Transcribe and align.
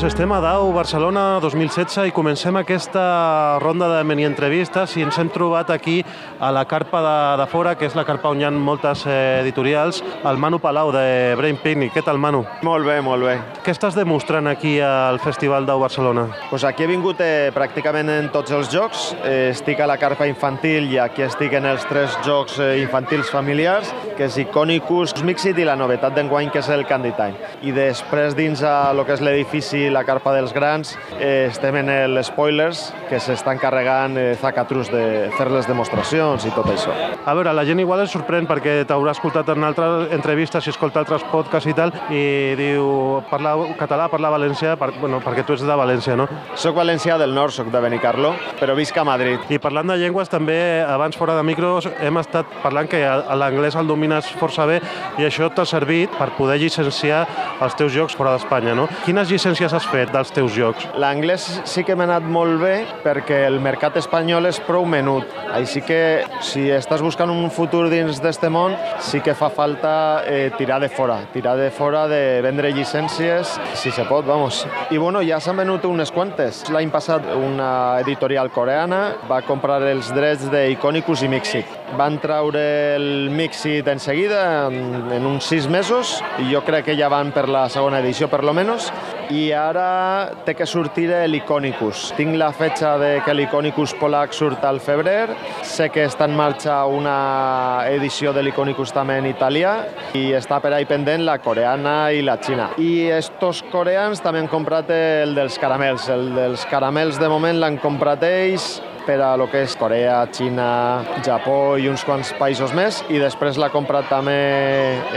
Doncs 0.00 0.14
estem 0.14 0.32
a 0.32 0.38
Dau, 0.40 0.70
Barcelona 0.72 1.22
2016 1.44 2.06
i 2.08 2.12
comencem 2.16 2.56
aquesta 2.56 3.58
ronda 3.60 3.84
de 3.90 3.98
mini-entrevistes 4.08 4.94
i 4.96 5.02
ens 5.04 5.18
hem 5.20 5.28
trobat 5.28 5.68
aquí 5.74 5.98
a 6.40 6.48
la 6.56 6.62
carpa 6.64 7.02
de, 7.04 7.16
de 7.36 7.46
fora, 7.52 7.74
que 7.76 7.84
és 7.84 7.92
la 7.92 8.06
carpa 8.08 8.30
on 8.32 8.40
hi 8.40 8.46
ha 8.48 8.50
moltes 8.50 9.02
eh, 9.04 9.42
editorials, 9.42 9.98
el 10.24 10.40
Manu 10.40 10.56
Palau 10.56 10.88
de 10.94 11.34
Brain 11.36 11.58
Picnic. 11.60 11.92
Què 11.92 12.00
tal, 12.06 12.16
Manu? 12.16 12.46
Molt 12.64 12.88
bé, 12.88 12.94
molt 13.04 13.26
bé. 13.28 13.34
Què 13.60 13.74
estàs 13.76 13.92
demostrant 13.92 14.48
aquí 14.48 14.78
al 14.80 15.20
Festival 15.20 15.68
Dau 15.68 15.84
Barcelona? 15.84 16.30
Pues 16.48 16.64
aquí 16.64 16.86
he 16.86 16.88
vingut 16.88 17.20
eh, 17.20 17.52
pràcticament 17.52 18.08
en 18.14 18.32
tots 18.32 18.56
els 18.56 18.72
jocs. 18.72 19.10
Eh, 19.20 19.50
estic 19.50 19.84
a 19.84 19.90
la 19.90 19.98
carpa 20.00 20.24
infantil 20.30 20.88
i 20.94 20.96
aquí 21.04 21.28
estic 21.28 21.58
en 21.60 21.68
els 21.74 21.84
tres 21.92 22.16
jocs 22.24 22.56
eh, 22.56 22.70
infantils 22.80 23.28
familiars, 23.28 23.92
que 24.16 24.30
és 24.30 24.40
Iconicus, 24.46 25.18
Mixit 25.28 25.60
i 25.60 25.68
la 25.68 25.76
novetat 25.76 26.16
d'enguany, 26.16 26.48
que 26.48 26.64
és 26.64 26.72
el 26.72 26.88
Candy 26.88 27.12
Time. 27.20 27.52
I 27.68 27.76
després 27.76 28.32
dins 28.38 28.64
a 28.64 28.94
lo 28.96 29.04
que 29.04 29.20
és 29.20 29.28
l'edifici 29.28 29.89
la 29.90 30.04
carpa 30.04 30.32
dels 30.34 30.52
grans, 30.54 30.96
eh, 31.18 31.48
estem 31.50 31.76
en 31.80 31.90
els 31.90 32.30
spoilers, 32.30 32.90
que 33.08 33.20
s'estan 33.20 33.58
carregant 33.58 34.16
eh, 34.18 34.36
Zacatrus 34.40 34.90
de 34.92 35.30
fer 35.36 35.48
les 35.50 35.66
demostracions 35.68 36.46
i 36.46 36.52
tot 36.54 36.68
això. 36.70 36.94
A 37.26 37.34
veure, 37.34 37.52
la 37.56 37.64
gent 37.66 37.82
igual 37.82 38.04
es 38.04 38.14
sorprèn 38.14 38.46
perquè 38.48 38.80
t'haurà 38.88 39.14
escoltat 39.16 39.48
en 39.52 39.66
altres 39.66 40.12
entrevistes 40.14 40.66
i 40.66 40.72
escolta 40.72 41.02
altres 41.02 41.24
podcasts 41.30 41.68
i 41.70 41.74
tal, 41.76 41.92
i 42.14 42.22
diu, 42.58 43.20
parla 43.30 43.56
català, 43.78 44.08
parla 44.12 44.30
valencià, 44.32 44.76
per, 44.80 44.92
bueno, 45.00 45.20
perquè 45.24 45.44
tu 45.46 45.56
ets 45.56 45.66
de 45.66 45.78
València, 45.80 46.16
no? 46.18 46.28
Soc 46.54 46.76
valencià 46.78 47.18
del 47.20 47.34
nord, 47.34 47.54
soc 47.54 47.70
de 47.72 47.82
Benicarlo, 47.82 48.34
però 48.60 48.76
visc 48.78 48.96
a 48.96 49.04
Madrid. 49.06 49.42
I 49.50 49.60
parlant 49.62 49.90
de 49.90 49.98
llengües, 50.00 50.30
també, 50.30 50.58
abans 50.86 51.18
fora 51.18 51.36
de 51.38 51.44
micros, 51.46 51.88
hem 52.00 52.20
estat 52.22 52.48
parlant 52.62 52.88
que 52.90 53.00
l'anglès 53.36 53.76
el 53.80 53.88
domines 53.90 54.28
força 54.40 54.66
bé 54.68 54.80
i 55.18 55.26
això 55.26 55.50
t'ha 55.52 55.66
servit 55.68 56.12
per 56.18 56.30
poder 56.38 56.58
llicenciar 56.60 57.24
els 57.60 57.76
teus 57.78 57.92
jocs 57.94 58.16
fora 58.16 58.34
d'Espanya, 58.36 58.74
no? 58.76 58.86
Quines 59.04 59.30
llicències 59.30 59.72
has 59.74 59.79
fet 59.90 60.12
dels 60.12 60.30
teus 60.34 60.52
jocs? 60.56 60.86
L'anglès 61.00 61.46
sí 61.68 61.84
que 61.86 61.96
m'ha 61.96 62.06
anat 62.08 62.26
molt 62.26 62.60
bé 62.60 62.74
perquè 63.04 63.44
el 63.48 63.60
mercat 63.62 63.96
espanyol 64.00 64.48
és 64.50 64.60
prou 64.66 64.84
menut. 64.88 65.28
Així 65.54 65.82
que 65.84 66.00
si 66.44 66.66
estàs 66.74 67.02
buscant 67.02 67.30
un 67.32 67.50
futur 67.50 67.86
dins 67.92 68.20
d'este 68.22 68.50
món, 68.52 68.76
sí 69.00 69.22
que 69.24 69.34
fa 69.34 69.50
falta 69.50 70.22
eh, 70.26 70.50
tirar 70.58 70.80
de 70.82 70.88
fora, 70.92 71.20
tirar 71.32 71.56
de 71.58 71.70
fora 71.74 72.06
de 72.10 72.40
vendre 72.44 72.72
llicències, 72.74 73.56
si 73.74 73.90
se 73.90 74.04
pot, 74.08 74.26
vamos. 74.26 74.64
I 74.90 74.98
bueno, 74.98 75.22
ja 75.26 75.40
s'han 75.40 75.60
venut 75.62 75.84
unes 75.88 76.12
quantes. 76.14 76.64
L'any 76.70 76.90
passat 76.92 77.26
una 77.34 77.70
editorial 78.00 78.50
coreana 78.54 79.00
va 79.30 79.42
comprar 79.46 79.80
els 79.88 80.12
drets 80.14 80.48
d'Iconicus 80.52 81.24
i 81.26 81.30
Mixit. 81.32 81.78
Van 81.98 82.20
traure 82.22 82.62
el 82.94 83.30
Mixit 83.34 83.88
en 83.90 84.00
seguida, 84.02 84.42
en, 84.68 85.10
en 85.12 85.26
uns 85.26 85.48
sis 85.50 85.66
mesos, 85.70 86.18
i 86.38 86.50
jo 86.52 86.62
crec 86.66 86.90
que 86.90 86.98
ja 86.98 87.10
van 87.12 87.32
per 87.34 87.48
la 87.50 87.66
segona 87.72 88.00
edició, 88.00 88.30
per 88.30 88.44
lo 88.46 88.54
menos, 88.56 88.90
i 89.30 89.50
ara 89.70 90.34
té 90.44 90.54
que 90.58 90.66
sortir 90.66 91.08
l'Iconicus. 91.30 92.10
Tinc 92.18 92.36
la 92.38 92.50
fetxa 92.56 92.96
de 93.00 93.10
que 93.24 93.34
l'Iconicus 93.34 93.94
polac 94.00 94.34
surt 94.36 94.64
al 94.66 94.80
febrer, 94.82 95.30
sé 95.66 95.88
que 95.94 96.04
està 96.08 96.26
en 96.28 96.36
marxa 96.36 96.80
una 96.90 97.86
edició 97.90 98.34
de 98.36 98.44
l'Iconicus 98.44 98.94
també 98.96 99.18
en 99.20 99.30
italià 99.30 99.74
i 100.18 100.30
està 100.36 100.60
per 100.62 100.74
ahí 100.74 100.88
pendent 100.90 101.24
la 101.26 101.38
coreana 101.42 101.96
i 102.12 102.24
la 102.26 102.38
xina. 102.42 102.70
I 102.78 103.10
estos 103.20 103.62
coreans 103.72 104.22
també 104.24 104.42
han 104.42 104.50
comprat 104.50 104.90
el 104.94 105.34
dels 105.38 105.58
caramels. 105.62 106.08
El 106.10 106.32
dels 106.36 106.66
caramels 106.70 107.20
de 107.20 107.30
moment 107.30 107.60
l'han 107.60 107.78
comprat 107.82 108.24
ells 108.26 108.80
per 109.06 109.20
a 109.24 109.32
lo 109.36 109.48
que 109.50 109.64
és 109.64 109.74
Corea, 109.80 110.20
Xina, 110.30 111.02
Japó 111.24 111.78
i 111.80 111.88
uns 111.88 112.04
quants 112.06 112.34
països 112.38 112.74
més 112.76 113.00
i 113.10 113.18
després 113.18 113.58
l'ha 113.58 113.70
comprat 113.72 114.10
també 114.12 114.36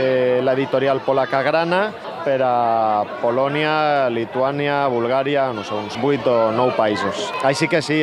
eh, 0.00 0.40
l'editorial 0.42 1.02
polaca 1.04 1.42
Grana 1.44 1.84
per 2.24 2.40
a 2.44 3.04
Polònia, 3.22 4.08
Lituània, 4.12 4.84
Bulgària, 4.92 5.50
no 5.54 5.64
sé, 5.64 5.74
uns 5.76 5.98
8 6.00 6.30
o 6.30 6.52
9 6.56 6.76
països. 6.78 7.28
Així 7.44 7.68
que 7.68 7.82
sí, 7.84 8.00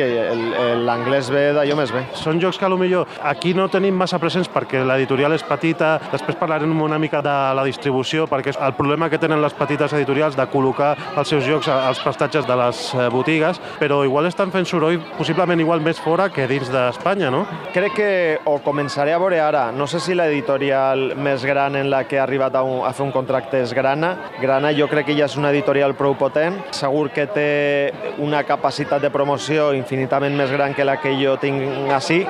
l'anglès 0.86 1.30
ve 1.32 1.48
d'allò 1.56 1.76
més 1.78 1.92
bé. 1.94 2.04
Són 2.18 2.40
jocs 2.42 2.58
que 2.58 2.70
millor 2.72 3.08
aquí 3.22 3.52
no 3.54 3.68
tenim 3.68 3.96
massa 3.98 4.18
presents 4.22 4.48
perquè 4.52 4.82
l'editorial 4.86 5.34
és 5.36 5.44
petita, 5.46 5.94
després 6.12 6.38
parlarem 6.38 6.72
una 6.82 6.98
mica 6.98 7.22
de 7.24 7.34
la 7.56 7.64
distribució 7.66 8.26
perquè 8.30 8.52
és 8.54 8.60
el 8.62 8.74
problema 8.78 9.08
que 9.10 9.20
tenen 9.22 9.42
les 9.42 9.54
petites 9.56 9.92
editorials 9.92 10.36
de 10.38 10.46
col·locar 10.52 10.92
els 11.18 11.28
seus 11.28 11.44
jocs 11.46 11.68
als 11.72 12.00
prestatges 12.02 12.46
de 12.48 12.56
les 12.58 12.82
eh, 12.94 13.08
botigues, 13.12 13.60
però 13.80 14.02
igual 14.06 14.28
estan 14.30 14.52
fent 14.54 14.68
soroll 14.68 15.00
possiblement 15.18 15.60
igual 15.60 15.82
més 15.84 16.00
fora 16.02 16.28
que 16.32 16.46
dins 16.50 16.70
d'Espanya, 16.72 17.30
no? 17.32 17.44
Crec 17.74 17.96
que 17.96 18.10
ho 18.44 18.58
començaré 18.64 19.14
a 19.14 19.20
veure 19.22 19.40
ara. 19.42 19.66
No 19.72 19.86
sé 19.90 20.00
si 20.02 20.16
l'editorial 20.16 21.12
més 21.16 21.44
gran 21.46 21.76
en 21.76 21.90
la 21.92 22.04
que 22.08 22.20
ha 22.20 22.26
arribat 22.26 22.56
a, 22.58 22.64
un, 22.66 22.82
a 22.86 22.92
fer 22.96 23.06
un 23.06 23.14
contracte 23.14 23.60
és 23.62 23.74
Grana, 23.76 24.11
Grana 24.40 24.72
jo 24.76 24.88
crec 24.90 25.10
que 25.10 25.16
ja 25.18 25.26
és 25.28 25.36
una 25.38 25.52
editorial 25.52 25.94
prou 25.98 26.16
potent, 26.18 26.58
segur 26.74 27.08
que 27.14 27.26
té 27.30 27.50
una 28.22 28.42
capacitat 28.46 29.02
de 29.02 29.10
promoció 29.12 29.72
infinitament 29.76 30.36
més 30.36 30.50
gran 30.52 30.74
que 30.74 30.86
la 30.86 30.98
que 31.02 31.14
jo 31.18 31.36
tinc 31.40 31.90
així, 31.92 32.22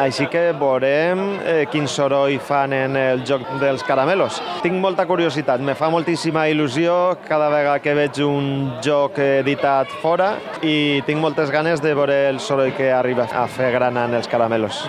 així 0.00 0.26
que 0.32 0.52
veurem 0.56 1.20
eh, 1.44 1.64
quin 1.70 1.86
soroll 1.90 2.38
fan 2.40 2.72
en 2.72 2.96
el 2.96 3.24
joc 3.28 3.44
dels 3.60 3.84
caramelos. 3.84 4.40
Tinc 4.64 4.78
molta 4.80 5.04
curiositat, 5.08 5.60
me 5.60 5.74
fa 5.78 5.90
moltíssima 5.92 6.46
il·lusió 6.50 7.16
cada 7.26 7.50
vegada 7.52 7.82
que 7.84 7.94
veig 7.96 8.22
un 8.24 8.48
joc 8.84 9.18
editat 9.22 9.92
fora 10.02 10.32
i 10.62 11.02
tinc 11.06 11.20
moltes 11.20 11.52
ganes 11.52 11.82
de 11.84 11.94
veure 11.94 12.18
el 12.30 12.40
soroll 12.40 12.72
que 12.76 12.90
arriba 12.92 13.26
a 13.28 13.46
fer 13.50 13.72
grana 13.74 14.06
en 14.08 14.16
els 14.18 14.28
caramelos. 14.30 14.84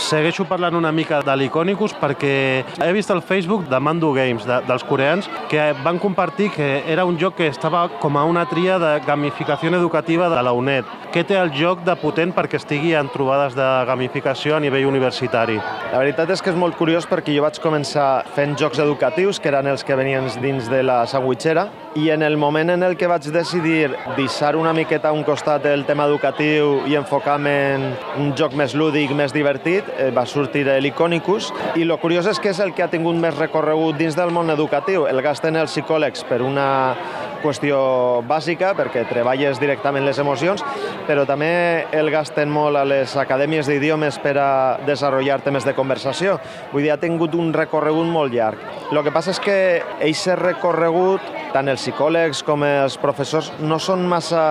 Segueixo 0.00 0.46
parlant 0.50 0.76
una 0.78 0.92
mica 0.92 1.22
de 1.24 1.36
l'Iconicus 1.36 1.94
perquè 2.00 2.34
he 2.80 2.92
vist 2.96 3.10
al 3.14 3.22
Facebook 3.22 3.68
de 3.70 3.80
Mandu 3.80 4.12
Games, 4.16 4.46
de, 4.48 4.60
dels 4.66 4.84
coreans, 4.86 5.30
que 5.50 5.70
van 5.84 5.98
compartir 5.98 6.50
que 6.50 6.84
era 6.92 7.04
un 7.04 7.18
joc 7.18 7.36
que 7.36 7.46
estava 7.46 7.88
com 8.00 8.16
a 8.18 8.24
una 8.24 8.44
tria 8.48 8.78
de 8.78 9.00
gamificació 9.06 9.70
educativa 9.76 10.28
de 10.28 10.42
la 10.42 10.52
UNED. 10.52 10.84
Què 11.14 11.24
té 11.26 11.38
el 11.40 11.52
joc 11.56 11.84
de 11.86 11.94
potent 11.96 12.34
perquè 12.36 12.58
estigui 12.60 12.92
en 12.94 13.08
trobades 13.12 13.56
de 13.56 13.68
gamificació 13.88 14.56
a 14.56 14.60
nivell 14.60 14.88
universitari? 14.90 15.56
La 15.92 15.98
veritat 16.02 16.30
és 16.30 16.42
que 16.42 16.52
és 16.52 16.58
molt 16.58 16.76
curiós 16.76 17.08
perquè 17.08 17.34
jo 17.34 17.44
vaig 17.46 17.60
començar 17.62 18.26
fent 18.36 18.56
jocs 18.60 18.82
educatius, 18.82 19.40
que 19.40 19.48
eren 19.48 19.70
els 19.72 19.84
que 19.84 19.96
venien 19.96 20.28
dins 20.42 20.68
de 20.70 20.82
la 20.84 21.06
sandwichera, 21.06 21.68
i 21.96 22.10
en 22.10 22.22
el 22.22 22.36
moment 22.36 22.70
en 22.70 22.82
el 22.82 22.96
que 22.96 23.08
vaig 23.10 23.26
decidir 23.34 23.90
deixar 24.16 24.54
una 24.56 24.72
miqueta 24.72 25.08
a 25.08 25.12
un 25.12 25.24
costat 25.24 25.66
el 25.66 25.84
tema 25.88 26.06
educatiu 26.06 26.86
i 26.86 26.94
enfocar-me 26.94 27.54
en 27.74 27.86
un 28.20 28.30
joc 28.38 28.54
més 28.54 28.76
lúdic, 28.78 29.10
més 29.16 29.34
divertit, 29.34 29.84
eh, 29.98 30.10
va 30.14 30.26
sortir 30.26 30.66
l'Iconicus, 30.80 31.50
i 31.74 31.82
el 31.82 31.96
curiós 31.98 32.28
és 32.30 32.38
que 32.38 32.52
és 32.54 32.60
el 32.60 32.72
que 32.74 32.84
ha 32.84 32.90
tingut 32.92 33.16
més 33.16 33.36
recorregut 33.36 33.98
dins 33.98 34.14
del 34.16 34.30
món 34.30 34.50
educatiu. 34.50 35.08
El 35.10 35.22
gasten 35.22 35.56
els 35.56 35.74
psicòlegs 35.74 36.22
per 36.28 36.42
una 36.42 36.94
qüestió 37.42 38.22
bàsica, 38.28 38.74
perquè 38.76 39.06
treballes 39.08 39.58
directament 39.60 40.04
les 40.04 40.18
emocions, 40.20 40.62
però 41.08 41.24
també 41.26 41.86
el 41.96 42.10
gasten 42.12 42.50
molt 42.52 42.76
a 42.76 42.84
les 42.84 43.16
acadèmies 43.16 43.66
d'idiomes 43.66 44.20
per 44.22 44.36
a 44.38 44.50
desenvolupar 44.86 45.00
temes 45.40 45.64
de 45.64 45.72
conversació. 45.74 46.36
Vull 46.72 46.84
dir, 46.84 46.92
ha 46.92 47.00
tingut 47.00 47.34
un 47.34 47.54
recorregut 47.56 48.06
molt 48.06 48.34
llarg. 48.34 48.60
El 48.92 49.00
que 49.02 49.12
passa 49.14 49.32
és 49.32 49.40
que 49.40 49.56
aquest 49.96 50.36
recorregut, 50.38 51.24
tant 51.54 51.68
els 51.70 51.82
psicòlegs 51.82 52.42
com 52.46 52.64
els 52.66 52.96
professors, 53.00 53.50
no 53.60 53.78
són 53.82 54.06
massa 54.08 54.42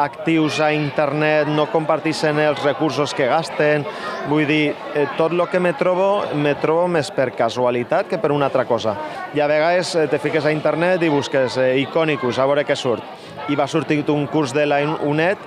actius 0.00 0.60
a 0.64 0.70
internet, 0.74 1.50
no 1.50 1.66
comparteixen 1.72 2.38
els 2.42 2.62
recursos 2.64 3.14
que 3.14 3.28
gasten. 3.30 3.86
Vull 4.30 4.46
dir, 4.48 4.74
eh, 4.94 5.06
tot 5.18 5.32
el 5.32 5.46
que 5.50 5.60
me 5.60 5.74
trobo, 5.74 6.24
me 6.34 6.54
trobo 6.54 6.86
més 6.88 7.10
per 7.10 7.32
casualitat 7.36 8.08
que 8.08 8.18
per 8.18 8.32
una 8.32 8.46
altra 8.46 8.64
cosa. 8.64 8.96
I 9.34 9.40
a 9.40 9.48
vegades 9.50 9.96
te 10.10 10.18
fiques 10.18 10.44
a 10.44 10.52
internet 10.52 11.02
i 11.02 11.12
busques 11.12 11.58
eh, 11.58 11.74
Iconicus, 11.82 12.38
a 12.38 12.46
veure 12.46 12.64
què 12.64 12.76
surt. 12.76 13.02
I 13.48 13.56
va 13.56 13.66
sortir 13.68 14.04
un 14.08 14.26
curs 14.26 14.54
de 14.54 14.64
la 14.66 14.80
UNED 14.84 15.38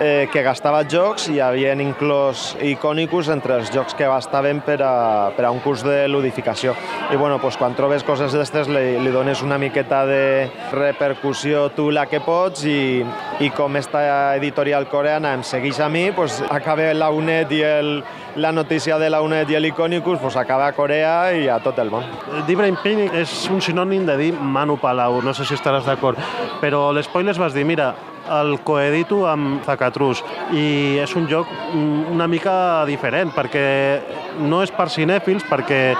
eh, 0.00 0.28
que 0.32 0.42
gastava 0.42 0.82
jocs 0.88 1.28
i 1.32 1.40
havien 1.40 1.80
inclòs 1.82 2.56
Iconicus 2.64 3.30
entre 3.32 3.56
els 3.60 3.70
jocs 3.74 3.96
que 3.96 4.08
gastaven 4.08 4.60
per 4.66 4.78
a, 4.84 5.30
per 5.36 5.46
a 5.46 5.52
un 5.54 5.60
curs 5.64 5.84
de 5.86 6.06
ludificació. 6.08 6.74
I 7.12 7.16
bueno, 7.16 7.38
pues, 7.42 7.56
quan 7.56 7.76
trobes 7.78 8.04
coses 8.04 8.34
d'estes 8.34 8.70
li, 8.72 8.98
li 9.02 9.14
dones 9.14 9.42
una 9.42 9.58
miqueta 9.58 10.04
de 10.08 10.50
repercussió 10.72 11.68
tu 11.76 11.90
la 11.90 12.06
que 12.10 12.20
pots 12.24 12.66
i, 12.68 13.04
i 13.40 13.50
com 13.56 13.76
esta 13.76 14.36
editorial 14.36 14.88
coreana 14.92 15.34
em 15.36 15.44
segueix 15.46 15.80
a 15.80 15.88
mi, 15.92 16.10
pues, 16.16 16.42
acaba 16.50 16.92
la 16.94 17.10
UNED 17.10 17.52
i 17.56 17.62
el, 17.66 17.92
la 18.36 18.52
notícia 18.52 18.98
de 18.98 19.08
la 19.10 19.22
UNED 19.22 19.50
i 19.50 19.60
l'Iconicus 19.60 20.18
pues, 20.20 20.36
acaba 20.36 20.66
a 20.66 20.74
Corea 20.76 21.32
i 21.32 21.48
a 21.48 21.58
tot 21.64 21.78
el 21.80 21.90
món. 21.90 22.04
D'Ibrahim 22.46 22.76
Payne 22.82 23.08
és 23.22 23.32
un 23.52 23.62
sinònim 23.64 24.04
de 24.06 24.18
dir 24.20 24.32
Manu 24.36 24.76
Palau, 24.80 25.22
no 25.24 25.34
sé 25.34 25.46
si 25.48 25.56
estaràs 25.56 25.88
d'acord, 25.88 26.20
però 26.60 26.90
l'espoilers 26.92 27.40
vas 27.40 27.56
dir, 27.56 27.64
mira, 27.64 27.94
el 28.40 28.58
coedito 28.66 29.24
amb 29.28 29.64
Zacatrus 29.66 30.22
i 30.52 30.98
és 31.02 31.14
un 31.18 31.28
joc 31.30 31.50
una 31.74 32.26
mica 32.30 32.84
diferent 32.88 33.32
perquè 33.34 33.66
no 34.38 34.62
és 34.62 34.72
per 34.74 34.88
cinèfils, 34.92 35.46
perquè 35.48 35.94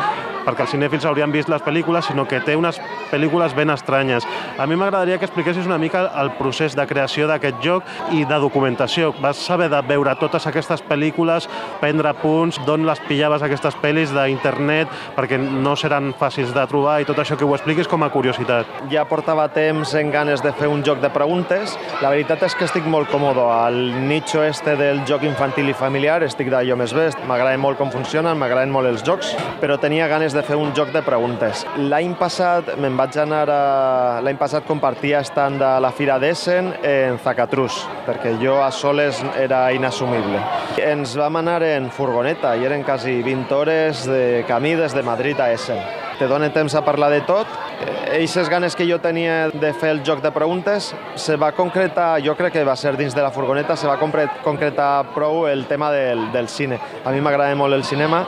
perquè 0.47 0.62
els 0.62 0.73
cinèfils 0.77 1.05
haurien 1.09 1.33
vist 1.35 1.50
les 1.50 1.62
pel·lícules, 1.65 2.06
sinó 2.06 2.25
que 2.31 2.38
té 2.47 2.55
unes 2.56 2.79
pel·lícules 3.11 3.55
ben 3.56 3.73
estranyes. 3.75 4.27
A 4.59 4.67
mi 4.67 4.79
m'agradaria 4.79 5.19
que 5.19 5.27
expliquessis 5.27 5.67
una 5.67 5.79
mica 5.79 6.05
el 6.23 6.31
procés 6.38 6.77
de 6.79 6.87
creació 6.87 7.27
d'aquest 7.27 7.59
joc 7.65 7.88
i 8.15 8.23
de 8.25 8.38
documentació. 8.43 9.12
Vas 9.21 9.41
saber 9.43 9.69
de 9.73 9.81
veure 9.88 10.15
totes 10.21 10.47
aquestes 10.47 10.85
pel·lícules, 10.87 11.49
prendre 11.81 12.12
punts, 12.23 12.61
d'on 12.67 12.87
les 12.87 13.03
pillaves 13.09 13.43
aquestes 13.43 13.75
pel·lis 13.83 14.15
d'internet, 14.15 14.93
perquè 15.17 15.41
no 15.41 15.75
seran 15.77 16.12
fàcils 16.15 16.55
de 16.55 16.67
trobar 16.71 17.00
i 17.03 17.09
tot 17.09 17.19
això 17.19 17.37
que 17.37 17.44
ho 17.44 17.55
expliquis 17.56 17.91
com 17.91 18.06
a 18.06 18.11
curiositat. 18.15 18.71
Ja 18.93 19.06
portava 19.11 19.49
temps 19.50 19.97
en 19.99 20.15
ganes 20.15 20.44
de 20.47 20.55
fer 20.55 20.71
un 20.71 20.85
joc 20.87 21.03
de 21.03 21.11
preguntes. 21.11 21.75
La 22.05 22.12
veritat 22.15 22.47
és 22.47 22.55
que 22.55 22.69
estic 22.71 22.87
molt 22.87 23.11
còmodo 23.11 23.49
al 23.50 23.81
nicho 24.06 24.44
este 24.47 24.77
del 24.79 25.03
joc 25.11 25.27
infantil 25.27 25.73
i 25.73 25.75
familiar, 25.75 26.23
estic 26.23 26.53
d'allò 26.55 26.79
més 26.79 26.94
bé, 26.94 27.11
m'agrada 27.27 27.59
molt 27.59 27.79
com 27.83 27.91
funcionen, 28.26 28.40
m'agraden 28.40 28.73
molt 28.73 28.88
els 28.88 29.02
jocs, 29.05 29.34
però 29.61 29.76
tenia 29.78 30.08
ganes 30.08 30.34
de 30.34 30.43
fer 30.43 30.56
un 30.56 30.73
joc 30.75 30.93
de 30.93 31.02
preguntes. 31.02 31.64
L'any 31.78 32.14
passat 32.19 32.76
me'n 32.78 32.96
vaig 32.96 33.17
anar 33.19 33.46
a... 33.49 34.20
L'any 34.23 34.37
passat 34.37 34.67
compartia 34.67 35.20
estant 35.20 35.61
a 35.62 35.78
la 35.81 35.93
Fira 35.93 36.19
d'Essen 36.19 36.73
en 36.82 37.19
Zacatrus, 37.23 37.87
perquè 38.06 38.37
jo 38.40 38.58
a 38.62 38.70
soles 38.70 39.23
era 39.38 39.70
inassumible. 39.73 40.40
Ens 40.78 41.17
vam 41.17 41.37
anar 41.37 41.62
en 41.62 41.90
furgoneta 41.90 42.56
i 42.56 42.67
eren 42.67 42.82
quasi 42.84 43.23
20 43.23 43.55
hores 43.55 44.06
de 44.06 44.44
camí 44.49 44.75
des 44.75 44.94
de 44.94 45.02
Madrid 45.02 45.40
a 45.40 45.52
Essen. 45.52 45.78
Te 46.19 46.27
dona 46.27 46.53
temps 46.53 46.75
a 46.75 46.85
parlar 46.85 47.11
de 47.13 47.21
tot 47.29 47.47
Eixes 48.07 48.49
ganes 48.49 48.77
que 48.77 48.87
jo 48.89 48.97
tenia 49.03 49.49
de 49.53 49.73
fer 49.77 49.91
el 49.91 49.99
joc 50.07 50.23
de 50.25 50.31
preguntes 50.33 50.93
se 51.19 51.35
va 51.37 51.51
concretar, 51.53 52.23
jo 52.25 52.37
crec 52.39 52.55
que 52.55 52.63
va 52.65 52.77
ser 52.79 52.95
dins 52.97 53.15
de 53.15 53.21
la 53.21 53.33
furgoneta, 53.35 53.77
se 53.77 53.89
va 53.89 53.99
concretar 53.99 55.11
prou 55.13 55.45
el 55.51 55.67
tema 55.67 55.91
del, 55.93 56.31
del 56.33 56.49
cine. 56.49 56.79
A 57.05 57.13
mi 57.13 57.21
m'agrada 57.21 57.57
molt 57.59 57.75
el 57.75 57.85
cinema. 57.85 58.23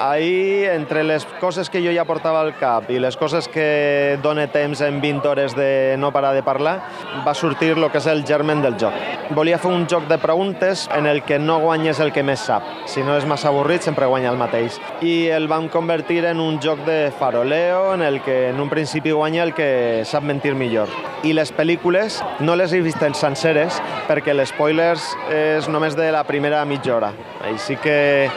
Ahir, 0.00 0.70
entre 0.72 1.02
les 1.04 1.26
coses 1.40 1.68
que 1.68 1.82
jo 1.84 1.92
ja 1.92 2.06
portava 2.08 2.40
al 2.40 2.54
cap 2.56 2.88
i 2.90 3.00
les 3.02 3.18
coses 3.20 3.48
que 3.48 4.18
dona 4.22 4.46
temps 4.52 4.80
en 4.86 5.00
20 5.02 5.28
hores 5.28 5.56
de 5.58 5.96
no 5.98 6.12
parar 6.12 6.32
de 6.34 6.42
parlar, 6.46 6.78
va 7.26 7.34
sortir 7.34 7.74
el 7.74 7.90
que 7.90 8.00
és 8.00 8.08
el 8.08 8.24
germen 8.24 8.62
del 8.62 8.78
joc. 8.80 8.96
Volia 9.36 9.58
fer 9.58 9.72
un 9.72 9.86
joc 9.90 10.08
de 10.08 10.18
preguntes 10.22 10.88
en 10.94 11.06
el 11.10 11.22
que 11.24 11.38
no 11.38 11.58
guanyes 11.60 12.00
el 12.00 12.12
que 12.12 12.22
més 12.22 12.46
sap. 12.48 12.64
Si 12.86 13.02
no 13.02 13.18
és 13.18 13.26
massa 13.26 13.50
avorrit, 13.50 13.82
sempre 13.82 14.06
guanya 14.06 14.32
el 14.32 14.40
mateix. 14.40 14.80
I 15.02 15.28
el 15.34 15.48
vam 15.48 15.68
convertir 15.68 16.22
en 16.30 16.40
un 16.40 16.60
joc 16.62 16.84
de 16.88 17.10
faroleo 17.34 17.94
en 17.94 18.02
el 18.02 18.22
que 18.22 18.50
en 18.50 18.60
un 18.60 18.70
principi 18.70 19.10
guanya 19.10 19.42
el 19.42 19.54
que 19.54 20.04
sap 20.04 20.22
mentir 20.22 20.54
millor. 20.54 20.88
I 21.26 21.32
les 21.34 21.50
pel·lícules 21.50 22.20
no 22.38 22.54
les 22.54 22.70
he 22.72 22.78
vist 22.84 23.02
en 23.02 23.16
senceres 23.18 23.80
perquè 24.06 24.36
l'espoilers 24.36 25.02
és 25.34 25.66
només 25.66 25.96
de 25.98 26.12
la 26.14 26.22
primera 26.28 26.62
mitja 26.64 26.94
hora. 26.94 27.10
Així 27.50 27.74
que 27.82 28.28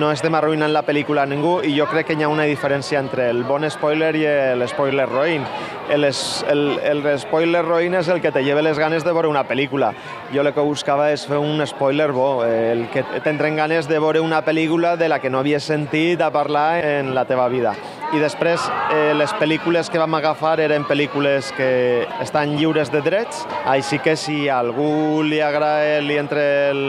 no 0.00 0.08
estem 0.14 0.32
arruïnant 0.32 0.72
la 0.72 0.80
pel·lícula 0.86 1.26
a 1.26 1.28
ningú 1.28 1.58
i 1.60 1.74
jo 1.76 1.84
crec 1.92 2.08
que 2.08 2.16
hi 2.16 2.24
ha 2.24 2.32
una 2.32 2.48
diferència 2.48 3.02
entre 3.04 3.28
el 3.28 3.44
bon 3.44 3.68
spoiler 3.68 4.14
i 4.16 4.24
l'espoiler 4.56 5.04
roïn. 5.12 5.44
El, 5.90 6.04
el, 6.04 6.62
el 6.84 7.04
spoiler 7.20 7.62
roïn 7.64 7.96
és 7.98 8.08
el 8.12 8.20
que 8.20 8.32
te 8.32 8.42
lleva 8.44 8.62
les 8.64 8.78
ganes 8.78 9.04
de 9.06 9.12
veure 9.16 9.30
una 9.30 9.44
pel·lícula. 9.48 9.92
Jo 10.34 10.44
el 10.44 10.52
que 10.52 10.64
buscava 10.64 11.10
és 11.14 11.24
fer 11.28 11.40
un 11.40 11.64
spoiler 11.66 12.10
bo, 12.12 12.44
el 12.44 12.86
que 12.92 13.04
t'entren 13.24 13.56
ganes 13.56 13.88
de 13.88 13.98
veure 13.98 14.20
una 14.20 14.42
pel·lícula 14.44 14.96
de 15.00 15.08
la 15.08 15.20
que 15.22 15.30
no 15.30 15.40
havies 15.40 15.64
sentit 15.64 16.20
a 16.20 16.32
parlar 16.34 16.84
en 16.84 17.14
la 17.16 17.24
teva 17.28 17.48
vida 17.48 17.76
i 18.08 18.20
després 18.20 18.62
eh, 18.94 19.12
les 19.16 19.32
pel·lícules 19.36 19.90
que 19.92 20.00
vam 20.00 20.14
agafar 20.16 20.54
eren 20.64 20.86
pel·lícules 20.88 21.50
que 21.56 22.06
estan 22.22 22.54
lliures 22.56 22.88
de 22.92 23.02
drets, 23.04 23.42
així 23.68 23.98
que 24.00 24.14
si 24.16 24.46
a 24.48 24.58
algú 24.62 25.20
li 25.26 25.42
agrada, 25.44 26.00
li 26.00 26.16
entre 26.16 26.44
el, 26.70 26.80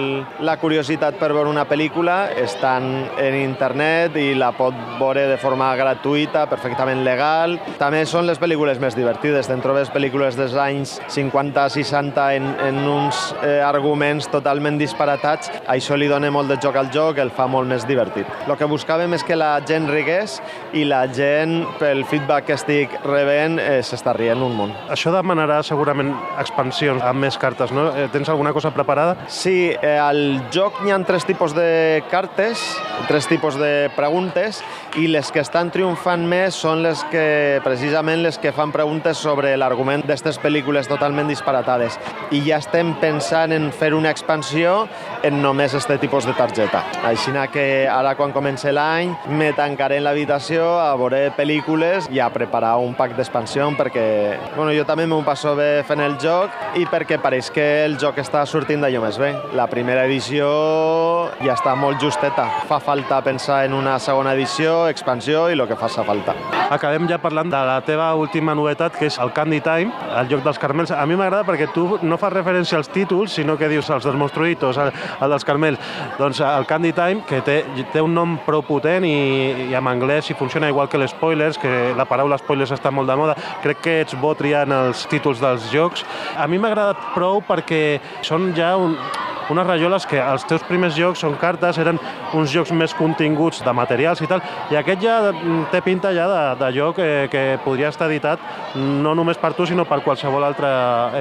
la 0.46 0.56
curiositat 0.62 1.18
per 1.19 1.34
veure 1.36 1.51
una 1.51 1.66
pel·lícula, 1.68 2.30
estan 2.40 3.10
en 3.19 3.36
internet 3.42 4.16
i 4.19 4.31
la 4.38 4.54
pot 4.56 4.75
veure 5.00 5.28
de 5.28 5.38
forma 5.42 5.74
gratuïta, 5.75 6.46
perfectament 6.51 7.04
legal. 7.04 7.57
També 7.81 8.06
són 8.07 8.30
les 8.30 8.40
pel·lícules 8.40 8.80
més 8.80 8.88
divertides, 8.97 9.47
te'n 9.50 9.62
trobes 9.63 9.89
pel·lícules 9.94 10.38
dels 10.39 10.56
anys 10.59 10.95
50-60 11.12 12.25
en, 12.38 12.50
en 12.68 12.80
uns 12.89 13.19
eh, 13.44 13.59
arguments 13.65 14.30
totalment 14.31 14.80
disparatats, 14.80 15.51
això 15.69 15.97
li 15.97 16.09
dona 16.09 16.31
molt 16.33 16.51
de 16.51 16.57
joc 16.62 16.77
al 16.80 16.91
joc, 16.94 17.19
el 17.21 17.33
fa 17.36 17.47
molt 17.50 17.69
més 17.69 17.86
divertit. 17.89 18.30
El 18.47 18.56
que 18.59 18.69
buscàvem 18.69 19.13
és 19.18 19.25
que 19.25 19.38
la 19.38 19.51
gent 19.68 19.89
rigués 19.89 20.39
i 20.77 20.86
la 20.88 21.03
gent, 21.13 21.63
pel 21.80 22.06
feedback 22.09 22.50
que 22.50 22.57
estic 22.57 22.94
rebent, 23.06 23.59
eh, 23.59 23.80
s'està 23.86 24.13
rient 24.18 24.41
un 24.45 24.56
munt. 24.57 24.74
Això 24.89 25.13
demanarà 25.13 25.62
segurament 25.65 26.13
expansions 26.41 27.03
amb 27.06 27.25
més 27.25 27.38
cartes, 27.38 27.74
no? 27.75 27.89
Eh, 27.95 28.07
tens 28.13 28.30
alguna 28.30 28.53
cosa 28.53 28.71
preparada? 28.75 29.18
Sí, 29.27 29.71
eh, 29.71 29.97
al 29.97 30.50
joc 30.53 30.81
hi 30.86 30.94
ha 30.94 31.00
tres 31.06 31.25
tipus 31.25 31.53
de 31.56 32.03
cartes, 32.12 32.62
tres 33.07 33.27
tipus 33.27 33.57
de 33.59 33.89
preguntes, 33.95 34.63
i 34.97 35.07
les 35.07 35.31
que 35.31 35.41
estan 35.44 35.69
triomfant 35.74 36.25
més 36.27 36.57
són 36.57 36.83
les 36.83 37.03
que, 37.12 37.59
precisament, 37.65 38.24
les 38.24 38.39
que 38.41 38.53
fan 38.56 38.74
preguntes 38.79 39.19
sobre 39.19 39.51
l'argument 39.59 40.05
d'aquestes 40.07 40.39
pel·lícules 40.39 40.87
totalment 40.87 41.27
disparatades. 41.27 41.97
I 42.31 42.39
ja 42.45 42.61
estem 42.63 42.93
pensant 43.01 43.51
en 43.51 43.69
fer 43.75 43.91
una 43.97 44.11
expansió 44.13 44.85
en 45.27 45.41
només 45.43 45.75
aquest 45.75 45.99
tipus 45.99 46.27
de 46.27 46.35
targeta. 46.37 46.85
Així 47.03 47.33
que 47.51 47.87
ara, 47.91 48.15
quan 48.15 48.31
comenci 48.31 48.71
l'any, 48.71 49.11
me 49.27 49.51
tancaré 49.53 49.97
en 49.99 50.05
l'habitació 50.05 50.63
a 50.79 50.95
veure 50.95 51.31
pel·lícules 51.35 52.07
i 52.11 52.19
a 52.19 52.29
preparar 52.31 52.77
un 52.79 52.95
pack 52.95 53.15
d'expansió 53.17 53.67
perquè 53.77 54.37
bueno, 54.55 54.71
jo 54.73 54.85
també 54.85 55.05
m'ho 55.07 55.19
passo 55.25 55.55
bé 55.55 55.83
fent 55.83 56.01
el 56.01 56.15
joc 56.21 56.77
i 56.79 56.85
perquè 56.89 57.19
pareix 57.21 57.49
que 57.51 57.65
el 57.85 57.97
joc 57.99 58.17
està 58.23 58.45
sortint 58.45 58.81
d'allò 58.81 59.03
més 59.03 59.19
bé. 59.19 59.33
La 59.57 59.67
primera 59.67 60.05
edició 60.07 60.47
ja 61.43 61.55
està 61.57 61.75
molt 61.75 61.99
justeta. 62.01 62.47
Fa 62.69 62.79
falta 62.79 63.21
pensar 63.25 63.65
en 63.65 63.75
una 63.75 63.99
segona 63.99 64.33
edició, 64.37 64.87
expansió 64.87 65.49
i 65.49 65.57
el 65.57 65.67
que 65.67 65.77
faça 65.79 66.05
falta. 66.07 66.35
Acabem 66.69 67.07
ja 67.09 67.19
parlant 67.21 67.51
de 67.51 67.63
la 67.65 67.79
teva 67.85 68.13
última 68.15 68.55
novetat, 68.69 68.98
que 68.98 69.07
és 69.10 69.18
el 69.19 69.31
Candy 69.33 69.60
Time, 69.66 69.92
el 70.19 70.30
joc 70.30 70.44
dels 70.45 70.60
carmels. 70.62 70.92
A 70.94 71.06
mi 71.10 71.18
m'agrada 71.18 71.45
perquè 71.48 71.69
tu 71.74 71.98
no 72.06 72.18
fas 72.21 72.33
referència 72.33 72.77
als 72.77 72.89
títols, 72.94 73.33
sinó 73.39 73.57
que 73.57 73.69
dius 73.71 73.89
els 73.89 74.06
dels 74.06 74.18
monstruïtos, 74.19 74.77
el, 74.77 74.92
el 74.94 75.33
dels 75.33 75.45
carmels. 75.48 75.80
Doncs 76.19 76.42
el 76.45 76.68
Candy 76.69 76.94
Time, 76.94 77.24
que 77.27 77.42
té, 77.45 77.63
té 77.94 78.04
un 78.06 78.13
nom 78.13 78.38
prou 78.45 78.63
potent 78.66 79.06
i, 79.07 79.69
i 79.69 79.77
en 79.77 79.89
anglès 79.89 80.30
i 80.30 80.38
funciona 80.38 80.69
igual 80.69 80.89
que 80.89 81.01
l'espoilers, 81.01 81.57
que 81.62 81.94
la 81.98 82.07
paraula 82.10 82.38
spoilers 82.42 82.75
està 82.77 82.94
molt 82.94 83.10
de 83.10 83.18
moda, 83.18 83.38
crec 83.63 83.81
que 83.86 83.98
ets 84.04 84.18
bo 84.19 84.36
triant 84.38 84.74
els 84.75 85.06
títols 85.10 85.42
dels 85.42 85.72
jocs. 85.74 86.06
A 86.38 86.48
mi 86.48 86.60
m'ha 86.60 86.69
agradat 86.72 87.12
prou 87.15 87.42
perquè 87.45 88.00
són 88.25 88.51
ja 88.57 88.75
un, 88.77 88.98
unes 89.50 89.68
rajoles 89.68 90.06
que 90.10 90.19
els 90.22 90.46
teus 90.50 90.63
primers 90.68 90.96
jocs 90.98 91.24
són 91.24 91.38
cartes, 91.42 91.78
eren 91.81 92.00
uns 92.38 92.51
jocs 92.54 92.74
més 92.75 92.94
continguts 92.98 93.63
de 93.66 93.74
materials 93.75 94.22
i 94.24 94.30
tal, 94.30 94.42
i 94.72 94.80
aquest 94.80 95.04
ja 95.04 95.19
té 95.72 95.81
pinta 95.86 96.13
ja 96.16 96.28
de, 96.30 96.42
de 96.63 96.72
joc 96.75 97.00
eh, 97.04 97.28
que 97.31 97.44
podria 97.63 97.92
estar 97.94 98.10
editat 98.10 98.42
no 98.75 99.13
només 99.18 99.38
per 99.38 99.54
tu, 99.57 99.66
sinó 99.69 99.86
per 99.90 100.01
qualsevol 100.06 100.46
altre 100.46 100.69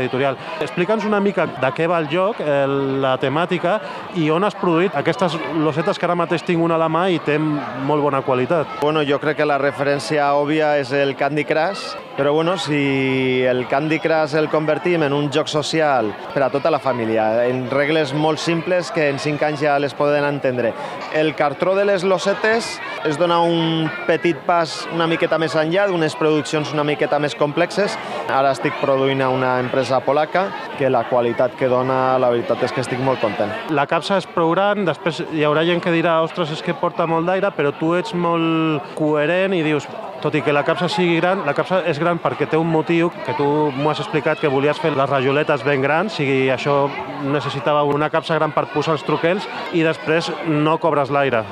editorial. 0.01 0.39
Explica'ns 0.65 1.07
una 1.09 1.21
mica 1.21 1.47
de 1.49 1.73
què 1.75 1.89
va 1.91 2.01
el 2.03 2.09
joc, 2.13 2.41
eh, 2.41 2.65
la 3.03 3.17
temàtica, 3.21 3.79
i 4.17 4.29
on 4.35 4.45
has 4.45 4.57
produït 4.59 4.97
aquestes 4.99 5.37
losetes 5.59 5.99
que 5.99 6.09
ara 6.09 6.19
mateix 6.19 6.45
tinc 6.47 6.63
una 6.65 6.79
a 6.79 6.83
la 6.85 6.91
mà 6.93 7.09
i 7.11 7.19
té 7.25 7.39
molt 7.39 8.05
bona 8.05 8.23
qualitat. 8.23 8.79
Bueno, 8.83 9.03
jo 9.07 9.19
crec 9.23 9.41
que 9.41 9.49
la 9.49 9.59
referència 9.61 10.33
òbvia 10.39 10.77
és 10.81 10.93
el 10.95 11.17
Candy 11.19 11.45
Crush, 11.49 11.95
però 12.19 12.33
bueno, 12.35 12.57
si 12.59 13.45
el 13.47 13.67
Candy 13.71 14.01
Crush 14.03 14.35
el 14.39 14.49
convertim 14.51 15.05
en 15.07 15.15
un 15.15 15.29
joc 15.31 15.51
social 15.51 16.11
per 16.35 16.43
a 16.43 16.51
tota 16.51 16.71
la 16.71 16.81
família, 16.83 17.45
en 17.47 17.69
regles 17.71 18.15
molt 18.19 18.43
simples 18.43 18.91
que 18.93 19.09
en 19.09 19.19
5 19.19 19.47
anys 19.47 19.63
ja 19.65 19.79
les 19.79 19.95
poden 19.95 20.27
entendre. 20.29 20.73
El 21.15 21.35
cartró 21.39 21.75
de 21.77 21.85
les 21.89 22.05
losetes 22.05 22.75
es 23.07 23.19
dona 23.19 23.39
un 23.41 23.89
petit 24.07 24.37
pas 24.47 24.75
una 24.93 25.07
miqueta 25.07 25.39
més 25.39 25.55
enllà 25.57 25.87
d'unes 25.89 26.17
produccions 26.19 26.73
una 26.75 26.85
miqueta 26.85 27.19
més 27.23 27.37
complexes. 27.39 27.97
Ara 28.29 28.53
estic 28.53 28.77
produint 28.83 29.23
a 29.23 29.31
una 29.33 29.59
empresa 29.63 30.01
polaca 30.05 30.49
que 30.79 30.91
la 30.91 31.05
qualitat 31.09 31.55
que 31.59 31.71
dona, 31.71 32.19
la 32.19 32.31
veritat 32.35 32.63
és 32.67 32.75
que 32.75 32.85
estic 32.85 33.01
molt 33.05 33.23
content. 33.25 33.53
La 33.75 33.87
capsa 33.91 34.19
és 34.19 34.29
prou 34.35 34.53
gran, 34.53 34.85
després 34.89 35.23
hi 35.33 35.47
haurà 35.47 35.65
gent 35.69 35.83
que 35.85 35.95
dirà 35.95 36.19
ostres, 36.25 36.53
és 36.53 36.63
que 36.65 36.77
porta 36.77 37.07
molt 37.07 37.29
d'aire, 37.29 37.51
però 37.57 37.73
tu 37.79 37.95
ets 37.99 38.15
molt 38.15 38.95
coherent 38.99 39.55
i 39.57 39.65
dius 39.67 39.89
tot 40.23 40.35
i 40.35 40.43
que 40.43 40.53
la 40.53 40.65
capsa 40.67 40.89
sigui 40.91 41.19
gran, 41.21 41.45
la 41.47 41.55
capsa 41.55 41.83
és 41.87 41.99
gran 42.01 42.19
perquè 42.23 42.49
té 42.51 42.59
un 42.59 42.71
motiu 42.71 43.11
que 43.25 43.35
tu 43.39 43.47
m'ho 43.77 43.91
has 43.91 44.01
explicat 44.03 44.41
que 44.41 44.51
volies 44.51 44.81
fer 44.83 44.95
les 44.97 45.11
rajoletes 45.11 45.65
ben 45.67 45.83
grans, 45.85 46.19
i 46.21 46.49
això 46.55 46.89
necessitava 47.23 47.85
una 47.87 48.11
capsa 48.11 48.39
gran 48.39 48.55
per 48.55 48.67
posar 48.75 48.97
els 48.97 49.07
truquels 49.07 49.47
i 49.73 49.85
després 49.87 50.33
no 50.47 50.79
cobres 50.83 51.13
l'aire. 51.15 51.45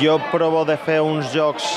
Jo 0.00 0.18
provo 0.32 0.64
de 0.64 0.78
fer 0.80 1.00
uns 1.04 1.32
jocs 1.34 1.68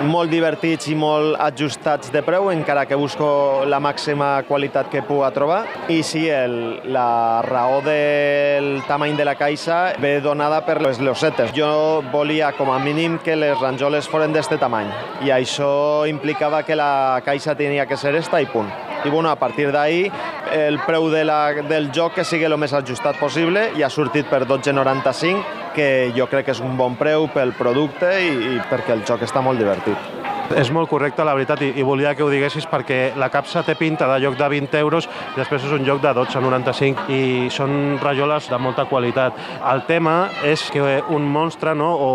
molt 0.00 0.30
divertits 0.32 0.88
i 0.88 0.94
molt 0.96 1.36
ajustats 1.42 2.12
de 2.12 2.22
preu, 2.24 2.48
encara 2.52 2.84
que 2.88 2.96
busco 2.98 3.64
la 3.68 3.80
màxima 3.82 4.42
qualitat 4.48 4.88
que 4.92 5.02
puc 5.04 5.22
trobar. 5.34 5.62
I 5.92 6.00
sí, 6.06 6.24
el, 6.30 6.80
la 6.92 7.42
raó 7.46 7.80
del 7.84 8.82
tamany 8.88 9.16
de 9.18 9.26
la 9.28 9.36
caixa 9.38 9.94
ve 10.02 10.20
donada 10.24 10.62
per 10.66 10.80
les 10.82 11.00
losetes. 11.00 11.52
Jo 11.56 12.02
volia, 12.12 12.52
com 12.56 12.72
a 12.72 12.78
mínim, 12.82 13.18
que 13.22 13.36
les 13.36 13.58
ranjoles 13.60 14.08
foren 14.08 14.32
d'este 14.32 14.58
tamany. 14.58 14.90
I 15.26 15.34
això 15.34 16.04
implicava 16.10 16.62
que 16.66 16.78
la 16.78 17.20
caixa 17.24 17.56
tenia 17.58 17.86
que 17.86 17.96
ser 18.00 18.14
esta 18.16 18.40
i 18.40 18.46
punt. 18.46 18.70
I 19.04 19.10
bueno, 19.10 19.30
a 19.30 19.36
partir 19.36 19.72
d'ahir, 19.74 20.12
el 20.52 20.78
preu 20.86 21.08
de 21.10 21.24
la, 21.24 21.40
del 21.66 21.90
joc 21.94 22.14
que 22.20 22.24
sigui 22.24 22.46
el 22.46 22.56
més 22.60 22.74
ajustat 22.76 23.18
possible 23.18 23.70
i 23.76 23.82
ha 23.82 23.90
sortit 23.90 24.28
per 24.30 24.44
12,95 24.46 25.61
que 25.76 26.12
jo 26.16 26.28
crec 26.30 26.48
que 26.48 26.56
és 26.56 26.64
un 26.64 26.76
bon 26.78 26.96
preu 27.00 27.28
pel 27.32 27.54
producte 27.58 28.10
i, 28.20 28.56
i 28.56 28.58
perquè 28.70 28.96
el 28.96 29.06
joc 29.08 29.24
està 29.26 29.42
molt 29.44 29.60
divertit. 29.60 30.22
És 30.58 30.68
molt 30.74 30.90
correcte, 30.90 31.24
la 31.24 31.32
veritat, 31.36 31.62
i, 31.64 31.70
i 31.80 31.84
volia 31.86 32.12
que 32.16 32.24
ho 32.24 32.30
diguessis 32.30 32.66
perquè 32.68 33.14
la 33.16 33.30
capsa 33.32 33.62
té 33.64 33.76
pinta 33.78 34.08
de 34.10 34.18
lloc 34.20 34.36
de 34.36 34.48
20 34.52 34.80
euros 34.82 35.08
i 35.08 35.38
després 35.38 35.64
és 35.64 35.72
un 35.72 35.86
joc 35.86 36.02
de 36.02 36.12
12,95 36.18 37.06
i 37.14 37.22
són 37.54 37.96
rajoles 38.02 38.50
de 38.50 38.58
molta 38.60 38.84
qualitat. 38.90 39.38
El 39.72 39.84
tema 39.88 40.16
és 40.44 40.66
que 40.72 41.00
un 41.14 41.24
monstre 41.24 41.74
no, 41.78 41.92
o 41.96 42.12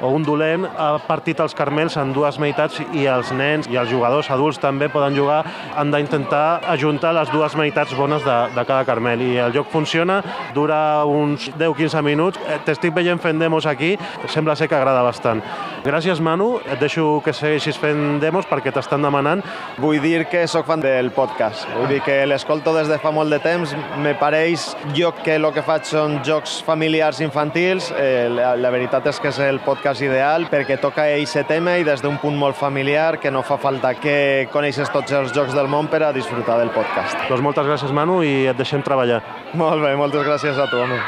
o 0.00 0.10
un 0.12 0.24
dolent 0.26 0.66
ha 0.66 0.96
partit 1.06 1.40
els 1.40 1.54
carmels 1.56 1.96
en 2.00 2.12
dues 2.16 2.38
meitats 2.42 2.80
i 2.94 3.06
els 3.10 3.32
nens 3.36 3.68
i 3.72 3.78
els 3.80 3.90
jugadors 3.90 4.30
adults 4.34 4.60
també 4.60 4.88
poden 4.92 5.16
jugar, 5.16 5.42
han 5.76 5.92
d'intentar 5.92 6.60
ajuntar 6.72 7.14
les 7.16 7.30
dues 7.32 7.56
meitats 7.56 7.94
bones 7.96 8.24
de, 8.24 8.36
de 8.54 8.64
cada 8.64 8.84
carmel. 8.88 9.22
I 9.22 9.38
el 9.46 9.54
joc 9.56 9.70
funciona, 9.72 10.20
dura 10.54 11.04
uns 11.08 11.48
10-15 11.56 12.02
minuts, 12.04 12.40
eh, 12.46 12.60
t'estic 12.66 12.94
veient 12.96 13.22
fent 13.22 13.40
demos 13.40 13.66
aquí, 13.66 13.94
sembla 14.32 14.56
ser 14.56 14.68
que 14.68 14.76
agrada 14.78 15.04
bastant. 15.06 15.42
Gràcies 15.86 16.20
Manu, 16.20 16.56
et 16.66 16.80
deixo 16.82 17.20
que 17.24 17.34
segueixis 17.36 17.78
fent 17.78 18.18
demos 18.20 18.46
perquè 18.50 18.72
t'estan 18.74 19.04
demanant. 19.06 19.44
Vull 19.78 20.00
dir 20.02 20.24
que 20.30 20.46
sóc 20.50 20.66
fan 20.66 20.82
del 20.82 21.12
podcast, 21.14 21.68
vull 21.76 21.92
dir 21.92 22.00
que 22.02 22.18
l'escolto 22.26 22.74
des 22.74 22.90
de 22.90 22.98
fa 22.98 23.12
molt 23.14 23.30
de 23.30 23.38
temps, 23.42 23.76
me 24.02 24.16
pareix 24.18 24.72
jo 24.96 25.12
que 25.22 25.36
el 25.38 25.46
que 25.54 25.62
faig 25.62 25.86
són 25.86 26.18
jocs 26.26 26.58
familiars 26.66 27.20
infantils, 27.22 27.92
eh, 27.94 28.26
la, 28.32 28.54
la 28.58 28.72
veritat 28.74 29.06
és 29.06 29.20
que 29.22 29.30
és 29.30 29.38
el 29.46 29.60
podcast 29.62 29.85
podcast 29.86 30.02
ideal 30.02 30.48
perquè 30.50 30.80
toca 30.82 31.04
aquest 31.06 31.46
tema 31.46 31.76
i 31.78 31.84
des 31.86 32.00
d'un 32.02 32.16
punt 32.18 32.34
molt 32.34 32.56
familiar 32.58 33.20
que 33.22 33.30
no 33.30 33.44
fa 33.46 33.54
falta 33.54 33.92
que 33.94 34.48
coneixes 34.50 34.90
tots 34.90 35.14
els 35.14 35.30
jocs 35.30 35.54
del 35.54 35.70
món 35.70 35.86
per 35.86 36.00
a 36.02 36.10
disfrutar 36.10 36.58
del 36.58 36.72
podcast. 36.74 37.14
Doncs 37.28 37.44
moltes 37.44 37.68
gràcies, 37.68 37.94
Manu, 37.94 38.18
i 38.26 38.48
et 38.50 38.58
deixem 38.58 38.82
treballar. 38.82 39.20
Molt 39.54 39.78
bé, 39.84 39.94
moltes 39.94 40.26
gràcies 40.26 40.58
a 40.58 40.66
tu, 40.66 40.82
home. 40.82 40.98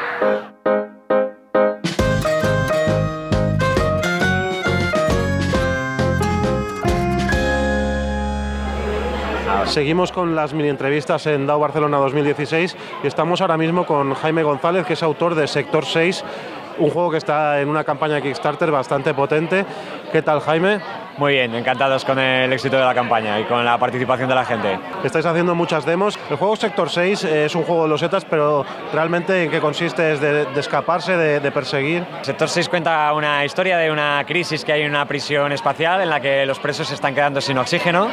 Seguimos 9.66 10.12
con 10.12 10.36
las 10.36 10.54
mini 10.54 10.68
entrevistas 10.68 11.26
en 11.26 11.46
DAO 11.46 11.58
Barcelona 11.58 11.98
2016 11.98 12.76
y 13.02 13.06
estamos 13.06 13.40
ahora 13.40 13.58
mismo 13.58 13.86
con 13.86 14.14
Jaime 14.14 14.44
González, 14.44 14.86
que 14.86 14.94
es 14.94 15.02
autor 15.02 15.34
de 15.34 15.46
Sector 15.46 15.84
6, 15.84 16.24
un 16.78 16.90
juego 16.90 17.10
que 17.10 17.18
está 17.18 17.60
en 17.60 17.68
una 17.68 17.84
campaña 17.84 18.20
Kickstarter 18.20 18.70
bastante 18.70 19.14
potente. 19.14 19.64
¿Qué 20.12 20.22
tal, 20.22 20.40
Jaime? 20.40 20.80
Muy 21.18 21.32
bien, 21.32 21.52
encantados 21.54 22.04
con 22.04 22.16
el 22.18 22.52
éxito 22.52 22.76
de 22.76 22.84
la 22.84 22.94
campaña 22.94 23.40
y 23.40 23.44
con 23.44 23.64
la 23.64 23.76
participación 23.76 24.28
de 24.28 24.36
la 24.36 24.44
gente. 24.44 24.78
Estáis 25.02 25.26
haciendo 25.26 25.52
muchas 25.54 25.84
demos. 25.84 26.16
El 26.30 26.36
juego 26.36 26.54
Sector 26.54 26.88
6 26.88 27.24
es 27.24 27.54
un 27.56 27.64
juego 27.64 27.82
de 27.82 27.88
losetas, 27.88 28.24
pero 28.24 28.64
realmente 28.92 29.42
en 29.42 29.50
qué 29.50 29.58
consiste 29.58 30.12
es 30.12 30.20
de, 30.20 30.46
escaparse, 30.56 31.16
de, 31.16 31.50
perseguir. 31.50 32.06
Sector 32.22 32.48
6 32.48 32.68
cuenta 32.68 33.12
una 33.14 33.44
historia 33.44 33.78
de 33.78 33.90
una 33.90 34.22
crisis 34.26 34.64
que 34.64 34.72
hay 34.72 34.82
en 34.82 34.90
una 34.90 35.06
prisión 35.06 35.50
espacial 35.50 36.00
en 36.00 36.08
la 36.08 36.20
que 36.20 36.46
los 36.46 36.60
presos 36.60 36.86
se 36.86 36.94
están 36.94 37.16
quedando 37.16 37.40
sin 37.40 37.58
oxígeno. 37.58 38.08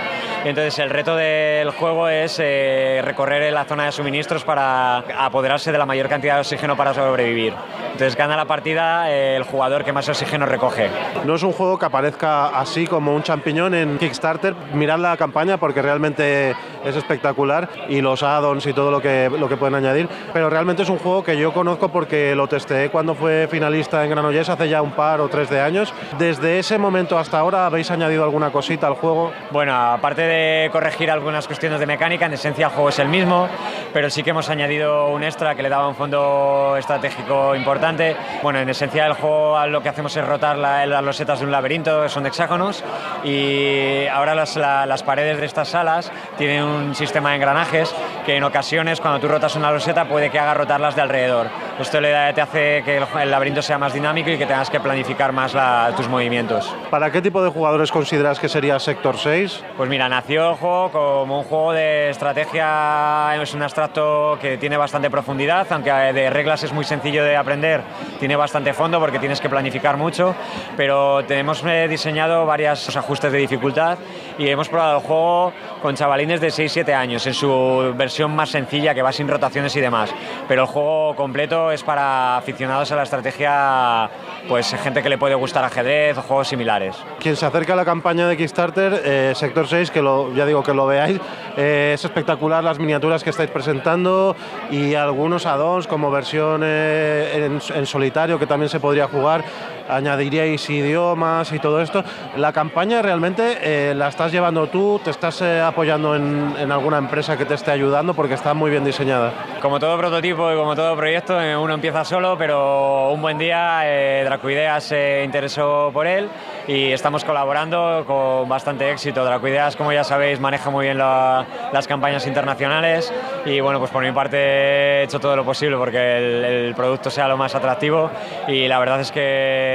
Entonces 0.45 0.77
el 0.77 0.91
reto 0.91 1.15
del 1.15 1.71
juego 1.71 2.07
es 2.07 2.37
eh, 2.39 3.01
recorrer 3.03 3.51
la 3.51 3.65
zona 3.65 3.85
de 3.85 3.91
suministros 3.91 4.43
para 4.43 4.97
apoderarse 4.97 5.71
de 5.71 5.77
la 5.79 5.87
mayor 5.87 6.07
cantidad 6.07 6.35
de 6.35 6.41
oxígeno 6.41 6.77
para 6.77 6.93
sobrevivir. 6.93 7.51
Entonces 7.93 8.15
gana 8.15 8.37
la 8.37 8.45
partida 8.45 9.09
el 9.09 9.41
jugador 9.41 9.83
que 9.83 9.91
más 9.91 10.07
oxígeno 10.07 10.45
recoge. 10.45 10.89
No 11.25 11.33
es 11.33 11.41
un 11.41 11.51
juego 11.51 11.79
que 11.79 11.87
aparezca 11.87 12.59
así 12.59 12.85
como 12.85 13.15
un 13.15 13.23
champiñón 13.23 13.73
en 13.73 13.97
Kickstarter. 13.97 14.53
Mirad 14.73 14.99
la 14.99 15.17
campaña 15.17 15.57
porque 15.57 15.81
realmente 15.81 16.51
es 16.83 16.95
espectacular 16.95 17.67
y 17.89 18.01
los 18.01 18.21
add-ons 18.21 18.67
y 18.67 18.73
todo 18.73 18.91
lo 18.91 19.01
que, 19.01 19.31
lo 19.35 19.49
que 19.49 19.57
pueden 19.57 19.73
añadir. 19.73 20.07
Pero 20.31 20.51
realmente 20.51 20.83
es 20.83 20.89
un 20.89 20.99
juego 20.99 21.23
que 21.23 21.37
yo 21.37 21.53
conozco 21.53 21.89
porque 21.89 22.35
lo 22.35 22.47
testé 22.47 22.89
cuando 22.89 23.15
fue 23.15 23.47
finalista 23.49 24.03
en 24.03 24.11
Granollers 24.11 24.49
hace 24.49 24.69
ya 24.69 24.83
un 24.83 24.91
par 24.91 25.21
o 25.21 25.27
tres 25.27 25.49
de 25.49 25.59
años. 25.59 25.91
Desde 26.19 26.59
ese 26.59 26.77
momento 26.77 27.17
hasta 27.17 27.39
ahora, 27.39 27.65
¿habéis 27.65 27.89
añadido 27.89 28.23
alguna 28.23 28.51
cosita 28.51 28.85
al 28.85 28.93
juego? 28.93 29.31
Bueno, 29.51 29.73
aparte 29.73 30.21
de 30.21 30.34
corregir 30.71 31.11
algunas 31.11 31.47
cuestiones 31.47 31.79
de 31.79 31.85
mecánica, 31.85 32.25
en 32.25 32.33
esencia 32.33 32.67
el 32.67 32.71
juego 32.71 32.89
es 32.89 32.99
el 32.99 33.07
mismo, 33.07 33.47
pero 33.93 34.09
sí 34.09 34.23
que 34.23 34.31
hemos 34.31 34.49
añadido 34.49 35.09
un 35.09 35.23
extra 35.23 35.55
que 35.55 35.63
le 35.63 35.69
daba 35.69 35.87
un 35.87 35.95
fondo 35.95 36.75
estratégico 36.77 37.55
importante. 37.55 38.15
Bueno, 38.41 38.59
en 38.59 38.69
esencia 38.69 39.05
el 39.05 39.13
juego 39.13 39.65
lo 39.67 39.81
que 39.81 39.89
hacemos 39.89 40.15
es 40.15 40.25
rotar 40.25 40.57
las 40.57 41.03
losetas 41.03 41.39
de 41.39 41.45
un 41.45 41.51
laberinto, 41.51 42.07
son 42.09 42.25
hexágonos, 42.25 42.83
y 43.23 44.05
ahora 44.07 44.35
las, 44.35 44.55
las, 44.55 45.03
paredes 45.03 45.39
de 45.39 45.45
estas 45.45 45.69
salas 45.69 46.11
tienen 46.37 46.63
un 46.63 46.95
sistema 46.95 47.29
de 47.29 47.35
engranajes 47.35 47.93
que 48.25 48.35
en 48.35 48.43
ocasiones 48.43 48.99
cuando 48.99 49.19
tú 49.19 49.27
rotas 49.27 49.55
una 49.55 49.71
loseta 49.71 50.05
puede 50.05 50.29
que 50.29 50.39
haga 50.39 50.53
rotarlas 50.53 50.95
de 50.95 51.01
alrededor. 51.01 51.47
Esto 51.79 52.01
le 52.01 52.33
te 52.33 52.41
hace 52.41 52.83
que 52.83 52.97
el, 52.97 53.31
laberinto 53.31 53.61
sea 53.61 53.77
más 53.77 53.93
dinámico 53.93 54.29
y 54.29 54.37
que 54.37 54.45
tengas 54.45 54.69
que 54.69 54.79
planificar 54.79 55.31
más 55.31 55.55
tus 55.95 56.07
movimientos. 56.07 56.73
¿Para 56.89 57.11
qué 57.11 57.21
tipo 57.21 57.43
de 57.43 57.49
jugadores 57.49 57.91
consideras 57.91 58.39
que 58.39 58.49
sería 58.49 58.79
Sector 58.79 59.17
6? 59.17 59.63
Pues 59.77 59.89
mira, 59.89 60.09
nació 60.25 60.49
el 60.49 60.55
juego 60.55 60.91
como 60.91 61.37
un 61.41 61.43
juego 61.43 61.71
de 61.73 62.09
estrategia, 62.09 63.39
es 63.39 63.53
un 63.53 63.61
abstracto 63.61 64.39
que 64.41 64.57
tiene 64.57 64.75
bastante 64.75 65.11
profundidad, 65.11 65.67
aunque 65.69 65.91
de 65.91 66.31
reglas 66.31 66.63
es 66.63 66.73
muy 66.73 66.83
sencillo 66.83 67.23
de 67.23 67.37
aprender, 67.37 67.81
tiene 68.19 68.35
bastante 68.35 68.73
fondo 68.73 68.99
porque 68.99 69.19
tienes 69.19 69.39
que 69.39 69.49
planificar 69.49 69.97
mucho, 69.97 70.33
pero 70.75 71.23
tenemos 71.25 71.63
eh, 71.63 71.87
diseñado 71.87 72.43
varios 72.47 72.97
ajustes 72.97 73.31
de 73.31 73.37
dificultad 73.37 73.99
y 74.39 74.47
hemos 74.47 74.67
probado 74.67 74.97
el 74.97 75.03
juego 75.03 75.53
con 75.85 75.93
chavalines 75.93 76.41
de 76.41 76.47
6-7 76.47 76.95
años 76.95 77.27
en 77.27 77.35
su 77.35 77.93
versión 77.95 78.35
más 78.35 78.49
sencilla 78.49 78.95
que 78.95 79.03
va 79.03 79.11
sin 79.11 79.27
rotaciones 79.27 79.75
y 79.75 79.81
demás, 79.81 80.09
pero 80.47 80.63
el 80.63 80.67
juego 80.67 81.15
completo 81.15 81.71
es 81.71 81.83
para 81.83 82.37
aficionados 82.37 82.91
a 82.91 82.95
la 82.95 83.03
estrategia, 83.03 84.09
pues 84.49 84.73
gente 84.81 85.03
que 85.03 85.09
le 85.09 85.19
puede 85.19 85.35
gustar 85.35 85.63
ajedrez 85.63 86.17
o 86.17 86.23
juegos 86.23 86.47
similares. 86.47 86.95
Quien 87.19 87.35
se 87.35 87.45
acerca 87.45 87.73
a 87.73 87.75
la 87.75 87.85
campaña 87.85 88.27
de 88.27 88.35
Kickstarter, 88.35 88.99
eh, 89.05 89.33
Sector 89.35 89.67
6, 89.67 89.91
que 89.91 90.01
lo, 90.01 90.33
ya 90.33 90.47
digo 90.47 90.63
que 90.63 90.73
lo 90.73 90.87
veáis, 90.87 91.19
eh, 91.55 91.91
es 91.93 92.03
espectacular 92.03 92.63
las 92.63 92.79
miniaturas 92.79 93.23
que 93.23 93.29
estáis 93.29 93.51
presentando 93.51 94.35
y 94.71 94.95
algunos 94.95 95.45
add-ons 95.45 95.85
como 95.85 96.09
versión 96.09 96.63
en, 96.63 97.59
en 97.75 97.85
solitario 97.85 98.39
que 98.39 98.47
también 98.47 98.69
se 98.69 98.79
podría 98.79 99.07
jugar 99.07 99.43
añadiríais 99.87 100.69
idiomas 100.69 101.51
y 101.51 101.59
todo 101.59 101.81
esto. 101.81 102.03
La 102.37 102.51
campaña 102.51 103.01
realmente 103.01 103.57
eh, 103.61 103.93
la 103.95 104.07
estás 104.07 104.31
llevando 104.31 104.67
tú, 104.67 104.99
te 105.03 105.11
estás 105.11 105.41
eh, 105.41 105.61
apoyando 105.61 106.15
en, 106.15 106.55
en, 106.57 106.71
alguna 106.71 106.97
empresa 106.97 107.37
que 107.37 107.45
te 107.45 107.53
esté 107.53 107.71
ayudando 107.71 108.13
porque 108.13 108.33
está 108.33 108.53
muy 108.53 108.71
bien 108.71 108.83
diseñada. 108.83 109.31
Como 109.61 109.79
todo 109.79 109.97
prototipo 109.97 110.51
y 110.51 110.55
como 110.55 110.75
todo 110.75 110.95
proyecto, 110.95 111.41
eh, 111.41 111.55
uno 111.55 111.73
empieza 111.73 112.03
solo, 112.03 112.37
pero 112.37 113.11
un 113.11 113.21
buen 113.21 113.37
día 113.37 113.81
Dracoidea 114.23 114.79
se 114.79 115.23
interesó 115.23 115.89
por 115.93 116.07
él 116.07 116.29
y 116.67 116.91
estamos 116.91 117.23
colaborando 117.23 118.03
con 118.05 118.49
bastante 118.49 118.91
éxito. 118.91 119.23
Dracoideas, 119.23 119.75
como 119.75 119.91
ya 119.91 120.03
sabéis, 120.03 120.39
maneja 120.39 120.69
muy 120.69 120.85
bien 120.85 120.97
las 120.97 121.87
campañas 121.87 122.25
internacionales 122.27 123.13
y 123.45 123.59
bueno, 123.59 123.79
pues 123.79 123.91
por 123.91 124.03
mi 124.03 124.11
parte 124.11 124.37
he 124.37 125.03
hecho 125.03 125.19
todo 125.19 125.35
lo 125.35 125.43
posible 125.43 125.77
porque 125.77 126.17
el, 126.17 126.45
el 126.45 126.75
producto 126.75 127.09
sea 127.09 127.27
lo 127.27 127.37
más 127.37 127.55
atractivo 127.55 128.09
y 128.47 128.67
la 128.67 128.79
verdad 128.79 128.99
es 129.01 129.11
que 129.11 129.74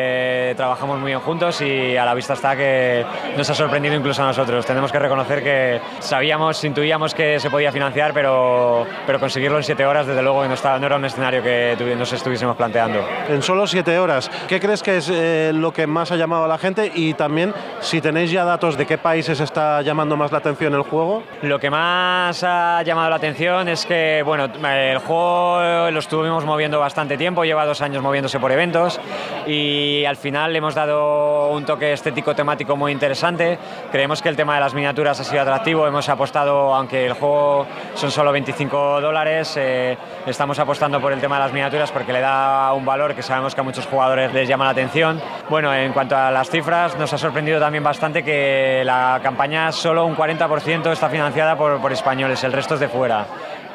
trabajamos 0.57 0.99
muy 0.99 1.09
bien 1.09 1.21
juntos 1.21 1.61
y 1.61 1.97
a 1.97 2.05
la 2.05 2.15
vista 2.15 2.35
está 2.35 2.57
que 2.57 3.05
nos 3.37 3.49
ha 3.49 3.55
sorprendido 3.55 3.95
incluso 3.95 4.23
a 4.23 4.27
nosotros. 4.27 4.65
Tenemos 4.67 4.93
que 4.93 4.99
reconocer 4.99 5.43
que 5.43 5.81
sabíamos, 6.01 6.63
intuíamos 6.65 7.15
que 7.15 7.39
se 7.41 7.51
podía 7.51 7.73
financiar, 7.73 8.13
pero, 8.13 8.87
pero 9.07 9.19
conseguirlo 9.19 9.59
en 9.59 9.65
siete 9.65 9.87
horas, 9.87 10.07
desde 10.07 10.23
luego, 10.23 10.45
no, 10.47 10.55
estaba, 10.55 10.79
no 10.79 10.87
era 10.87 10.97
un 10.97 11.05
escenario 11.05 11.43
que 11.43 11.77
nos 11.97 12.13
estuviésemos 12.13 12.57
planteando. 12.57 13.05
En 13.29 13.43
solo 13.43 13.67
siete 13.67 13.99
horas, 13.99 14.31
¿qué 14.49 14.61
crees 14.61 14.83
que 14.83 14.99
es 14.99 15.11
eh, 15.13 15.53
lo 15.55 15.73
que 15.73 15.87
más 15.87 16.13
ha 16.13 16.17
llamado 16.17 16.45
a 16.45 16.49
la 16.49 16.59
gente? 16.59 16.91
Y 16.95 17.15
también, 17.15 17.55
si 17.81 18.01
tenéis 18.01 18.31
ya 18.31 18.45
datos 18.45 18.77
de 18.77 18.87
qué 18.87 18.99
países 18.99 19.41
está 19.41 19.83
llamando 19.83 20.17
más 20.17 20.33
la 20.33 20.39
atención 20.39 20.75
el 20.75 20.83
juego. 20.83 21.23
Lo 21.43 21.59
que 21.59 21.71
más 21.71 22.43
ha 22.45 22.83
llamado 22.83 23.11
la 23.11 23.17
atención 23.17 23.69
es 23.69 23.87
que, 23.87 24.23
bueno, 24.25 24.45
el 24.45 24.99
juego 24.99 25.91
lo 25.91 25.99
estuvimos 25.99 26.45
moviendo 26.45 26.79
bastante 26.81 27.17
tiempo, 27.17 27.45
lleva 27.45 27.65
dos 27.67 27.81
años 27.83 28.03
moviéndose 28.03 28.39
por 28.39 28.53
eventos 28.53 29.01
y 29.47 29.90
y 29.91 30.05
al 30.05 30.17
final 30.17 30.53
le 30.53 30.59
hemos 30.59 30.75
dado 30.75 31.49
un 31.51 31.65
toque 31.65 31.93
estético 31.93 32.35
temático 32.35 32.77
muy 32.77 32.93
interesante. 32.93 33.59
Creemos 33.91 34.23
que 34.23 34.29
el 34.29 34.37
tema 34.37 34.55
de 34.55 34.61
las 34.61 34.75
miniaturas 34.75 35.19
ha 35.19 35.25
sido 35.25 35.43
atractivo, 35.43 35.87
hemos 35.87 36.09
apostado, 36.09 36.75
aunque 36.75 37.07
el 37.07 37.15
juego 37.15 37.67
son 37.95 38.11
solo 38.11 38.31
25 38.33 39.01
dólares, 39.01 39.55
eh, 39.57 39.97
estamos 40.27 40.59
apostando 40.59 41.01
por 41.01 41.13
el 41.13 41.21
tema 41.21 41.37
de 41.37 41.43
las 41.43 41.53
miniaturas 41.53 41.91
porque 41.91 42.13
le 42.13 42.21
da 42.21 42.73
un 42.73 42.85
valor 42.85 43.15
que 43.15 43.23
sabemos 43.23 43.55
que 43.55 43.61
a 43.63 43.65
muchos 43.65 43.87
jugadores 43.87 44.33
les 44.33 44.49
llama 44.49 44.65
la 44.65 44.71
atención. 44.71 45.21
Bueno, 45.49 45.75
en 45.75 45.93
cuanto 45.93 46.17
a 46.17 46.31
las 46.31 46.51
cifras, 46.51 46.97
nos 46.97 47.13
ha 47.13 47.19
sorprendido 47.19 47.59
también 47.59 47.83
bastante 47.83 48.23
que 48.23 48.83
la 48.85 49.21
campaña 49.23 49.73
solo 49.73 50.07
un 50.07 50.17
40% 50.17 50.93
está 50.93 51.09
financiada 51.09 51.57
por, 51.57 51.81
por 51.81 51.93
españoles, 51.93 52.45
el 52.45 52.53
resto 52.53 52.75
es 52.75 52.81
de 52.81 52.89
fuera 52.89 53.27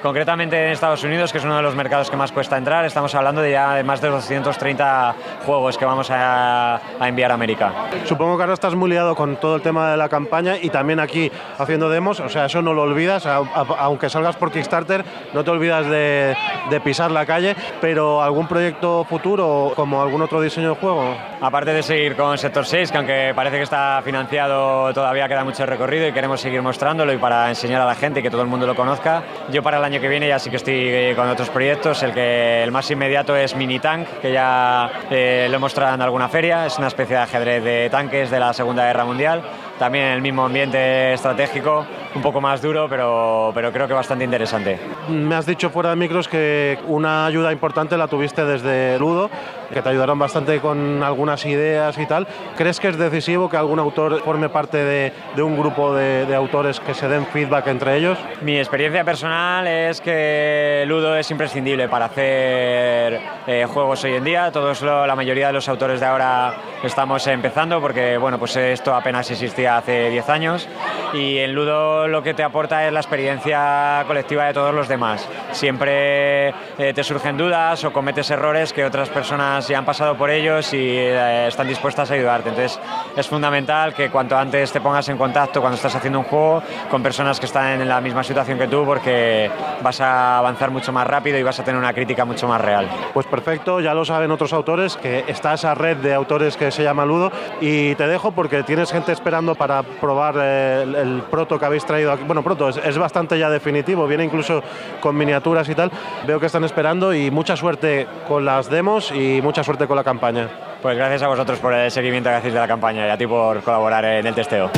Concretamente 0.02 0.64
en 0.64 0.72
Estados 0.72 1.04
Unidos, 1.04 1.32
que 1.32 1.40
es 1.40 1.44
uno 1.44 1.56
de 1.58 1.62
los 1.64 1.76
mercados 1.76 2.10
que 2.10 2.18
más 2.18 2.32
cuesta 2.32 2.58
entrar, 2.58 2.86
estamos 2.86 3.14
hablando 3.16 3.42
de 3.42 3.52
ya 3.52 3.74
de 3.74 3.84
más 3.84 4.02
de 4.02 4.10
230 4.10 5.16
juegos 5.46 5.78
que 5.78 5.86
vamos 5.86 6.12
a, 6.12 6.76
a 6.76 7.08
enviar 7.08 7.32
a 7.32 7.34
América. 7.34 7.72
Supongo 8.06 8.38
que 8.38 8.44
ahora 8.44 8.54
estás 8.54 8.76
muy 8.76 8.90
liado 8.90 9.16
con 9.16 9.38
todo 9.38 9.56
el 9.56 9.62
tema 9.62 9.90
de 9.90 9.98
la 9.98 10.10
campaña 10.10 10.58
y 10.62 10.70
también 10.70 11.00
aquí 11.00 11.32
haciendo 11.58 11.90
demos, 11.90 12.20
o 12.20 12.30
sea, 12.30 12.46
eso 12.46 12.62
no 12.62 12.74
lo 12.74 12.84
olvidas, 12.84 13.26
a, 13.26 13.38
a, 13.38 13.66
aunque 13.80 14.10
salgas 14.10 14.36
por 14.36 14.52
Kickstarter, 14.52 15.04
no 15.34 15.44
te 15.44 15.52
olvidas 15.52 15.88
de, 15.88 16.36
de, 16.70 16.80
pisar 16.82 17.12
la 17.12 17.26
calle, 17.26 17.56
pero 17.82 18.22
¿algún 18.22 18.48
proyecto 18.48 19.06
futuro 19.06 19.74
como 19.76 20.02
algún 20.02 20.22
otro 20.22 20.42
diseño 20.42 20.70
de 20.70 20.76
juego? 20.76 21.16
Aparte 21.42 21.74
de 21.74 21.84
seguir 21.84 22.16
con 22.16 22.38
Sector 22.38 22.66
6, 22.66 22.92
que 22.92 22.98
aunque 22.98 23.34
parece 23.36 23.58
que 23.58 23.64
está 23.64 24.02
financiado, 24.04 24.94
todavía 24.94 25.28
queda 25.28 25.44
mucho 25.44 25.66
recorrido 25.66 26.08
y 26.08 26.12
queremos 26.12 26.42
seguir 26.42 26.62
mostrándolo 26.62 27.12
y 27.14 27.18
para 27.18 27.50
enseñar 27.50 27.82
a 27.82 27.86
la 27.86 27.96
gente 27.96 28.20
y 28.20 28.24
que 28.24 28.30
todo 28.30 28.42
el 28.42 28.48
mundo 28.48 28.68
lo 28.68 28.76
conozca. 28.76 29.24
Yo 29.50 29.64
para 29.64 29.78
el 29.78 29.84
año 29.84 29.95
que 30.00 30.08
viene 30.08 30.28
ya 30.28 30.40
sí 30.40 30.50
que 30.50 30.58
estoy 30.58 31.14
con 31.16 31.30
otros 31.30 31.50
proyectos, 31.50 32.04
el 32.04 32.14
que 32.14 32.64
el 32.64 32.72
más 32.72 32.90
inmediato 32.92 33.36
es 33.36 33.56
Mini 33.56 33.80
Tank, 33.80 34.08
que 34.22 34.32
ya 34.32 34.90
eh, 35.10 35.48
lo 35.50 35.58
he 35.58 35.60
mostrado 35.60 35.96
en 35.96 36.02
alguna 36.02 36.28
feria, 36.28 36.66
es 36.66 36.78
una 36.78 36.88
especie 36.88 37.16
de 37.16 37.22
ajedrez 37.22 37.64
de 37.64 37.90
tanques 37.90 38.30
de 38.30 38.40
la 38.40 38.54
Segunda 38.54 38.86
Guerra 38.86 39.06
Mundial. 39.06 39.44
También 39.80 40.06
en 40.06 40.12
el 40.14 40.22
mismo 40.22 40.46
ambiente 40.46 41.14
estratégico, 41.14 41.86
un 42.16 42.22
poco 42.22 42.40
más 42.40 42.62
duro, 42.62 42.88
pero, 42.90 43.52
pero 43.54 43.74
creo 43.74 43.88
que 43.88 43.94
bastante 43.94 44.24
interesante. 44.24 44.80
Me 45.10 45.36
has 45.36 45.46
dicho 45.46 45.70
fuera 45.70 45.90
de 45.90 45.98
micros 45.98 46.30
que 46.30 46.80
una 46.88 47.26
ayuda 47.26 47.52
importante 47.52 47.98
la 47.98 48.08
tuviste 48.08 48.46
desde 48.46 48.98
Ludo, 48.98 49.30
que 49.74 49.82
te 49.82 49.90
ayudaron 49.90 50.20
bastante 50.20 50.60
con 50.60 51.04
algunas 51.04 51.46
ideas 51.46 51.98
y 51.98 52.06
tal. 52.06 52.28
¿Crees 52.58 52.80
que 52.80 52.90
es 52.90 52.98
decisivo 52.98 53.50
que 53.50 53.58
algún 53.58 53.80
autor 53.80 54.22
forme 54.24 54.50
parte 54.50 54.78
de, 54.78 55.14
de 55.36 55.42
un 55.42 55.58
grupo 55.58 55.94
de, 55.96 56.26
de, 56.26 56.36
autores 56.36 56.80
que 56.80 56.94
se 56.94 57.08
den 57.08 57.26
feedback 57.28 57.68
entre 57.68 57.98
ellos? 57.98 58.18
Mi 58.42 58.58
experiencia 58.58 59.04
personal 59.04 59.68
es 59.68 60.02
que 60.02 60.84
Ludo 60.88 61.16
es 61.16 61.30
imprescindible 61.32 61.88
para 61.90 62.06
hacer 62.06 63.20
eh, 63.48 63.66
juegos 63.68 64.04
hoy 64.04 64.16
en 64.16 64.24
día. 64.24 64.52
Todos 64.52 64.82
lo, 64.82 65.06
la 65.06 65.16
mayoría 65.16 65.48
de 65.48 65.54
los 65.54 65.68
autores 65.70 66.00
de 66.00 66.06
ahora 66.06 66.54
estamos 66.84 67.26
empezando 67.28 67.82
porque 67.82 68.18
bueno, 68.18 68.38
pues 68.38 68.56
esto 68.56 68.94
apenas 68.94 69.30
existía 69.32 69.78
hace 69.78 70.10
10 70.10 70.30
años 70.30 70.68
y 71.14 71.38
en 71.38 71.54
Ludo 71.54 72.08
lo 72.08 72.22
que 72.22 72.34
te 72.34 72.44
aporta 72.44 72.86
es 72.86 72.94
la 72.94 73.00
experiencia 73.00 74.04
colectiva 74.08 74.46
de 74.46 74.54
todos 74.54 74.74
los 74.74 74.88
demás. 74.88 75.28
Siempre 75.52 76.50
eh, 76.50 76.94
te 76.94 77.04
surgen 77.04 77.38
dudas 77.38 77.84
o 77.84 77.94
cometes 77.94 78.30
errores 78.30 78.74
que 78.74 78.84
otras 78.84 79.10
personas 79.10 79.55
ya 79.62 79.78
han 79.78 79.86
pasado 79.86 80.16
por 80.18 80.30
ellos 80.30 80.74
y 80.74 80.78
eh, 80.78 81.48
están 81.48 81.68
dispuestas 81.68 82.10
a 82.12 82.14
ayudarte. 82.14 82.50
Entonces 82.50 82.80
es 83.16 83.28
fundamental 83.28 83.94
que 83.94 84.10
cuanto 84.10 84.38
antes 84.38 84.72
te 84.72 84.82
pongas 84.82 85.08
en 85.10 85.18
contacto 85.18 85.62
cuando 85.62 85.76
estás 85.76 85.96
haciendo 85.96 86.20
un 86.20 86.26
juego 86.26 86.62
con 86.90 87.02
personas 87.02 87.40
que 87.40 87.46
están 87.46 87.82
en 87.82 87.88
la 87.88 88.02
misma 88.02 88.24
situación 88.24 88.58
que 88.58 88.68
tú 88.68 88.84
porque 88.86 89.50
vas 89.82 90.02
a 90.02 90.40
avanzar 90.40 90.72
mucho 90.72 90.92
más 90.92 91.08
rápido 91.08 91.38
y 91.38 91.44
vas 91.44 91.60
a 91.60 91.64
tener 91.64 91.80
una 91.80 91.94
crítica 91.94 92.26
mucho 92.26 92.48
más 92.48 92.62
real. 92.62 92.90
Pues 93.14 93.26
perfecto, 93.26 93.80
ya 93.80 93.94
lo 93.94 94.06
saben 94.06 94.32
otros 94.32 94.54
autores 94.54 94.98
que 94.98 95.24
está 95.28 95.54
esa 95.54 95.74
red 95.74 95.98
de 95.98 96.14
autores 96.14 96.58
que 96.58 96.72
se 96.72 96.84
llama 96.84 97.06
Ludo 97.06 97.32
y 97.62 97.96
te 97.96 98.08
dejo 98.08 98.32
porque 98.32 98.64
tienes 98.64 98.92
gente 98.92 99.12
esperando 99.12 99.56
para 99.56 99.84
probar 99.84 100.38
el, 100.38 100.96
el 100.96 101.24
proto 101.30 101.60
que 101.60 101.66
habéis 101.66 101.86
traído 101.86 102.12
aquí. 102.12 102.24
Bueno, 102.26 102.44
proto 102.44 102.70
es, 102.70 102.78
es, 102.78 102.98
bastante 102.98 103.38
ya 103.38 103.50
definitivo, 103.50 104.08
viene 104.08 104.24
incluso 104.24 104.64
con 105.00 105.16
miniaturas 105.16 105.68
y 105.70 105.76
tal. 105.76 105.92
Veo 106.26 106.40
que 106.40 106.48
están 106.48 106.64
esperando 106.64 107.14
y 107.14 107.32
mucha 107.32 107.56
suerte 107.56 108.08
con 108.28 108.46
las 108.46 108.70
demos 108.70 109.12
y 109.12 109.42
mucha 109.46 109.64
suerte 109.64 109.86
con 109.86 109.96
la 109.96 110.04
campaña. 110.04 110.50
Pues 110.82 110.98
gracias 110.98 111.22
a 111.22 111.28
vosotros 111.28 111.60
por 111.60 111.72
el 111.72 111.92
seguimiento 111.92 112.30
que 112.30 112.36
hacéis 112.36 112.54
de 112.56 112.60
la 112.60 112.68
campaña 112.68 113.08
y 113.08 113.10
a 113.12 113.18
ti 113.18 113.28
por 113.28 113.62
colaborar 113.62 114.04
en 114.04 114.26
el 114.26 114.34
testeo. 114.34 114.72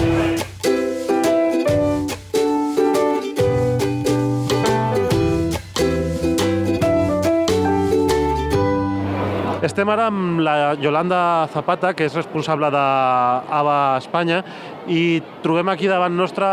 Estem 9.67 9.89
ara 9.91 10.05
amb 10.07 10.39
la 10.41 10.75
Yolanda 10.79 11.47
Zapata, 11.51 11.91
que 11.93 12.05
és 12.07 12.13
responsable 12.15 12.69
d'AVA 12.71 13.79
Espanya, 13.99 14.39
i 14.87 15.21
trobem 15.43 15.67
aquí 15.69 15.87
davant 15.89 16.15
nostre 16.15 16.47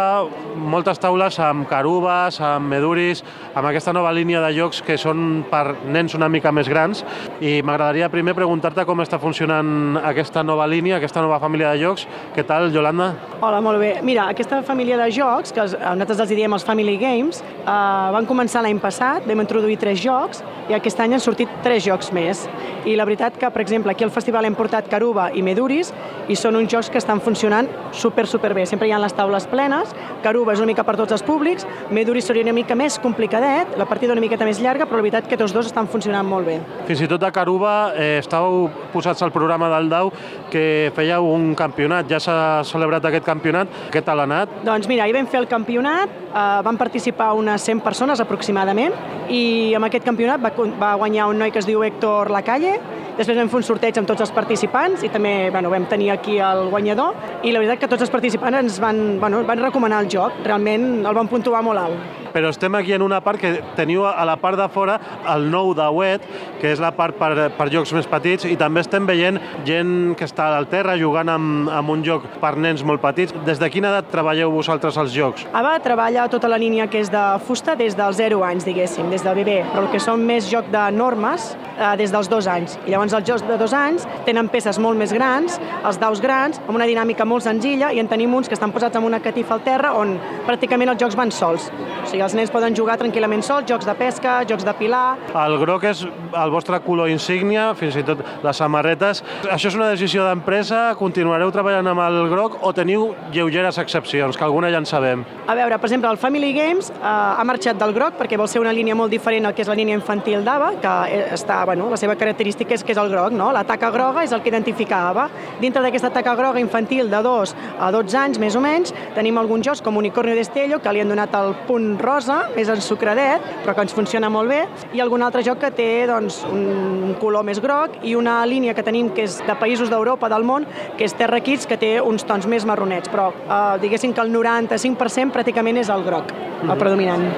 moltes 0.59 0.99
taules 1.03 1.39
amb 1.43 1.69
carubes, 1.71 2.41
amb 2.43 2.69
meduris, 2.71 3.23
amb 3.55 3.69
aquesta 3.69 3.95
nova 3.95 4.13
línia 4.15 4.43
de 4.43 4.51
jocs 4.57 4.83
que 4.83 4.97
són 4.99 5.45
per 5.51 5.77
nens 5.87 6.15
una 6.19 6.29
mica 6.29 6.53
més 6.55 6.69
grans. 6.71 7.05
I 7.41 7.61
m'agradaria 7.63 8.11
primer 8.13 8.35
preguntar-te 8.35 8.85
com 8.87 9.03
està 9.05 9.21
funcionant 9.23 10.01
aquesta 10.03 10.43
nova 10.43 10.67
línia, 10.71 10.99
aquesta 10.99 11.23
nova 11.23 11.39
família 11.43 11.73
de 11.73 11.83
jocs. 11.85 12.09
Què 12.35 12.47
tal, 12.47 12.71
Yolanda? 12.75 13.13
Hola, 13.41 13.61
molt 13.65 13.83
bé. 13.83 13.93
Mira, 14.03 14.29
aquesta 14.35 14.63
família 14.67 14.99
de 14.99 15.11
jocs, 15.15 15.55
que 15.55 15.65
nosaltres 15.65 16.25
els 16.27 16.35
diem 16.35 16.59
els 16.59 16.67
Family 16.67 16.97
Games, 16.99 17.43
eh, 17.43 18.11
van 18.19 18.27
començar 18.27 18.63
l'any 18.65 18.83
passat, 18.83 19.27
vam 19.29 19.45
introduir 19.45 19.79
tres 19.79 20.03
jocs, 20.03 20.43
i 20.69 20.75
aquest 20.75 21.01
any 21.05 21.15
han 21.15 21.21
sortit 21.21 21.51
tres 21.63 21.85
jocs 21.85 22.11
més. 22.17 22.47
I 22.89 22.97
la 22.97 23.05
veritat 23.05 23.37
que, 23.41 23.49
per 23.53 23.63
exemple, 23.63 23.93
aquí 23.93 24.05
al 24.05 24.13
festival 24.13 24.45
hem 24.45 24.57
portat 24.57 24.89
Caruba 24.91 25.31
i 25.35 25.43
Meduris 25.45 25.93
i 26.29 26.37
són 26.37 26.57
uns 26.57 26.71
jocs 26.73 26.91
que 26.91 27.01
estan 27.01 27.21
funcionant 27.21 27.69
super, 27.93 28.24
super 28.27 28.53
bé. 28.55 28.67
Sempre 28.67 28.89
hi 28.89 28.93
ha 28.95 28.99
les 29.03 29.15
taules 29.17 29.47
plenes, 29.51 29.95
Caruba 30.23 30.55
és 30.55 30.63
una 30.63 30.71
mica 30.73 30.85
per 30.87 30.97
tots 30.97 31.13
els 31.17 31.25
públics, 31.27 31.67
Meduris 31.95 32.27
seria 32.29 32.45
una 32.47 32.55
mica 32.57 32.77
més 32.79 32.99
complicadet, 33.03 33.77
la 33.79 33.87
partida 33.89 34.15
una 34.15 34.23
miqueta 34.25 34.47
més 34.49 34.61
llarga, 34.63 34.87
però 34.89 35.01
la 35.01 35.07
veritat 35.07 35.29
que 35.29 35.39
tots 35.41 35.53
dos 35.55 35.69
estan 35.71 35.89
funcionant 35.91 36.27
molt 36.27 36.49
bé. 36.49 36.59
Fins 36.89 37.05
i 37.05 37.09
tot 37.11 37.23
a 37.23 37.33
Caruba 37.35 37.75
eh, 37.93 38.19
estàveu 38.23 38.69
posats 38.93 39.23
al 39.23 39.33
programa 39.35 39.69
del 39.75 39.91
DAU 39.93 40.13
que 40.53 40.91
fèieu 40.97 41.29
un 41.29 41.53
campionat. 41.59 42.09
Ja 42.11 42.21
s'ha 42.23 42.39
celebrat 42.69 43.05
aquest 43.09 43.27
campionat. 43.27 43.71
Què 43.93 44.03
tal 44.05 44.23
ha 44.23 44.29
anat? 44.29 44.61
Doncs 44.65 44.89
mira, 44.91 45.05
ahir 45.05 45.17
vam 45.17 45.29
fer 45.31 45.43
el 45.43 45.51
campionat, 45.51 46.19
eh, 46.31 46.49
van 46.65 46.81
participar 46.81 47.33
unes 47.39 47.63
100 47.63 47.85
persones 47.85 48.21
aproximadament 48.25 48.95
i 49.29 49.73
amb 49.77 49.89
aquest 49.89 50.05
campionat 50.05 50.43
va, 50.43 50.53
va 50.81 50.95
guanyar 51.01 51.31
un 51.31 51.41
noi 51.41 51.53
que 51.53 51.63
es 51.63 51.69
diu 51.69 51.83
Héctor 51.85 52.31
Lacalle, 52.33 52.79
Després 53.15 53.37
vam 53.39 53.47
fer 53.47 53.61
un 53.61 53.63
sorteig 53.67 53.99
amb 54.01 54.09
tots 54.11 54.25
els 54.25 54.33
participants 54.35 55.05
i 55.07 55.09
també 55.15 55.49
bueno, 55.55 55.71
vam 55.71 55.85
tenir 55.87 56.09
aquí 56.11 56.41
el 56.43 56.65
guanyador 56.73 57.45
i 57.47 57.53
la 57.55 57.61
veritat 57.63 57.85
que 57.85 57.89
tots 57.93 58.03
els 58.03 58.11
participants 58.15 58.61
ens 58.63 58.83
van, 58.83 59.01
bueno, 59.23 59.43
van 59.49 59.65
recomanar 59.69 60.05
el 60.05 60.13
joc, 60.13 60.45
realment 60.47 61.03
el 61.03 61.19
van 61.19 61.31
puntuar 61.31 61.65
molt 61.67 61.83
alt 61.87 62.24
però 62.35 62.51
estem 62.51 62.75
aquí 62.75 62.93
en 62.93 63.03
una 63.07 63.21
part 63.23 63.39
que 63.41 63.53
teniu 63.79 64.05
a 64.05 64.25
la 64.27 64.35
part 64.43 64.59
de 64.59 64.67
fora 64.75 64.99
el 65.31 65.47
nou 65.53 65.71
Dauet, 65.79 66.25
que 66.61 66.73
és 66.75 66.83
la 66.83 66.91
part 66.97 67.15
per, 67.21 67.51
per 67.55 67.69
jocs 67.71 67.93
més 67.95 68.09
petits, 68.11 68.49
i 68.51 68.57
també 68.59 68.83
estem 68.83 69.07
veient 69.07 69.39
gent 69.69 70.15
que 70.19 70.27
està 70.27 70.49
al 70.57 70.67
terra 70.73 70.97
jugant 70.99 71.31
amb, 71.31 71.71
amb 71.71 71.95
un 71.95 72.03
joc 72.07 72.27
per 72.43 72.57
nens 72.59 72.83
molt 72.83 73.03
petits. 73.05 73.35
Des 73.47 73.63
de 73.63 73.71
quina 73.71 73.93
edat 73.93 74.11
treballeu 74.11 74.51
vosaltres 74.55 74.99
els 75.01 75.15
jocs? 75.15 75.47
AVA 75.55 75.77
treballa 75.85 76.27
tota 76.33 76.51
la 76.51 76.59
línia 76.59 76.89
que 76.91 76.99
és 77.05 77.13
de 77.13 77.23
fusta 77.47 77.77
des 77.79 77.95
dels 77.95 78.19
0 78.19 78.43
anys, 78.47 78.67
diguéssim, 78.67 79.11
des 79.13 79.23
del 79.23 79.39
bebè, 79.39 79.61
però 79.71 79.85
el 79.87 79.93
que 79.95 80.03
són 80.03 80.27
més 80.27 80.51
joc 80.51 80.67
de 80.75 80.83
normes 80.97 81.53
eh, 81.77 81.95
des 82.01 82.11
dels 82.15 82.31
2 82.33 82.51
anys. 82.51 82.79
I 82.89 82.95
llavors 82.95 83.15
els 83.15 83.29
jocs 83.29 83.47
de 83.47 83.59
2 83.61 83.77
anys 83.79 84.09
tenen 84.27 84.51
peces 84.51 84.81
molt 84.83 84.99
més 84.99 85.15
grans, 85.15 85.61
els 85.85 86.01
daus 86.03 86.23
grans, 86.25 86.59
amb 86.67 86.75
una 86.81 86.91
dinàmica 86.91 87.27
molt 87.29 87.47
senzilla, 87.47 87.93
i 87.95 88.03
en 88.03 88.11
tenim 88.11 88.35
uns 88.35 88.51
que 88.51 88.59
estan 88.59 88.75
posats 88.75 88.99
amb 88.99 89.07
una 89.07 89.23
catifa 89.23 89.55
al 89.55 89.65
terra 89.67 89.95
on 90.01 90.17
pràcticament 90.49 90.95
els 90.95 91.03
jocs 91.05 91.19
van 91.19 91.31
sols. 91.35 91.71
O 91.71 92.09
sigui, 92.11 92.24
els 92.25 92.35
nens 92.37 92.53
poden 92.53 92.75
jugar 92.77 92.97
tranquil·lament 93.01 93.45
sols, 93.45 93.67
jocs 93.69 93.87
de 93.89 93.95
pesca, 93.99 94.39
jocs 94.49 94.65
de 94.65 94.75
pilar... 94.79 95.17
El 95.45 95.59
groc 95.61 95.85
és 95.89 96.05
el 96.05 96.53
vostre 96.53 96.79
color 96.85 97.11
insígnia, 97.13 97.71
fins 97.79 97.99
i 98.01 98.05
tot 98.07 98.23
les 98.45 98.61
samarretes. 98.61 99.23
Això 99.45 99.71
és 99.71 99.77
una 99.79 99.91
decisió 99.93 100.25
d'empresa? 100.27 100.87
Continuareu 100.99 101.53
treballant 101.55 101.91
amb 101.93 102.05
el 102.07 102.21
groc 102.33 102.59
o 102.65 102.73
teniu 102.77 103.11
lleugeres 103.35 103.79
excepcions, 103.83 104.39
que 104.39 104.47
alguna 104.47 104.71
ja 104.73 104.81
en 104.81 104.89
sabem? 104.89 105.25
A 105.47 105.57
veure, 105.59 105.79
per 105.79 105.91
exemple, 105.91 106.11
el 106.11 106.21
Family 106.21 106.53
Games 106.57 106.91
eh, 106.95 107.03
ha 107.05 107.45
marxat 107.45 107.79
del 107.81 107.93
groc 107.97 108.17
perquè 108.21 108.39
vol 108.41 108.49
ser 108.51 108.63
una 108.63 108.73
línia 108.73 108.97
molt 108.97 109.13
diferent 109.13 109.47
al 109.47 109.55
que 109.57 109.65
és 109.65 109.71
la 109.71 109.77
línia 109.79 109.99
infantil 109.99 110.45
d'AVA, 110.47 110.71
que 110.83 110.95
està, 111.37 111.61
bueno, 111.69 111.91
la 111.93 112.01
seva 112.01 112.17
característica 112.21 112.75
és 112.75 112.85
que 112.85 112.95
és 112.95 113.01
el 113.01 113.13
groc, 113.13 113.35
no? 113.37 113.51
La 113.53 113.65
taca 113.69 113.91
groga 113.95 114.25
és 114.25 114.33
el 114.33 114.43
que 114.43 114.53
identifica 114.53 115.05
AVA. 115.11 115.29
Dintre 115.61 115.83
d'aquesta 115.85 116.13
taca 116.15 116.35
groga 116.39 116.63
infantil 116.63 117.11
de 117.13 117.21
2 117.25 117.55
a 117.79 117.91
12 117.93 118.19
anys, 118.21 118.41
més 118.43 118.57
o 118.57 118.63
menys, 118.65 118.95
tenim 119.17 119.39
alguns 119.39 119.67
jocs 119.67 119.85
com 119.85 120.01
Unicornio 120.01 120.37
d'Estello, 120.39 120.81
que 120.81 120.93
li 120.95 121.03
han 121.05 121.13
donat 121.13 121.35
el 121.39 121.55
punt 121.69 121.95
rosa, 122.15 122.39
més 122.55 122.71
ensucradet, 122.71 123.43
però 123.65 123.75
que 123.75 123.85
ens 123.87 123.95
funciona 123.97 124.31
molt 124.31 124.53
bé, 124.53 124.63
i 124.95 125.03
algun 125.03 125.25
altre 125.27 125.43
joc 125.47 125.61
que 125.65 125.73
té 125.75 125.89
doncs, 126.11 126.43
un 126.47 127.17
color 127.21 127.47
més 127.47 127.61
groc 127.63 127.99
i 128.07 128.15
una 128.19 128.39
línia 128.49 128.75
que 128.77 128.87
tenim 128.87 129.11
que 129.15 129.27
és 129.27 129.41
de 129.45 129.59
països 129.59 129.91
d'Europa, 129.93 130.31
del 130.33 130.47
món, 130.47 130.69
que 130.99 131.09
és 131.09 131.17
Terra 131.19 131.43
Kids, 131.45 131.69
que 131.71 131.81
té 131.81 131.97
uns 132.03 132.27
tons 132.29 132.47
més 132.51 132.67
marronets, 132.69 133.11
però 133.13 133.31
eh, 133.35 133.59
diguéssim 133.83 134.15
que 134.15 134.25
el 134.25 134.33
95% 134.35 135.35
pràcticament 135.35 135.83
és 135.83 135.93
el 135.93 136.07
groc, 136.07 136.33
el 136.65 136.79
predominant. 136.79 137.29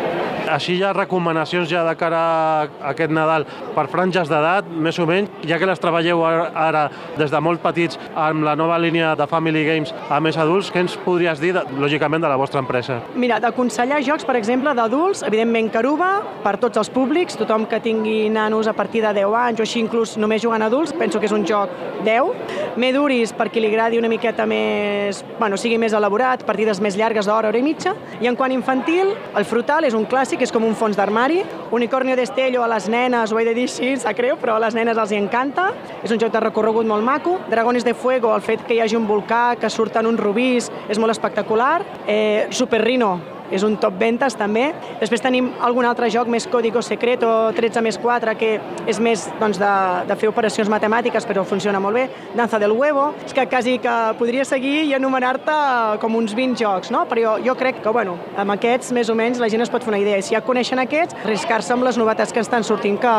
Així 0.46 0.76
hi 0.76 0.82
ha 0.86 0.92
recomanacions 0.94 1.66
ja 1.66 1.82
de 1.82 1.94
cara 1.98 2.18
a 2.22 2.92
aquest 2.92 3.10
Nadal 3.10 3.46
per 3.74 3.88
franges 3.90 4.30
d'edat, 4.30 4.68
més 4.70 4.98
o 5.02 5.06
menys, 5.08 5.32
ja 5.48 5.58
que 5.58 5.66
les 5.66 5.80
treballeu 5.82 6.22
ara 6.22 6.84
des 7.18 7.32
de 7.32 7.40
molt 7.42 7.62
petits 7.64 7.98
amb 8.14 8.46
la 8.46 8.54
nova 8.58 8.78
línia 8.78 9.14
de 9.18 9.26
Family 9.26 9.64
Games 9.66 9.90
a 10.08 10.20
més 10.22 10.38
adults, 10.38 10.70
què 10.70 10.84
ens 10.84 10.94
podries 11.02 11.42
dir, 11.42 11.52
lògicament, 11.82 12.22
de 12.22 12.30
la 12.30 12.38
vostra 12.38 12.62
empresa? 12.62 13.00
Mira, 13.18 13.40
d'aconsellar 13.42 13.98
jocs, 14.06 14.26
per 14.28 14.36
exemple, 14.38 14.65
d'adults, 14.74 15.22
evidentment 15.26 15.68
Caruba, 15.70 16.08
per 16.42 16.56
tots 16.58 16.80
els 16.80 16.88
públics, 16.90 17.36
tothom 17.38 17.66
que 17.70 17.78
tingui 17.84 18.30
nanos 18.32 18.66
a 18.66 18.72
partir 18.74 19.02
de 19.04 19.12
10 19.14 19.34
anys 19.38 19.60
o 19.60 19.64
així 19.66 19.78
inclús 19.84 20.16
només 20.18 20.42
jugant 20.42 20.64
adults, 20.66 20.94
penso 20.96 21.20
que 21.20 21.28
és 21.28 21.34
un 21.36 21.44
joc 21.46 21.70
10. 22.06 22.74
Meduris, 22.80 23.34
per 23.36 23.48
qui 23.52 23.60
li 23.62 23.68
agradi 23.70 24.00
una 24.00 24.10
miqueta 24.10 24.46
més, 24.48 25.22
bueno, 25.38 25.58
sigui 25.60 25.78
més 25.78 25.94
elaborat, 25.94 26.42
partides 26.48 26.80
més 26.82 26.96
llargues 26.98 27.28
d'hora, 27.28 27.52
hora 27.52 27.60
i 27.60 27.62
mitja. 27.62 27.94
I 28.20 28.30
en 28.30 28.36
quant 28.36 28.52
infantil, 28.52 29.12
el 29.36 29.46
Frutal 29.46 29.86
és 29.86 29.94
un 29.94 30.08
clàssic 30.08 30.42
és 30.42 30.52
com 30.52 30.64
un 30.64 30.74
fons 30.74 30.96
d'armari. 30.96 31.42
Unicornio 31.76 32.16
Destello 32.16 32.64
a 32.64 32.70
les 32.72 32.88
nenes, 32.88 33.32
ho 33.32 33.38
he 33.38 33.46
de 33.46 33.54
dir 33.54 33.68
així, 33.70 33.92
sap 34.00 34.16
greu, 34.18 34.40
però 34.40 34.56
a 34.56 34.64
les 34.66 34.74
nenes 34.74 34.98
els 34.98 35.12
hi 35.12 35.20
encanta. 35.20 35.68
És 36.02 36.10
un 36.10 36.18
joc 36.22 36.32
de 36.32 36.42
recorregut 36.48 36.88
molt 36.88 37.04
maco. 37.04 37.38
Dragones 37.52 37.84
de 37.84 37.94
Fuego, 37.94 38.34
el 38.34 38.42
fet 38.42 38.66
que 38.66 38.74
hi 38.74 38.82
hagi 38.82 38.98
un 38.98 39.06
volcà, 39.06 39.58
que 39.60 39.70
surten 39.70 40.08
uns 40.08 40.20
rubís, 40.20 40.70
és 40.88 40.98
molt 40.98 41.14
espectacular. 41.14 41.80
Eh, 42.06 42.48
Super 42.50 42.82
Rhino, 42.84 43.35
és 43.50 43.64
un 43.66 43.76
top 43.80 43.98
ventes 44.00 44.36
també. 44.38 44.70
Després 45.00 45.22
tenim 45.24 45.52
algun 45.64 45.86
altre 45.88 46.10
joc 46.12 46.28
més 46.32 46.46
Código 46.50 46.82
Secreto, 46.82 47.30
13 47.56 47.82
més 47.84 47.98
4, 48.02 48.36
que 48.38 48.56
és 48.86 49.00
més 49.02 49.26
doncs, 49.40 49.60
de, 49.60 49.72
de 50.08 50.16
fer 50.18 50.30
operacions 50.30 50.70
matemàtiques, 50.72 51.26
però 51.28 51.44
funciona 51.46 51.80
molt 51.82 51.96
bé. 51.96 52.06
Danza 52.36 52.60
del 52.62 52.74
Huevo, 52.76 53.12
és 53.24 53.34
que 53.36 53.46
quasi 53.50 53.78
que 53.82 53.94
podria 54.18 54.44
seguir 54.44 54.84
i 54.86 54.94
anomenar-te 54.96 55.56
com 56.02 56.16
uns 56.18 56.34
20 56.36 56.58
jocs, 56.60 56.92
no? 56.94 57.04
però 57.08 57.22
jo, 57.22 57.34
jo 57.46 57.56
crec 57.58 57.80
que 57.84 57.92
bueno, 57.94 58.16
amb 58.36 58.56
aquests 58.56 58.92
més 58.96 59.10
o 59.12 59.16
menys 59.18 59.40
la 59.42 59.50
gent 59.52 59.64
es 59.64 59.72
pot 59.72 59.84
fer 59.84 59.94
una 59.94 60.00
idea. 60.02 60.20
Si 60.22 60.34
ja 60.34 60.42
coneixen 60.44 60.80
aquests, 60.82 61.16
arriscar-se 61.24 61.74
amb 61.74 61.86
les 61.86 61.98
novetats 62.00 62.34
que 62.34 62.42
estan 62.42 62.66
sortint 62.66 62.98
que, 63.00 63.14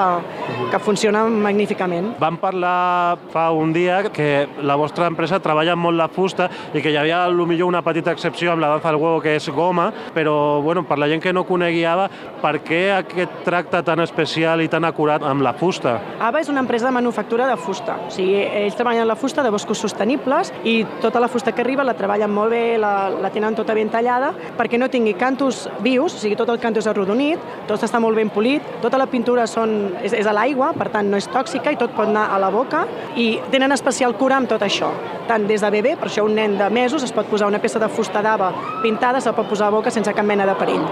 que 0.71 0.81
funcionen 0.83 1.39
magníficament. 1.43 2.13
Vam 2.21 2.39
parlar 2.41 3.17
fa 3.33 3.49
un 3.55 3.73
dia 3.73 4.03
que 4.13 4.47
la 4.63 4.77
vostra 4.79 5.07
empresa 5.09 5.39
treballa 5.43 5.77
molt 5.77 5.97
la 5.97 6.09
fusta 6.11 6.49
i 6.73 6.81
que 6.83 6.91
hi 6.91 6.99
havia 6.99 7.25
millor 7.47 7.69
una 7.71 7.81
petita 7.81 8.11
excepció 8.11 8.51
amb 8.51 8.61
la 8.61 8.73
danza 8.73 8.91
del 8.91 8.99
huevo 8.99 9.21
que 9.23 9.35
és 9.37 9.49
goma, 9.55 9.87
però 10.17 10.62
bueno, 10.63 10.82
per 10.88 10.97
la 10.97 11.08
gent 11.08 11.21
que 11.21 11.34
no 11.34 11.43
conegui 11.45 11.84
AVA, 11.86 12.08
per 12.41 12.56
què 12.65 12.82
aquest 12.95 13.43
tracte 13.45 13.84
tan 13.86 14.01
especial 14.01 14.63
i 14.63 14.69
tan 14.71 14.88
acurat 14.88 15.21
amb 15.21 15.45
la 15.45 15.53
fusta? 15.53 15.93
AVA 16.25 16.41
és 16.41 16.49
una 16.49 16.63
empresa 16.63 16.88
de 16.88 16.95
manufactura 16.95 17.45
de 17.45 17.58
fusta. 17.62 17.99
O 18.08 18.13
sigui, 18.13 18.39
ells 18.41 18.77
treballen 18.80 19.06
la 19.06 19.17
fusta 19.19 19.43
de 19.45 19.51
boscos 19.53 19.77
sostenibles 19.84 20.49
i 20.65 20.80
tota 21.03 21.21
la 21.21 21.30
fusta 21.30 21.53
que 21.53 21.62
arriba 21.62 21.86
la 21.86 21.93
treballen 21.99 22.34
molt 22.34 22.49
bé, 22.56 22.63
la, 22.82 23.12
la 23.13 23.30
tenen 23.34 23.56
tota 23.58 23.75
ben 23.77 23.91
tallada, 23.93 24.32
perquè 24.58 24.80
no 24.82 24.89
tingui 24.89 25.13
cantos 25.19 25.67
vius, 25.86 26.15
o 26.17 26.23
sigui, 26.23 26.39
tot 26.39 26.49
el 26.49 26.62
canto 26.63 26.82
és 26.82 26.89
arrodonit, 26.89 27.43
tot 27.69 27.86
està 27.86 28.01
molt 28.01 28.17
ben 28.17 28.34
polit, 28.34 28.65
tota 28.82 28.97
la 28.97 29.10
pintura 29.12 29.45
són, 29.45 29.93
és, 30.01 30.17
és 30.17 30.25
a 30.25 30.34
l'aigua, 30.34 30.71
per 30.77 30.89
tant 30.95 31.12
no 31.12 31.21
és 31.21 31.30
tòxica 31.30 31.75
i 31.75 31.77
tot 31.77 31.93
pot 31.93 32.10
anar 32.10 32.32
a 32.34 32.41
la 32.41 32.49
boca 32.53 32.88
i 33.15 33.36
tenen 33.53 33.75
especial 33.75 34.17
cura 34.17 34.41
amb 34.41 34.49
tot 34.49 34.65
això. 34.65 34.89
Tant 35.27 35.43
des 35.43 35.60
de 35.62 35.69
bebè, 35.69 35.97
per 35.99 36.08
això 36.08 36.23
un 36.23 36.38
nen 36.39 36.56
de 36.58 36.69
mesos 36.71 37.03
es 37.03 37.12
pot 37.12 37.27
posar 37.27 37.49
una 37.51 37.60
peça 37.60 37.82
de 37.84 37.89
fusta 37.91 38.21
d'ava 38.23 38.53
pintada, 38.82 39.19
se'l 39.19 39.36
pot 39.36 39.49
posar 39.49 39.67
a 39.67 39.75
boca 39.75 39.91
sense 39.91 40.06
cap 40.13 40.25
mena 40.25 40.45
de 40.47 40.55
perill. 40.59 40.83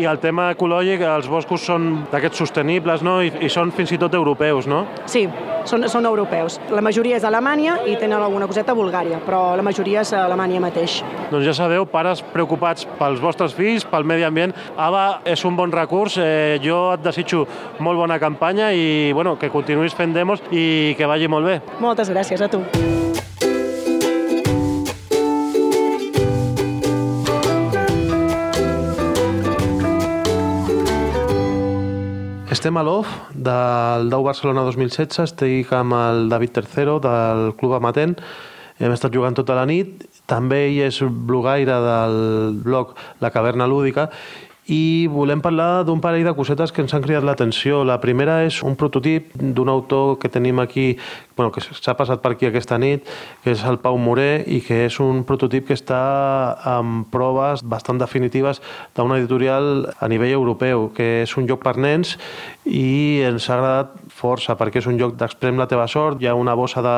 I 0.00 0.06
el 0.08 0.20
tema 0.22 0.46
ecològic, 0.54 1.02
els 1.04 1.26
boscos 1.28 1.64
són 1.66 2.06
d'aquests 2.12 2.38
sostenibles, 2.44 3.02
no? 3.04 3.18
I, 3.20 3.32
I 3.42 3.50
són 3.52 3.72
fins 3.74 3.90
i 3.92 3.98
tot 4.00 4.14
europeus, 4.16 4.68
no? 4.70 4.84
Sí, 5.10 5.26
són, 5.68 5.84
són 5.92 6.06
europeus. 6.08 6.56
La 6.72 6.80
majoria 6.84 7.18
és 7.18 7.26
Alemanya 7.26 7.76
i 7.84 7.96
tenen 8.00 8.16
alguna 8.22 8.48
coseta 8.48 8.72
a 8.72 8.78
Bulgària, 8.78 9.20
però 9.26 9.42
la 9.58 9.66
majoria 9.66 10.04
és 10.04 10.14
a 10.16 10.24
Alemanya 10.28 10.62
mateix. 10.62 11.00
Doncs 11.32 11.44
ja 11.46 11.54
sabeu, 11.56 11.84
pares 11.90 12.22
preocupats 12.32 12.86
pels 13.00 13.20
vostres 13.20 13.56
fills, 13.56 13.84
pel 13.84 14.08
medi 14.08 14.24
ambient. 14.24 14.54
AVA 14.78 15.04
és 15.34 15.44
un 15.44 15.58
bon 15.58 15.74
recurs. 15.74 16.16
Eh, 16.16 16.58
jo 16.64 16.80
et 16.94 17.04
desitjo 17.04 17.44
molt 17.80 18.00
bona 18.00 18.20
campanya 18.22 18.72
i 18.72 19.12
bueno, 19.12 19.36
que 19.36 19.52
continuïs 19.52 19.96
fent 19.98 20.16
demos 20.16 20.40
i 20.50 20.94
que 20.96 21.10
vagi 21.10 21.28
molt 21.28 21.50
bé. 21.50 21.60
Moltes 21.82 22.08
gràcies 22.14 22.40
a 22.40 22.48
tu. 22.48 22.64
Estem 32.60 32.76
a 32.76 32.82
l'off 32.84 33.08
del 33.32 34.10
Dau 34.12 34.20
Barcelona 34.20 34.66
2016, 34.66 35.22
estic 35.22 35.70
amb 35.72 35.94
el 35.96 36.26
David 36.28 36.50
Tercero 36.58 36.98
del 37.00 37.54
Club 37.56 37.72
Amatent, 37.78 38.12
hem 38.76 38.92
estat 38.92 39.16
jugant 39.16 39.32
tota 39.38 39.56
la 39.56 39.62
nit, 39.64 40.02
també 40.28 40.58
ell 40.66 40.82
és 40.90 40.98
blogaire 41.00 41.78
del 41.80 42.18
blog 42.60 42.92
La 43.24 43.30
Caverna 43.32 43.64
Lúdica 43.64 44.10
i 44.70 45.08
volem 45.10 45.40
parlar 45.42 45.82
d'un 45.82 45.98
parell 45.98 46.22
de 46.28 46.32
cosetes 46.38 46.70
que 46.70 46.84
ens 46.84 46.92
han 46.94 47.02
cridat 47.02 47.24
l'atenció. 47.26 47.80
La 47.82 47.98
primera 47.98 48.44
és 48.46 48.60
un 48.62 48.76
prototip 48.78 49.32
d'un 49.34 49.68
autor 49.68 50.20
que 50.22 50.30
tenim 50.30 50.60
aquí, 50.62 50.94
bueno, 51.34 51.50
que 51.50 51.62
s'ha 51.64 51.96
passat 51.98 52.22
per 52.22 52.36
aquí 52.36 52.46
aquesta 52.46 52.78
nit, 52.78 53.08
que 53.42 53.50
és 53.50 53.64
el 53.66 53.80
Pau 53.82 53.98
Moré 53.98 54.44
i 54.46 54.60
que 54.62 54.84
és 54.86 55.00
un 55.02 55.24
prototip 55.26 55.66
que 55.66 55.74
està 55.74 56.00
amb 56.76 57.08
proves 57.10 57.64
bastant 57.66 57.98
definitives 57.98 58.62
d'una 58.94 59.18
editorial 59.18 59.90
a 59.98 60.08
nivell 60.12 60.36
europeu, 60.38 60.90
que 60.94 61.24
és 61.24 61.34
un 61.34 61.50
joc 61.50 61.64
per 61.66 61.74
nens 61.74 62.14
i 62.70 63.26
ens 63.26 63.48
ha 63.50 63.56
agradat 63.56 63.96
força 64.14 64.54
perquè 64.54 64.78
és 64.78 64.86
un 64.86 65.00
joc 65.00 65.16
d'exprem 65.18 65.58
la 65.58 65.66
teva 65.66 65.88
sort, 65.90 66.22
hi 66.22 66.30
ha 66.30 66.38
una 66.38 66.54
bossa 66.54 66.84
de, 66.84 66.96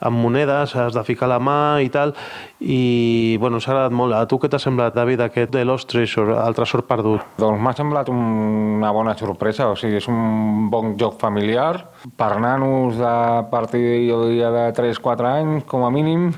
amb 0.00 0.20
monedes, 0.20 0.74
has 0.76 0.96
de 0.96 1.04
ficar 1.04 1.28
la 1.30 1.38
mà 1.42 1.80
i 1.84 1.90
tal, 1.92 2.14
i 2.60 3.36
bueno, 3.40 3.60
ens 3.60 3.68
ha 3.68 3.74
agradat 3.74 3.96
molt. 3.96 4.16
A 4.16 4.24
tu 4.28 4.40
què 4.40 4.50
t'ha 4.50 4.60
semblat, 4.62 4.94
David, 4.96 5.22
aquest 5.26 5.52
de 5.54 5.64
Lost 5.68 5.90
Treasure, 5.92 6.38
el 6.40 6.56
tresor 6.56 6.84
perdut? 6.88 7.24
Doncs 7.40 7.60
m'ha 7.60 7.74
semblat 7.76 8.10
una 8.12 8.90
bona 8.96 9.16
sorpresa, 9.18 9.68
o 9.70 9.76
sigui, 9.78 10.00
és 10.00 10.08
un 10.10 10.68
bon 10.72 10.94
joc 11.00 11.20
familiar 11.20 11.72
per 12.16 12.32
nanos 12.40 12.96
de 13.00 13.14
partir 13.52 13.84
de 14.10 14.66
3-4 14.76 15.30
anys, 15.30 15.64
com 15.68 15.84
a 15.84 15.92
mínim, 15.92 16.30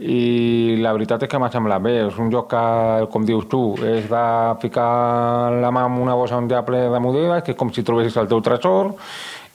i 0.00 0.76
la 0.80 0.94
veritat 0.96 1.26
és 1.26 1.30
que 1.30 1.38
m'ha 1.38 1.50
semblat 1.52 1.82
bé. 1.84 1.96
És 2.06 2.18
un 2.22 2.30
joc 2.32 2.48
que, 2.54 2.62
com 3.12 3.26
dius 3.26 3.46
tu, 3.50 3.74
és 3.84 4.06
de 4.10 4.24
ficar 4.62 4.88
la 5.60 5.72
mà 5.74 5.84
en 5.88 5.98
una 6.00 6.16
bossa 6.16 6.38
on 6.40 6.48
hi 6.48 6.56
ha 6.56 6.64
ple 6.66 6.86
de 6.92 7.02
monedes, 7.02 7.44
que 7.44 7.54
és 7.54 7.58
com 7.60 7.72
si 7.74 7.84
trobessis 7.86 8.16
el 8.20 8.30
teu 8.30 8.40
tresor, 8.44 8.94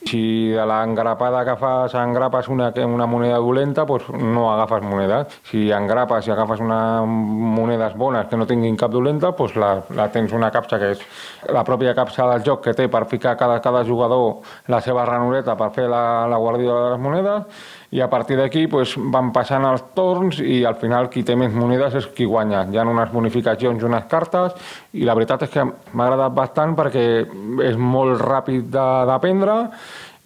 si 0.06 0.50
de 0.54 0.64
l'engrapada 0.66 1.44
que 1.44 1.56
fas 1.60 1.94
engrapes 1.98 2.48
una, 2.48 2.70
una 2.86 3.06
moneda 3.06 3.38
dolenta, 3.42 3.84
doncs 3.84 4.08
no 4.14 4.48
agafes 4.52 4.84
monedes. 4.86 5.38
Si 5.50 5.66
engrapes 5.74 6.28
i 6.28 6.34
agafes 6.34 6.62
una 6.62 6.80
monedes 7.04 7.96
bones 7.98 8.26
que 8.30 8.38
no 8.38 8.46
tinguin 8.46 8.76
cap 8.78 8.92
dolenta, 8.94 9.32
doncs 9.36 9.56
la, 9.60 9.72
la 9.98 10.08
tens 10.14 10.32
una 10.36 10.50
capsa 10.54 10.78
que 10.82 10.92
és 10.94 11.06
la 11.52 11.64
pròpia 11.66 11.94
capsa 11.98 12.28
del 12.32 12.44
joc 12.46 12.64
que 12.66 12.76
té 12.76 12.88
per 12.92 13.06
ficar 13.10 13.36
cada, 13.36 13.58
cada 13.64 13.84
jugador 13.84 14.42
la 14.72 14.80
seva 14.80 15.06
ranureta 15.06 15.56
per 15.58 15.72
fer 15.74 15.88
la, 15.90 16.26
la 16.30 16.38
guàrdia 16.38 16.70
de 16.70 16.94
les 16.94 17.02
monedes 17.02 17.66
i 17.96 18.00
a 18.00 18.08
partir 18.10 18.36
d'aquí 18.36 18.66
pues, 18.66 18.96
van 18.98 19.30
passant 19.32 19.64
els 19.68 19.84
torns 19.94 20.40
i 20.42 20.62
al 20.66 20.76
final 20.80 21.08
qui 21.12 21.22
té 21.26 21.36
més 21.38 21.54
monedes 21.54 21.94
és 22.00 22.08
qui 22.16 22.26
guanya. 22.26 22.64
Hi 22.66 22.78
ha 22.78 22.86
unes 22.86 23.12
bonificacions 23.12 23.82
i 23.82 23.86
unes 23.86 24.08
cartes 24.10 24.56
i 24.92 25.06
la 25.06 25.14
veritat 25.14 25.46
és 25.46 25.52
que 25.54 25.64
m'ha 25.66 26.08
agradat 26.08 26.34
bastant 26.34 26.74
perquè 26.78 27.06
és 27.68 27.78
molt 27.78 28.20
ràpid 28.22 28.68
d'aprendre 28.72 29.56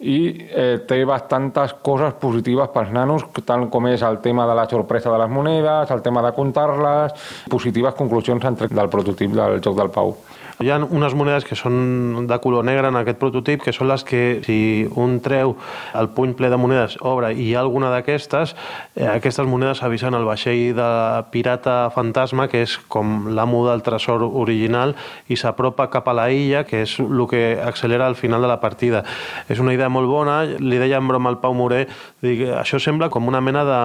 i 0.01 0.17
eh, 0.49 0.81
té 0.89 1.03
bastantes 1.05 1.75
coses 1.85 2.15
positives 2.21 2.71
pels 2.73 2.91
nanos, 2.93 3.27
tant 3.45 3.67
com 3.69 3.87
és 3.91 4.01
el 4.01 4.17
tema 4.23 4.47
de 4.49 4.57
la 4.57 4.67
sorpresa 4.69 5.13
de 5.13 5.19
les 5.21 5.29
monedes, 5.29 5.93
el 5.93 6.01
tema 6.01 6.23
de 6.25 6.33
comptar-les, 6.33 7.13
positives 7.49 7.97
conclusions 7.97 8.45
del 8.61 8.89
prototip 8.89 9.37
del 9.37 9.61
joc 9.61 9.77
del 9.77 9.93
Pau. 9.93 10.15
Hi 10.61 10.69
ha 10.69 10.77
unes 10.77 11.15
monedes 11.17 11.45
que 11.47 11.55
són 11.57 12.27
de 12.29 12.37
color 12.41 12.61
negre 12.67 12.91
en 12.91 12.97
aquest 12.99 13.17
prototip, 13.17 13.63
que 13.65 13.73
són 13.73 13.87
les 13.89 14.03
que, 14.05 14.19
si 14.45 14.57
un 15.01 15.15
treu 15.25 15.55
el 15.97 16.09
puny 16.13 16.35
ple 16.37 16.51
de 16.53 16.59
monedes, 16.61 16.99
obre 17.01 17.31
i 17.33 17.47
hi 17.47 17.55
ha 17.55 17.63
alguna 17.63 17.89
d'aquestes, 17.89 18.53
eh, 18.93 19.07
aquestes 19.09 19.49
monedes 19.49 19.81
avisen 19.81 20.13
el 20.13 20.27
vaixell 20.27 20.75
de 20.77 20.89
pirata 21.33 21.89
fantasma, 21.95 22.45
que 22.51 22.61
és 22.67 22.75
com 22.93 23.31
l'amo 23.33 23.63
del 23.65 23.81
tresor 23.81 24.21
original, 24.27 24.93
i 25.33 25.39
s'apropa 25.39 25.89
cap 25.89 26.11
a 26.11 26.15
la 26.19 26.27
illa, 26.29 26.61
que 26.69 26.83
és 26.85 26.93
el 27.01 27.25
que 27.31 27.57
accelera 27.65 28.05
al 28.05 28.19
final 28.19 28.45
de 28.45 28.51
la 28.51 28.59
partida. 28.61 29.01
És 29.49 29.59
una 29.59 29.73
idea 29.73 29.89
molt 29.89 30.11
bona, 30.11 30.43
li 30.45 30.77
deia 30.77 31.01
en 31.01 31.09
broma 31.09 31.33
al 31.33 31.39
Pau 31.41 31.57
Moré, 31.57 31.87
dic, 32.21 32.45
això 32.61 32.77
sembla 32.77 33.09
com 33.09 33.25
una 33.27 33.41
mena 33.41 33.65
de 33.65 33.81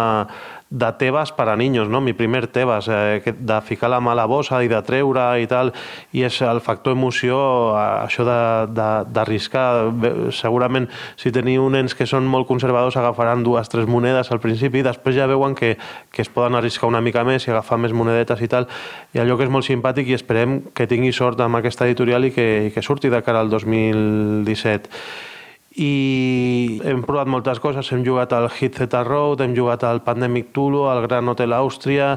de 0.68 0.92
tebas 0.98 1.30
per 1.30 1.48
a 1.48 1.56
niños, 1.56 1.88
no? 1.88 2.00
Mi 2.00 2.12
primer 2.12 2.48
tebas, 2.48 2.88
eh, 2.88 3.22
de 3.24 3.60
ficar 3.62 3.88
la 3.88 4.00
mà 4.00 4.12
a 4.12 4.14
la 4.18 4.26
bossa 4.26 4.64
i 4.64 4.68
de 4.68 4.80
treure 4.82 5.38
i 5.38 5.46
tal, 5.46 5.72
i 6.10 6.24
és 6.26 6.40
el 6.42 6.60
factor 6.60 6.96
emoció, 6.96 7.38
això 7.76 8.26
d'arriscar. 8.26 9.92
Segurament, 10.34 10.88
si 11.14 11.30
teniu 11.30 11.68
nens 11.70 11.94
que 11.94 12.06
són 12.06 12.26
molt 12.26 12.48
conservadors, 12.48 12.96
agafaran 12.96 13.44
dues, 13.46 13.70
tres 13.70 13.86
monedes 13.86 14.32
al 14.32 14.42
principi, 14.42 14.82
després 14.82 15.14
ja 15.14 15.30
veuen 15.30 15.54
que, 15.54 15.76
que 16.10 16.22
es 16.22 16.28
poden 16.28 16.58
arriscar 16.58 16.90
una 16.90 17.00
mica 17.00 17.22
més 17.24 17.46
i 17.46 17.54
agafar 17.54 17.78
més 17.78 17.94
monedetes 17.94 18.42
i 18.42 18.50
tal, 18.50 18.66
i 19.14 19.22
allò 19.22 19.38
que 19.38 19.46
és 19.46 19.50
molt 19.52 19.64
simpàtic 19.64 20.10
i 20.10 20.18
esperem 20.18 20.60
que 20.74 20.90
tingui 20.90 21.12
sort 21.12 21.40
amb 21.40 21.62
aquesta 21.62 21.86
editorial 21.86 22.26
i 22.26 22.34
que, 22.34 22.66
i 22.66 22.74
que 22.74 22.82
surti 22.82 23.08
de 23.08 23.22
cara 23.22 23.40
al 23.40 23.50
2017 23.50 25.34
i 25.76 26.80
hem 26.88 27.02
provat 27.04 27.28
moltes 27.28 27.60
coses, 27.60 27.88
hem 27.92 28.04
jugat 28.04 28.32
al 28.32 28.48
Hit 28.48 28.78
Z 28.80 29.02
Road, 29.04 29.42
hem 29.44 29.52
jugat 29.56 29.84
al 29.84 30.00
Pandemic 30.04 30.48
Tulu, 30.56 30.86
al 30.88 31.02
Gran 31.04 31.28
Hotel 31.28 31.52
Àustria, 31.52 32.14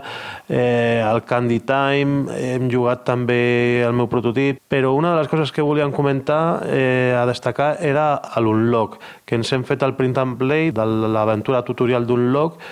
eh, 0.48 1.04
al 1.04 1.26
Candy 1.28 1.60
Time, 1.68 2.32
hem 2.40 2.70
jugat 2.72 3.04
també 3.08 3.84
el 3.84 3.98
meu 4.00 4.08
prototip, 4.08 4.62
però 4.72 4.94
una 4.96 5.12
de 5.12 5.20
les 5.20 5.32
coses 5.32 5.52
que 5.52 5.66
volíem 5.66 5.92
comentar 5.92 6.64
eh, 6.68 7.16
a 7.20 7.26
destacar 7.28 7.76
era 7.84 8.22
l'Unlock, 8.40 9.00
que 9.26 9.36
ens 9.36 9.52
hem 9.52 9.68
fet 9.68 9.84
el 9.84 9.98
print 10.00 10.18
and 10.18 10.40
play 10.40 10.72
de 10.72 10.86
l'aventura 10.86 11.64
tutorial 11.68 12.08
d'Unlock 12.08 12.64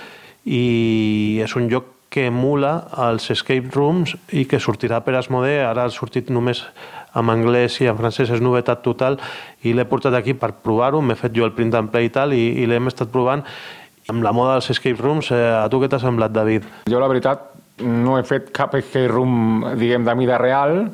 i 0.47 1.41
és 1.43 1.55
un 1.59 1.67
joc 1.67 1.97
que 2.09 2.29
emula 2.31 2.87
els 3.03 3.27
escape 3.33 3.73
rooms 3.75 4.15
i 4.31 4.45
que 4.47 4.61
sortirà 4.63 5.01
per 5.03 5.17
Asmodee, 5.19 5.59
ara 5.67 5.83
ha 5.85 5.91
sortit 5.91 6.31
només 6.31 6.63
en 7.17 7.33
anglès 7.33 7.79
i 7.81 7.89
en 7.91 7.97
francès 7.97 8.31
és 8.35 8.43
novetat 8.43 8.83
total 8.85 9.19
i 9.65 9.73
l'he 9.73 9.87
portat 9.89 10.15
aquí 10.17 10.37
per 10.37 10.53
provar-ho, 10.63 11.01
m'he 11.01 11.17
fet 11.17 11.35
jo 11.35 11.45
el 11.47 11.55
print 11.57 11.75
and 11.75 11.91
play 11.93 12.09
i 12.09 12.13
tal 12.13 12.35
i, 12.37 12.45
i 12.61 12.69
l'hem 12.69 12.91
estat 12.91 13.11
provant 13.13 13.43
amb 14.07 14.23
la 14.23 14.31
moda 14.31 14.55
dels 14.55 14.69
escape 14.71 15.01
rooms, 15.03 15.31
eh, 15.35 15.41
a 15.57 15.67
tu 15.69 15.81
què 15.81 15.89
t'ha 15.91 15.99
semblat, 15.99 16.31
David? 16.31 16.67
Jo, 16.87 17.01
la 17.03 17.09
veritat, 17.11 17.49
no 17.83 18.15
he 18.17 18.23
fet 18.27 18.53
cap 18.55 18.75
escape 18.77 19.11
room, 19.11 19.65
diguem, 19.79 20.05
de 20.07 20.15
mida 20.15 20.39
real, 20.39 20.85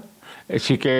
sí 0.59 0.79
que 0.81 0.95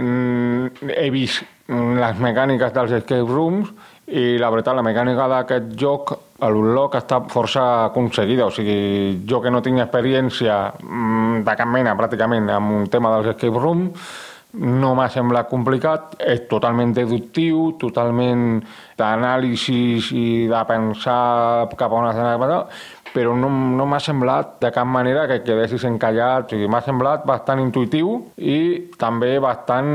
mm, 0.00 0.90
he 0.96 1.08
vist 1.14 1.46
les 1.72 2.18
mecàniques 2.20 2.74
dels 2.74 2.92
escape 2.98 3.30
rooms 3.30 3.70
i 4.12 4.36
la 4.40 4.50
veritat, 4.52 4.74
la 4.76 4.84
mecànica 4.84 5.28
d'aquest 5.30 5.70
joc, 5.78 6.12
l'unlock 6.42 6.98
està 6.98 7.20
força 7.30 7.62
aconseguida, 7.86 8.48
o 8.50 8.52
sigui, 8.52 9.22
jo 9.28 9.40
que 9.40 9.52
no 9.54 9.62
tinc 9.62 9.80
experiència 9.80 10.58
mm, 10.82 11.44
de 11.46 11.56
cap 11.56 11.70
mena 11.70 11.94
pràcticament 11.96 12.50
amb 12.52 12.76
un 12.80 12.90
tema 12.92 13.14
dels 13.14 13.32
escape 13.36 13.62
rooms, 13.62 14.12
no 14.52 14.94
m'ha 14.94 15.08
semblat 15.12 15.48
complicat, 15.48 16.16
és 16.20 16.44
totalment 16.50 16.92
deductiu, 16.96 17.72
totalment 17.80 18.60
d'anàlisi 18.98 19.78
i 20.18 20.26
de 20.50 20.64
pensar 20.68 21.68
cap 21.78 21.92
a 21.92 22.02
has 22.08 22.16
d'anar, 22.18 22.66
però 23.12 23.34
no, 23.36 23.48
no 23.48 23.86
m'ha 23.86 24.00
semblat 24.00 24.56
de 24.60 24.70
cap 24.72 24.88
manera 24.88 25.26
que 25.28 25.42
quedessis 25.44 25.84
encallat, 25.88 26.46
o 26.46 26.54
sigui, 26.54 26.68
m'ha 26.68 26.80
semblat 26.84 27.26
bastant 27.28 27.60
intuitiu 27.60 28.14
i 28.36 28.88
també 29.00 29.38
bastant 29.40 29.92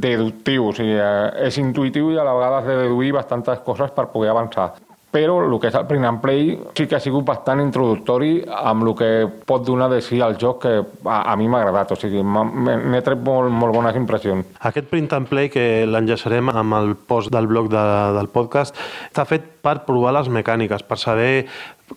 deductiu, 0.00 0.70
o 0.70 0.74
sigui, 0.76 0.96
eh, 0.96 1.46
és 1.48 1.60
intuitiu 1.60 2.12
i 2.12 2.18
a 2.18 2.24
la 2.24 2.34
vegada 2.36 2.62
has 2.62 2.72
de 2.72 2.80
deduir 2.84 3.12
bastantes 3.16 3.60
coses 3.64 3.92
per 3.92 4.10
poder 4.12 4.32
avançar 4.32 4.72
però 5.14 5.38
el 5.44 5.54
que 5.62 5.70
és 5.70 5.76
el 5.78 5.86
print 5.86 6.08
and 6.08 6.18
play 6.22 6.56
sí 6.74 6.88
que 6.90 6.98
ha 6.98 7.02
sigut 7.02 7.22
bastant 7.28 7.62
introductori 7.62 8.40
amb 8.44 8.82
el 8.82 8.94
que 8.98 9.10
pot 9.46 9.62
donar 9.66 9.86
de 9.92 10.00
si 10.02 10.18
al 10.24 10.34
joc 10.40 10.64
que 10.64 10.74
a, 10.82 11.20
a 11.30 11.36
mi 11.38 11.46
m'ha 11.46 11.60
agradat, 11.62 11.94
o 11.94 11.98
sigui, 12.00 12.24
n'he 12.24 13.02
tret 13.06 13.22
molt, 13.22 13.52
molt 13.54 13.76
bones 13.76 13.94
impressions. 14.00 14.50
Aquest 14.66 14.90
print 14.90 15.14
and 15.14 15.30
play 15.30 15.52
que 15.54 15.84
l'enllaçarem 15.86 16.50
amb 16.50 16.78
el 16.80 16.94
post 16.98 17.30
del 17.34 17.46
blog 17.50 17.70
de, 17.70 17.84
del 18.18 18.30
podcast 18.34 18.74
està 19.12 19.26
fet 19.28 19.46
per 19.64 19.78
provar 19.86 20.12
les 20.18 20.28
mecàniques, 20.28 20.82
per 20.84 20.98
saber 21.00 21.46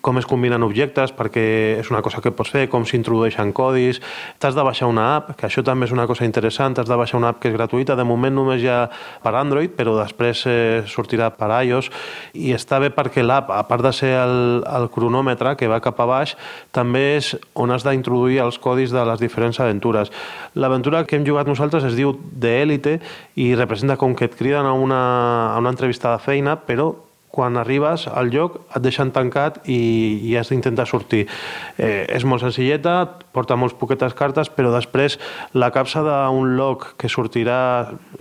com 0.02 0.18
es 0.20 0.26
combinen 0.28 0.64
objectes, 0.66 1.14
perquè 1.16 1.44
és 1.80 1.90
una 1.92 2.02
cosa 2.04 2.20
que 2.24 2.34
pots 2.36 2.52
fer, 2.52 2.66
com 2.68 2.84
s'introdueixen 2.86 3.54
codis, 3.56 4.02
t'has 4.40 4.56
de 4.56 4.66
baixar 4.66 4.90
una 4.92 5.06
app, 5.16 5.32
que 5.40 5.48
això 5.48 5.64
també 5.64 5.88
és 5.88 5.94
una 5.96 6.08
cosa 6.10 6.28
interessant, 6.28 6.76
t'has 6.76 6.90
de 6.90 6.98
baixar 7.00 7.22
una 7.22 7.32
app 7.32 7.40
que 7.40 7.48
és 7.48 7.56
gratuïta, 7.56 7.96
de 7.96 8.04
moment 8.08 8.36
només 8.36 8.62
hi 8.62 8.68
ha 8.68 8.82
per 9.24 9.34
Android, 9.40 9.72
però 9.78 9.96
després 9.96 10.44
eh, 10.52 10.84
sortirà 10.92 11.30
per 11.32 11.50
iOS, 11.64 11.90
i 12.36 12.52
està 12.58 12.82
bé 12.84 12.92
perquè 12.92 13.24
l'app, 13.24 13.54
a 13.56 13.64
part 13.70 13.88
de 13.88 13.94
ser 13.96 14.12
el, 14.20 14.62
el 14.68 14.90
cronòmetre 14.92 15.56
que 15.56 15.72
va 15.72 15.80
cap 15.84 16.04
a 16.04 16.10
baix, 16.10 16.36
també 16.76 17.06
és 17.16 17.34
on 17.56 17.72
has 17.72 17.88
d'introduir 17.88 18.44
els 18.44 18.60
codis 18.60 18.92
de 18.92 19.08
les 19.08 19.24
diferents 19.24 19.64
aventures. 19.64 20.12
L'aventura 20.60 21.06
que 21.08 21.16
hem 21.16 21.26
jugat 21.28 21.48
nosaltres 21.48 21.88
es 21.88 21.96
diu 21.96 22.12
The 22.36 22.58
Elite 22.66 23.00
i 23.40 23.54
representa 23.56 23.96
com 23.96 24.16
que 24.16 24.28
et 24.28 24.36
criden 24.36 24.68
a 24.68 24.76
una, 24.76 25.04
a 25.56 25.58
una 25.64 25.72
entrevista 25.72 26.12
de 26.12 26.24
feina, 26.24 26.60
però 26.60 26.92
quan 27.32 27.58
arribes 27.60 28.08
al 28.08 28.32
lloc 28.34 28.56
et 28.76 28.82
deixen 28.82 29.12
tancat 29.14 29.60
i, 29.70 29.78
i 30.26 30.36
has 30.40 30.50
d'intentar 30.50 30.88
sortir. 30.90 31.26
Eh, 31.78 32.08
és 32.08 32.26
molt 32.26 32.42
senzilleta, 32.42 32.96
porta 33.36 33.58
molts 33.60 33.76
poquetes 33.78 34.16
cartes, 34.18 34.50
però 34.54 34.72
després 34.74 35.20
la 35.54 35.70
capsa 35.76 36.02
d'un 36.06 36.56
loc 36.58 36.94
que 36.98 37.12
sortirà, 37.12 37.60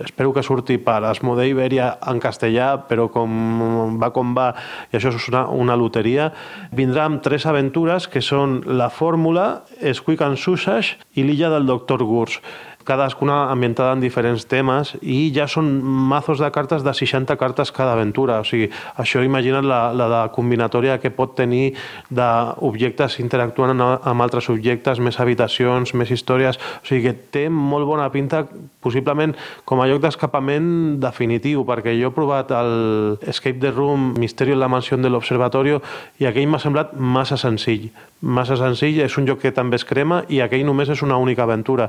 espero 0.03 0.33
que 0.35 0.43
surti 0.45 0.77
per 0.77 0.99
Asmode 1.07 1.47
Iberia 1.49 1.93
en 2.07 2.21
castellà, 2.21 2.73
però 2.89 3.07
com 3.13 3.97
va 4.01 4.11
com 4.13 4.35
va, 4.37 4.51
i 4.91 4.99
això 4.99 5.13
és 5.15 5.29
una, 5.31 5.47
una 5.49 5.77
loteria, 5.79 6.31
vindrà 6.75 7.07
amb 7.07 7.23
tres 7.25 7.47
aventures 7.49 8.09
que 8.11 8.21
són 8.21 8.61
la 8.67 8.91
fórmula, 8.93 9.63
Squeak 9.81 10.25
and 10.25 10.41
Susage 10.41 10.97
i 11.15 11.25
l'illa 11.25 11.49
del 11.53 11.65
doctor 11.69 12.03
Gurs 12.05 12.41
cadascuna 12.87 13.51
ambientada 13.51 13.93
en 13.93 14.01
diferents 14.01 14.45
temes 14.47 14.93
i 15.01 15.27
ja 15.35 15.45
són 15.51 15.67
mazos 15.83 16.39
de 16.39 16.49
cartes 16.55 16.85
de 16.85 16.93
60 16.95 17.35
cartes 17.37 17.73
cada 17.75 17.93
aventura. 17.97 18.39
O 18.39 18.47
sigui, 18.47 18.69
això 18.95 19.21
imagina't 19.25 19.67
la, 19.67 19.81
la 19.91 20.07
de 20.13 20.21
combinatòria 20.35 20.97
que 21.03 21.11
pot 21.11 21.35
tenir 21.35 21.73
d'objectes 22.09 23.19
interactuant 23.23 23.75
amb 23.77 24.23
altres 24.23 24.49
objectes, 24.53 25.03
més 25.03 25.19
habitacions, 25.19 25.93
més 25.93 26.13
històries... 26.15 26.57
O 26.57 26.85
sigui 26.87 27.09
que 27.09 27.15
té 27.33 27.43
molt 27.51 27.87
bona 27.89 28.07
pinta, 28.13 28.45
possiblement 28.83 29.33
com 29.67 29.81
a 29.81 29.87
lloc 29.89 29.99
d'escapament 30.05 30.97
definitiu, 31.03 31.65
perquè 31.67 31.95
jo 31.99 32.11
he 32.11 32.15
provat 32.15 32.53
el 32.55 33.17
Escape 33.27 33.59
the 33.59 33.73
Room, 33.73 34.13
Misterio 34.17 34.55
en 34.55 34.63
la 34.63 34.71
mansió 34.71 34.97
de 34.97 35.11
l'Observatorio, 35.11 35.81
i 36.21 36.29
aquell 36.29 36.47
m'ha 36.47 36.61
semblat 36.63 36.95
massa 36.95 37.37
senzill. 37.37 37.89
Massa 38.21 38.55
senzill, 38.57 38.97
és 39.05 39.13
un 39.19 39.27
joc 39.29 39.43
que 39.43 39.51
també 39.53 39.77
es 39.77 39.85
crema 39.85 40.23
i 40.33 40.39
aquell 40.41 40.65
només 40.65 40.89
és 40.89 41.03
una 41.05 41.19
única 41.21 41.43
aventura. 41.45 41.85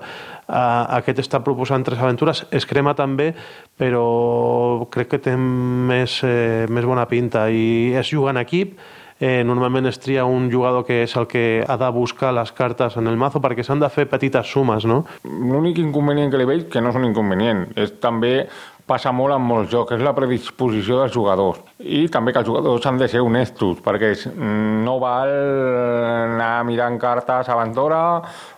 Aquest 0.46 1.22
està 1.24 1.40
proposant 1.44 1.86
tres 1.86 2.02
aventures, 2.02 2.44
es 2.52 2.68
crema 2.68 2.92
també, 2.94 3.30
però 3.80 4.84
crec 4.92 5.14
que 5.14 5.22
té 5.24 5.36
més, 5.36 6.20
eh, 6.24 6.66
més 6.68 6.84
bona 6.84 7.06
pinta 7.08 7.48
i 7.48 7.94
és 7.96 8.12
jugar 8.12 8.36
en 8.36 8.42
equip, 8.44 8.76
eh, 9.20 9.42
normalment 9.44 9.86
es 9.86 9.98
tria 9.98 10.24
un 10.24 10.50
jugador 10.50 10.84
que 10.86 11.02
és 11.02 11.16
el 11.16 11.26
que 11.26 11.64
ha 11.66 11.76
de 11.76 11.90
buscar 11.90 12.32
les 12.34 12.52
cartes 12.52 12.96
en 12.96 13.06
el 13.06 13.16
mazo 13.16 13.40
perquè 13.40 13.64
s'han 13.64 13.80
de 13.80 13.88
fer 13.88 14.06
petites 14.06 14.46
sumes, 14.46 14.84
no? 14.84 15.04
L'únic 15.24 15.78
inconvenient 15.78 16.30
que 16.30 16.38
li 16.38 16.44
veig, 16.44 16.68
que 16.68 16.80
no 16.80 16.90
és 16.90 16.98
un 16.98 17.08
inconvenient, 17.08 17.66
és 17.76 17.98
també 18.00 18.48
passa 18.88 19.12
molt 19.12 19.36
en 19.36 19.44
molts 19.44 19.70
jocs, 19.72 19.94
és 19.98 20.04
la 20.04 20.14
predisposició 20.16 21.02
dels 21.02 21.14
jugadors. 21.14 21.60
I 21.78 22.06
també 22.12 22.32
que 22.32 22.42
els 22.42 22.48
jugadors 22.48 22.88
han 22.88 22.98
de 23.00 23.08
ser 23.10 23.22
honestos, 23.24 23.82
perquè 23.84 24.14
no 24.34 24.98
val 25.02 25.32
anar 26.24 26.64
mirant 26.68 26.98
cartes 27.00 27.48
a 27.48 27.60
Ventura 27.60 28.02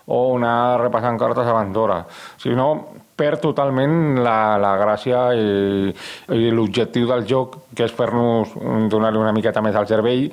o 0.07 0.23
anar 0.39 0.81
repassant 0.81 1.19
cartes 1.21 1.47
a 1.47 1.59
Ventura, 1.59 2.03
sinó 2.41 2.73
perd 3.21 3.43
totalment 3.45 4.17
la, 4.25 4.57
la 4.61 4.75
gràcia 4.81 5.27
i, 5.37 5.93
i 6.37 6.51
l'objectiu 6.55 7.09
del 7.11 7.27
joc, 7.29 7.59
que 7.77 7.85
és 7.85 7.93
fer-nos 7.93 8.55
donar-li 8.93 9.21
una 9.21 9.35
miqueta 9.37 9.61
més 9.65 9.77
al 9.77 9.89
cervell 9.91 10.31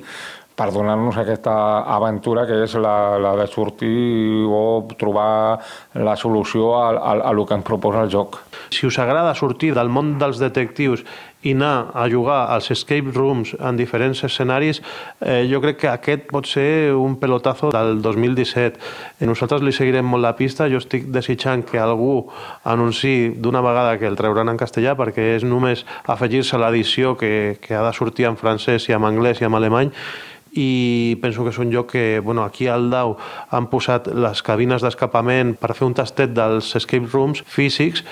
per 0.58 0.72
donar-nos 0.74 1.16
aquesta 1.20 1.54
aventura 1.94 2.44
que 2.48 2.56
és 2.64 2.74
la, 2.82 3.16
la 3.22 3.36
de 3.38 3.46
sortir 3.46 4.42
o 4.50 4.88
trobar 4.98 5.60
la 5.94 6.16
solució 6.18 6.74
a, 6.80 6.90
a, 6.98 7.14
a 7.30 7.32
lo 7.32 7.46
que 7.46 7.54
ens 7.54 7.66
proposa 7.66 8.02
el 8.02 8.10
joc. 8.10 8.40
Si 8.74 8.86
us 8.86 8.98
agrada 8.98 9.36
sortir 9.38 9.72
del 9.76 9.88
món 9.92 10.16
dels 10.18 10.42
detectius 10.42 11.04
i 11.46 11.52
anar 11.54 11.92
a 11.94 12.08
jugar 12.10 12.50
als 12.50 12.72
escape 12.74 13.12
rooms 13.14 13.52
en 13.54 13.76
diferents 13.78 14.24
escenaris, 14.26 14.80
eh, 15.20 15.46
jo 15.46 15.60
crec 15.62 15.78
que 15.78 15.90
aquest 15.92 16.26
pot 16.32 16.48
ser 16.50 16.92
un 16.98 17.14
pelotazo 17.22 17.70
del 17.70 18.02
2017. 18.02 18.80
Nosaltres 19.30 19.62
li 19.62 19.72
seguirem 19.72 20.06
molt 20.10 20.26
la 20.26 20.34
pista, 20.34 20.66
jo 20.66 20.82
estic 20.82 21.06
desitjant 21.14 21.62
que 21.62 21.78
algú 21.78 22.26
anunci 22.64 23.30
d'una 23.38 23.62
vegada 23.62 23.98
que 23.98 24.10
el 24.10 24.18
trauran 24.18 24.50
en 24.50 24.58
castellà 24.58 24.96
perquè 24.98 25.36
és 25.36 25.46
només 25.46 25.86
afegir-se 26.06 26.58
l'edició 26.58 27.14
que, 27.16 27.58
que 27.62 27.78
ha 27.78 27.86
de 27.86 27.94
sortir 27.94 28.26
en 28.26 28.36
francès 28.36 28.88
i 28.90 28.98
en 28.98 29.06
anglès 29.06 29.38
i 29.38 29.46
en 29.46 29.54
alemany 29.54 29.94
i 30.52 31.18
penso 31.22 31.44
que 31.44 31.52
és 31.54 31.60
un 31.60 31.70
lloc 31.74 31.92
que 31.92 32.20
bueno, 32.24 32.44
aquí 32.44 32.68
al 32.68 32.90
Dau 32.90 33.16
han 33.50 33.68
posat 33.68 34.08
les 34.08 34.42
cabines 34.42 34.82
d'escapament 34.84 35.54
per 35.60 35.74
fer 35.74 35.86
un 35.88 35.96
tastet 35.98 36.34
dels 36.36 36.74
escape 36.78 37.10
rooms 37.12 37.44
físics 37.46 38.04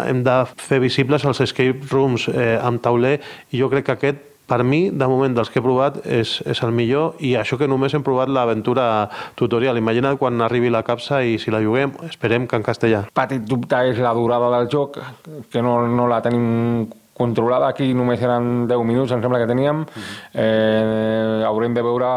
hem 0.00 0.22
de 0.24 0.36
fer 0.56 0.80
visibles 0.80 1.24
els 1.26 1.42
escape 1.44 1.90
rooms 1.90 2.28
eh, 2.32 2.56
amb 2.62 2.82
tauler 2.82 3.18
i 3.50 3.60
jo 3.60 3.70
crec 3.72 3.88
que 3.88 3.96
aquest 3.98 4.26
per 4.50 4.64
mi, 4.66 4.88
de 4.90 5.06
moment, 5.06 5.36
dels 5.36 5.46
que 5.46 5.60
he 5.60 5.62
provat, 5.62 6.00
és, 6.10 6.40
és 6.42 6.60
el 6.66 6.72
millor 6.74 7.20
i 7.22 7.36
això 7.38 7.54
que 7.60 7.68
només 7.70 7.94
hem 7.94 8.02
provat 8.02 8.32
l'aventura 8.34 8.86
tutorial. 9.38 9.78
Imagina't 9.78 10.18
quan 10.18 10.42
arribi 10.42 10.72
la 10.74 10.82
capsa 10.82 11.20
i 11.22 11.36
si 11.38 11.54
la 11.54 11.62
juguem, 11.62 11.92
esperem 12.08 12.48
que 12.50 12.58
en 12.58 12.66
castellà. 12.66 13.04
Petit 13.14 13.46
dubte 13.46 13.78
és 13.92 14.00
la 14.02 14.10
durada 14.18 14.50
del 14.56 14.66
joc, 14.72 14.98
que 15.52 15.62
no, 15.62 15.76
no 15.86 16.08
la 16.10 16.18
tenim 16.24 16.88
controlada, 17.20 17.68
aquí 17.68 17.92
només 17.96 18.22
eren 18.24 18.66
10 18.70 18.84
minuts, 18.88 19.12
em 19.12 19.20
sembla 19.20 19.42
que 19.42 19.50
teníem. 19.50 19.84
Eh, 20.32 21.44
haurem 21.46 21.76
de 21.76 21.84
veure 21.84 22.08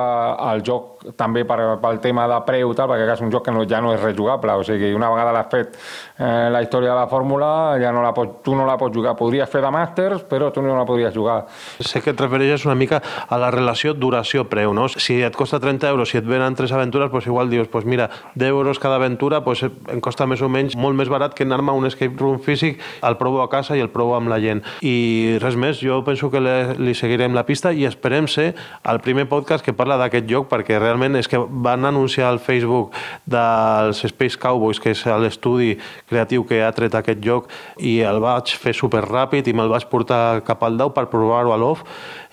el 0.54 0.64
joc 0.66 0.93
també 1.18 1.44
per, 1.46 1.60
pel 1.82 2.00
tema 2.04 2.28
de 2.30 2.40
preu, 2.48 2.74
tal, 2.78 2.90
perquè 2.92 3.08
és 3.14 3.24
un 3.26 3.32
joc 3.34 3.46
que 3.48 3.54
no, 3.56 3.66
ja 3.70 3.82
no 3.84 3.94
és 3.94 4.02
rejugable, 4.02 4.56
o 4.60 4.64
sigui, 4.68 4.94
una 4.96 5.10
vegada 5.12 5.34
l'has 5.36 5.50
fet 5.52 5.78
eh, 6.18 6.50
la 6.54 6.62
història 6.64 6.94
de 6.94 6.98
la 6.98 7.08
fórmula, 7.12 7.50
ja 7.82 7.92
no 7.96 8.04
la 8.04 8.14
pots, 8.16 8.42
tu 8.46 8.56
no 8.56 8.66
la 8.68 8.78
pots 8.80 8.96
jugar. 8.96 9.16
Podries 9.20 9.50
fer 9.50 9.62
de 9.64 9.72
màsters, 9.74 10.26
però 10.30 10.52
tu 10.54 10.64
no 10.64 10.76
la 10.78 10.86
podries 10.88 11.14
jugar. 11.16 11.44
Sé 11.80 12.02
que 12.02 12.14
et 12.14 12.20
refereixes 12.20 12.66
una 12.68 12.76
mica 12.76 13.02
a 13.28 13.40
la 13.40 13.52
relació 13.54 13.94
duració-preu, 13.94 14.74
no? 14.76 14.88
Si 14.92 15.20
et 15.24 15.36
costa 15.36 15.60
30 15.62 15.90
euros, 15.92 16.12
si 16.12 16.20
et 16.20 16.28
venen 16.28 16.56
tres 16.56 16.74
aventures, 16.76 17.12
pues 17.12 17.28
igual 17.28 17.50
dius, 17.50 17.68
pues 17.68 17.86
mira, 17.86 18.10
10 18.36 18.50
euros 18.50 18.80
cada 18.80 18.96
aventura, 18.96 19.44
pues 19.44 19.64
em 19.64 20.02
costa 20.02 20.28
més 20.30 20.42
o 20.42 20.50
menys 20.50 20.78
molt 20.80 20.98
més 20.98 21.12
barat 21.12 21.36
que 21.36 21.46
anar-me 21.48 21.72
a 21.74 21.78
un 21.78 21.88
escape 21.90 22.18
room 22.20 22.40
físic, 22.44 22.82
el 23.04 23.18
provo 23.18 23.42
a 23.44 23.50
casa 23.50 23.78
i 23.78 23.84
el 23.84 23.92
provo 23.94 24.16
amb 24.18 24.32
la 24.32 24.40
gent. 24.44 24.64
I 24.82 25.40
res 25.42 25.58
més, 25.60 25.82
jo 25.84 26.02
penso 26.06 26.32
que 26.32 26.42
le, 26.44 26.76
li 26.80 26.96
seguirem 26.98 27.36
la 27.36 27.46
pista 27.48 27.74
i 27.74 27.86
esperem 27.90 28.28
ser 28.28 28.54
el 28.90 29.02
primer 29.04 29.28
podcast 29.30 29.66
que 29.66 29.76
parla 29.76 29.98
d'aquest 30.02 30.30
joc, 30.30 30.50
perquè 30.52 30.80
realment 30.80 30.93
realment 30.94 31.18
és 31.18 31.28
que 31.30 31.38
van 31.38 31.86
anunciar 31.86 32.30
al 32.30 32.40
Facebook 32.40 32.94
dels 33.26 34.04
Space 34.06 34.38
Cowboys, 34.40 34.80
que 34.80 34.94
és 34.94 35.04
l'estudi 35.20 35.74
creatiu 36.10 36.46
que 36.46 36.62
ha 36.64 36.72
tret 36.76 36.94
aquest 36.96 37.22
joc, 37.24 37.50
i 37.82 38.00
el 38.06 38.22
vaig 38.24 38.54
fer 38.62 38.76
super 38.78 39.04
ràpid 39.08 39.50
i 39.50 39.56
me'l 39.58 39.72
vaig 39.72 39.88
portar 39.90 40.44
cap 40.46 40.64
al 40.64 40.78
dau 40.78 40.94
per 40.94 41.08
provar-ho 41.12 41.54
a 41.54 41.60
l'off, 41.60 41.84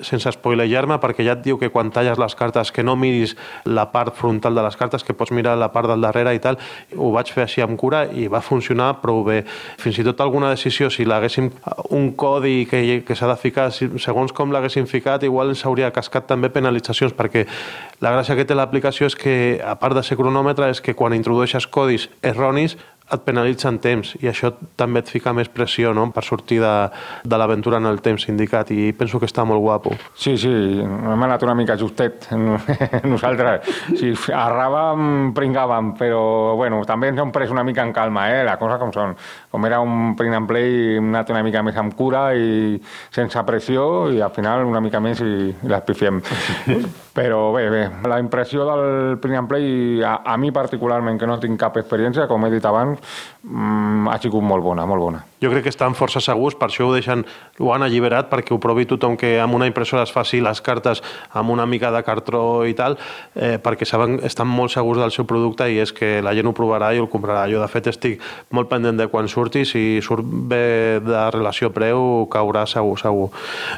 sense 0.06 0.32
spoilejar-me, 0.36 0.98
perquè 1.02 1.24
ja 1.26 1.36
et 1.36 1.42
diu 1.44 1.58
que 1.60 1.70
quan 1.70 1.90
talles 1.94 2.18
les 2.18 2.34
cartes 2.38 2.72
que 2.72 2.84
no 2.86 2.96
miris 2.96 3.36
la 3.64 3.88
part 3.92 4.14
frontal 4.16 4.54
de 4.54 4.64
les 4.64 4.76
cartes, 4.76 5.04
que 5.04 5.14
pots 5.14 5.32
mirar 5.32 5.56
la 5.58 5.70
part 5.72 5.90
del 5.90 6.00
darrere 6.04 6.34
i 6.34 6.42
tal, 6.42 6.58
ho 6.96 7.10
vaig 7.14 7.32
fer 7.32 7.44
així 7.46 7.64
amb 7.64 7.78
cura 7.80 8.04
i 8.12 8.28
va 8.30 8.42
funcionar 8.44 8.92
prou 9.02 9.22
bé. 9.26 9.42
Fins 9.80 9.98
i 10.00 10.06
tot 10.06 10.20
alguna 10.20 10.50
decisió, 10.52 10.90
si 10.90 11.06
l'haguéssim 11.08 11.50
un 11.96 12.12
codi 12.18 12.66
que, 12.70 13.02
que 13.06 13.16
s'ha 13.16 13.30
de 13.30 13.38
ficar, 13.40 13.70
segons 13.72 14.32
com 14.36 14.52
l'haguéssim 14.52 14.88
ficat, 14.90 15.24
igual 15.28 15.54
ens 15.54 15.64
hauria 15.66 15.92
cascat 15.94 16.28
també 16.30 16.50
penalitzacions, 16.52 17.14
perquè 17.16 17.46
la 18.00 18.14
gràcia 18.14 18.36
que 18.38 18.46
té 18.48 18.56
l'aplicació 18.56 19.10
és 19.10 19.18
que, 19.18 19.34
a 19.64 19.76
part 19.80 19.96
de 19.96 20.04
ser 20.06 20.18
cronòmetre, 20.20 20.70
és 20.70 20.80
que 20.80 20.96
quan 20.96 21.16
introdueixes 21.16 21.66
codis 21.70 22.08
erronis 22.22 22.78
et 23.11 23.25
penalitza 23.27 23.70
en 23.70 23.79
temps 23.83 24.14
i 24.20 24.29
això 24.31 24.53
també 24.79 25.03
et 25.03 25.11
fica 25.11 25.33
més 25.37 25.51
pressió 25.53 25.92
no? 25.96 26.07
per 26.14 26.23
sortir 26.27 26.61
de, 26.62 26.75
de 27.25 27.40
l'aventura 27.40 27.81
en 27.83 27.88
el 27.90 28.01
temps 28.05 28.27
indicat 28.31 28.70
i 28.75 28.90
penso 28.96 29.20
que 29.20 29.29
està 29.29 29.44
molt 29.49 29.62
guapo. 29.64 29.94
Sí, 30.14 30.37
sí, 30.40 30.51
hem 30.81 31.27
anat 31.27 31.42
una 31.46 31.57
mica 31.59 31.77
justet 31.81 32.29
nosaltres. 33.12 33.66
Sí, 33.99 34.12
arràvem, 34.37 35.33
pringàvem, 35.37 35.94
però 35.99 36.23
bueno, 36.61 36.83
també 36.88 37.11
ens 37.11 37.20
hem 37.23 37.35
pres 37.35 37.51
una 37.51 37.64
mica 37.66 37.85
en 37.87 37.94
calma, 37.96 38.29
eh? 38.33 38.44
la 38.46 38.57
cosa 38.61 38.79
com 38.81 38.94
són. 38.94 39.16
Com 39.51 39.66
era 39.66 39.81
un 39.83 40.14
print 40.18 40.38
and 40.38 40.51
play, 40.51 40.96
hem 40.99 41.11
anat 41.11 41.33
una 41.35 41.42
mica 41.46 41.64
més 41.66 41.79
amb 41.81 41.96
cura 41.99 42.29
i 42.38 42.79
sense 43.11 43.42
pressió 43.46 44.11
i 44.14 44.20
al 44.23 44.35
final 44.35 44.66
una 44.68 44.83
mica 44.85 45.03
més 45.03 45.23
i, 45.25 45.51
i 45.51 45.70
l'espifiem. 45.73 46.23
però 47.16 47.51
bé, 47.53 47.66
bé, 47.73 47.83
la 48.09 48.20
impressió 48.23 48.64
del 48.68 49.18
print 49.20 49.42
and 49.42 49.51
play, 49.51 50.03
a, 50.07 50.20
a 50.25 50.37
mi 50.38 50.53
particularment, 50.55 51.18
que 51.18 51.29
no 51.29 51.40
tinc 51.42 51.59
cap 51.61 51.77
experiència, 51.81 52.29
com 52.31 52.46
he 52.46 52.53
dit 52.55 52.64
abans, 52.66 52.99
mm, 53.42 54.08
ha 54.08 54.18
sigut 54.22 54.44
molt 54.44 54.64
bona, 54.64 54.86
molt 54.86 55.02
bona. 55.02 55.24
Jo 55.40 55.48
crec 55.48 55.64
que 55.64 55.72
estan 55.72 55.94
força 55.96 56.20
segurs, 56.20 56.54
per 56.58 56.68
això 56.68 56.86
ho 56.88 56.92
deixen, 56.92 57.24
ho 57.58 57.70
han 57.72 57.84
alliberat 57.86 58.28
perquè 58.28 58.52
ho 58.52 58.58
provi 58.60 58.84
tothom 58.88 59.16
que 59.16 59.38
amb 59.40 59.56
una 59.56 59.68
impressora 59.70 60.04
es 60.04 60.12
faci 60.12 60.42
les 60.44 60.60
cartes 60.60 61.00
amb 61.32 61.50
una 61.50 61.64
mica 61.66 61.90
de 61.94 62.02
cartró 62.04 62.66
i 62.68 62.74
tal, 62.76 62.98
eh, 63.34 63.56
perquè 63.62 63.88
saben, 63.88 64.18
estan 64.26 64.48
molt 64.48 64.74
segurs 64.74 65.00
del 65.00 65.14
seu 65.14 65.24
producte 65.24 65.70
i 65.70 65.80
és 65.80 65.94
que 65.96 66.18
la 66.20 66.34
gent 66.36 66.50
ho 66.50 66.54
provarà 66.56 66.92
i 66.94 67.00
el 67.00 67.08
comprarà. 67.08 67.46
Jo, 67.50 67.62
de 67.62 67.70
fet, 67.72 67.88
estic 67.88 68.20
molt 68.50 68.68
pendent 68.68 69.00
de 69.00 69.08
quan 69.08 69.28
surti, 69.28 69.64
si 69.64 70.02
surt 70.04 70.24
bé 70.24 71.00
de 71.04 71.24
relació 71.32 71.72
preu, 71.72 72.26
caurà 72.30 72.66
segur, 72.68 72.98
segur. 73.00 73.30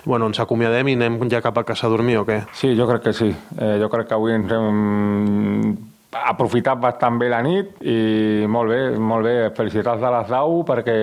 Bueno, 0.04 0.26
ens 0.26 0.42
acomiadem 0.42 0.90
i 0.90 0.98
anem 0.98 1.20
ja 1.30 1.42
cap 1.44 1.58
a 1.58 1.66
casa 1.68 1.86
a 1.86 1.94
dormir 1.94 2.18
o 2.18 2.26
què? 2.26 2.42
Sí, 2.58 2.74
jo 2.78 2.90
crec 2.90 3.06
que 3.06 3.16
sí. 3.16 3.30
Eh, 3.58 3.76
jo 3.80 3.90
crec 3.92 4.10
que 4.10 4.18
avui 4.18 4.34
ens 4.34 4.50
hem 4.52 5.91
aprofitat 6.12 6.76
bastant 6.80 7.16
bé 7.20 7.28
la 7.32 7.40
nit 7.44 7.78
i 7.88 8.44
molt 8.50 8.68
bé, 8.70 8.80
molt 9.00 9.24
bé. 9.24 9.34
Felicitats 9.56 10.00
de 10.02 10.10
les 10.12 10.28
10 10.28 10.64
perquè 10.68 10.96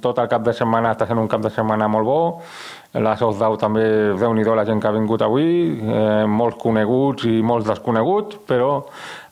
tot 0.00 0.18
el 0.22 0.30
cap 0.32 0.44
de 0.46 0.54
setmana 0.56 0.94
està 0.96 1.08
sent 1.08 1.20
un 1.20 1.28
cap 1.28 1.44
de 1.44 1.52
setmana 1.52 1.88
molt 1.92 2.08
bo. 2.08 2.20
La 3.02 3.12
Softdau 3.18 3.58
també, 3.60 3.84
déu 4.16 4.32
nhi 4.32 4.44
la 4.46 4.64
gent 4.64 4.80
que 4.80 4.88
ha 4.88 4.94
vingut 4.94 5.20
avui, 5.22 5.76
eh, 5.76 6.24
molts 6.24 6.56
coneguts 6.62 7.26
i 7.28 7.42
molts 7.42 7.66
desconeguts, 7.68 8.38
però 8.48 8.86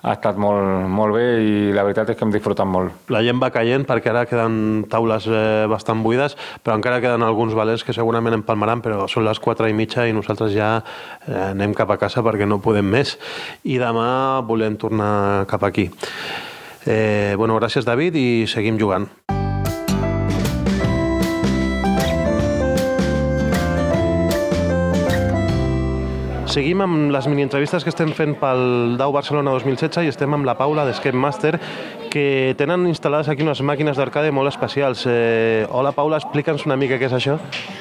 ha 0.05 0.13
estat 0.13 0.37
molt, 0.37 0.85
molt 0.93 1.15
bé 1.17 1.25
i 1.41 1.73
la 1.73 1.85
veritat 1.87 2.11
és 2.13 2.19
que 2.19 2.27
hem 2.27 2.33
disfrutat 2.35 2.69
molt. 2.69 2.93
La 3.09 3.23
gent 3.25 3.41
va 3.41 3.49
caient 3.55 3.87
perquè 3.89 4.13
ara 4.13 4.27
queden 4.29 4.85
taules 4.93 5.29
eh, 5.31 5.65
bastant 5.71 6.03
buides, 6.05 6.37
però 6.63 6.77
encara 6.77 7.01
queden 7.01 7.25
alguns 7.25 7.57
valents 7.57 7.85
que 7.85 7.97
segurament 7.97 8.37
empalmaran, 8.37 8.83
però 8.85 9.09
són 9.09 9.25
les 9.25 9.41
4 9.41 9.71
i 9.71 9.77
mitja 9.77 10.05
i 10.05 10.13
nosaltres 10.13 10.53
ja 10.53 10.75
eh, 10.81 11.51
anem 11.55 11.73
cap 11.73 11.95
a 11.95 11.97
casa 11.97 12.25
perquè 12.27 12.45
no 12.45 12.61
podem 12.61 12.85
més. 12.85 13.17
I 13.65 13.81
demà 13.81 14.43
volem 14.45 14.77
tornar 14.77 15.47
cap 15.49 15.65
aquí. 15.65 15.89
Eh, 16.85 17.33
bueno, 17.39 17.57
gràcies 17.57 17.89
David 17.89 18.21
i 18.21 18.29
seguim 18.51 18.77
jugant. 18.77 19.09
Seguim 26.55 26.85
amb 26.85 27.09
les 27.11 27.25
mini-entrevistes 27.27 27.83
que 27.83 27.91
estem 27.91 28.13
fent 28.15 28.37
pel 28.39 28.93
DAU 28.95 29.11
Barcelona 29.17 29.51
2016 29.57 30.07
i 30.07 30.11
estem 30.13 30.37
amb 30.37 30.47
la 30.47 30.53
Paula 30.55 30.85
d'Escape 30.87 31.19
Master 31.19 31.57
que 32.15 32.55
tenen 32.55 32.87
instal·lades 32.87 33.27
aquí 33.33 33.43
unes 33.43 33.59
màquines 33.67 33.99
d'arcade 33.99 34.31
molt 34.31 34.53
especials. 34.53 35.03
Eh, 35.11 35.67
hola 35.75 35.91
Paula, 35.97 36.21
explica'ns 36.23 36.63
una 36.69 36.77
mica 36.79 36.95
què 37.01 37.09
és 37.09 37.17
això. 37.17 37.35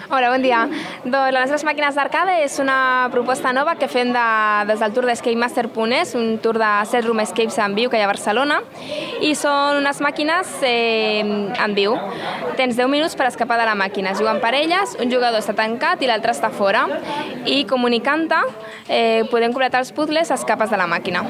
Hola, 0.09 0.31
bon 0.33 0.41
dia. 0.41 0.63
Doncs 1.03 1.33
les 1.35 1.43
nostres 1.43 1.65
màquines 1.67 1.93
d'arcade 1.97 2.39
és 2.41 2.57
una 2.61 3.09
proposta 3.13 3.53
nova 3.53 3.75
que 3.77 3.89
fem 3.91 4.09
de, 4.15 4.25
des 4.69 4.81
del 4.81 4.95
tour 4.95 5.05
d'escapemaster.es, 5.09 6.15
un 6.17 6.39
tour 6.41 6.57
de 6.61 6.71
set 6.89 7.05
room 7.05 7.21
escapes 7.21 7.59
en 7.61 7.77
viu 7.77 7.91
que 7.93 7.99
hi 7.99 8.01
ha 8.01 8.07
a 8.09 8.11
Barcelona, 8.11 8.59
i 9.21 9.35
són 9.37 9.83
unes 9.83 10.01
màquines 10.01 10.55
eh, 10.65 11.21
en 11.21 11.77
viu. 11.77 11.93
Tens 12.57 12.77
10 12.77 12.89
minuts 12.89 13.17
per 13.19 13.29
escapar 13.29 13.59
de 13.61 13.69
la 13.69 13.77
màquina. 13.77 14.15
Juguen 14.17 14.41
parelles, 14.41 14.97
un 14.97 15.13
jugador 15.13 15.43
està 15.43 15.53
tancat 15.57 16.01
i 16.01 16.09
l'altre 16.09 16.33
està 16.33 16.49
fora, 16.53 16.87
i 17.45 17.63
comunicant-te 17.69 18.41
eh, 18.87 19.23
podem 19.29 19.53
completar 19.53 19.83
els 19.85 19.93
puzzles 19.93 20.33
escapes 20.33 20.73
de 20.73 20.81
la 20.81 20.89
màquina. 20.89 21.21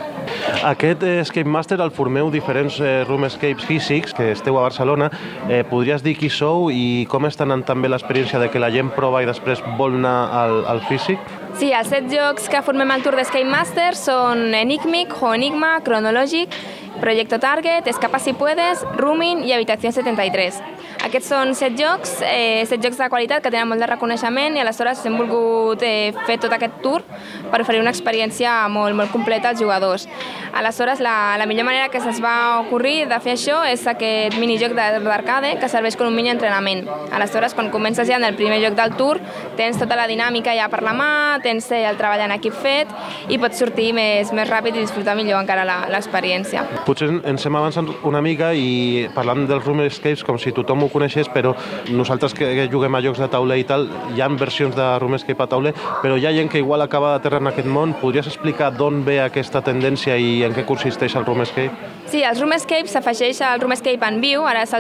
Aquest 0.64 1.04
Escape 1.04 1.50
Master 1.50 1.82
el 1.84 1.92
formeu 1.92 2.32
diferents 2.32 2.80
eh, 2.80 2.93
Room 3.08 3.26
Escapes 3.28 3.66
físics, 3.66 4.14
que 4.14 4.32
esteu 4.32 4.58
a 4.60 4.66
Barcelona. 4.66 5.10
Eh, 5.50 5.64
podries 5.70 6.04
dir 6.06 6.16
qui 6.20 6.30
sou 6.30 6.70
i 6.72 7.06
com 7.12 7.26
està 7.30 7.48
anant 7.48 7.66
també 7.68 7.90
l'experiència 7.92 8.42
de 8.42 8.52
que 8.54 8.62
la 8.62 8.72
gent 8.74 8.94
prova 8.96 9.24
i 9.24 9.30
després 9.30 9.64
vol 9.80 9.98
anar 10.00 10.18
al, 10.44 10.60
al 10.76 10.84
físic? 10.90 11.20
Sí, 11.58 11.70
els 11.74 11.90
set 11.92 12.08
jocs 12.10 12.48
que 12.50 12.64
formem 12.66 12.90
al 12.94 13.04
Tour 13.06 13.18
d'Escape 13.20 13.50
Master 13.50 13.92
són 13.98 14.54
Enigmic, 14.58 15.14
Ho 15.22 15.34
Enigma, 15.36 15.76
Cronològic, 15.86 16.56
Proyecto 17.02 17.40
Target, 17.42 17.90
Escapa 17.92 18.22
si 18.22 18.34
puedes, 18.34 18.86
Rooming 18.98 19.44
i 19.46 19.54
Habitació 19.54 19.92
73. 19.94 20.62
Aquests 21.04 21.30
són 21.34 21.54
set 21.58 21.76
jocs, 21.80 22.20
eh, 22.26 22.64
set 22.70 22.84
jocs 22.84 23.00
de 23.00 23.10
qualitat 23.10 23.44
que 23.44 23.52
tenen 23.52 23.68
molt 23.70 23.82
de 23.82 23.88
reconeixement 23.90 24.56
i 24.56 24.62
aleshores 24.62 25.02
hem 25.06 25.18
volgut 25.18 25.82
eh, 25.84 26.14
fer 26.28 26.38
tot 26.40 26.54
aquest 26.54 26.80
tour 26.84 27.04
per 27.52 27.62
oferir 27.62 27.82
una 27.82 27.92
experiència 27.92 28.54
molt, 28.72 28.96
molt 28.96 29.12
completa 29.12 29.50
als 29.52 29.60
jugadors. 29.62 30.08
Aleshores, 30.54 31.02
la, 31.04 31.36
la 31.38 31.48
millor 31.50 31.66
manera 31.66 31.90
que 31.90 32.00
se'ns 32.02 32.22
va 32.24 32.62
ocorrir 32.62 33.08
de 33.10 33.20
fer 33.24 33.34
això 33.36 33.64
és 33.66 33.86
aquest 33.90 34.38
minijoc 34.40 34.76
d'arcade 34.78 35.56
que 35.60 35.70
serveix 35.72 35.98
com 35.98 36.08
un 36.08 36.16
mini 36.16 36.32
entrenament. 36.34 36.86
Aleshores, 37.12 37.56
quan 37.58 37.72
comences 37.74 38.08
ja 38.08 38.20
en 38.20 38.28
el 38.28 38.38
primer 38.40 38.62
joc 38.64 38.78
del 38.78 38.96
tour, 39.00 39.20
tens 39.58 39.80
tota 39.82 39.98
la 40.00 40.08
dinàmica 40.08 40.54
ja 40.56 40.70
per 40.70 40.84
la 40.86 40.94
mà, 40.98 41.12
tens 41.44 41.72
eh, 41.72 41.84
el 41.90 41.98
treball 42.00 42.26
en 42.28 42.36
equip 42.38 42.56
fet 42.56 42.92
i 43.34 43.40
pots 43.42 43.60
sortir 43.60 43.92
més, 43.98 44.32
més 44.36 44.50
ràpid 44.50 44.78
i 44.78 44.86
disfrutar 44.86 45.18
millor 45.20 45.42
encara 45.42 45.66
l'experiència. 45.92 46.64
Potser 46.88 47.10
ens 47.24 47.46
hem 47.46 47.60
avançat 47.60 48.06
una 48.08 48.22
mica 48.24 48.54
i 48.54 49.08
parlant 49.16 49.48
dels 49.50 49.66
room 49.66 49.84
escapes 49.84 50.24
com 50.26 50.38
si 50.40 50.54
tothom 50.56 50.83
ho 50.86 50.92
coneixés, 50.94 51.30
però 51.32 51.54
nosaltres 51.92 52.36
que, 52.38 52.50
que 52.58 52.68
juguem 52.72 52.96
a 52.96 53.02
jocs 53.04 53.22
de 53.24 53.30
taula 53.32 53.58
i 53.60 53.66
tal, 53.68 53.88
hi 54.16 54.22
ha 54.22 54.30
versions 54.40 54.76
de 54.76 54.88
room 55.00 55.18
escape 55.18 55.44
a 55.44 55.50
tauler, 55.50 55.74
però 56.02 56.18
hi 56.18 56.28
ha 56.28 56.34
gent 56.36 56.52
que 56.52 56.62
igual 56.62 56.82
acaba 56.82 57.14
de 57.16 57.24
terra 57.26 57.42
en 57.42 57.52
aquest 57.52 57.68
món. 57.68 57.96
Podries 58.02 58.28
explicar 58.30 58.72
d'on 58.76 59.04
ve 59.06 59.20
aquesta 59.24 59.62
tendència 59.66 60.18
i 60.18 60.44
en 60.48 60.56
què 60.56 60.66
consisteix 60.68 61.16
el 61.20 61.26
room 61.26 61.44
escape? 61.46 61.92
Sí, 62.12 62.22
el 62.22 62.36
room 62.38 62.52
escape 62.54 62.92
s'afegeix 62.92 63.40
al 63.42 63.62
room 63.62 63.74
escape 63.74 64.06
en 64.06 64.20
viu, 64.22 64.44
ara 64.46 64.66
és 64.68 64.74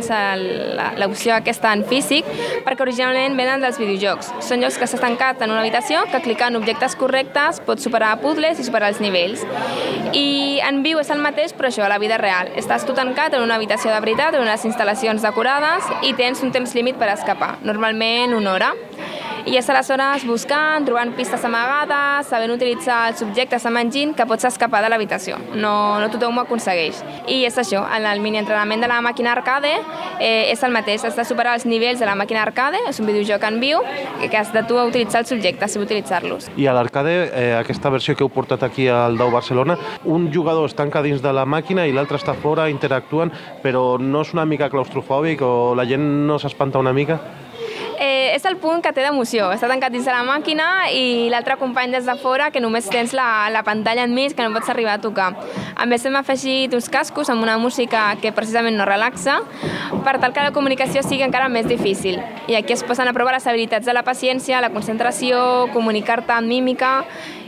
l'opció 1.00 1.34
aquesta 1.38 1.72
en 1.74 1.86
físic, 1.88 2.28
perquè 2.66 2.84
originalment 2.86 3.38
venen 3.40 3.64
dels 3.64 3.80
videojocs. 3.82 4.34
Són 4.46 4.62
jocs 4.62 4.78
que 4.78 4.90
s'ha 4.90 5.00
tancat 5.02 5.42
en 5.42 5.54
una 5.54 5.64
habitació, 5.64 6.04
que 6.12 6.22
clicant 6.26 6.60
objectes 6.60 6.98
correctes 7.00 7.62
pots 7.66 7.86
superar 7.88 8.16
puzzles 8.22 8.60
i 8.60 8.68
superar 8.68 8.92
els 8.94 9.02
nivells. 9.04 9.46
I 10.14 10.60
en 10.68 10.84
viu 10.86 11.00
és 11.02 11.10
el 11.14 11.24
mateix, 11.24 11.56
però 11.58 11.72
això, 11.72 11.86
a 11.88 11.92
la 11.92 12.00
vida 12.02 12.20
real. 12.22 12.52
Estàs 12.60 12.86
tu 12.86 12.94
tancat 12.98 13.34
en 13.34 13.46
una 13.46 13.58
habitació 13.58 13.92
de 13.94 14.02
veritat, 14.04 14.36
en 14.36 14.46
unes 14.46 14.68
instal·lacions 14.68 15.24
decorades, 15.26 15.90
i 16.02 16.14
tens 16.18 16.42
un 16.44 16.52
temps 16.56 16.74
límit 16.76 16.98
per 17.00 17.12
escapar, 17.14 17.58
normalment 17.64 18.34
una 18.34 18.54
hora 18.56 18.72
i 19.46 19.58
és 19.60 19.68
aleshores 19.70 20.24
buscant, 20.28 20.86
trobant 20.88 21.12
pistes 21.18 21.44
amagades, 21.44 22.30
sabent 22.30 22.54
utilitzar 22.54 23.00
els 23.12 23.20
subjectes 23.20 23.66
amb 23.68 23.82
enginy 23.82 24.14
que 24.16 24.26
pots 24.28 24.48
escapar 24.48 24.80
de 24.86 24.92
l'habitació. 24.92 25.40
No, 25.54 26.00
no 26.00 26.08
tothom 26.14 26.40
ho 26.40 26.46
aconsegueix. 26.46 27.02
I 27.28 27.42
és 27.50 27.58
això, 27.60 27.84
en 27.98 28.08
el 28.08 28.24
mini 28.24 28.40
entrenament 28.40 28.84
de 28.84 28.90
la 28.92 29.02
màquina 29.04 29.34
arcade 29.36 29.74
eh, 29.74 30.52
és 30.54 30.64
el 30.64 30.72
mateix, 30.76 31.04
has 31.04 31.20
de 31.20 31.28
superar 31.28 31.58
els 31.58 31.68
nivells 31.68 32.00
de 32.00 32.08
la 32.08 32.16
màquina 32.16 32.44
arcade, 32.46 32.80
és 32.88 33.02
un 33.04 33.10
videojoc 33.12 33.44
en 33.50 33.60
viu, 33.60 33.84
que 34.24 34.40
has 34.40 34.54
de 34.56 34.64
tu 34.70 34.80
utilitzar 34.80 35.24
els 35.24 35.34
subjectes 35.36 35.76
i 35.76 35.84
utilitzar-los. 35.84 36.50
I 36.56 36.70
a 36.72 36.78
l'arcade, 36.78 37.16
eh, 37.34 37.52
aquesta 37.60 37.92
versió 37.92 38.16
que 38.16 38.24
heu 38.24 38.32
portat 38.32 38.64
aquí 38.64 38.88
al 38.88 39.20
Dau 39.20 39.32
Barcelona, 39.32 39.78
un 40.06 40.32
jugador 40.32 40.70
es 40.70 40.76
tanca 40.80 41.04
dins 41.04 41.22
de 41.22 41.34
la 41.36 41.46
màquina 41.46 41.88
i 41.88 41.92
l'altre 41.92 42.18
està 42.22 42.36
fora, 42.36 42.70
interactuen, 42.72 43.34
però 43.64 44.00
no 44.00 44.24
és 44.24 44.34
una 44.34 44.48
mica 44.48 44.72
claustrofòbic 44.72 45.44
o 45.44 45.74
la 45.76 45.86
gent 45.90 46.04
no 46.28 46.40
s'espanta 46.40 46.80
una 46.80 46.96
mica? 46.96 47.20
Eh, 48.04 48.36
és 48.36 48.46
el 48.46 48.58
punt 48.60 48.82
que 48.84 48.92
té 48.94 49.04
d'emoció. 49.06 49.48
Està 49.56 49.70
tancat 49.72 49.94
dins 49.94 50.06
de 50.08 50.14
la 50.14 50.24
màquina 50.28 50.90
i 50.92 51.30
l'altre 51.32 51.56
company 51.62 51.94
des 51.96 52.08
de 52.10 52.16
fora 52.20 52.50
que 52.52 52.62
només 52.64 52.90
tens 52.92 53.14
la, 53.16 53.48
la 53.54 53.64
pantalla 53.64 54.04
enmig 54.08 54.36
que 54.36 54.44
no 54.44 54.54
pots 54.56 54.72
arribar 54.74 54.98
a 54.98 55.04
tocar. 55.04 55.30
A 55.76 55.88
més 55.90 56.04
hem 56.06 56.18
afegit 56.20 56.74
uns 56.76 56.90
cascos 56.92 57.32
amb 57.32 57.46
una 57.46 57.58
música 57.62 58.06
que 58.22 58.34
precisament 58.36 58.78
no 58.78 58.88
relaxa 58.90 59.40
per 60.04 60.18
tal 60.20 60.36
que 60.36 60.44
la 60.44 60.52
comunicació 60.56 61.04
sigui 61.06 61.24
encara 61.26 61.50
més 61.50 61.70
difícil. 61.70 62.20
I 62.52 62.60
aquí 62.60 62.76
es 62.76 62.84
posen 62.84 63.08
a 63.08 63.16
provar 63.16 63.38
les 63.38 63.48
habilitats 63.48 63.88
de 63.88 63.96
la 63.96 64.04
paciència, 64.04 64.62
la 64.62 64.74
concentració, 64.74 65.70
comunicar-te 65.74 66.36
amb 66.36 66.52
mímica 66.52 66.94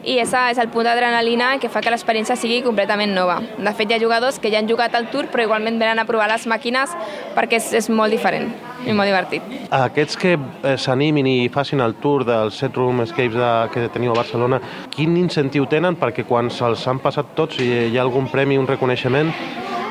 i 0.06 0.20
és, 0.22 0.34
és 0.34 0.62
el 0.62 0.70
punt 0.74 0.86
d'adrenalina 0.88 1.56
que 1.62 1.70
fa 1.72 1.82
que 1.82 1.92
l'experiència 1.94 2.38
sigui 2.40 2.62
completament 2.66 3.14
nova. 3.16 3.40
De 3.58 3.74
fet, 3.74 3.90
hi 3.90 3.98
ha 3.98 4.02
jugadors 4.02 4.40
que 4.40 4.52
ja 4.54 4.62
han 4.62 4.70
jugat 4.70 4.96
al 4.96 5.10
Tour, 5.12 5.30
però 5.34 5.46
igualment 5.48 5.80
venen 5.82 6.00
a 6.00 6.08
provar 6.08 6.30
les 6.32 6.46
màquines 6.48 6.94
perquè 7.36 7.60
és, 7.60 7.72
és 7.82 7.90
molt 7.90 8.14
diferent 8.14 8.52
i 8.86 8.94
molt 8.94 9.10
divertit. 9.10 9.46
Aquests 9.74 10.20
que 10.22 10.36
eh, 10.36 10.76
s'animin 10.78 11.28
i 11.30 11.38
facin 11.54 11.82
el 11.82 11.98
tour 12.02 12.26
dels 12.28 12.60
set 12.62 12.78
room 12.78 13.02
escapes 13.02 13.38
de, 13.40 13.52
que 13.74 13.88
teniu 13.94 14.14
a 14.14 14.20
Barcelona, 14.20 14.62
quin 14.94 15.18
incentiu 15.18 15.66
tenen 15.72 15.98
perquè 16.00 16.26
quan 16.28 16.52
se'ls 16.54 16.86
han 16.88 17.02
passat 17.02 17.34
tots 17.38 17.62
hi 17.64 17.96
ha 17.96 18.04
algun 18.04 18.30
premi, 18.32 18.60
un 18.62 18.70
reconeixement? 18.70 19.34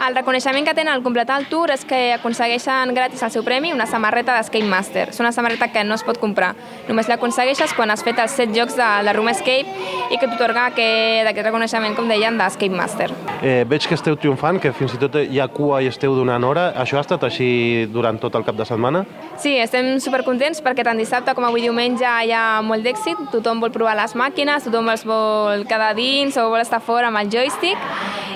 El 0.04 0.14
reconeixement 0.14 0.66
que 0.66 0.74
tenen 0.74 0.92
al 0.92 1.02
completar 1.02 1.38
el 1.40 1.46
tour 1.48 1.70
és 1.72 1.80
que 1.88 1.98
aconsegueixen 2.12 2.90
gratis 2.92 3.22
el 3.24 3.30
seu 3.32 3.44
premi 3.44 3.70
una 3.72 3.86
samarreta 3.88 4.34
d'Escape 4.36 4.66
Master. 4.68 5.06
És 5.14 5.20
una 5.22 5.30
samarreta 5.32 5.70
que 5.72 5.80
no 5.88 5.96
es 5.96 6.02
pot 6.04 6.18
comprar. 6.20 6.50
Només 6.90 7.08
l'aconsegueixes 7.08 7.72
quan 7.72 7.88
has 7.88 8.02
fet 8.04 8.18
els 8.20 8.34
set 8.36 8.52
jocs 8.52 8.76
de 8.76 8.88
la 9.06 9.14
Room 9.16 9.30
Escape 9.32 9.64
i 10.12 10.18
que 10.20 10.28
t'otorga 10.28 10.66
aquest 10.74 11.40
reconeixement, 11.40 11.96
com 11.96 12.10
deien, 12.12 12.36
d'Escape 12.36 12.76
Master. 12.76 13.06
Eh, 13.40 13.64
veig 13.70 13.86
que 13.88 13.96
esteu 13.96 14.18
triomfant, 14.20 14.58
que 14.60 14.74
fins 14.76 14.92
i 14.92 15.00
tot 15.00 15.16
hi 15.22 15.40
ha 15.40 15.48
cua 15.48 15.80
i 15.80 15.88
esteu 15.88 16.12
donant 16.18 16.44
hora. 16.44 16.66
Això 16.84 17.00
ha 17.00 17.04
estat 17.06 17.24
així 17.24 17.86
durant 17.88 18.20
tot 18.20 18.36
el 18.36 18.44
cap 18.44 18.60
de 18.60 18.68
setmana? 18.68 19.06
Sí, 19.40 19.54
estem 19.56 19.94
supercontents 20.04 20.60
perquè 20.60 20.84
tant 20.84 21.00
dissabte 21.00 21.32
com 21.32 21.48
avui 21.48 21.64
diumenge 21.64 22.04
hi 22.04 22.36
ha 22.36 22.60
molt 22.60 22.84
d'èxit. 22.84 23.24
Tothom 23.32 23.64
vol 23.64 23.72
provar 23.72 23.96
les 24.02 24.12
màquines, 24.20 24.68
tothom 24.68 24.92
els 24.92 25.08
vol 25.08 25.64
quedar 25.64 25.94
dins 25.96 26.36
o 26.36 26.50
vol 26.52 26.60
estar 26.60 26.84
fora 26.84 27.08
amb 27.08 27.24
el 27.24 27.32
joystick 27.32 27.80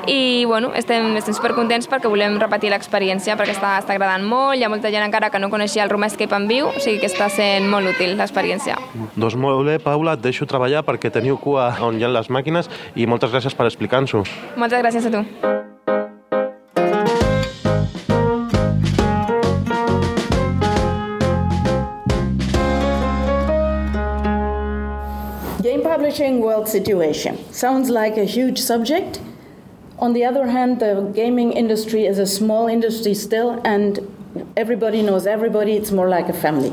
i 0.08 0.46
bueno, 0.48 0.72
estem, 0.72 1.12
estem 1.20 1.34
supercontents 1.36 1.57
perquè 1.66 2.08
volem 2.08 2.38
repetir 2.38 2.70
l'experiència 2.70 3.34
perquè 3.36 3.54
està, 3.56 3.78
està 3.80 3.94
agradant 3.94 4.22
molt, 4.22 4.56
hi 4.56 4.64
ha 4.64 4.68
molta 4.70 4.90
gent 4.90 5.02
encara 5.02 5.30
que 5.30 5.38
no 5.38 5.50
coneixia 5.50 5.82
el 5.82 5.90
Room 5.90 6.04
Escape 6.04 6.34
en 6.34 6.46
viu, 6.46 6.68
o 6.68 6.78
sigui 6.78 7.00
que 7.00 7.06
està 7.10 7.28
sent 7.28 7.68
molt 7.68 7.88
útil 7.88 8.16
l'experiència. 8.16 8.76
Doncs 9.16 9.34
molt 9.34 9.66
bé, 9.66 9.78
Paula, 9.82 10.14
et 10.14 10.22
deixo 10.22 10.46
treballar 10.46 10.84
perquè 10.86 11.10
teniu 11.10 11.36
cua 11.36 11.74
on 11.82 11.98
hi 11.98 12.04
ha 12.04 12.08
les 12.08 12.30
màquines 12.30 12.70
i 12.94 13.06
moltes 13.06 13.32
gràcies 13.32 13.54
per 13.54 13.66
explicar-nos-ho. 13.66 14.22
Moltes 14.56 14.82
gràcies 14.82 15.06
a 15.06 15.10
tu. 15.10 15.24
Game 25.60 25.82
publishing 25.82 26.40
world 26.40 26.68
situation 26.68 27.36
sounds 27.52 27.90
like 27.90 28.16
a 28.16 28.24
huge 28.24 28.62
subject. 28.62 29.18
On 30.00 30.12
the 30.12 30.24
other 30.24 30.46
hand, 30.46 30.78
the 30.80 31.10
gaming 31.12 31.52
industry 31.52 32.06
is 32.06 32.18
a 32.18 32.26
small 32.26 32.68
industry 32.68 33.14
still, 33.14 33.60
and 33.64 33.98
everybody 34.56 35.02
knows 35.02 35.26
everybody. 35.26 35.72
It's 35.74 35.90
more 35.90 36.08
like 36.08 36.28
a 36.28 36.32
family. 36.32 36.72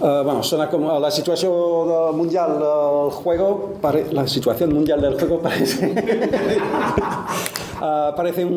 Uh, 0.00 0.22
bueno, 0.24 0.42
suena 0.42 0.68
como 0.70 0.98
la 0.98 1.10
situación 1.10 1.52
uh, 1.52 2.12
mundial 2.12 2.58
del 2.58 3.10
juego, 3.10 3.74
pare- 3.80 4.10
la 4.12 4.26
situación 4.26 4.72
mundial 4.74 5.00
del 5.00 5.18
juego 5.18 5.40
parece, 5.40 5.94
uh, 7.80 8.12
parece 8.16 8.44
un, 8.44 8.52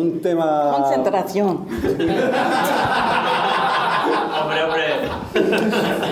un 0.00 0.20
tema... 0.20 0.72
Concentración. 0.76 1.66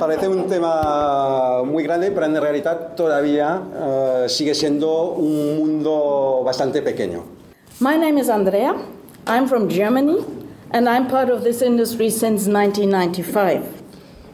Parece 0.00 0.28
un 0.28 0.46
tema 0.46 1.62
muy 1.62 1.82
grande, 1.84 2.10
pero 2.10 2.24
en 2.24 2.40
realidad 2.40 2.94
todavía 2.96 3.60
uh, 3.60 4.28
sigue 4.30 4.54
siendo 4.54 5.10
un 5.10 5.58
mundo 5.58 6.40
bastante 6.42 6.80
pequeño. 6.80 7.22
My 7.80 7.98
name 7.98 8.18
is 8.18 8.30
Andrea. 8.30 8.74
I'm 9.26 9.46
from 9.46 9.68
Germany, 9.68 10.16
and 10.72 10.88
I'm 10.88 11.06
part 11.06 11.28
of 11.28 11.44
this 11.44 11.60
industry 11.60 12.08
since 12.08 12.48
1995. 12.48 13.60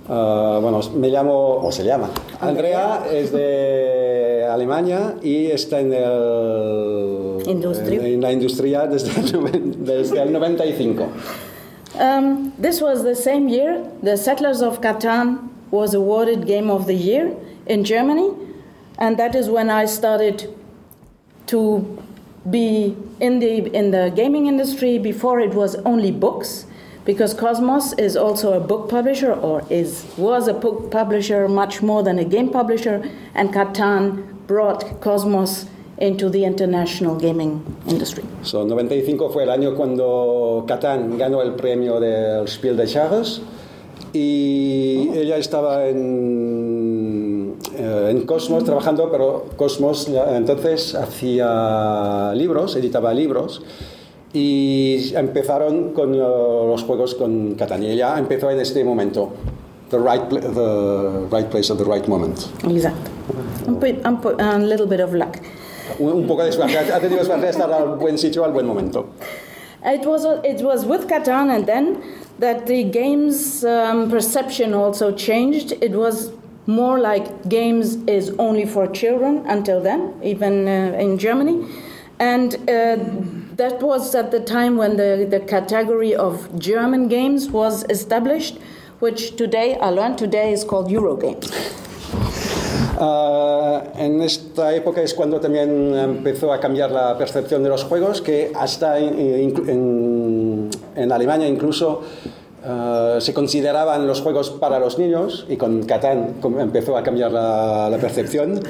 Uh, 0.08 0.60
bueno, 0.60 0.80
me 0.94 1.08
llamo, 1.08 1.56
o 1.60 1.72
se 1.72 1.82
llama, 1.82 2.10
Andrea, 2.40 3.04
es 3.12 3.32
de 3.32 4.46
Alemania 4.48 5.16
y 5.20 5.46
está 5.46 5.80
en, 5.80 5.92
el, 5.92 7.42
Industria. 7.44 8.06
en, 8.06 8.20
la 8.20 8.30
industria 8.30 8.86
desde 8.86 9.20
el, 9.20 9.84
desde 9.84 10.22
el 10.22 10.32
95. 10.32 11.08
Um, 11.98 12.52
this 12.56 12.80
was 12.80 13.02
the 13.02 13.16
same 13.16 13.48
year 13.48 13.82
the 14.02 14.16
Settlers 14.16 14.62
of 14.62 14.80
Catan 14.80 15.55
was 15.70 15.94
awarded 15.94 16.46
Game 16.46 16.70
of 16.70 16.86
the 16.86 16.94
Year 16.94 17.34
in 17.66 17.84
Germany, 17.84 18.30
and 18.98 19.18
that 19.18 19.34
is 19.34 19.48
when 19.48 19.70
I 19.70 19.86
started 19.86 20.54
to 21.48 22.02
be 22.48 22.96
in 23.20 23.40
the 23.40 23.66
in 23.74 23.90
the 23.90 24.12
gaming 24.14 24.46
industry. 24.46 24.98
Before 24.98 25.40
it 25.40 25.54
was 25.54 25.76
only 25.84 26.12
books, 26.12 26.66
because 27.04 27.34
Cosmos 27.34 27.92
is 27.94 28.16
also 28.16 28.52
a 28.52 28.60
book 28.60 28.88
publisher, 28.88 29.32
or 29.32 29.64
is 29.70 30.06
was 30.16 30.48
a 30.48 30.54
book 30.54 30.90
publisher 30.90 31.48
much 31.48 31.82
more 31.82 32.02
than 32.02 32.18
a 32.18 32.24
game 32.24 32.50
publisher, 32.50 33.02
and 33.34 33.52
Catan 33.52 34.46
brought 34.46 35.00
Cosmos 35.00 35.66
into 35.98 36.28
the 36.28 36.44
international 36.44 37.16
gaming 37.16 37.64
industry. 37.88 38.24
So, 38.42 38.64
95 38.64 39.32
fue 39.32 39.44
el 39.44 39.48
año 39.48 39.74
cuando 39.76 40.64
Catán 40.66 41.16
ganó 41.18 41.42
el 41.42 41.52
premio 41.52 42.00
del 42.00 42.46
Spiel 42.48 42.76
de 42.76 42.86
Jahres 42.86 43.40
y 44.16 45.10
ella 45.14 45.36
estaba 45.36 45.86
en, 45.86 47.54
eh, 47.76 48.08
en 48.10 48.22
Cosmos 48.26 48.64
trabajando, 48.64 49.10
pero 49.10 49.44
Cosmos 49.56 50.08
entonces 50.08 50.94
hacía 50.94 52.32
libros, 52.34 52.76
editaba 52.76 53.12
libros 53.12 53.62
y 54.32 55.12
empezaron 55.14 55.92
con 55.92 56.16
los 56.18 56.82
juegos 56.84 57.14
con 57.14 57.54
Catán 57.54 57.82
y 57.82 57.90
ella 57.90 58.18
empezó 58.18 58.50
en 58.50 58.60
este 58.60 58.82
momento. 58.84 59.30
The 59.90 59.98
right, 59.98 60.28
the 60.28 61.26
right 61.30 61.46
place 61.48 61.70
at 61.70 61.76
the 61.78 61.84
right 61.84 62.06
moment. 62.08 62.38
Exacto. 62.68 63.10
Un, 63.68 63.76
pi- 63.78 64.00
un 64.04 64.20
po- 64.20 64.34
a 64.36 64.58
little 64.58 64.86
bit 64.86 65.00
of 65.00 65.12
luck. 65.14 65.36
Un, 66.00 66.12
un 66.12 66.26
poco 66.26 66.42
de 66.42 66.50
suerte, 66.50 66.76
ha 66.76 66.98
tenido 66.98 67.24
suerte 67.24 67.44
de 67.46 67.50
estar 67.52 67.72
al 67.72 67.96
buen 67.96 68.18
sitio 68.18 68.44
al 68.44 68.52
buen 68.52 68.66
momento. 68.66 69.06
It 69.84 70.04
was 70.04 70.26
it 70.42 70.60
was 70.62 70.84
with 70.84 71.06
Catan, 71.06 71.50
and 71.50 71.66
then 71.66 71.98
that 72.39 72.66
the 72.66 72.84
games 72.84 73.64
um, 73.64 74.11
perception 74.11 74.74
also 74.74 75.12
changed. 75.12 75.72
It 75.80 75.93
was 75.93 76.32
more 76.66 76.99
like 76.99 77.49
games 77.49 77.97
is 78.07 78.30
only 78.39 78.66
for 78.66 78.87
children 78.89 79.45
until 79.47 79.80
then, 79.80 80.12
even 80.22 80.66
uh, 80.66 80.97
in 80.99 81.16
Germany, 81.18 81.64
and 82.18 82.55
uh, 82.68 82.97
that 83.57 83.80
was 83.80 84.14
at 84.14 84.30
the 84.32 84.41
time 84.41 84.76
when 84.76 84.97
the, 84.97 85.26
the 85.30 85.41
category 85.41 86.14
of 86.14 86.59
German 86.59 87.09
games 87.09 87.49
was 87.51 87.84
established, 87.89 88.59
which 88.99 89.37
today 89.37 89.78
I 89.78 89.91
learned 89.91 90.18
today 90.18 90.53
is 90.53 90.64
called 90.64 90.89
Eurogames. 90.91 91.47
Ah, 92.99 93.82
en 93.99 94.22
esta 94.22 94.74
época 94.74 95.03
es 95.03 95.12
cuando 95.12 95.39
también 95.39 95.95
empezó 95.95 96.51
a 96.53 96.59
cambiar 96.61 96.91
la 96.91 97.16
percepción 97.18 97.62
de 97.62 97.68
los 97.68 97.84
juegos, 97.84 98.22
que 98.22 98.51
hasta 98.55 98.99
en- 98.99 99.68
en 100.97 101.12
Alemania 101.12 101.47
incluso 101.49 102.03
ah, 102.64 103.16
se 103.20 103.32
consideraban 103.32 104.07
los 104.07 104.20
juegos 104.22 104.51
para 104.51 104.78
los 104.78 104.99
niños 104.99 105.47
y 105.49 105.57
con 105.57 105.82
Catán 105.84 106.34
empezó 106.59 106.97
a 106.97 107.03
cambiar 107.03 107.32
la, 107.32 107.88
la 107.90 107.99
percepción. 107.99 108.61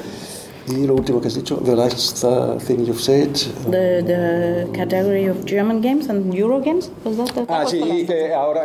Y 0.69 0.85
lo 0.85 0.95
último 0.95 1.21
que 1.21 1.29
has 1.29 1.35
dicho, 1.35 1.61
the 1.63 1.73
last 1.77 2.25
uh, 2.25 2.57
thing 2.59 2.83
you've 2.85 2.99
said. 3.01 3.29
The, 3.71 4.03
the 4.03 4.67
category 4.73 5.27
of 5.29 5.45
German 5.45 5.79
games 5.79 6.09
and 6.09 6.33
Eurogames 6.33 6.89
was 7.05 7.15
that 7.15 7.33
the 7.33 7.45
Ah, 7.47 7.63
sí, 7.65 7.79
y 7.81 8.05
que 8.05 8.33
ahora 8.33 8.63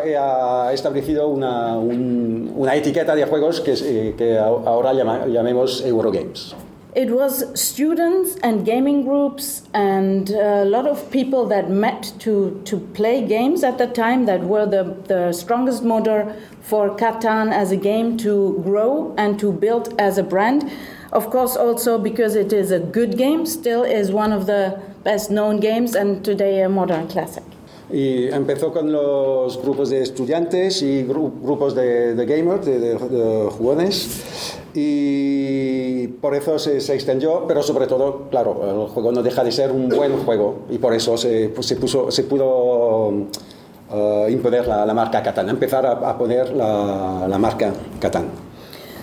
ha 0.67 0.73
establecido 0.73 1.29
una, 1.29 1.79
un- 1.79 2.51
una 2.57 2.75
etiqueta 2.75 3.15
de 3.15 3.25
juegos 3.27 3.61
que, 3.61 3.75
eh, 3.81 4.15
que 4.19 4.37
ahora 4.37 4.93
llama- 4.95 5.27
llamemos 5.29 5.81
Eurogames. 5.87 6.57
It 6.95 7.11
was 7.11 7.59
students 7.59 8.37
and 8.43 8.67
gaming 8.67 9.05
groups 9.05 9.63
and 9.73 10.29
a 10.29 10.67
lot 10.67 10.87
of 10.87 11.11
people 11.11 11.47
that 11.47 11.71
met 11.71 12.13
to, 12.19 12.61
to 12.67 12.81
play 12.93 13.27
games 13.27 13.65
at 13.65 13.79
the 13.79 13.87
time 13.87 14.27
that 14.27 14.43
were 14.43 14.67
the, 14.67 14.95
the 15.07 15.33
strongest 15.33 15.83
motor 15.83 16.37
for 16.61 16.95
Catan 16.95 17.51
as 17.51 17.73
a 17.73 17.79
game 17.79 18.19
to 18.19 18.61
grow 18.63 19.15
and 19.17 19.41
to 19.41 19.51
build 19.51 19.99
as 19.99 20.19
a 20.19 20.23
brand. 20.23 20.71
Of 21.13 21.31
course, 21.31 21.57
also 21.57 21.97
because 21.97 22.35
it 22.35 22.53
is 22.53 22.71
a 22.71 22.79
good 22.79 23.17
game, 23.17 23.47
still 23.47 23.85
is 23.85 24.13
one 24.13 24.31
of 24.31 24.45
the 24.45 24.79
best 25.03 25.31
known 25.31 25.61
games 25.61 25.95
and 25.95 26.23
today 26.23 26.61
a 26.61 26.69
modern 26.69 27.09
classic. 27.09 27.52
Y 27.93 28.29
empezó 28.29 28.73
con 28.73 28.91
los 28.91 29.61
grupos 29.63 29.91
de 29.91 30.01
estudiantes 30.03 30.81
y 30.81 31.05
gru- 31.05 31.31
grupos 31.43 31.75
de, 31.75 32.15
de 32.15 32.25
gamers, 32.27 32.65
de, 32.65 32.79
de- 32.81 33.51
jugones, 33.51 34.57
y 34.75 36.07
por 36.09 36.35
eso 36.35 36.59
se, 36.59 36.79
extendió, 36.95 37.45
pero 37.47 37.63
sobre 37.63 37.87
todo, 37.87 38.29
claro, 38.31 38.85
el 38.87 38.89
juego 38.89 39.13
no 39.13 39.23
deja 39.23 39.45
de 39.45 39.53
ser 39.53 39.71
un 39.73 39.91
buen 39.91 40.17
juego, 40.25 40.61
y 40.71 40.79
por 40.79 40.95
eso 40.95 41.19
se, 41.19 41.51
pues, 41.51 41.67
se, 41.67 41.77
puso, 41.77 42.11
se 42.11 42.25
pudo 42.25 43.13
eh, 43.93 44.29
imponer 44.31 44.67
la, 44.67 44.87
marca 44.95 45.23
Catán, 45.23 45.51
empezar 45.51 45.85
a, 45.85 45.93
a 45.93 46.17
poner 46.17 46.51
la, 46.55 47.27
la 47.29 47.39
marca 47.39 47.73
Catán. 48.01 48.25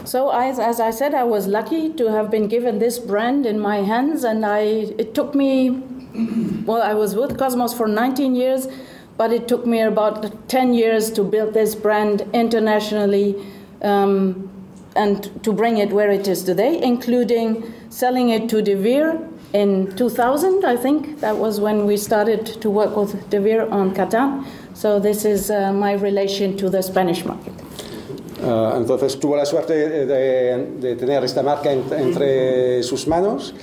So 0.10 0.32
as 0.32 0.80
I 0.80 0.90
said, 0.90 1.14
I 1.14 1.24
was 1.24 1.46
lucky 1.46 1.94
to 1.94 2.10
have 2.10 2.32
been 2.32 2.48
given 2.48 2.80
this 2.80 2.98
brand 2.98 3.46
in 3.46 3.60
my 3.60 3.84
hands, 3.84 4.24
and 4.24 4.44
I 4.44 4.62
it 5.04 5.14
took 5.14 5.36
me. 5.36 5.84
Well, 6.66 6.82
I 6.82 6.96
was 6.96 7.14
with 7.16 7.38
Cosmos 7.38 7.76
for 7.76 7.88
19 7.88 8.34
years, 8.34 8.68
but 9.18 9.32
it 9.32 9.48
took 9.48 9.68
me 9.68 9.82
about 9.82 10.50
10 10.50 10.74
years 10.74 11.12
to 11.12 11.24
build 11.24 11.54
this 11.54 11.76
brand 11.76 12.24
internationally 12.34 13.36
um, 13.84 14.50
and 14.96 15.30
to 15.44 15.54
bring 15.54 15.78
it 15.78 15.92
where 15.92 16.10
it 16.10 16.28
is 16.28 16.44
today, 16.44 16.82
including 16.82 17.72
selling 17.90 18.30
it 18.30 18.50
to 18.50 18.64
De 18.64 18.74
Beer 18.74 19.22
in 19.54 19.96
2000. 19.96 20.66
I 20.66 20.76
think 20.76 21.20
that 21.20 21.38
was 21.38 21.60
when 21.60 21.86
we 21.86 21.98
started 21.98 22.48
to 22.48 22.70
work 22.72 22.96
with 22.98 23.30
De 23.30 23.40
Beer 23.40 23.70
on 23.70 23.94
Catan. 23.94 24.44
So 24.74 25.00
this 25.00 25.24
is 25.24 25.52
uh, 25.52 25.72
my 25.72 25.94
relation 25.94 26.58
to 26.58 26.68
the 26.68 26.82
Spanish 26.82 27.26
market. 27.26 27.54
Ah, 28.46 28.74
entonces 28.78 29.20
tuvo 29.20 29.36
la 29.36 29.46
suerte 29.46 29.74
de, 29.74 30.06
de- 30.06 30.66
de 30.80 30.96
tener 30.96 31.24
esta 31.24 31.44
marca 31.44 31.72
en- 31.72 31.84
entre 31.98 32.84
sus 32.84 33.08
manos 33.08 33.54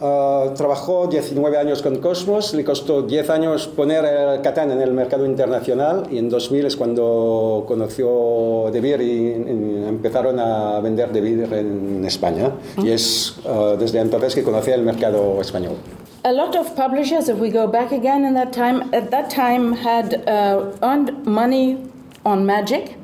Uh, 0.00 0.54
trabajó 0.54 1.08
19 1.08 1.58
años 1.58 1.82
con 1.82 1.96
Cosmos, 1.98 2.54
le 2.54 2.62
costó 2.62 3.02
10 3.02 3.30
años 3.30 3.66
poner 3.66 4.04
el 4.04 4.40
Catán 4.42 4.70
en 4.70 4.80
el 4.80 4.92
mercado 4.92 5.26
internacional 5.26 6.06
y 6.08 6.18
en 6.18 6.28
2000 6.30 6.66
es 6.66 6.76
cuando 6.76 7.64
conoció 7.66 8.70
De 8.72 8.80
Beer 8.80 9.00
y, 9.00 9.04
y 9.06 9.84
empezaron 9.88 10.38
a 10.38 10.78
vender 10.78 11.10
De 11.10 11.20
Beer 11.20 11.52
en 11.52 12.04
España. 12.04 12.52
Y 12.80 12.90
es 12.90 13.38
uh, 13.44 13.76
desde 13.76 13.98
entonces 13.98 14.36
que 14.36 14.44
conocía 14.44 14.76
el 14.76 14.82
mercado 14.82 15.40
español. 15.40 15.74
A 16.22 16.30
lot 16.30 16.54
of 16.54 16.70
publishers, 16.76 17.28
if 17.28 17.40
we 17.40 17.50
go 17.50 17.66
back 17.66 17.90
again 17.90 18.24
in 18.24 18.34
that 18.34 18.52
time, 18.52 18.82
at 18.92 19.10
that 19.10 19.30
time 19.34 19.72
had 19.74 20.22
uh, 20.28 20.70
earned 20.80 21.10
money 21.26 21.76
on 22.24 22.46
Magic, 22.46 22.96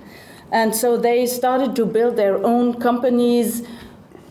and 0.55 0.75
so 0.75 0.97
they 0.97 1.27
started 1.27 1.75
to 1.75 1.85
build 1.85 2.15
their 2.15 2.37
own 2.47 2.75
companies, 2.81 3.67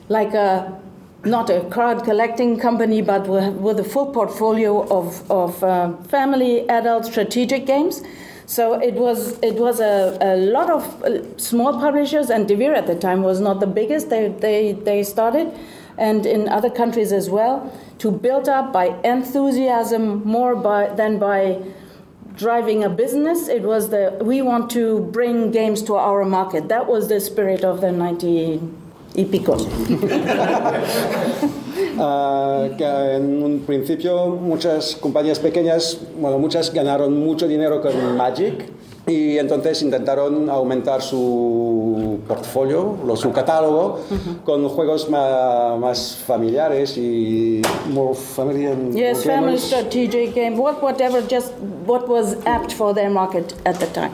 like 0.08 0.34
a 0.34 0.80
not 1.26 1.50
a 1.50 1.62
crowd 1.70 2.04
collecting 2.04 2.58
company, 2.58 3.02
but 3.02 3.28
with, 3.28 3.80
a 3.80 3.84
full 3.84 4.08
portfolio 4.08 4.86
of, 4.90 5.30
of 5.32 5.64
uh, 5.64 5.96
family, 6.04 6.68
adult, 6.70 7.06
strategic 7.06 7.66
games. 7.66 8.02
So 8.46 8.74
it 8.74 8.94
was 8.94 9.40
it 9.42 9.56
was 9.56 9.80
a, 9.80 10.18
a 10.22 10.36
lot 10.36 10.70
of 10.70 11.04
uh, 11.04 11.38
small 11.38 11.80
publishers, 11.80 12.30
and 12.30 12.48
Devere 12.48 12.74
at 12.74 12.88
the 12.88 12.96
time 12.96 13.22
was 13.24 13.40
not 13.42 13.60
the 13.60 13.68
biggest. 13.68 14.10
They 14.10 14.30
they 14.30 14.74
they 14.74 15.04
started, 15.04 15.48
and 15.98 16.26
in 16.26 16.48
other 16.48 16.70
countries 16.70 17.12
as 17.12 17.30
well, 17.30 17.72
to 18.00 18.12
build 18.12 18.48
up 18.48 18.74
by 18.74 18.88
enthusiasm 19.04 20.24
more 20.26 20.56
by 20.56 20.88
than 20.94 21.20
by 21.20 21.62
driving 22.36 22.84
a 22.84 22.90
business. 22.90 23.48
It 23.48 23.64
was 23.64 23.90
the 23.90 24.18
we 24.22 24.42
want 24.42 24.70
to 24.72 25.00
bring 25.12 25.52
games 25.52 25.82
to 25.84 25.96
our 25.96 26.26
market. 26.26 26.70
That 26.70 26.88
was 26.88 27.08
the 27.08 27.20
spirit 27.20 27.64
of 27.64 27.82
the 27.82 27.92
90 27.92 28.60
y 29.16 29.26
picos. 29.26 29.68
Uh, 31.98 32.76
que 32.78 32.86
en 32.86 33.44
un 33.44 33.60
principio 33.66 34.28
muchas 34.30 34.96
compañías 34.96 35.40
pequeñas, 35.40 36.00
bueno, 36.20 36.40
muchas 36.40 36.74
ganaron 36.74 37.24
mucho 37.24 37.48
dinero 37.48 37.82
con 37.82 38.18
Magic 38.18 38.73
y 39.06 39.38
entonces 39.38 39.82
intentaron 39.82 40.50
aumentar 40.50 41.02
su 41.02 42.20
portfolio, 42.28 42.98
lo, 43.06 43.16
su 43.18 43.32
catálogo, 43.34 44.00
con 44.46 44.68
juegos 44.70 45.10
más, 45.10 45.78
más 45.80 46.18
familiares 46.26 46.98
y 46.98 47.62
more 47.90 48.16
familiar. 48.16 48.76
Yes, 48.92 49.26
family 49.26 49.58
strategic 49.58 50.34
game, 50.34 50.58
what, 50.58 50.82
whatever, 50.82 51.22
just 51.30 51.54
what 51.86 52.08
was 52.08 52.38
apt 52.46 52.72
for 52.74 52.94
their 52.94 53.10
market 53.10 53.54
at 53.66 53.76
the 53.80 53.88
time. 53.88 54.12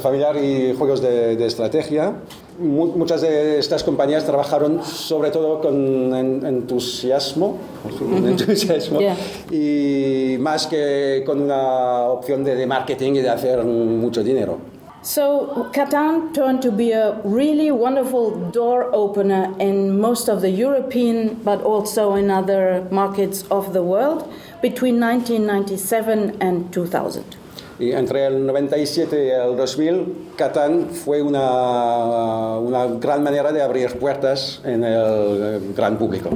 Familiar 0.00 0.36
y 0.36 0.74
juegos 0.74 1.02
de, 1.02 1.36
de 1.36 1.46
estrategia. 1.46 2.14
Mu- 2.58 2.92
Muchas 2.96 3.20
de 3.22 3.58
estas 3.58 3.82
compañías 3.82 4.24
trabajaron 4.24 4.82
sobre 4.84 5.30
todo 5.30 5.60
con 5.60 6.14
en- 6.14 6.44
entusiasmo, 6.46 7.56
con 7.98 8.26
entusiasmo 8.28 9.00
Yeah. 9.00 9.16
y 9.50 10.36
más 10.38 10.66
que 10.66 11.22
con 11.26 11.40
una 11.40 12.02
opción 12.08 12.44
de, 12.44 12.54
de 12.56 12.66
marketing 12.66 13.12
y 13.14 13.20
de 13.20 13.30
hacer 13.30 13.64
mucho 13.64 14.22
dinero. 14.22 14.58
So 15.04 15.66
Catan 15.72 16.32
turned 16.32 16.60
to 16.62 16.70
be 16.70 16.92
a 16.92 17.20
really 17.24 17.72
wonderful 17.72 18.50
door 18.52 18.88
opener 18.92 19.50
in 19.58 19.98
most 20.00 20.28
of 20.28 20.42
the 20.42 20.50
European, 20.50 21.40
but 21.44 21.60
also 21.64 22.14
in 22.14 22.30
other 22.30 22.84
markets 22.92 23.44
of 23.50 23.72
the 23.72 23.80
world 23.82 24.22
between 24.62 25.00
1997 25.00 26.36
and 26.40 26.70
2000. 26.72 27.24
Y 27.78 27.92
entre 27.92 28.26
el 28.26 28.46
97 28.46 29.26
y 29.26 29.30
el 29.30 29.56
2000, 29.56 30.32
Catán 30.36 30.90
fue 30.90 31.22
una, 31.22 32.58
una 32.58 32.86
gran 33.00 33.22
manera 33.22 33.52
de 33.52 33.62
abrir 33.62 33.98
puertas 33.98 34.60
en 34.64 34.84
el 34.84 35.72
gran 35.74 35.98
público. 35.98 36.30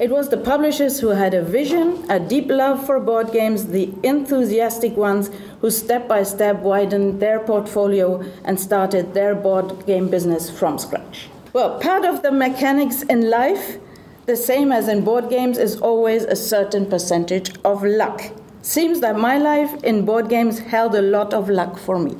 It 0.00 0.10
was 0.10 0.28
the 0.28 0.36
publishers 0.36 1.00
who 1.00 1.10
had 1.10 1.34
a 1.34 1.42
vision, 1.42 2.04
a 2.10 2.18
deep 2.18 2.50
love 2.50 2.84
for 2.84 2.98
board 2.98 3.32
games, 3.32 3.68
the 3.68 3.92
enthusiastic 4.02 4.96
ones 4.96 5.30
who 5.60 5.70
step 5.70 6.08
by 6.08 6.24
step 6.24 6.60
widened 6.62 7.20
their 7.20 7.38
portfolio 7.38 8.22
and 8.44 8.58
started 8.58 9.14
their 9.14 9.34
board 9.34 9.86
game 9.86 10.08
business 10.08 10.50
from 10.50 10.78
scratch. 10.78 11.28
Well, 11.52 11.78
part 11.78 12.04
of 12.04 12.22
the 12.22 12.32
mechanics 12.32 13.02
in 13.02 13.30
life, 13.30 13.78
the 14.26 14.36
same 14.36 14.72
as 14.72 14.88
in 14.88 15.04
board 15.04 15.30
games, 15.30 15.58
is 15.58 15.80
always 15.80 16.24
a 16.24 16.34
certain 16.34 16.86
percentage 16.86 17.52
of 17.64 17.84
luck. 17.84 18.32
Seems 18.64 19.00
that 19.00 19.16
my 19.18 19.36
life 19.36 19.72
in 19.84 20.06
board 20.06 20.30
games 20.30 20.58
held 20.58 20.94
a 20.94 21.02
lot 21.02 21.34
of 21.34 21.50
luck 21.50 21.76
for 21.76 21.98
me. 21.98 22.16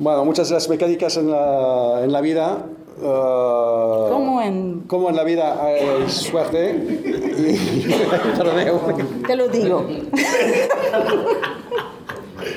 Bueno, 0.00 0.24
muchas 0.24 0.48
de 0.48 0.54
las 0.54 0.66
mecánicas 0.66 1.18
en 1.18 1.30
la, 1.30 2.00
en 2.02 2.10
la 2.10 2.20
vida. 2.22 2.64
eh, 2.98 4.08
Como 4.10 4.40
en. 4.40 4.84
como 4.88 5.10
en 5.10 5.16
la 5.16 5.24
vida 5.24 5.62
hay 5.62 6.08
suerte 6.08 6.70
y. 6.70 7.86
Te 9.26 9.36
lo 9.36 9.48
digo. 9.48 9.86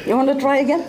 you 0.07 0.15
want 0.15 0.29
to 0.29 0.35
try 0.39 0.59
again? 0.59 0.83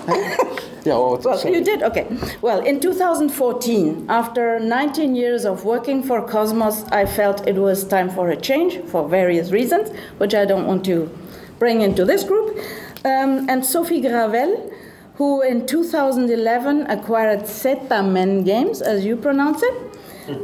Yeah, 0.85 0.95
oh, 0.95 1.19
Well, 1.23 1.37
sorry. 1.37 1.53
you 1.55 1.65
did? 1.65 1.83
Okay. 1.83 2.07
Well, 2.43 2.61
in 2.61 2.79
2014, 2.79 4.07
after 4.09 4.61
19 4.61 5.17
years 5.17 5.45
of 5.45 5.65
working 5.65 6.01
for 6.05 6.23
Cosmos, 6.23 6.85
I 6.93 7.07
felt 7.07 7.47
it 7.49 7.57
was 7.57 7.83
time 7.85 8.09
for 8.09 8.31
a 8.31 8.37
change 8.37 8.79
for 8.87 9.09
various 9.09 9.51
reasons, 9.51 9.91
which 10.19 10.33
I 10.35 10.45
don't 10.45 10.67
want 10.69 10.85
to 10.85 11.11
bring 11.59 11.81
into 11.81 12.05
this 12.05 12.25
group. 12.25 12.57
Um, 13.05 13.49
and 13.49 13.65
Sophie 13.65 14.01
Gravel, 14.01 14.73
who 15.15 15.43
in 15.43 15.67
2011 15.67 16.87
acquired 16.91 17.41
Zetamen 17.41 18.45
Games, 18.45 18.83
as 18.83 19.05
you 19.05 19.17
pronounce 19.17 19.63
it, 19.63 19.75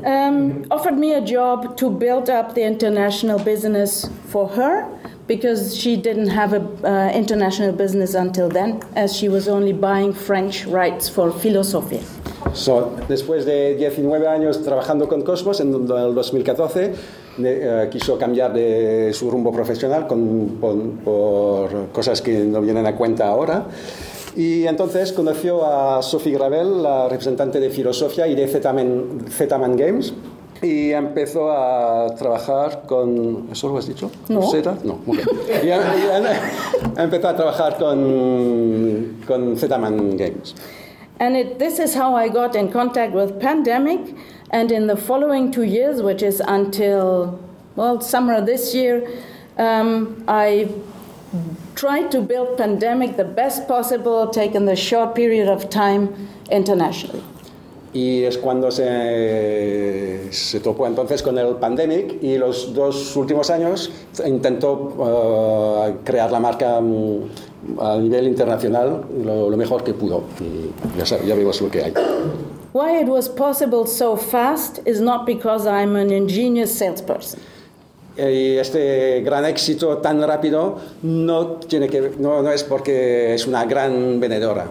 um, 0.05 0.65
offered 0.71 0.97
me 0.97 1.15
a 1.15 1.21
job 1.21 1.77
to 1.77 1.91
build 1.91 2.31
up 2.31 2.55
the 2.55 2.63
international 2.63 3.39
business 3.39 4.09
for 4.27 4.49
her 4.49 4.87
because 5.27 5.77
she 5.77 5.97
didn't 5.97 6.29
have 6.29 6.53
an 6.53 6.85
uh, 6.85 7.11
international 7.15 7.73
business 7.73 8.15
until 8.15 8.49
then, 8.49 8.81
as 8.97 9.17
she 9.17 9.29
was 9.29 9.49
only 9.49 9.73
buying 9.73 10.13
French 10.13 10.67
rights 10.67 11.09
for 11.09 11.33
Philosophia. 11.33 12.03
So, 12.55 12.97
después 13.09 13.45
de 13.45 13.77
19 13.77 14.27
años 14.27 14.63
trabajando 14.63 15.09
con 15.09 15.23
Cosmos, 15.23 15.61
en 15.61 15.73
el 15.73 16.15
2014 16.15 16.95
de- 17.37 17.85
eh, 17.85 17.89
quiso 17.91 18.19
cambiar 18.19 18.53
de 18.53 19.13
su 19.13 19.31
rumbo 19.31 19.53
profesional 19.53 20.07
con- 20.07 20.59
por, 20.61 20.77
por 21.05 21.89
cosas 21.93 22.21
que 22.23 22.39
no 22.39 22.61
vienen 22.61 22.87
a 22.87 22.95
cuenta 22.97 23.29
ahora. 23.29 23.67
Y 24.35 24.67
entonces 24.67 25.13
conoció 25.13 25.65
a 25.67 26.03
Sophie 26.03 26.33
Gravel, 26.33 26.83
la 26.83 27.09
representante 27.09 27.61
de 27.61 27.69
Filosofía 27.71 28.27
y 28.27 28.35
de 28.35 28.49
Zetaman, 28.49 29.27
Zetaman 29.29 29.77
Games. 29.77 30.15
Y 30.63 30.93
empezó 30.93 31.51
a 31.51 32.15
trabajar 32.15 32.85
con... 32.87 33.49
¿Eso 33.51 33.69
lo 33.69 33.79
has 33.79 33.89
dicho? 33.89 34.11
No. 34.29 34.43
¿Zeta? 34.51 34.77
No. 34.85 35.01
ok. 35.07 35.19
Y, 35.63 35.67
y- 35.67 35.71
y 35.71 35.73
empezó 37.03 37.29
a 37.29 37.37
trabajar 37.37 37.77
con, 37.79 39.17
con 39.27 39.57
Zetaman 39.57 40.17
Games. 40.17 40.55
And 41.19 41.37
it, 41.37 41.59
this 41.59 41.79
is 41.79 41.95
how 41.97 42.17
I 42.17 42.29
got 42.29 42.55
in 42.57 42.69
contact 42.69 43.15
with 43.15 43.39
Pandemic. 43.41 44.15
And 44.53 44.71
in 44.71 44.87
the 44.87 44.97
following 44.97 45.51
two 45.51 45.63
years, 45.63 46.03
which 46.03 46.23
is 46.23 46.41
until, 46.47 47.41
well, 47.75 48.01
summer 48.03 48.45
this 48.45 48.75
year, 48.75 49.09
um, 49.57 50.23
I 50.29 50.69
tried 51.75 52.11
to 52.11 52.21
build 52.21 52.59
Pandemic 52.59 53.17
the 53.17 53.25
best 53.25 53.67
possible, 53.67 54.29
taking 54.29 54.67
the 54.67 54.77
short 54.77 55.15
period 55.15 55.49
of 55.49 55.71
time 55.71 56.29
internationally. 56.51 57.23
Y 57.95 58.25
es 58.25 58.39
cuando 58.39 58.71
se, 58.71 60.33
se 60.33 60.61
topó 60.61 60.87
entonces 60.87 61.23
con 61.23 61.37
el 61.37 61.57
pandemic 61.57 62.23
y 62.23 62.39
los 62.39 62.73
dos 62.73 63.15
últimos 63.17 63.51
años 63.51 63.91
intentó 64.25 65.87
eh, 65.87 65.97
crear 66.03 66.33
la 66.33 66.41
marca 66.41 66.81
mm, 66.81 67.79
a 67.79 67.99
nivel 67.99 68.29
internacional 68.29 69.05
lo, 69.23 69.51
lo 69.51 69.57
mejor 69.59 69.85
que 69.85 69.93
pudo. 69.93 70.25
Y 70.41 70.99
ya, 70.99 71.05
ya 71.23 71.35
vemos 71.35 71.61
lo 71.61 71.71
que 71.71 71.85
hay. 71.85 71.93
Why 72.73 72.99
it 73.01 73.07
was 73.07 73.29
possible 73.29 73.87
so 73.87 74.17
fast 74.17 74.81
is 74.87 74.99
not 75.01 75.27
because 75.27 75.67
I'm 75.67 75.95
an 75.95 76.11
ingenious 76.11 76.77
salesperson. 76.79 77.41
Eh, 78.17 78.59
este 78.61 79.23
gran 79.23 79.45
éxito 79.45 79.99
tan 79.99 80.23
rápido 80.23 80.79
no, 81.03 81.57
tiene 81.57 81.89
que, 81.89 82.13
no, 82.19 82.43
no 82.43 82.51
es 82.51 82.63
porque 82.63 83.35
es 83.35 83.47
una 83.47 83.65
gran 83.67 84.21
vendedora. 84.21 84.69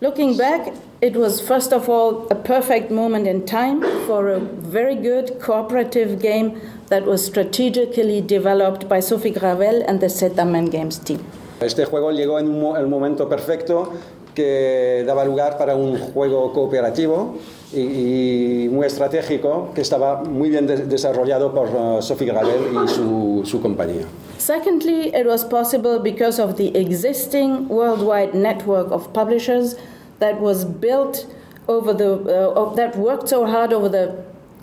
Looking 0.00 0.36
back, 0.36 0.72
it 1.00 1.14
was 1.16 1.40
first 1.40 1.72
of 1.72 1.88
all 1.88 2.26
a 2.30 2.34
perfect 2.34 2.90
moment 2.90 3.26
in 3.26 3.44
time 3.44 3.82
for 4.06 4.30
a 4.30 4.40
very 4.40 4.96
good 4.96 5.38
cooperative 5.40 6.20
game 6.20 6.60
that 6.88 7.04
was 7.04 7.24
strategically 7.24 8.20
developed 8.20 8.88
by 8.88 9.00
Sophie 9.00 9.30
Gravel 9.30 9.84
and 9.86 10.00
the 10.00 10.08
Zetaman 10.08 10.70
Games 10.70 10.98
team. 10.98 11.20
Este 11.60 11.84
juego 11.84 12.10
llegó 12.10 12.38
en 12.38 12.48
un 12.48 12.76
el 12.76 12.86
momento 12.88 13.28
perfecto 13.28 13.92
que 14.34 15.04
daba 15.06 15.24
lugar 15.24 15.58
para 15.58 15.74
un 15.76 15.98
juego 15.98 16.52
cooperativo 16.52 17.34
y, 17.72 17.80
y 18.64 18.68
muy 18.68 18.86
estratégico 18.86 19.68
que 19.74 19.80
estaba 19.80 20.22
muy 20.24 20.50
bien 20.50 20.66
de- 20.66 20.86
desarrollado 20.86 21.52
por 21.54 21.68
uh, 21.68 22.02
Sophie 22.02 22.26
Gravel 22.26 22.60
y 22.84 22.88
su, 22.88 23.42
su 23.44 23.60
compañía. 23.60 24.06
Secondly, 24.38 25.12
it 25.14 25.26
was 25.26 25.44
possible 25.44 25.98
because 25.98 26.38
of 26.40 26.56
the 26.56 26.68
existing 26.76 27.68
worldwide 27.68 28.34
network 28.34 28.90
of 28.90 29.12
publishers 29.12 29.76
that 30.18 30.40
was 30.40 30.64
built 30.64 31.26
over 31.68 31.92
the 31.92 32.14
uh, 32.24 32.74
that 32.74 32.96
worked 32.96 33.28
so 33.28 33.44
hard 33.46 33.72
over 33.72 33.88
the 33.88 34.10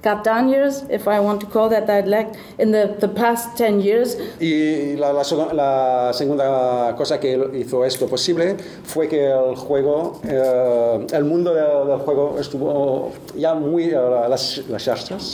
Catan 0.02 0.50
years, 0.50 0.84
if 0.90 1.08
I 1.08 1.20
want 1.20 1.42
to 1.42 1.48
call 1.48 1.70
that 1.70 1.88
that, 1.88 2.08
like 2.08 2.34
in 2.58 2.72
the, 2.72 2.96
the 3.00 3.08
past 3.08 3.58
10 3.58 3.82
years. 3.82 4.16
Y 4.40 4.96
la, 4.98 5.12
la, 5.12 5.24
la, 5.54 6.14
segunda 6.14 6.96
cosa 6.98 7.20
que 7.20 7.50
hizo 7.54 7.86
esto 7.86 8.08
posible 8.08 8.58
fue 8.84 9.08
que 9.08 9.28
el 9.28 9.56
juego, 9.56 10.22
eh, 10.24 11.08
el 11.12 11.24
mundo 11.24 11.54
del, 11.54 11.88
del, 11.88 12.00
juego 12.00 12.38
estuvo 12.40 13.12
ya 13.36 13.54
muy, 13.54 13.94
uh, 13.94 14.30
las, 14.30 14.60
las 14.70 14.88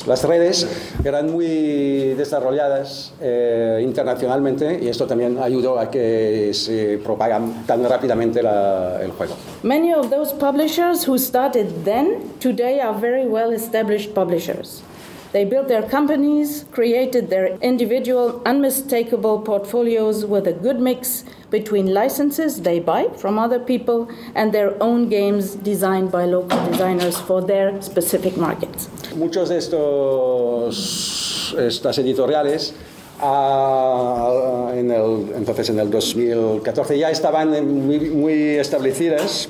las 0.07 0.23
redes 0.23 0.67
eran 1.03 1.31
muy 1.31 2.13
desarrolladas 2.15 3.13
eh, 3.21 3.81
internacionalmente 3.83 4.79
y 4.81 4.87
esto 4.87 5.05
también 5.05 5.37
ayudó 5.37 5.79
a 5.79 5.89
que 5.89 6.51
se 6.53 6.97
propagan 6.97 7.65
tan 7.65 7.87
rápidamente 7.87 8.41
la, 8.41 9.01
el 9.01 9.11
juego. 9.11 9.35
Many 9.63 9.93
of 9.93 10.09
those 10.09 10.33
publishers 10.33 11.07
who 11.07 11.17
started 11.17 11.67
then, 11.85 12.33
today 12.39 12.81
are 12.81 12.93
very 12.99 13.25
well 13.25 13.51
established 13.53 14.13
publishers. 14.13 14.62
They 15.33 15.45
built 15.45 15.67
their 15.67 15.81
companies, 15.81 16.65
created 16.71 17.31
their 17.31 17.57
individual, 17.57 18.39
unmistakable 18.45 19.41
portfolios 19.41 20.25
with 20.25 20.45
a 20.47 20.53
good 20.53 20.79
mix 20.79 21.25
between 21.49 21.91
licenses 21.91 22.61
they 22.61 22.79
buy 22.79 23.09
from 23.17 23.39
other 23.39 23.57
people 23.57 24.07
and 24.35 24.53
their 24.53 24.71
own 24.81 25.09
games 25.09 25.55
designed 25.55 26.11
by 26.11 26.25
local 26.25 26.63
designers 26.69 27.17
for 27.19 27.41
their 27.41 27.81
specific 27.81 28.37
markets. 28.37 28.89
Muchos 29.15 29.49
de 29.49 29.57
estos 29.57 31.55
estas 31.57 31.97
editoriales 31.97 32.73
uh, 33.21 34.69
en 34.75 34.91
el, 34.91 35.33
entonces 35.35 35.69
en 35.69 35.79
el 35.79 35.89
2014 35.89 36.97
ya 36.97 37.09
estaban 37.09 37.49
muy, 37.87 37.99
muy 38.11 38.33
establecidas 38.57 39.49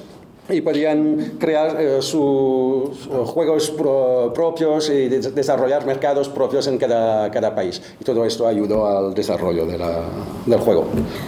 y 0.49 0.61
podían 0.61 1.37
crear 1.39 1.79
eh, 1.79 2.01
sus 2.01 3.07
juegos 3.25 3.71
pro, 3.71 4.31
propios 4.33 4.89
y 4.89 5.07
de 5.07 5.19
desarrollar 5.31 5.85
mercados 5.85 6.27
propios 6.29 6.67
en 6.67 6.77
cada, 6.77 7.31
cada, 7.31 7.55
país. 7.55 7.81
Y 7.99 8.03
todo 8.03 8.25
esto 8.25 8.47
ayudó 8.47 8.85
al 8.85 9.13
desarrollo 9.13 9.65
de 9.65 9.77
la, 9.77 10.03
del 10.45 10.59
juego. 10.59 10.85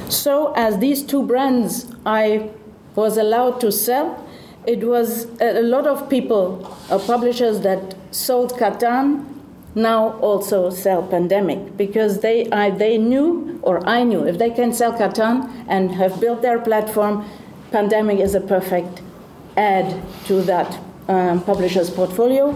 So, 0.09 0.53
as 0.55 0.80
these 0.80 1.05
two 1.05 1.24
brands 1.24 1.88
I 2.05 2.49
was 2.95 3.18
allowed 3.18 3.59
to 3.61 3.72
sell, 3.72 4.18
it 4.66 4.84
was 4.84 5.28
a 5.39 5.61
lot 5.61 5.88
of 5.88 6.09
people, 6.09 6.66
uh, 6.89 6.97
publishers 6.99 7.61
that 7.61 7.95
sold 8.11 8.53
Catan, 8.53 9.24
now 9.76 10.18
also 10.22 10.70
sell 10.70 11.03
Pandemic 11.03 11.76
because 11.78 12.22
they, 12.22 12.49
I, 12.49 12.72
they 12.72 12.97
knew, 12.97 13.59
or 13.61 13.86
I 13.88 14.03
knew, 14.03 14.26
if 14.26 14.38
they 14.38 14.49
can 14.49 14.74
sell 14.74 14.93
Catan 14.93 15.66
and 15.68 15.91
have 15.91 16.20
built 16.22 16.41
their 16.41 16.59
platform, 16.59 17.26
Pandemic 17.76 18.22
is 18.22 18.36
a 18.36 18.40
perfect 18.40 19.02
add 19.58 20.02
to 20.28 20.42
that 20.44 20.80
um, 21.10 21.42
publisher's 21.42 21.92
portfolio. 21.92 22.54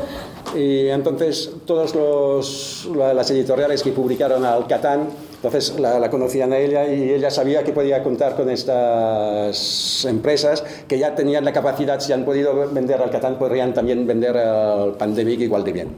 Y 0.55 0.87
entonces 0.87 1.51
todas 1.65 1.93
las 1.93 3.29
editoriales 3.29 3.83
que 3.83 3.91
publicaron 3.91 4.45
al 4.45 4.65
Catán, 4.67 5.09
entonces 5.35 5.77
la, 5.77 5.99
la, 5.99 6.09
conocían 6.09 6.53
a 6.53 6.57
ella 6.57 6.87
y 6.87 7.11
ella 7.11 7.29
sabía 7.31 7.65
que 7.65 7.73
podía 7.73 8.01
contar 8.01 8.37
con 8.37 8.49
estas 8.49 10.05
empresas 10.05 10.63
que 10.87 10.97
ya 10.97 11.15
tenían 11.15 11.43
la 11.43 11.51
capacidad, 11.51 11.99
si 11.99 12.13
han 12.13 12.23
podido 12.23 12.71
vender 12.71 13.01
al 13.01 13.09
Catán, 13.09 13.37
podrían 13.37 13.73
también 13.73 14.07
vender 14.07 14.37
al 14.37 14.93
Pandemic 14.93 15.41
igual 15.41 15.65
de 15.65 15.73
bien. 15.73 15.89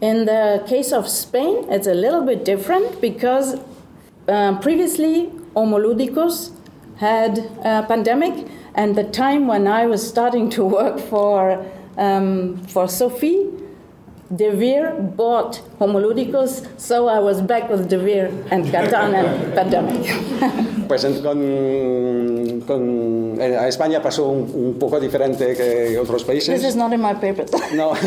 In 0.00 0.24
the 0.24 0.62
case 0.66 0.96
of 0.96 1.06
Spain, 1.06 1.66
it's 1.70 1.86
a 1.86 1.92
little 1.92 2.22
bit 2.22 2.46
different 2.46 2.98
because 3.02 3.58
uh, 4.26 4.58
previously 4.62 5.28
Homolúdicos 5.52 6.52
had 6.96 7.38
a 7.62 7.84
pandemic 7.86 8.46
and 8.74 8.96
the 8.96 9.04
time 9.04 9.46
when 9.46 9.66
I 9.66 9.86
was 9.86 10.06
starting 10.06 10.50
to 10.50 10.64
work 10.64 10.98
for, 10.98 11.64
um, 11.96 12.56
for 12.66 12.88
Sophie, 12.88 13.48
De 14.30 14.50
Veer 14.50 14.94
bought 15.16 15.60
Homolúdicos, 15.80 16.62
so 16.78 17.08
I 17.08 17.18
was 17.18 17.42
back 17.42 17.68
with 17.68 17.88
De 17.88 17.98
Veer 17.98 18.30
and 18.52 18.64
Catan 18.70 19.12
and 19.12 19.54
Pandemic. 19.56 20.06
pues 20.88 21.04
con, 21.20 22.60
con, 22.64 23.38
a 23.40 23.66
España 23.66 24.00
pasó 24.00 24.28
un, 24.28 24.48
un, 24.54 24.74
poco 24.78 25.00
diferente 25.00 25.56
que 25.56 25.98
otros 25.98 26.22
países. 26.22 26.60
This 26.60 26.70
is 26.70 26.76
not 26.76 26.92
in 26.92 27.00
my 27.00 27.14
papers. 27.14 27.50
No. 27.74 27.92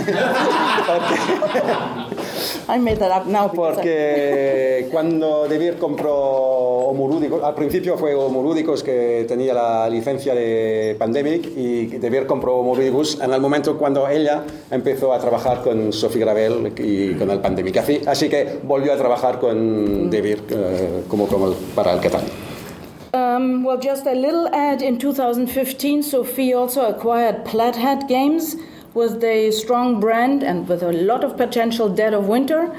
I 2.69 2.77
made 2.77 2.99
that 2.99 3.11
up 3.11 3.27
now. 3.27 3.51
Porque 3.51 4.87
cuando 4.91 5.47
De 5.47 5.57
Beer 5.57 5.77
compró 5.77 6.13
Homolúdicos, 6.13 7.43
al 7.43 7.55
principio 7.55 7.97
fue 7.97 8.15
Homolúdicos 8.15 8.83
que 8.83 9.25
tenía 9.27 9.53
la 9.53 9.89
licencia 9.89 10.33
de 10.33 10.95
Pandemic 10.97 11.45
y 11.55 11.87
De 11.87 12.09
Beer 12.09 12.25
compró 12.25 12.57
Homolúdicos 12.57 13.19
en 13.21 13.33
el 13.33 13.41
momento 13.41 13.77
cuando 13.77 14.07
ella 14.07 14.43
empezó 14.71 15.13
a 15.13 15.19
trabajar 15.19 15.61
con 15.63 15.91
Sophie 16.13 16.21
Gravel 16.21 16.71
y 16.77 17.13
con 17.15 17.29
el 17.31 17.39
Pandemic. 17.39 17.77
Así, 17.77 18.01
así 18.05 18.29
que 18.29 18.59
volvió 18.63 18.93
a 18.93 18.97
trabajar 18.97 19.39
con 19.39 20.09
De 20.09 20.21
Beer 20.21 20.39
uh, 20.51 21.07
como, 21.07 21.27
como 21.27 21.53
para 21.75 21.93
el 21.93 21.99
Catán. 21.99 22.23
Um, 23.13 23.63
well, 23.63 23.79
just 23.79 24.05
a 24.05 24.13
little 24.13 24.47
ad 24.53 24.81
in 24.81 24.97
2015, 24.97 26.03
Sophie 26.03 26.53
also 26.53 26.85
acquired 26.87 27.45
Plaid 27.45 27.75
Hat 27.75 28.07
Games 28.07 28.55
with 28.93 29.23
a 29.23 29.51
strong 29.51 29.99
brand 29.99 30.43
and 30.43 30.67
with 30.67 30.83
a 30.83 30.91
lot 30.91 31.23
of 31.23 31.35
potential 31.35 31.89
Dead 31.89 32.13
of 32.13 32.27
Winter. 32.27 32.71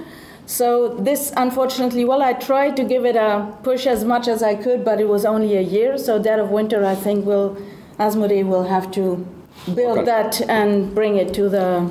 So 0.46 0.96
this, 0.96 1.32
unfortunately, 1.36 2.04
well, 2.04 2.22
I 2.22 2.34
tried 2.34 2.76
to 2.76 2.84
give 2.84 3.04
it 3.04 3.16
a 3.16 3.52
push 3.62 3.86
as 3.86 4.04
much 4.04 4.28
as 4.28 4.42
I 4.42 4.54
could, 4.54 4.84
but 4.84 5.00
it 5.00 5.08
was 5.08 5.24
only 5.24 5.56
a 5.56 5.62
year. 5.62 5.98
So 5.98 6.20
Dead 6.20 6.38
of 6.38 6.50
Winter, 6.50 6.84
I 6.84 6.94
think, 6.94 7.24
will 7.24 7.56
Asmodee 7.98 8.44
will 8.44 8.64
have 8.64 8.90
to 8.92 9.26
build 9.74 9.98
okay. 9.98 10.04
that 10.04 10.40
and 10.48 10.94
bring 10.94 11.16
it 11.16 11.32
to 11.34 11.48
the 11.48 11.90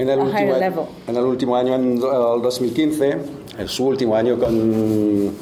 en 0.00 0.08
el, 0.08 0.18
último, 0.20 0.88
en 1.06 1.16
el 1.16 1.24
último 1.24 1.56
año, 1.56 1.74
en 1.74 1.92
el 1.94 2.42
2015, 2.42 3.16
en 3.58 3.68
su 3.68 3.86
último 3.86 4.14
año 4.14 4.38
con 4.38 5.32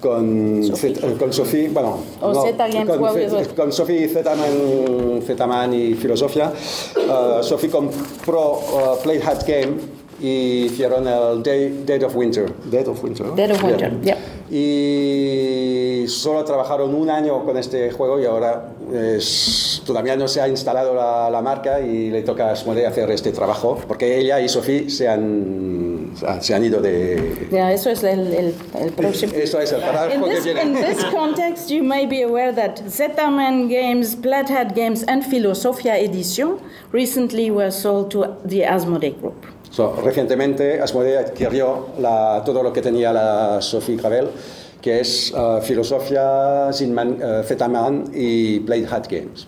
con 0.00 0.62
Sophie, 0.64 0.94
con 1.18 1.32
Sophie 1.32 1.68
bueno, 1.70 1.98
o 2.20 2.32
no, 2.32 2.42
Z 2.42 2.86
con, 2.86 3.02
well, 3.02 3.48
con 3.56 3.72
Sophie 3.72 4.08
Zetaman, 4.08 5.22
Zetaman 5.22 5.74
y 5.74 5.94
Filosofia. 5.94 6.52
Uh, 6.96 7.42
Sophie 7.42 7.68
compró 7.68 8.52
uh, 8.52 9.02
Play 9.02 9.20
Hat 9.20 9.44
Game 9.46 9.76
y 10.20 10.66
hicieron 10.66 11.06
el 11.06 11.42
Day, 11.42 11.82
Dead 11.84 12.02
of 12.04 12.14
Winter. 12.14 12.52
Dead 12.70 12.86
of 12.86 13.02
Winter. 13.02 13.34
Dead 13.34 13.50
of 13.50 13.62
Winter, 13.62 13.90
yeah. 14.02 14.14
yeah. 14.14 14.37
Y 14.50 16.04
solo 16.08 16.44
trabajaron 16.44 16.94
un 16.94 17.10
año 17.10 17.44
con 17.44 17.58
este 17.58 17.90
juego 17.90 18.18
y 18.18 18.24
ahora 18.24 18.70
es, 18.92 19.82
todavía 19.84 20.16
no 20.16 20.26
se 20.26 20.40
ha 20.40 20.48
instalado 20.48 20.94
la, 20.94 21.28
la, 21.28 21.42
marca 21.42 21.80
y 21.80 22.10
le 22.10 22.22
toca 22.22 22.48
a 22.48 22.52
Asmodee 22.52 22.86
hacer 22.86 23.10
este 23.10 23.32
trabajo 23.32 23.78
porque 23.86 24.18
ella 24.18 24.40
y 24.40 24.48
Sophie 24.48 24.88
se 24.88 25.06
han, 25.06 26.12
se 26.40 26.54
han 26.54 26.64
ido 26.64 26.80
de... 26.80 27.48
Yeah, 27.50 27.72
eso 27.72 27.90
es 27.90 28.02
el, 28.02 28.32
el, 28.32 28.54
el 28.80 28.92
próximo. 28.92 29.32
Eso 29.34 29.60
es 29.60 29.72
el 29.72 29.80
para 29.80 30.14
in, 30.14 30.22
el 30.22 30.30
this, 30.30 30.46
in 30.46 30.74
this 30.74 31.04
context, 31.12 31.70
you 31.70 31.82
may 31.82 32.06
be 32.06 32.22
aware 32.22 32.52
that 32.52 32.80
Zetaman 32.86 33.68
Games, 33.68 34.16
Plaid 34.16 34.48
Hat 34.48 34.74
Games 34.74 35.04
and 35.04 35.24
Filosofia 35.24 35.96
Edition 35.96 36.58
recently 36.92 37.50
were 37.50 37.70
sold 37.70 38.10
to 38.12 38.36
the 38.44 38.62
Asmodee 38.62 39.18
Group. 39.20 39.57
So, 39.70 39.94
recientemente 40.02 40.80
Asmodee 40.80 41.18
adquirió 41.18 41.88
la, 41.98 42.42
todo 42.44 42.62
lo 42.62 42.72
que 42.72 42.82
tenía 42.82 43.12
la 43.12 43.60
Sophie 43.60 43.96
Gravel 43.96 44.30
que 44.80 45.00
es 45.00 45.32
uh, 45.32 45.60
Filosofia, 45.60 46.70
Zinman, 46.72 47.20
uh, 47.22 47.42
Zetaman 47.42 48.10
y 48.14 48.58
Blade 48.60 48.86
Hat 48.86 49.08
Games. 49.08 49.46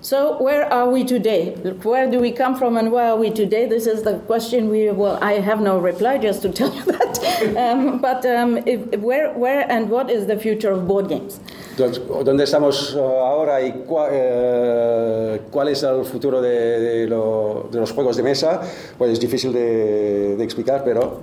So 0.00 0.36
where 0.42 0.64
are 0.72 0.88
we 0.90 1.04
today? 1.04 1.54
Where 1.84 2.10
do 2.10 2.18
we 2.18 2.32
come 2.32 2.56
from 2.56 2.76
and 2.76 2.90
where 2.90 3.12
are 3.12 3.16
we 3.16 3.30
today? 3.30 3.66
This 3.66 3.86
is 3.86 4.02
the 4.02 4.18
question 4.26 4.68
we, 4.68 4.90
well, 4.90 5.16
I 5.22 5.34
have 5.34 5.60
no 5.60 5.78
reply 5.78 6.18
just 6.18 6.42
to 6.42 6.48
tell 6.48 6.74
you 6.74 6.82
that. 6.86 7.56
Um, 7.56 8.00
but 8.00 8.26
um, 8.26 8.58
if, 8.66 8.98
where, 9.00 9.32
where 9.32 9.70
and 9.70 9.88
what 9.90 10.10
is 10.10 10.26
the 10.26 10.36
future 10.36 10.72
of 10.72 10.88
board 10.88 11.08
games? 11.08 11.38
¿Dónde 11.76 12.44
estamos 12.44 12.94
ahora 12.96 13.62
y 13.62 13.72
cuál, 13.86 14.10
eh, 14.12 15.40
cuál 15.50 15.68
es 15.68 15.82
el 15.82 16.04
futuro 16.04 16.42
de, 16.42 16.80
de, 16.80 17.06
lo, 17.06 17.68
de, 17.70 17.80
los 17.80 17.92
juegos 17.92 18.16
de 18.16 18.22
mesa? 18.22 18.60
Pues 18.98 19.12
es 19.12 19.20
difícil 19.20 19.52
de, 19.52 20.36
de 20.36 20.44
explicar, 20.44 20.82
pero... 20.84 21.20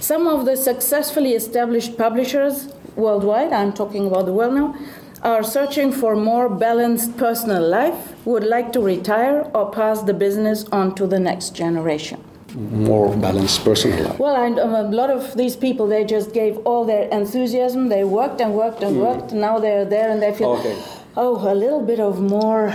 Some 0.00 0.28
of 0.28 0.44
the 0.46 0.56
successfully 0.56 1.34
established 1.34 1.96
publishers 1.98 2.68
worldwide, 2.96 3.52
I'm 3.52 3.72
talking 3.72 4.06
about 4.06 4.24
the 4.24 4.32
world 4.32 4.54
now, 4.54 4.74
are 5.22 5.42
searching 5.42 5.92
for 5.92 6.16
more 6.16 6.48
balanced 6.48 7.16
personal 7.16 7.62
life, 7.62 8.14
would 8.24 8.44
like 8.44 8.72
to 8.72 8.80
retire 8.80 9.50
or 9.54 9.70
pass 9.70 10.02
the 10.02 10.14
business 10.14 10.64
on 10.72 10.94
to 10.94 11.06
the 11.06 11.18
next 11.18 11.54
generation. 11.54 12.20
More 12.56 13.14
balanced 13.14 13.64
personal 13.64 14.02
life. 14.02 14.18
Well, 14.18 14.34
and 14.34 14.58
um, 14.58 14.74
a 14.74 14.82
lot 14.84 15.10
of 15.10 15.36
these 15.36 15.56
people, 15.56 15.86
they 15.86 16.04
just 16.04 16.32
gave 16.32 16.56
all 16.64 16.86
their 16.86 17.06
enthusiasm. 17.10 17.90
They 17.90 18.02
worked 18.02 18.40
and 18.40 18.54
worked 18.54 18.82
and 18.82 18.96
mm. 18.96 19.00
worked. 19.00 19.32
Now 19.32 19.58
they're 19.58 19.84
there 19.84 20.10
and 20.10 20.22
they 20.22 20.32
feel, 20.32 20.52
okay. 20.52 20.74
Oh, 21.16 21.48
a 21.48 21.54
little 21.54 21.80
bit 21.80 21.98
of 21.98 22.20
more. 22.20 22.72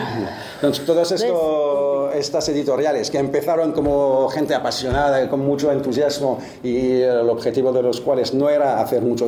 Entonces, 0.55 0.85
todo 0.85 1.01
esto, 1.01 2.11
estas 2.11 2.49
editoriales 2.49 3.09
que 3.09 3.17
empezaron 3.17 3.71
como 3.71 4.27
gente 4.29 4.53
apasionada, 4.53 5.27
con 5.29 5.39
mucho 5.39 5.71
entusiasmo 5.71 6.39
y 6.63 7.01
el 7.01 7.29
objetivo 7.29 7.71
de 7.71 7.81
los 7.81 8.01
cuales 8.01 8.33
no 8.33 8.49
era 8.49 8.81
hacer 8.81 9.01
mucho, 9.01 9.25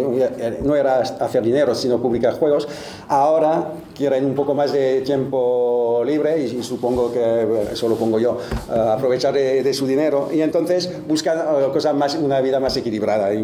no 0.62 0.76
era 0.76 1.00
hacer 1.00 1.44
dinero, 1.44 1.74
sino 1.76 2.02
publicar 2.02 2.34
juegos, 2.38 2.68
ahora 3.08 3.72
quieren 3.96 4.26
un 4.26 4.36
poco 4.36 4.54
más 4.54 4.72
de 4.72 5.02
tiempo 5.02 6.04
libre 6.06 6.44
y, 6.44 6.64
supongo 6.64 7.12
que 7.12 7.68
eso 7.72 7.88
lo 7.88 7.96
pongo 7.96 8.20
yo, 8.20 8.38
eh, 8.72 8.80
aprovechar 8.80 9.34
de, 9.34 9.74
su 9.74 9.88
dinero 9.88 10.30
y 10.32 10.42
entonces 10.42 10.90
buscan 11.08 11.40
eh, 11.40 11.68
cosas 11.72 11.96
más, 11.96 12.16
una 12.16 12.42
vida 12.42 12.60
más 12.60 12.76
equilibrada 12.78 13.34
y, 13.34 13.42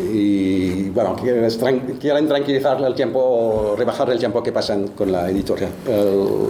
y 0.00 0.90
bueno, 0.90 1.16
quieren, 1.16 1.44
el 1.44 2.94
tiempo, 2.94 3.74
rebajar 3.76 4.10
el 4.10 4.18
tiempo 4.18 4.42
que 4.42 4.52
pasan 4.52 4.88
con 4.88 5.12
la 5.12 5.30
editorial, 5.30 5.70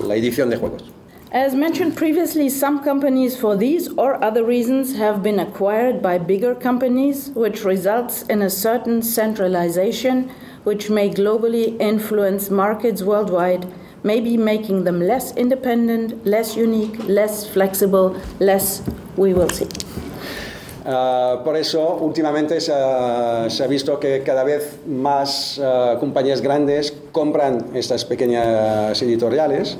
la 0.06 0.14
edición 0.14 0.50
de 0.50 0.56
juegos. 0.56 0.84
As 1.30 1.54
mentioned 1.54 1.94
previously, 1.94 2.48
some 2.48 2.82
companies, 2.82 3.36
for 3.36 3.54
these 3.54 3.88
or 3.98 4.14
other 4.24 4.42
reasons, 4.42 4.96
have 4.96 5.22
been 5.22 5.38
acquired 5.38 6.00
by 6.00 6.16
bigger 6.16 6.54
companies, 6.54 7.28
which 7.34 7.64
results 7.64 8.22
in 8.30 8.40
a 8.40 8.48
certain 8.48 9.02
centralization, 9.02 10.30
which 10.64 10.88
may 10.88 11.10
globally 11.10 11.78
influence 11.80 12.48
markets 12.48 13.02
worldwide, 13.02 13.66
maybe 14.02 14.38
making 14.38 14.84
them 14.84 15.00
less 15.02 15.36
independent, 15.36 16.24
less 16.24 16.56
unique, 16.56 16.98
less 17.06 17.46
flexible, 17.46 18.16
less 18.40 18.82
we 19.18 19.34
will 19.34 19.50
see. 19.50 19.68
Uh, 20.88 21.44
por 21.44 21.54
eso, 21.54 21.98
últimamente 22.00 22.62
se 22.62 22.72
ha, 22.72 23.50
se 23.50 23.62
ha, 23.62 23.66
visto 23.66 24.00
que 24.00 24.22
cada 24.22 24.42
vez 24.42 24.78
más 24.86 25.58
uh, 25.58 25.98
compañías 26.00 26.40
grandes 26.40 26.94
compran 27.12 27.72
estas 27.74 28.06
pequeñas 28.06 29.02
editoriales 29.02 29.76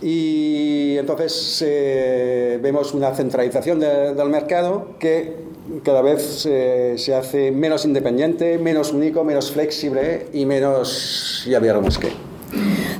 y 0.00 0.96
entonces 0.96 1.62
eh, 1.66 2.58
vemos 2.62 2.94
una 2.94 3.14
centralización 3.14 3.80
de, 3.80 4.14
del 4.14 4.30
mercado 4.30 4.94
que 4.98 5.36
cada 5.84 6.00
vez 6.00 6.22
se, 6.22 6.96
se, 6.96 7.14
hace 7.14 7.50
menos 7.50 7.84
independiente, 7.84 8.56
menos 8.56 8.94
único, 8.94 9.24
menos 9.24 9.52
flexible 9.52 10.28
y 10.32 10.46
menos, 10.46 11.44
ya 11.46 11.58
veremos 11.60 11.98
qué. 11.98 12.08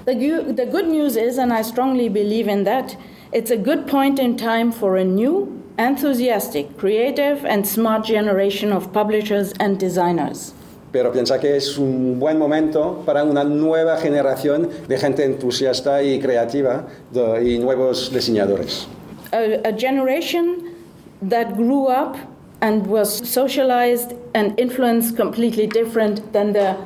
The, 0.04 0.52
the 0.54 0.66
good 0.66 0.88
news 0.88 1.16
is, 1.16 1.38
and 1.38 1.54
I 1.54 1.62
strongly 1.62 2.10
believe 2.10 2.50
in 2.52 2.64
that, 2.64 2.96
it's 3.32 3.50
a 3.50 3.56
good 3.56 3.86
point 3.86 4.18
in 4.18 4.36
time 4.36 4.72
for 4.72 4.98
a 4.98 5.04
new, 5.04 5.48
enthusiastic, 5.80 6.76
creative, 6.76 7.44
and 7.44 7.66
smart 7.66 8.04
generation 8.04 8.72
of 8.72 8.92
publishers 8.92 9.52
and 9.58 9.78
designers. 9.78 10.52
pero 10.92 11.12
piensa 11.12 11.38
que 11.38 11.56
es 11.56 11.78
un 11.78 12.18
buen 12.18 12.38
momento 12.38 13.02
para 13.06 13.22
una 13.22 13.44
nueva 13.44 13.96
generación 13.98 14.68
de 14.88 14.98
gente 14.98 15.24
entusiasta 15.24 16.02
y 16.02 16.18
creativa 16.18 16.86
de, 17.12 17.54
y 17.54 17.58
nuevos 17.58 18.10
diseñadores. 18.12 18.86
A, 19.32 19.68
a 19.68 19.72
generation 19.72 20.74
that 21.22 21.56
grew 21.56 21.86
up 21.86 22.16
and 22.60 22.86
was 22.86 23.08
socialized 23.28 24.14
and 24.34 24.58
influenced 24.58 25.16
completely 25.16 25.66
different 25.66 26.32
than 26.32 26.52
the 26.52 26.76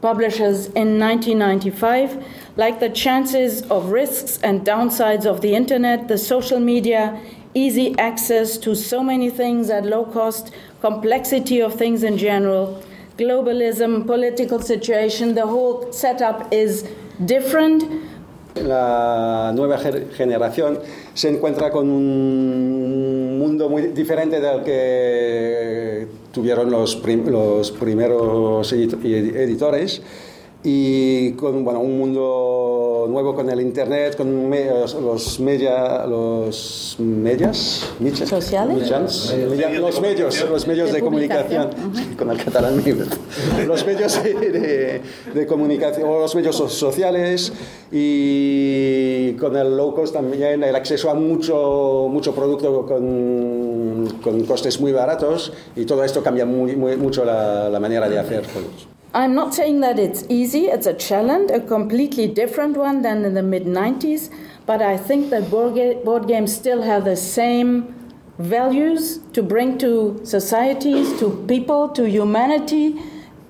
publishers 0.00 0.66
in 0.76 0.98
1995, 0.98 2.24
like 2.56 2.78
the 2.78 2.88
chances 2.88 3.62
of 3.62 3.90
risks 3.90 4.38
and 4.42 4.64
downsides 4.64 5.26
of 5.26 5.40
the 5.40 5.54
internet, 5.54 6.06
the 6.06 6.16
social 6.16 6.60
media, 6.60 7.20
easy 7.54 7.98
access 7.98 8.58
to 8.58 8.74
so 8.74 9.02
many 9.02 9.30
things 9.30 9.70
at 9.70 9.84
low 9.84 10.04
cost, 10.04 10.52
complexity 10.80 11.60
of 11.60 11.74
things 11.74 12.02
in 12.02 12.16
general, 12.18 12.82
globalism, 13.16 14.06
political 14.06 14.60
situation, 14.60 15.34
the 15.34 15.46
whole 15.46 15.92
setup 15.92 16.52
is 16.52 16.84
different. 17.24 17.84
La 18.54 19.52
nueva 19.54 19.78
generación 19.78 20.80
se 21.14 21.28
encuentra 21.28 21.70
con 21.70 21.88
un 21.90 23.38
mundo 23.38 23.68
muy 23.68 23.82
diferente 23.88 24.40
del 24.40 24.64
que 24.64 26.08
tuvieron 26.32 26.70
los, 26.70 26.96
prim 26.96 27.28
los 27.28 27.70
primeros 27.70 28.72
editores 28.72 30.02
y 30.64 31.32
con 31.32 31.64
bueno, 31.64 31.80
un 31.80 31.98
mundo 31.98 33.06
nuevo 33.08 33.32
con 33.34 33.48
el 33.48 33.60
internet, 33.60 34.16
con 34.16 34.48
me, 34.48 34.66
los, 34.66 35.38
media, 35.38 36.04
los 36.04 36.96
medias, 36.98 37.86
sociales, 38.24 38.90
los 39.78 40.00
medios, 40.00 40.50
los 40.50 40.66
medios 40.66 40.92
de, 40.92 41.00
comunicación, 41.00 41.70
con 42.18 42.30
el 42.30 42.42
catalán 42.42 42.82
los 43.66 43.86
medios 43.86 44.22
de, 44.22 45.00
de, 45.32 45.46
comunicación, 45.46 46.08
los 46.08 46.34
medios 46.34 46.56
sociales 46.56 47.52
y 47.92 49.34
con 49.34 49.56
el 49.56 49.76
low 49.76 49.94
cost 49.94 50.12
también 50.12 50.64
el 50.64 50.74
acceso 50.74 51.08
a 51.08 51.14
mucho, 51.14 52.08
mucho 52.10 52.34
producto 52.34 52.84
con, 52.84 54.08
con 54.20 54.44
costes 54.44 54.80
muy 54.80 54.90
baratos 54.90 55.52
y 55.76 55.84
todo 55.84 56.02
esto 56.02 56.20
cambia 56.20 56.44
muy, 56.44 56.74
muy 56.74 56.96
mucho 56.96 57.24
la, 57.24 57.68
la 57.68 57.78
manera 57.78 58.08
de 58.08 58.18
hacer 58.18 58.44
juegos. 58.44 58.97
I'm 59.18 59.34
not 59.34 59.52
saying 59.52 59.80
that 59.80 59.98
it's 59.98 60.24
easy, 60.28 60.66
it's 60.66 60.86
a 60.86 60.94
challenge, 60.94 61.50
a 61.50 61.58
completely 61.58 62.28
different 62.28 62.76
one 62.76 63.02
than 63.02 63.24
in 63.24 63.34
the 63.34 63.42
mid 63.42 63.64
90s, 63.64 64.30
but 64.64 64.80
I 64.80 64.96
think 64.96 65.30
that 65.30 65.50
board, 65.50 65.74
ga- 65.74 66.00
board 66.04 66.28
games 66.28 66.54
still 66.54 66.82
have 66.82 67.04
the 67.04 67.16
same 67.16 67.92
values 68.38 69.18
to 69.32 69.42
bring 69.42 69.76
to 69.78 70.20
societies, 70.22 71.18
to 71.18 71.44
people, 71.48 71.88
to 71.88 72.08
humanity 72.08 72.94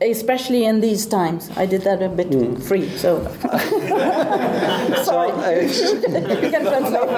especially 0.01 0.64
in 0.64 0.80
these 0.80 1.07
times. 1.07 1.51
I 1.57 1.66
did 1.66 1.82
that 1.82 2.03
a 2.03 2.09
bit 2.09 2.30
mm. 2.30 2.62
free, 2.62 2.88
so. 2.96 3.24
Sorry. 5.05 5.66
you 5.66 6.51
can 6.51 6.62
translate. 6.62 7.11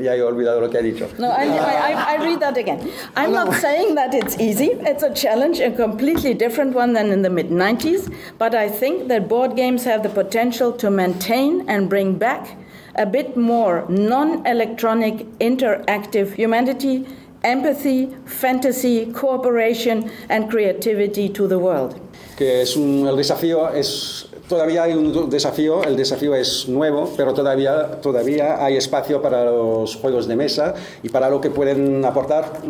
ya 0.00 0.14
he 0.14 0.20
olvidado 0.22 0.60
lo 0.60 0.68
que 0.68 0.78
ha 0.78 0.82
dicho. 0.82 1.08
No, 1.18 1.30
I, 1.30 1.44
I, 1.44 2.14
I 2.14 2.24
read 2.24 2.40
that 2.40 2.56
again. 2.56 2.90
I'm 3.16 3.32
not 3.32 3.54
saying 3.54 3.94
that 3.96 4.14
it's 4.14 4.38
easy. 4.38 4.70
It's 4.80 5.02
a 5.02 5.12
challenge, 5.12 5.60
a 5.60 5.70
completely 5.70 6.34
different 6.34 6.74
one 6.74 6.92
than 6.92 7.10
in 7.10 7.22
the 7.22 7.30
mid 7.30 7.48
90s. 7.48 8.12
But 8.38 8.54
I 8.54 8.68
think 8.68 9.08
that 9.08 9.28
board 9.28 9.56
games 9.56 9.84
have 9.84 10.02
the 10.02 10.08
potential 10.08 10.72
to 10.72 10.90
maintain 10.90 11.68
and 11.68 11.88
bring 11.88 12.16
back 12.16 12.56
a 12.96 13.06
bit 13.06 13.36
more 13.36 13.84
non 13.88 14.46
electronic 14.46 15.26
interactive 15.40 16.34
humanity 16.34 17.06
empathy, 17.44 18.10
fantasy, 18.24 19.06
cooperation 19.12 20.10
and 20.28 20.50
creativity 20.50 21.28
to 21.28 21.46
the 21.46 21.58
world. 21.58 21.94
Que 22.36 22.62
es 22.62 22.76
un, 22.76 23.06
el 23.06 23.16
desafío 23.16 23.70
es 23.72 24.28
todavía 24.48 24.84
hay 24.84 24.92
un 24.92 25.30
desafío, 25.30 25.82
el 25.84 25.96
desafío 25.96 26.34
es 26.34 26.68
nuevo, 26.68 27.10
pero 27.16 27.32
todavía, 27.32 28.00
todavía 28.00 28.64
hay 28.64 28.76
espacio 28.76 29.22
para 29.22 29.44
los 29.44 29.96
juegos 29.96 30.26
de 30.26 30.36
mesa 30.36 30.74
y 31.02 31.08
para 31.08 31.30
lo 31.30 31.40
que 31.40 31.50
pueden 31.50 32.04
aportar 32.04 32.60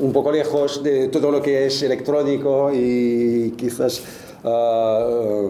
un 0.00 0.12
poco 0.12 0.32
lejos 0.32 0.82
de 0.82 1.08
todo 1.08 1.30
lo 1.30 1.40
que 1.40 1.66
es 1.66 1.82
electrónico 1.82 2.70
y 2.72 3.54
quizás... 3.56 4.02
Uh, 4.44 5.48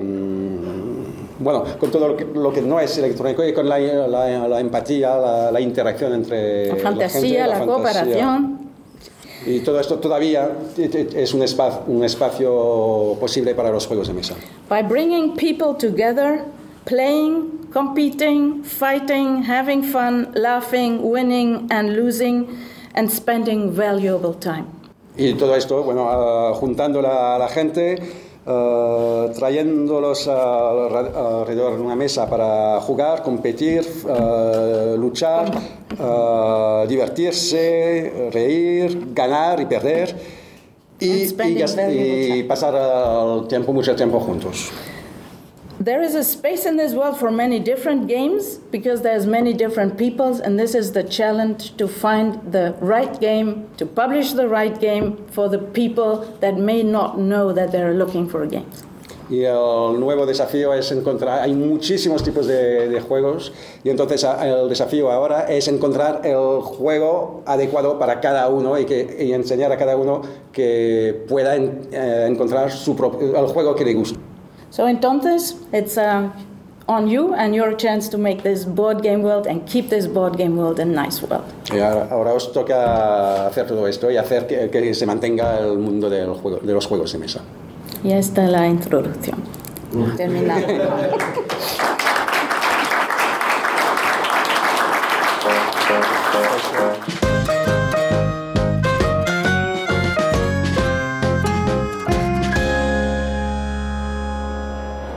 bueno, 1.39 1.65
con 1.81 1.91
todo 1.91 2.09
lo 2.09 2.17
que, 2.17 2.27
lo 2.27 2.53
que, 2.53 2.61
no 2.61 2.79
es 2.79 2.99
electrónico 2.99 3.43
y 3.43 3.55
con 3.55 3.67
la, 3.67 3.79
la, 3.79 4.47
la 4.47 4.61
empatía, 4.61 5.17
la, 5.17 5.51
la, 5.51 5.61
interacción 5.61 6.13
entre 6.13 6.69
la 6.69 6.77
fantasía, 6.77 7.47
la, 7.47 7.57
gente, 7.57 7.67
la 7.67 7.73
cooperación. 7.75 8.62
Y 9.47 9.61
todo 9.61 9.81
esto 9.81 9.99
todavía 9.99 10.51
es 10.77 11.35
un 11.35 11.43
espacio, 11.43 11.83
un 11.87 12.05
espacio 12.05 13.17
posible 13.19 13.55
para 13.55 13.71
los 13.71 13.87
juegos 13.87 14.09
de 14.09 14.15
mesa. 14.15 14.35
By 14.69 14.83
bringing 14.83 15.35
people 15.35 15.75
together, 15.79 16.45
playing, 16.85 17.69
competing, 17.73 18.63
fighting, 18.63 19.43
having 19.43 19.83
fun, 19.83 20.31
laughing, 20.35 21.01
winning 21.03 21.67
and 21.71 21.97
losing, 21.97 22.47
and 22.95 23.11
spending 23.11 23.73
valuable 23.73 24.35
time. 24.35 24.67
Y 25.17 25.35
todo 25.35 25.55
esto, 25.57 25.83
bueno, 25.83 26.05
uh, 26.05 26.55
juntando 26.55 27.01
a 27.01 27.39
la 27.39 27.49
gente 27.49 27.97
Uh, 28.45 29.31
trayéndolos 29.37 30.27
alrededor 30.27 31.77
de 31.77 31.81
una 31.81 31.95
mesa 31.95 32.29
para 32.29 32.81
jugar, 32.81 33.23
competir, 33.23 33.87
uh, 34.03 34.97
luchar, 34.97 35.49
uh, 35.97 36.85
divertirse, 36.89 38.31
reír, 38.33 39.15
ganar 39.15 39.61
y 39.61 39.67
perder 39.67 40.17
y, 40.99 41.23
y, 41.23 42.39
y 42.39 42.43
pasar 42.43 42.75
el 42.75 43.47
tiempo, 43.47 43.73
mucho 43.73 43.95
tiempo 43.95 44.19
juntos. 44.19 44.73
There 45.83 46.01
is 46.01 46.15
a 46.15 46.23
space 46.23 46.65
in 46.65 46.77
this 46.77 46.93
world 46.93 47.19
for 47.19 47.33
many 47.33 47.59
different 47.59 48.07
games 48.07 48.59
because 48.71 49.03
there's 49.03 49.27
many 49.27 49.53
different 49.53 49.99
peoples 49.99 50.39
and 50.39 50.57
this 50.57 50.77
is 50.77 50.93
the 50.93 51.03
challenge 51.03 51.77
to 51.77 51.89
find 51.89 52.39
the 52.53 52.77
right 52.81 53.21
game, 53.21 53.67
to 53.79 53.85
publish 53.85 54.33
the 54.33 54.47
right 54.47 54.79
game 54.79 55.27
for 55.33 55.49
the 55.49 55.59
people 55.59 56.39
that 56.39 56.57
may 56.57 56.85
not 56.85 57.19
know 57.19 57.53
that 57.53 57.73
they're 57.73 57.95
looking 57.95 58.29
for 58.29 58.47
games. 58.47 58.85
Y 59.29 59.43
el 59.45 59.99
nuevo 59.99 60.25
desafío 60.25 60.73
es 60.73 60.93
encontrar, 60.93 61.41
hay 61.41 61.53
muchísimos 61.53 62.23
tipos 62.23 62.47
de, 62.47 62.89
de, 62.89 63.01
juegos 63.01 63.53
y 63.83 63.91
entonces 63.91 64.23
el 64.23 64.69
desafío 64.69 65.11
ahora 65.11 65.47
es 65.49 65.67
encontrar 65.67 66.21
el 66.25 66.61
juego 66.61 67.43
adecuado 67.45 67.99
para 67.99 68.21
cada 68.21 68.49
uno 68.49 68.79
y, 68.79 68.85
que, 68.85 69.17
y 69.19 69.33
enseñar 69.33 69.73
a 69.73 69.79
cada 69.79 69.97
uno 69.97 70.23
que 70.53 71.25
pueda 71.29 71.57
en, 71.57 71.89
eh, 71.91 72.29
encontrar 72.29 72.71
su 72.71 72.93
el 72.93 73.47
juego 73.49 73.75
que 73.75 73.85
le 73.85 73.95
guste. 73.95 74.32
So 74.73 74.89
entonces, 74.89 75.55
it's 75.71 75.99
uh, 75.99 76.31
on 76.89 77.07
you 77.07 77.35
and 77.35 77.55
your 77.55 77.77
chance 77.77 78.09
to 78.09 78.17
make 78.17 78.43
this 78.43 78.65
board 78.65 79.03
game 79.03 79.23
world 79.23 79.47
and 79.47 79.67
keep 79.67 79.91
this 79.91 80.07
board 80.07 80.39
game 80.39 80.57
world 80.57 80.81
a 80.81 80.87
nice 80.87 81.21
world. 81.21 81.45
Y 81.71 81.79
ahora, 81.79 82.09
ahora 82.11 82.33
os 82.33 82.51
toca 82.55 83.47
hacer 83.49 83.67
todo 83.67 83.87
esto 83.87 84.11
y 84.11 84.17
hacer 84.17 84.47
que, 84.47 84.71
que 84.71 84.95
se 84.95 85.05
mantenga 85.05 85.59
el 85.59 85.77
mundo 85.77 86.09
del 86.09 86.31
juego, 86.33 86.57
de 86.63 86.73
los 86.73 86.87
juegos 86.87 87.13
de 87.13 87.19
mesa. 87.19 87.43
Y 88.03 88.13
esta 88.13 88.47
es 88.47 88.51
la 88.51 88.67
introducción. 88.67 89.43
Terminado. 90.17 90.67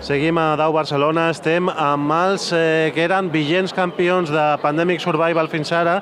Seguim 0.06 0.38
a 0.38 0.51
Dau 0.53 0.70
Barcelona, 0.70 1.32
estem 1.34 1.66
amb 1.66 2.12
els 2.14 2.51
eh, 2.53 2.91
que 2.93 3.01
eren 3.08 3.32
vigents 3.34 3.74
campions 3.74 4.30
de 4.30 4.43
Pandemic 4.62 5.01
Survival 5.01 5.49
fins 5.49 5.74
ara, 5.74 5.95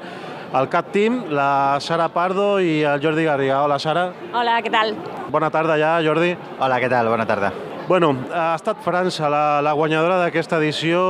el 0.60 0.68
Cat 0.68 0.92
Team, 0.92 1.22
la 1.32 1.80
Sara 1.80 2.10
Pardo 2.12 2.58
i 2.60 2.82
el 2.84 3.00
Jordi 3.00 3.24
Garriga. 3.24 3.62
Hola, 3.64 3.80
Sara. 3.80 4.10
Hola, 4.36 4.60
què 4.60 4.76
tal? 4.76 4.98
Bona 5.32 5.48
tarda 5.56 5.80
ja, 5.80 6.02
Jordi. 6.04 6.36
Hola, 6.60 6.84
què 6.84 6.92
tal? 6.92 7.16
Bona 7.16 7.24
tarda. 7.30 7.56
Bueno, 7.86 8.16
ha 8.32 8.56
estat 8.56 8.80
França 8.80 9.28
la, 9.28 9.60
la 9.62 9.74
guanyadora 9.76 10.16
d'aquesta 10.22 10.56
edició. 10.62 11.02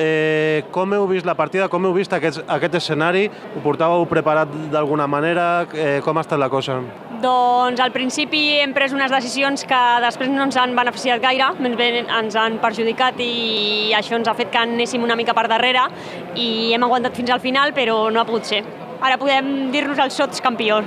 Eh, 0.00 0.64
com 0.72 0.94
heu 0.96 1.04
vist 1.10 1.28
la 1.28 1.34
partida? 1.36 1.68
Com 1.68 1.84
heu 1.84 1.92
vist 1.92 2.12
aquest, 2.16 2.40
aquest 2.48 2.78
escenari? 2.80 3.26
Ho 3.52 3.60
portàveu 3.60 4.06
preparat 4.08 4.48
d'alguna 4.72 5.04
manera? 5.04 5.66
Eh, 5.76 6.00
com 6.04 6.16
ha 6.16 6.24
estat 6.24 6.40
la 6.40 6.48
cosa? 6.48 6.78
Doncs 7.22 7.84
al 7.84 7.92
principi 7.92 8.40
hem 8.62 8.72
pres 8.74 8.96
unes 8.96 9.12
decisions 9.12 9.66
que 9.68 9.80
després 10.02 10.32
no 10.32 10.48
ens 10.48 10.56
han 10.58 10.72
beneficiat 10.74 11.20
gaire, 11.22 11.52
més 11.62 11.76
bé 11.78 11.90
ens 12.02 12.34
han 12.40 12.56
perjudicat 12.64 13.20
i 13.22 13.92
això 13.94 14.16
ens 14.16 14.26
ha 14.26 14.34
fet 14.34 14.50
que 14.50 14.64
anéssim 14.64 15.04
una 15.04 15.14
mica 15.20 15.36
per 15.36 15.46
darrere 15.52 15.84
i 16.34 16.72
hem 16.72 16.88
aguantat 16.88 17.14
fins 17.14 17.30
al 17.30 17.44
final, 17.44 17.76
però 17.76 18.06
no 18.10 18.24
ha 18.24 18.26
pogut 18.26 18.48
ser. 18.48 18.64
Ara 19.02 19.18
podem 19.18 19.72
dir-nos 19.74 19.98
els 19.98 20.14
sots 20.14 20.42
campió. 20.42 20.78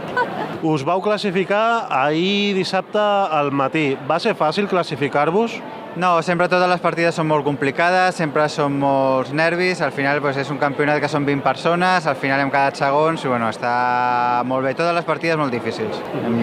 Us 0.63 0.85
vau 0.87 1.01
classificar 1.03 1.87
ahir 1.91 2.53
dissabte 2.55 3.01
al 3.39 3.51
matí. 3.51 3.89
Va 4.07 4.21
ser 4.23 4.33
fàcil 4.39 4.69
classificar-vos? 4.71 5.57
No, 5.95 6.21
sempre 6.21 6.49
totes 6.51 6.67
les 6.67 6.81
partides 6.83 7.15
són 7.15 7.29
molt 7.29 7.45
complicades, 7.47 8.17
sempre 8.19 8.49
són 8.51 8.73
molts 8.81 9.29
nervis, 9.31 9.79
al 9.79 9.93
final 9.95 10.19
pues, 10.19 10.35
és 10.41 10.49
un 10.51 10.57
campionat 10.59 10.99
que 10.99 11.07
són 11.07 11.23
20 11.23 11.39
persones, 11.45 12.03
al 12.03 12.17
final 12.19 12.41
hem 12.43 12.49
quedat 12.51 12.75
segons 12.81 13.23
i 13.23 13.29
bueno, 13.31 13.47
està 13.47 14.43
molt 14.43 14.67
bé. 14.67 14.73
Totes 14.75 14.91
les 14.97 15.07
partides 15.07 15.39
molt 15.39 15.55
difícils, 15.55 16.01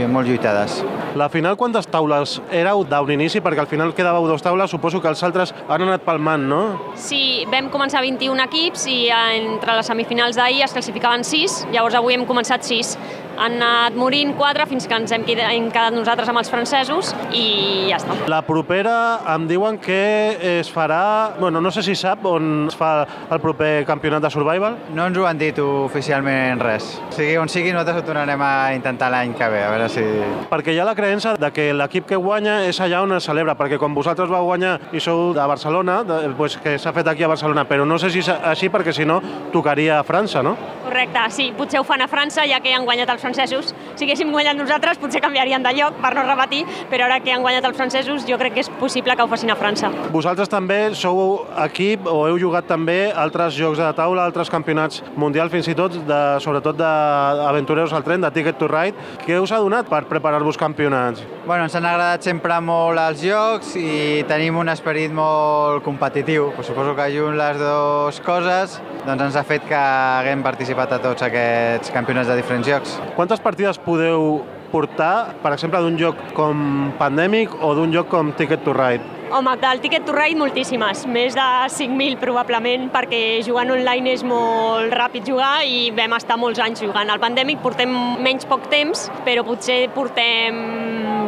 molt 0.09 0.31
lluitades. 0.31 0.79
La 1.21 1.29
final 1.29 1.59
quantes 1.61 1.85
taules 1.93 2.39
éreu 2.49 2.81
d'un 2.89 3.13
inici? 3.13 3.43
Perquè 3.45 3.61
al 3.61 3.69
final 3.69 3.93
quedàveu 3.93 4.25
dos 4.31 4.41
taules, 4.41 4.73
suposo 4.73 5.03
que 5.05 5.13
els 5.13 5.21
altres 5.29 5.53
han 5.69 5.85
anat 5.85 6.09
palmant, 6.09 6.49
no? 6.49 6.63
Sí, 6.97 7.45
vam 7.53 7.69
començar 7.69 8.01
21 8.01 8.41
equips 8.47 8.87
i 8.89 8.97
entre 9.13 9.77
les 9.77 9.93
semifinals 9.93 10.41
d'ahir 10.41 10.65
es 10.65 10.73
classificaven 10.73 11.29
6, 11.29 11.67
llavors 11.77 12.01
avui 12.01 12.17
hem 12.17 12.25
començat 12.25 12.65
6. 12.65 12.97
Han 13.39 13.57
anat 13.59 13.97
morint 13.99 14.35
4 14.39 14.66
fins 14.70 14.87
que 14.89 14.97
ens 14.97 15.12
hem 15.14 15.24
quedat 15.26 15.95
nosaltres 15.95 16.28
amb 16.28 16.41
els 16.43 16.51
francesos 16.53 17.12
i 17.33 17.89
ja 17.91 17.99
està. 18.01 18.16
La 18.30 18.43
propera 18.47 18.95
em 19.35 19.47
diuen 19.51 19.78
que 19.83 20.37
es 20.59 20.70
farà... 20.72 21.33
Bueno, 21.39 21.61
no 21.61 21.70
sé 21.74 21.83
si 21.83 21.95
sap 21.99 22.24
on 22.28 22.68
es 22.68 22.76
fa 22.78 22.93
el 23.30 23.41
proper 23.43 23.85
campionat 23.89 24.22
de 24.22 24.30
Survival. 24.30 24.76
No 24.95 25.07
ens 25.09 25.18
ho 25.18 25.26
han 25.26 25.41
dit 25.41 25.59
oficialment 25.62 26.61
res. 26.62 26.93
O 27.09 27.12
sigui, 27.16 27.37
on 27.41 27.51
sigui, 27.53 27.72
nosaltres 27.72 28.03
ho 28.03 28.07
tornarem 28.07 28.43
a 28.45 28.53
intentar 28.76 29.11
l'any 29.12 29.35
que 29.39 29.49
ve, 29.53 29.62
a 29.64 29.72
veure 29.72 29.89
si... 29.93 30.05
Perquè 30.53 30.74
hi 30.74 30.80
ha 30.83 30.87
la 30.89 30.97
creença 30.99 31.35
de 31.41 31.53
que 31.55 31.70
l'equip 31.76 32.07
que 32.11 32.20
guanya 32.20 32.61
és 32.68 32.80
allà 32.85 33.03
on 33.07 33.16
es 33.16 33.26
celebra, 33.28 33.57
perquè 33.59 33.80
com 33.80 33.97
vosaltres 33.97 34.30
vau 34.30 34.45
guanyar 34.51 34.76
i 34.93 35.01
sou 35.03 35.33
de 35.37 35.47
Barcelona, 35.49 36.03
de, 36.07 36.20
pues 36.39 36.59
que 36.62 36.76
s'ha 36.78 36.93
fet 36.95 37.09
aquí 37.09 37.24
a 37.24 37.30
Barcelona, 37.33 37.64
però 37.68 37.87
no 37.89 37.99
sé 37.99 38.12
si 38.12 38.22
és 38.22 38.30
així 38.33 38.70
perquè 38.72 38.95
si 38.95 39.07
no 39.09 39.20
tocaria 39.53 39.99
a 39.99 40.07
França, 40.07 40.43
no? 40.45 40.55
Correcte, 40.83 41.24
sí, 41.35 41.51
potser 41.57 41.80
ho 41.80 41.87
fan 41.87 42.03
a 42.05 42.09
França, 42.11 42.45
ja 42.49 42.61
que 42.62 42.74
han 42.74 42.87
guanyat 42.89 43.11
els 43.23 43.39
francesos. 43.39 43.75
Si 43.97 44.05
haguéssim 44.05 44.31
guanyat 44.33 44.57
nosaltres, 44.59 44.99
potser 44.99 45.23
canviarien 45.23 45.62
de 45.62 45.73
lloc 45.77 45.99
per 46.03 46.12
no 46.16 46.25
repetir, 46.27 46.64
però 46.91 47.07
ara 47.07 47.20
que 47.23 47.33
han 47.33 47.43
guanyat 47.43 47.64
els 47.68 47.77
francesos, 47.77 48.27
jo 48.27 48.39
crec 48.39 48.55
que 48.55 48.64
és 48.64 48.70
possible 48.81 49.14
que 49.16 49.23
ho 49.23 49.31
facin 49.31 49.53
a 49.53 49.57
França. 49.57 49.91
Vosaltres 50.12 50.51
també 50.51 50.95
sou 50.99 51.47
equip 51.64 52.07
o 52.11 52.27
heu 52.29 52.39
jugat 52.41 52.66
també 52.66 53.12
altres 53.12 53.55
jocs 53.55 53.79
de 53.79 53.91
taula, 53.97 54.27
altres 54.27 54.51
campionats 54.51 55.03
mundials, 55.16 55.53
fins 55.53 55.68
i 55.68 55.77
tot, 55.79 55.95
de, 56.09 56.20
sobretot 56.43 56.77
d'Aventureros 56.79 57.93
al 57.93 58.05
tren, 58.07 58.23
de 58.23 58.31
Ticket 58.35 58.59
to 58.59 58.68
Ride. 58.70 58.99
Què 59.27 59.39
us 59.43 59.53
ha 59.53 59.61
donat 59.62 59.91
per 59.91 60.05
preparar-vos 60.11 60.59
campionats? 60.59 61.23
Bueno, 61.47 61.66
ens 61.66 61.77
han 61.77 61.87
agradat 61.87 62.25
sempre 62.27 62.59
molt 62.62 63.01
els 63.03 63.23
jocs 63.23 63.75
i 63.79 64.23
tenim 64.31 64.59
un 64.59 64.70
esperit 64.73 65.12
molt 65.14 65.83
competitiu. 65.87 66.51
Pues 66.57 66.70
suposo 66.70 66.97
que 66.99 67.11
junt 67.14 67.39
les 67.39 67.59
dues 67.61 68.20
coses 68.25 68.81
doncs 69.03 69.25
ens 69.25 69.37
ha 69.37 69.43
fet 69.43 69.64
que 69.66 69.75
haguem 69.79 70.45
participat 70.47 70.93
a 70.95 70.99
tots 71.03 71.25
aquests 71.27 71.91
campionats 71.91 72.29
de 72.31 72.37
diferents 72.39 72.68
jocs. 72.68 72.93
Quantes 73.13 73.41
partides 73.45 73.77
podeu 73.77 74.41
portar, 74.73 75.35
per 75.43 75.53
exemple, 75.53 75.83
d'un 75.85 75.99
joc 76.01 76.17
com 76.37 76.93
Pandemic 76.97 77.53
o 77.61 77.75
d'un 77.77 77.93
joc 77.93 78.09
com 78.09 78.33
Ticket 78.39 78.65
to 78.65 78.73
Ride? 78.73 79.22
Home, 79.33 79.57
del 79.57 79.80
Ticket 79.80 80.05
to 80.05 80.12
Ride 80.12 80.37
moltíssimes, 80.37 81.07
més 81.09 81.33
de 81.33 81.45
5.000 81.72 82.18
probablement, 82.20 82.91
perquè 82.93 83.41
jugant 83.47 83.70
online 83.72 84.12
és 84.12 84.20
molt 84.28 84.93
ràpid 84.93 85.24
jugar 85.24 85.62
i 85.64 85.87
vam 85.97 86.12
estar 86.18 86.37
molts 86.37 86.61
anys 86.61 86.83
jugant. 86.85 87.09
Al 87.09 87.22
Pandemic 87.22 87.62
portem 87.64 87.95
menys 88.20 88.45
poc 88.45 88.68
temps, 88.68 89.07
però 89.24 89.41
potser 89.49 89.87
portem 89.97 90.61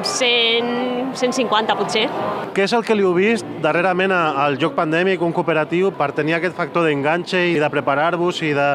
100, 0.04 1.16
150 1.16 1.78
potser. 1.80 2.04
Què 2.52 2.68
és 2.68 2.76
el 2.76 2.84
que 2.84 2.92
li 2.92 3.08
heu 3.08 3.16
vist 3.16 3.48
darrerament 3.64 4.12
al 4.12 4.60
joc 4.60 4.76
Pandemic, 4.76 5.24
un 5.24 5.32
cooperatiu, 5.32 5.94
per 5.96 6.12
tenir 6.12 6.36
aquest 6.36 6.60
factor 6.60 6.84
d'enganxe 6.84 7.40
i 7.54 7.56
de 7.56 7.72
preparar-vos 7.72 8.44
i 8.44 8.52
de... 8.52 8.68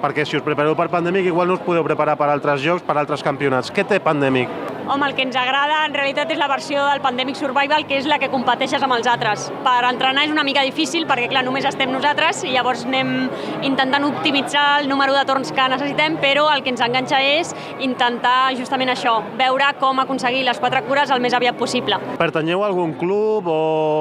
perquè 0.00 0.24
si 0.24 0.40
us 0.40 0.46
prepareu 0.46 0.72
per 0.72 0.88
Pandemic 0.88 1.28
igual 1.28 1.52
no 1.52 1.60
us 1.60 1.66
podeu 1.68 1.84
preparar 1.84 2.16
per 2.16 2.32
altres 2.32 2.64
jocs, 2.64 2.80
per 2.86 2.96
altres 2.96 3.20
campionats. 3.20 3.68
Què 3.68 3.84
té 3.84 4.00
Pandemic? 4.00 4.79
Home, 4.92 5.06
el 5.06 5.14
que 5.14 5.22
ens 5.22 5.36
agrada 5.38 5.84
en 5.86 5.92
realitat 5.94 6.32
és 6.34 6.38
la 6.40 6.48
versió 6.50 6.80
del 6.82 6.98
Pandemic 6.98 7.36
Survival, 7.38 7.84
que 7.86 8.00
és 8.00 8.08
la 8.10 8.16
que 8.18 8.26
competeixes 8.32 8.82
amb 8.82 8.96
els 8.96 9.06
altres. 9.06 9.44
Per 9.62 9.74
entrenar 9.86 10.24
és 10.26 10.32
una 10.34 10.42
mica 10.42 10.64
difícil 10.66 11.04
perquè, 11.06 11.28
clar, 11.30 11.44
només 11.46 11.68
estem 11.68 11.92
nosaltres 11.94 12.40
i 12.42 12.50
llavors 12.50 12.82
anem 12.88 13.28
intentant 13.62 14.08
optimitzar 14.08 14.80
el 14.80 14.88
número 14.90 15.14
de 15.14 15.22
torns 15.28 15.52
que 15.54 15.66
necessitem, 15.70 16.16
però 16.18 16.48
el 16.50 16.64
que 16.64 16.72
ens 16.74 16.82
enganxa 16.82 17.20
és 17.22 17.52
intentar 17.78 18.50
justament 18.58 18.90
això, 18.90 19.20
veure 19.38 19.68
com 19.78 20.02
aconseguir 20.02 20.42
les 20.48 20.58
quatre 20.58 20.82
cures 20.88 21.14
el 21.14 21.22
més 21.22 21.38
aviat 21.38 21.54
possible. 21.54 22.00
Pertanyeu 22.18 22.64
a 22.64 22.72
algun 22.72 22.96
club 22.98 23.46
o 23.46 23.60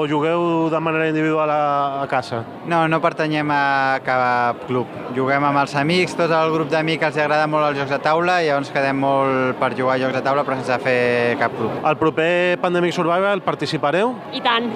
jugueu 0.10 0.72
de 0.74 0.82
manera 0.82 1.12
individual 1.14 1.54
a, 1.54 1.62
a 2.02 2.10
casa? 2.10 2.42
No, 2.66 2.88
no 2.90 2.98
pertanyem 3.06 3.54
a 3.54 3.62
cap 4.10 4.66
club. 4.66 4.90
Juguem 5.14 5.46
amb 5.52 5.62
els 5.68 5.78
amics, 5.78 6.18
tot 6.18 6.34
el 6.34 6.58
grup 6.58 6.74
d'amics 6.74 7.12
els 7.12 7.22
agrada 7.22 7.46
molt 7.46 7.70
els 7.70 7.84
jocs 7.84 7.94
de 7.94 8.04
taula 8.10 8.42
i 8.42 8.50
llavors 8.50 8.74
quedem 8.74 9.06
molt 9.06 9.62
per 9.62 9.76
jugar 9.78 10.00
a 10.00 10.06
jocs 10.08 10.18
de 10.18 10.26
taula 10.26 10.48
però 10.48 10.58
sense 10.58 10.79
fer 10.84 11.36
cap 11.40 11.54
club. 11.58 11.72
Al 11.84 11.98
proper 12.00 12.58
Pandemic 12.62 12.96
Survival 12.96 13.44
participareu? 13.46 14.16
I 14.34 14.42
tant. 14.46 14.72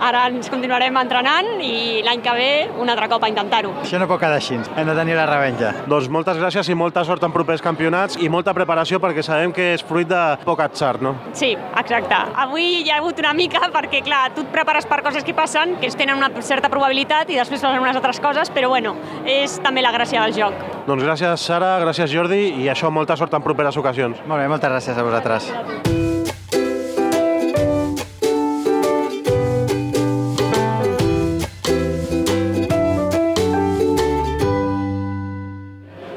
Ara 0.00 0.22
ens 0.30 0.48
continuarem 0.48 0.94
entrenant 0.96 1.60
i 1.60 2.00
l'any 2.06 2.22
que 2.24 2.32
ve 2.36 2.50
un 2.80 2.88
altre 2.88 3.10
cop 3.12 3.24
a 3.26 3.28
intentar-ho. 3.28 3.74
Això 3.82 4.00
no 4.00 4.08
pot 4.08 4.20
quedar 4.22 4.38
així, 4.40 4.56
hem 4.56 4.88
de 4.88 4.94
tenir 4.96 5.16
la 5.18 5.26
revenja. 5.28 5.72
Doncs 5.90 6.08
moltes 6.12 6.40
gràcies 6.40 6.70
i 6.72 6.76
molta 6.78 7.04
sort 7.04 7.24
en 7.26 7.34
propers 7.34 7.62
campionats 7.64 8.16
i 8.22 8.30
molta 8.32 8.54
preparació 8.56 9.00
perquè 9.02 9.24
sabem 9.26 9.52
que 9.52 9.72
és 9.74 9.84
fruit 9.84 10.08
de 10.08 10.22
poc 10.46 10.62
atzar, 10.64 10.96
no? 11.04 11.16
Sí, 11.36 11.52
exacte. 11.76 12.22
Avui 12.46 12.82
hi 12.86 12.90
ha 12.90 13.00
hagut 13.02 13.20
una 13.20 13.34
mica 13.36 13.68
perquè, 13.74 14.02
clar, 14.06 14.30
tu 14.34 14.46
et 14.46 14.52
prepares 14.54 14.88
per 14.88 15.02
coses 15.04 15.26
que 15.26 15.34
passen, 15.36 15.76
que 15.82 15.90
tenen 15.96 16.16
una 16.16 16.30
certa 16.40 16.70
probabilitat 16.72 17.30
i 17.30 17.38
després 17.38 17.60
passen 17.60 17.82
unes 17.82 17.96
altres 17.96 18.20
coses, 18.22 18.50
però 18.52 18.70
bueno, 18.72 18.94
és 19.26 19.58
també 19.64 19.84
la 19.84 19.92
gràcia 19.92 20.24
del 20.24 20.34
joc. 20.36 20.54
Doncs 20.86 21.02
gràcies, 21.02 21.42
Sara, 21.42 21.76
gràcies, 21.82 22.12
Jordi, 22.12 22.42
i 22.62 22.68
això, 22.70 22.92
molta 22.94 23.16
sort 23.18 23.34
en 23.34 23.42
properes 23.42 23.76
ocasions. 23.76 24.20
Molt 24.26 24.40
bé, 24.40 24.48
moltes 24.48 24.70
gràcies 24.70 24.96
a 24.96 25.02
vosaltres. 25.02 25.25
atrás. 25.26 25.52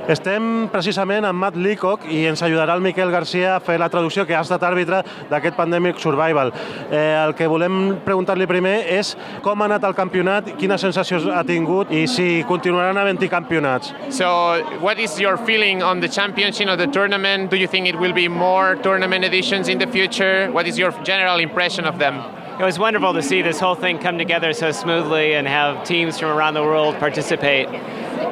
Estem 0.09 0.65
precisament 0.73 1.21
amb 1.27 1.37
Matt 1.37 1.57
Leacock 1.61 2.07
i 2.09 2.23
ens 2.25 2.41
ajudarà 2.41 2.73
el 2.73 2.81
Miquel 2.81 3.11
Garcia 3.13 3.51
a 3.53 3.59
fer 3.61 3.75
la 3.77 3.91
traducció 3.93 4.23
que 4.25 4.33
ha 4.33 4.41
estat 4.41 4.63
àrbitre 4.65 5.03
d'aquest 5.29 5.53
Pandemic 5.53 5.99
Survival. 6.01 6.49
Eh, 6.89 7.13
el 7.27 7.35
que 7.37 7.45
volem 7.51 7.99
preguntar-li 8.07 8.47
primer 8.49 8.73
és 8.95 9.13
com 9.45 9.61
ha 9.61 9.67
anat 9.69 9.85
el 9.85 9.93
campionat, 9.93 10.49
quines 10.57 10.81
sensacions 10.81 11.29
ha 11.29 11.43
tingut 11.45 11.93
i 11.93 12.07
si 12.09 12.41
continuaran 12.49 12.97
havent-hi 12.97 13.29
campionats. 13.29 13.93
So, 14.09 14.25
what 14.81 14.97
is 14.97 15.19
your 15.21 15.37
feeling 15.37 15.83
on 15.85 16.01
the 16.01 16.09
championship 16.09 16.73
of 16.73 16.79
the 16.79 16.87
tournament? 16.87 17.51
Do 17.51 17.57
you 17.57 17.67
think 17.67 17.85
it 17.85 17.99
will 17.99 18.13
be 18.13 18.27
more 18.27 18.81
tournament 18.81 19.23
editions 19.23 19.69
in 19.69 19.77
the 19.77 19.85
future? 19.85 20.49
What 20.51 20.65
is 20.65 20.79
your 20.79 20.91
general 21.05 21.37
impression 21.37 21.85
of 21.85 21.99
them? 21.99 22.23
It 22.59 22.65
was 22.65 22.77
wonderful 22.77 23.13
to 23.13 23.21
see 23.21 23.41
this 23.41 23.57
whole 23.57 23.75
thing 23.75 23.99
come 23.99 24.17
together 24.17 24.51
so 24.51 24.73
smoothly 24.73 25.33
and 25.33 25.47
have 25.47 25.85
teams 25.85 26.19
from 26.19 26.29
around 26.29 26.55
the 26.55 26.61
world 26.61 26.99
participate. 26.99 27.69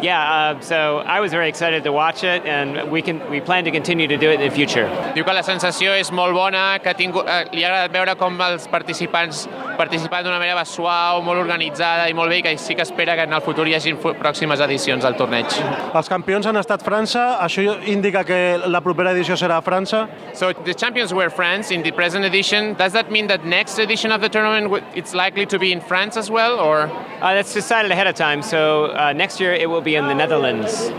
Yeah, 0.04 0.20
uh, 0.20 0.60
so 0.60 0.98
I 0.98 1.22
was 1.22 1.32
very 1.32 1.48
excited 1.48 1.86
to 1.86 1.94
watch 1.94 2.26
it, 2.26 2.46
and 2.46 2.92
we 2.92 3.02
can 3.02 3.22
we 3.32 3.40
plan 3.40 3.64
to 3.64 3.72
continue 3.72 4.06
to 4.06 4.18
do 4.18 4.30
it 4.30 4.42
in 4.42 4.50
the 4.50 4.54
future. 4.54 4.90
Diu 5.16 5.24
que 5.24 5.34
la 5.34 5.44
sensació 5.48 5.96
és 5.96 6.12
molt 6.12 6.36
bona, 6.36 6.78
que 6.84 6.94
tingut, 6.94 7.24
eh, 7.24 7.48
li 7.54 7.64
ha 7.64 7.72
agradat 7.72 7.96
veure 7.96 8.16
com 8.20 8.36
els 8.42 8.68
participants 8.68 9.48
participen 9.78 10.26
d'una 10.26 10.40
manera 10.42 10.66
suau, 10.66 11.22
molt 11.26 11.40
organitzada 11.42 12.08
i 12.10 12.16
molt 12.18 12.34
bé, 12.34 12.42
i 12.42 12.46
que 12.46 12.56
sí 12.62 12.76
que 12.76 12.86
espera 12.86 13.16
que 13.16 13.28
en 13.28 13.34
el 13.34 13.44
futur 13.46 13.68
hi 13.68 13.76
hagi 13.78 13.94
pròximes 13.98 14.62
edicions 14.66 15.06
al 15.06 15.18
torneig. 15.20 15.54
Els 15.96 16.10
campions 16.12 16.48
han 16.50 16.58
estat 16.60 16.84
França, 16.86 17.38
això 17.44 17.78
indica 17.86 18.24
que 18.28 18.58
la 18.66 18.82
propera 18.82 19.14
edició 19.16 19.38
serà 19.40 19.62
a 19.62 19.66
França? 19.66 20.08
So 20.34 20.52
the 20.66 20.74
champions 20.74 21.14
were 21.14 21.30
France 21.30 21.72
in 21.72 21.84
the 21.84 21.92
present 21.92 22.26
edition. 22.26 22.74
Does 22.74 22.94
that 22.94 23.12
mean 23.12 23.28
that 23.28 23.46
next 23.46 23.80
edition 23.80 24.12
of 24.12 24.22
the 24.22 24.30
tournament 24.30 24.84
it's 24.96 25.14
likely 25.14 25.46
to 25.46 25.60
be 25.60 25.72
in 25.72 25.82
France 25.82 26.18
as 26.18 26.30
well, 26.30 26.60
or? 26.60 26.90
Uh, 27.22 27.34
that's 27.34 27.54
decided 27.54 27.92
ahead 27.92 28.08
of 28.08 28.16
time. 28.16 28.42
So 28.42 28.86
uh, 28.94 29.14
next 29.14 29.40
year 29.40 29.54
it 29.54 29.70
will 29.70 29.82
be 29.82 29.96
in 29.96 30.08
the 30.08 30.14
Netherlands. 30.14 30.92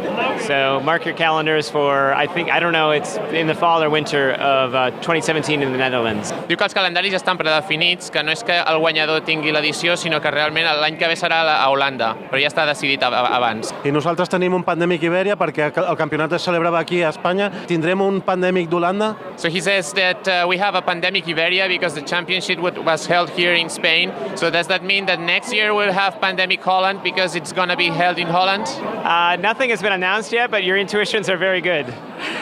So 0.47 0.81
mark 0.85 1.05
your 1.05 1.15
calendars 1.15 1.71
for 1.71 2.13
I 2.15 2.27
think 2.27 2.51
I 2.51 2.61
don't 2.61 2.73
know 2.73 2.91
it's 2.91 3.17
in 3.33 3.47
the 3.47 3.55
fall 3.55 3.83
or 3.83 3.91
winter 3.91 4.33
of 4.33 4.75
uh, 4.75 4.91
2017 5.03 5.63
in 5.63 5.73
the 5.73 5.79
Netherlands. 5.79 6.33
Diu 6.49 6.57
que 6.57 6.67
els 6.67 6.75
calendaris 6.75 7.15
ja 7.15 7.21
estan 7.21 7.39
predefinits, 7.39 8.11
que 8.11 8.23
no 8.23 8.35
és 8.35 8.43
que 8.43 8.57
el 8.71 8.79
guanyador 8.79 9.23
tingui 9.27 9.53
l'edició, 9.55 9.97
sinó 9.97 10.21
que 10.21 10.31
realment 10.31 10.67
l'any 10.81 10.99
que 11.01 11.09
ve 11.09 11.17
serà 11.19 11.41
a 11.55 11.69
Holanda, 11.71 12.13
però 12.29 12.41
ja 12.41 12.51
està 12.51 12.67
decidit 12.69 13.03
abans. 13.03 13.73
I 13.85 13.93
nosaltres 13.95 14.31
tenim 14.33 14.55
un 14.55 14.65
pandèmic 14.67 15.05
Ibèria 15.09 15.37
perquè 15.41 15.71
el 15.83 15.97
campionat 16.01 16.33
es 16.37 16.45
celebrava 16.45 16.81
aquí 16.81 17.03
a 17.03 17.13
Espanya. 17.15 17.51
Tindrem 17.71 18.03
un 18.05 18.21
pandèmic 18.25 18.69
d'Holanda? 18.69 19.15
So 19.37 19.49
he 19.49 19.61
says 19.61 19.93
that 19.95 20.29
uh, 20.29 20.47
we 20.49 20.59
have 20.59 20.75
a 20.75 20.83
pandemic 20.83 21.29
Iberia 21.29 21.69
because 21.69 21.95
the 21.95 22.03
championship 22.03 22.59
was 22.61 23.07
held 23.07 23.31
here 23.31 23.55
in 23.55 23.69
Spain. 23.69 24.13
So 24.35 24.51
does 24.51 24.67
that 24.69 24.85
mean 24.85 25.07
that 25.07 25.21
next 25.21 25.53
year 25.53 25.75
we'll 25.75 25.93
have 25.93 26.21
pandemic 26.21 26.63
Holland 26.63 27.03
because 27.03 27.35
it's 27.35 27.53
going 27.53 27.69
to 27.69 27.77
be 27.77 27.89
held 27.89 28.19
in 28.19 28.27
Holland? 28.27 28.67
Uh, 29.05 29.37
nothing 29.37 29.71
has 29.71 29.81
been 29.83 29.93
announced 29.93 30.33
yet, 30.33 30.51
but 30.51 30.65
your 30.65 30.77
intuitions 30.77 31.29
are 31.29 31.39
very 31.39 31.61
good. 31.61 31.87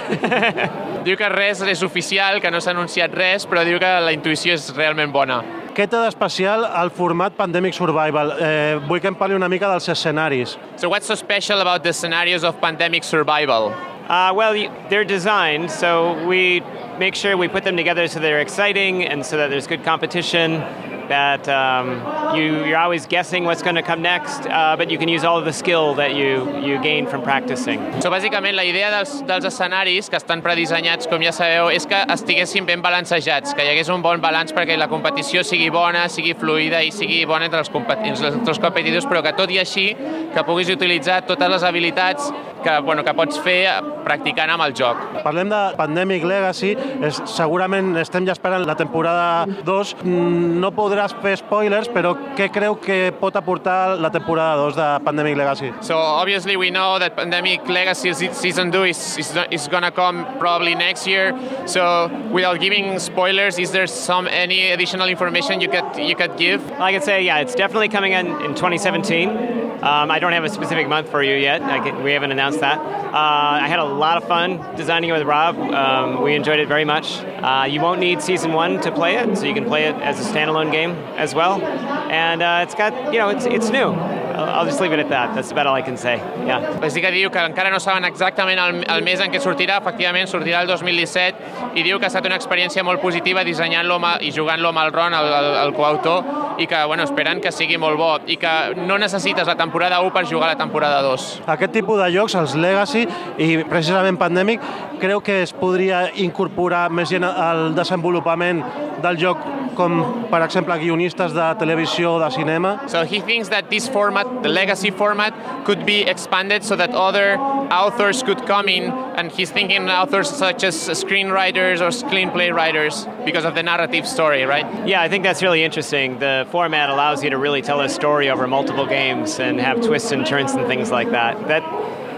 diu 1.06 1.16
que 1.16 1.28
res 1.30 1.62
és 1.62 1.82
oficial, 1.86 2.40
que 2.42 2.50
no 2.50 2.60
s'ha 2.60 2.74
anunciat 2.74 3.14
res, 3.14 3.46
però 3.46 3.62
diu 3.66 3.78
que 3.82 3.92
la 4.02 4.14
intuïció 4.16 4.56
és 4.56 4.72
realment 4.74 5.14
bona. 5.14 5.42
Què 5.76 5.84
té 5.92 5.98
d'especial 6.00 6.62
el 6.80 6.88
format 6.88 7.34
Pandemic 7.36 7.74
Survival? 7.76 8.30
Eh, 8.40 8.78
vull 8.88 9.00
que 9.04 9.10
em 9.12 9.16
parli 9.18 9.36
una 9.36 9.50
mica 9.52 9.68
dels 9.68 9.90
escenaris. 9.92 10.54
So 10.80 10.88
what's 10.88 11.04
so 11.04 11.14
special 11.14 11.60
about 11.60 11.82
the 11.84 11.92
scenarios 11.92 12.44
of 12.44 12.58
Pandemic 12.62 13.04
Survival? 13.04 13.74
Uh, 14.08 14.32
well, 14.34 14.54
they're 14.88 15.04
designed, 15.04 15.70
so 15.70 16.16
we 16.26 16.62
make 16.98 17.14
sure 17.14 17.36
we 17.36 17.46
put 17.46 17.64
them 17.64 17.76
together 17.76 18.08
so 18.08 18.20
they're 18.20 18.40
exciting 18.40 19.04
and 19.04 19.26
so 19.26 19.36
that 19.36 19.50
there's 19.50 19.66
good 19.66 19.84
competition 19.84 20.62
that 21.08 21.48
um, 21.48 22.36
you, 22.36 22.64
you're 22.64 22.78
always 22.78 23.06
guessing 23.06 23.44
what's 23.44 23.62
going 23.62 23.74
to 23.76 23.82
come 23.82 24.02
next, 24.02 24.46
uh, 24.46 24.76
but 24.76 24.90
you 24.90 24.98
can 24.98 25.08
use 25.08 25.24
all 25.24 25.38
of 25.38 25.44
the 25.44 25.52
skill 25.52 25.94
that 25.94 26.14
you, 26.14 26.60
you 26.60 26.80
gain 26.82 27.06
from 27.06 27.22
practicing. 27.22 27.80
So, 28.00 28.10
bàsicament, 28.10 28.56
la 28.56 28.64
idea 28.64 28.90
dels, 28.90 29.22
dels 29.26 29.46
escenaris 29.48 30.10
que 30.10 30.18
estan 30.20 30.42
predissenyats, 30.44 31.08
com 31.10 31.22
ja 31.22 31.32
sabeu, 31.34 31.70
és 31.74 31.86
que 31.88 32.02
estiguessin 32.16 32.66
ben 32.66 32.82
balancejats, 32.84 33.54
que 33.54 33.64
hi 33.64 33.72
hagués 33.74 33.90
un 33.92 34.02
bon 34.04 34.20
balanç 34.22 34.54
perquè 34.56 34.78
la 34.78 34.90
competició 34.92 35.44
sigui 35.46 35.70
bona, 35.74 36.06
sigui 36.12 36.34
fluida 36.38 36.82
i 36.82 36.92
sigui 36.94 37.24
bona 37.28 37.50
entre 37.50 37.62
els, 37.62 37.72
entre 37.72 38.52
els 38.54 38.62
competidors, 38.62 39.08
però 39.08 39.22
que 39.24 39.36
tot 39.38 39.52
i 39.52 39.60
així 39.62 39.88
que 40.34 40.44
puguis 40.46 40.70
utilitzar 40.72 41.22
totes 41.26 41.50
les 41.50 41.64
habilitats 41.64 42.30
que, 42.66 42.78
bueno, 42.80 43.04
que 43.04 43.14
pots 43.14 43.38
fer 43.44 43.60
practicant 44.04 44.50
amb 44.50 44.64
el 44.64 44.74
joc. 44.76 44.98
Parlem 45.22 45.50
de 45.52 45.60
Pandemic 45.78 46.24
Legacy, 46.26 46.72
és, 47.06 47.20
segurament 47.30 47.92
estem 48.00 48.26
ja 48.26 48.34
esperant 48.34 48.66
la 48.66 48.74
temporada 48.78 49.46
2. 49.66 49.94
No 50.04 50.72
podràs 50.96 51.12
fer 51.20 51.36
spoilers, 51.36 51.88
però 51.92 52.14
què 52.36 52.46
creu 52.52 52.76
que 52.80 53.12
pot 53.20 53.34
aportar 53.36 53.98
la 54.00 54.08
temporada 54.10 54.56
2 54.62 54.76
de 54.76 54.86
Pandemic 55.04 55.36
Legacy? 55.36 55.72
So 55.82 55.96
obviously 55.98 56.56
we 56.56 56.70
know 56.70 56.98
that 56.98 57.16
Pandemic 57.16 57.68
Legacy 57.68 58.14
season 58.32 58.72
2 58.72 58.84
is, 58.84 59.18
is, 59.18 59.38
is 59.50 59.68
gonna 59.68 59.90
come 59.90 60.24
probably 60.38 60.74
next 60.74 61.06
year. 61.06 61.34
So 61.66 62.08
without 62.32 62.60
giving 62.60 62.98
spoilers, 62.98 63.58
is 63.58 63.72
there 63.72 63.86
some 63.86 64.26
any 64.26 64.70
additional 64.72 65.08
information 65.08 65.60
you 65.60 65.68
could 65.68 65.98
you 65.98 66.16
could 66.16 66.36
give? 66.38 66.62
I 66.80 66.92
can 66.92 67.02
say 67.02 67.24
yeah, 67.24 67.40
it's 67.40 67.54
definitely 67.54 67.88
coming 67.88 68.12
in 68.12 68.26
in 68.46 68.54
2017. 68.54 69.66
Um, 69.76 70.10
I 70.10 70.18
don't 70.18 70.32
have 70.32 70.44
a 70.44 70.48
specific 70.48 70.88
month 70.88 71.10
for 71.10 71.22
you 71.22 71.34
yet. 71.34 71.60
Can, 71.60 72.02
we 72.02 72.12
haven't 72.12 72.32
announced 72.32 72.60
that. 72.60 72.78
Uh, 72.78 73.62
I 73.62 73.68
had 73.68 73.78
a 73.78 73.84
lot 73.84 74.16
of 74.16 74.26
fun 74.26 74.58
designing 74.74 75.10
it 75.10 75.12
with 75.12 75.22
Rob. 75.22 75.56
Um, 75.58 76.22
we 76.22 76.34
enjoyed 76.34 76.58
it 76.58 76.66
very 76.66 76.84
much. 76.84 77.18
Uh, 77.20 77.66
you 77.68 77.80
won't 77.80 78.00
need 78.00 78.22
season 78.22 78.52
one 78.52 78.80
to 78.80 78.90
play 78.90 79.16
it, 79.16 79.36
so 79.36 79.44
you 79.44 79.54
can 79.54 79.66
play 79.66 79.84
it 79.84 79.94
as 79.96 80.18
a 80.18 80.32
standalone 80.32 80.72
game 80.72 80.85
as 81.16 81.34
well. 81.34 81.60
And 81.62 82.42
uh, 82.42 82.60
it's 82.62 82.74
got, 82.74 83.12
you 83.12 83.18
know, 83.18 83.28
it's, 83.28 83.46
it's 83.46 83.70
new. 83.70 83.92
I'll 84.36 84.66
just 84.66 84.80
leave 84.80 84.92
it 84.92 85.00
at 85.00 85.08
that. 85.08 85.34
That's 85.34 85.50
about 85.50 85.66
all 85.66 85.74
I 85.74 85.82
can 85.82 85.96
say. 85.96 86.16
Yeah. 86.46 86.60
Així 86.84 87.00
que 87.00 87.10
diu 87.14 87.30
que 87.32 87.40
encara 87.40 87.70
no 87.72 87.80
saben 87.80 88.04
exactament 88.04 88.60
el, 88.60 88.82
el 88.84 89.04
mes 89.06 89.20
en 89.24 89.32
què 89.32 89.40
sortirà, 89.40 89.80
efectivament 89.80 90.28
sortirà 90.28 90.60
el 90.64 90.68
2017 90.68 91.72
i 91.76 91.84
diu 91.86 91.98
que 91.98 92.08
ha 92.08 92.12
estat 92.12 92.26
una 92.28 92.36
experiència 92.36 92.84
molt 92.84 93.00
positiva 93.00 93.44
dissenyant-lo 93.46 93.96
i 94.20 94.32
jugant-lo 94.36 94.72
amb 94.72 94.84
el 94.84 94.92
Ron, 94.92 95.16
el, 95.16 95.32
el, 95.40 95.50
el 95.64 95.72
coautor, 95.76 96.24
i 96.58 96.66
que 96.66 96.84
bueno, 96.84 97.04
esperen 97.04 97.40
que 97.40 97.52
sigui 97.52 97.76
molt 97.80 97.98
bo 98.00 98.10
i 98.26 98.36
que 98.40 98.52
no 98.76 98.98
necessites 98.98 99.48
la 99.48 99.56
temporada 99.56 100.00
1 100.04 100.12
per 100.12 100.24
jugar 100.28 100.52
la 100.52 100.58
temporada 100.60 101.02
2. 101.02 101.26
Aquest 101.56 101.72
tipus 101.72 102.00
de 102.00 102.10
jocs, 102.14 102.36
els 102.36 102.56
Legacy 102.56 103.06
i 103.38 103.50
precisament 103.68 104.20
Pandemic, 104.20 104.64
creu 105.00 105.20
que 105.20 105.42
es 105.44 105.52
podria 105.56 106.06
incorporar 106.22 106.88
més 106.90 107.12
gent 107.12 107.24
al 107.26 107.70
desenvolupament 107.76 108.62
del 109.04 109.20
joc 109.20 109.42
com, 109.76 110.00
per 110.30 110.40
exemple, 110.42 110.74
guionistes 110.80 111.34
de 111.36 111.46
televisió 111.60 112.14
o 112.16 112.20
de 112.22 112.30
cinema? 112.32 112.72
So 112.88 113.04
he 113.04 113.20
thinks 113.20 113.50
that 113.52 113.68
this 113.68 113.88
format, 113.92 114.25
the 114.42 114.48
legacy 114.48 114.90
format, 114.90 115.64
could 115.64 115.84
be 115.84 116.02
expanded 116.02 116.62
so 116.64 116.76
that 116.76 116.90
other 116.90 117.36
authors 117.36 118.22
could 118.22 118.46
come 118.46 118.68
in, 118.68 118.90
and 118.90 119.30
he's 119.32 119.50
thinking 119.50 119.88
authors 119.88 120.30
such 120.30 120.62
as 120.64 120.76
screenwriters 120.76 121.80
or 121.80 121.88
screenplay 121.88 122.54
writers 122.54 123.06
because 123.24 123.44
of 123.44 123.54
the 123.54 123.62
narrative 123.62 124.06
story, 124.06 124.44
right? 124.44 124.86
Yeah, 124.86 125.02
I 125.02 125.08
think 125.08 125.24
that's 125.24 125.42
really 125.42 125.64
interesting. 125.64 126.18
The 126.18 126.46
format 126.50 126.90
allows 126.90 127.24
you 127.24 127.30
to 127.30 127.38
really 127.38 127.62
tell 127.62 127.80
a 127.80 127.88
story 127.88 128.30
over 128.30 128.46
multiple 128.46 128.86
games 128.86 129.40
and 129.40 129.60
have 129.60 129.80
twists 129.80 130.12
and 130.12 130.26
turns 130.26 130.52
and 130.52 130.66
things 130.66 130.90
like 130.90 131.10
that. 131.10 131.48
That 131.48 131.62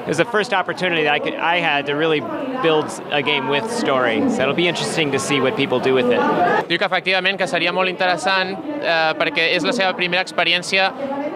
it 0.09 0.17
was 0.17 0.17
the 0.17 0.25
first 0.25 0.55
opportunity 0.55 1.03
that 1.03 1.13
I, 1.13 1.19
could, 1.19 1.35
I 1.35 1.59
had 1.59 1.85
to 1.87 1.95
really 1.95 2.21
build 2.63 2.89
a 3.11 3.23
game 3.23 3.49
with 3.49 3.71
story. 3.71 4.21
So 4.31 4.41
it'll 4.41 4.55
be 4.55 4.67
interesting 4.67 5.13
to 5.13 5.19
see 5.19 5.39
what 5.39 5.55
people 5.55 5.81
do 5.81 5.93
with 5.93 6.07
it. 6.07 6.19
Diu 6.69 6.79
que 6.79 6.87
efectivament 6.89 7.37
que 7.37 7.47
seria 7.47 7.73
molt 7.77 7.93
interessant 7.93 8.57
eh, 8.81 9.13
perquè 9.21 9.51
és 9.53 9.69
la 9.69 9.77
seva 9.77 9.93
primera 9.93 10.25
experiència 10.25 10.89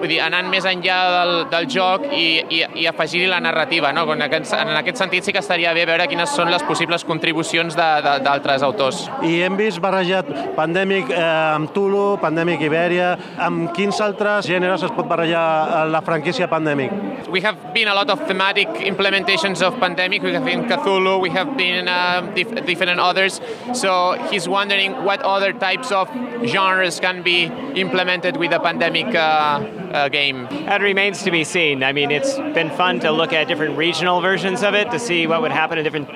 vull 0.02 0.10
dir, 0.10 0.18
anant 0.24 0.48
més 0.50 0.64
enllà 0.66 0.96
del, 1.14 1.32
del 1.52 1.68
joc 1.70 2.08
i, 2.10 2.42
i, 2.42 2.60
i 2.82 2.86
afegir-hi 2.90 3.28
la 3.30 3.38
narrativa. 3.44 3.92
No? 3.94 4.02
En, 4.16 4.24
aquest, 4.26 4.54
en 4.58 4.72
aquest 4.80 4.98
sentit 4.98 5.26
sí 5.26 5.34
que 5.34 5.42
estaria 5.42 5.70
bé 5.76 5.84
veure 5.86 6.08
quines 6.10 6.32
són 6.34 6.50
les 6.50 6.64
possibles 6.66 7.06
contribucions 7.06 7.76
d'altres 7.78 8.64
autors. 8.66 9.04
I 9.22 9.44
hem 9.46 9.58
vist 9.60 9.78
barrejat 9.82 10.28
Pandemic 10.58 11.12
eh, 11.14 11.22
amb 11.22 11.70
Tulu, 11.74 12.16
Pandemic 12.22 12.64
Ibèria, 12.66 13.12
amb 13.46 13.70
quins 13.76 14.00
altres 14.02 14.48
gèneres 14.50 14.82
es 14.88 14.94
pot 14.96 15.06
barrejar 15.06 15.44
eh, 15.62 15.84
la 15.94 16.02
franquícia 16.02 16.50
Pandemic? 16.50 16.90
We 17.30 17.44
have 17.46 17.70
been 17.72 17.88
a 17.88 17.94
lot 17.94 18.10
of 18.10 18.26
thematic 18.26 18.61
implementations 18.68 19.62
of 19.62 19.78
Pandemic. 19.78 20.22
We 20.22 20.32
have 20.32 20.44
been 20.44 20.64
Cthulhu, 20.64 21.20
we 21.20 21.30
have 21.30 21.56
been 21.56 21.88
uh, 21.88 22.32
dif 22.34 22.48
different 22.66 23.00
others. 23.00 23.40
So 23.74 24.12
he's 24.30 24.48
wondering 24.48 25.04
what 25.04 25.22
other 25.22 25.52
types 25.52 25.92
of 25.92 26.08
genres 26.44 27.00
can 27.00 27.22
be 27.22 27.44
implemented 27.74 28.36
with 28.36 28.52
a 28.52 28.60
Pandemic 28.60 29.14
uh, 29.14 29.18
uh, 29.18 30.08
game. 30.08 30.46
That 30.66 30.80
remains 30.80 31.22
to 31.22 31.30
be 31.30 31.44
seen. 31.44 31.82
I 31.82 31.92
mean, 31.92 32.10
it's 32.10 32.36
been 32.36 32.70
fun 32.70 33.00
to 33.00 33.10
look 33.10 33.32
at 33.32 33.48
different 33.48 33.76
regional 33.76 34.20
versions 34.20 34.62
of 34.62 34.74
it 34.74 34.90
to 34.90 34.98
see 34.98 35.26
what 35.26 35.42
would 35.42 35.52
happen 35.52 35.78
at 35.78 35.82
different 35.82 36.08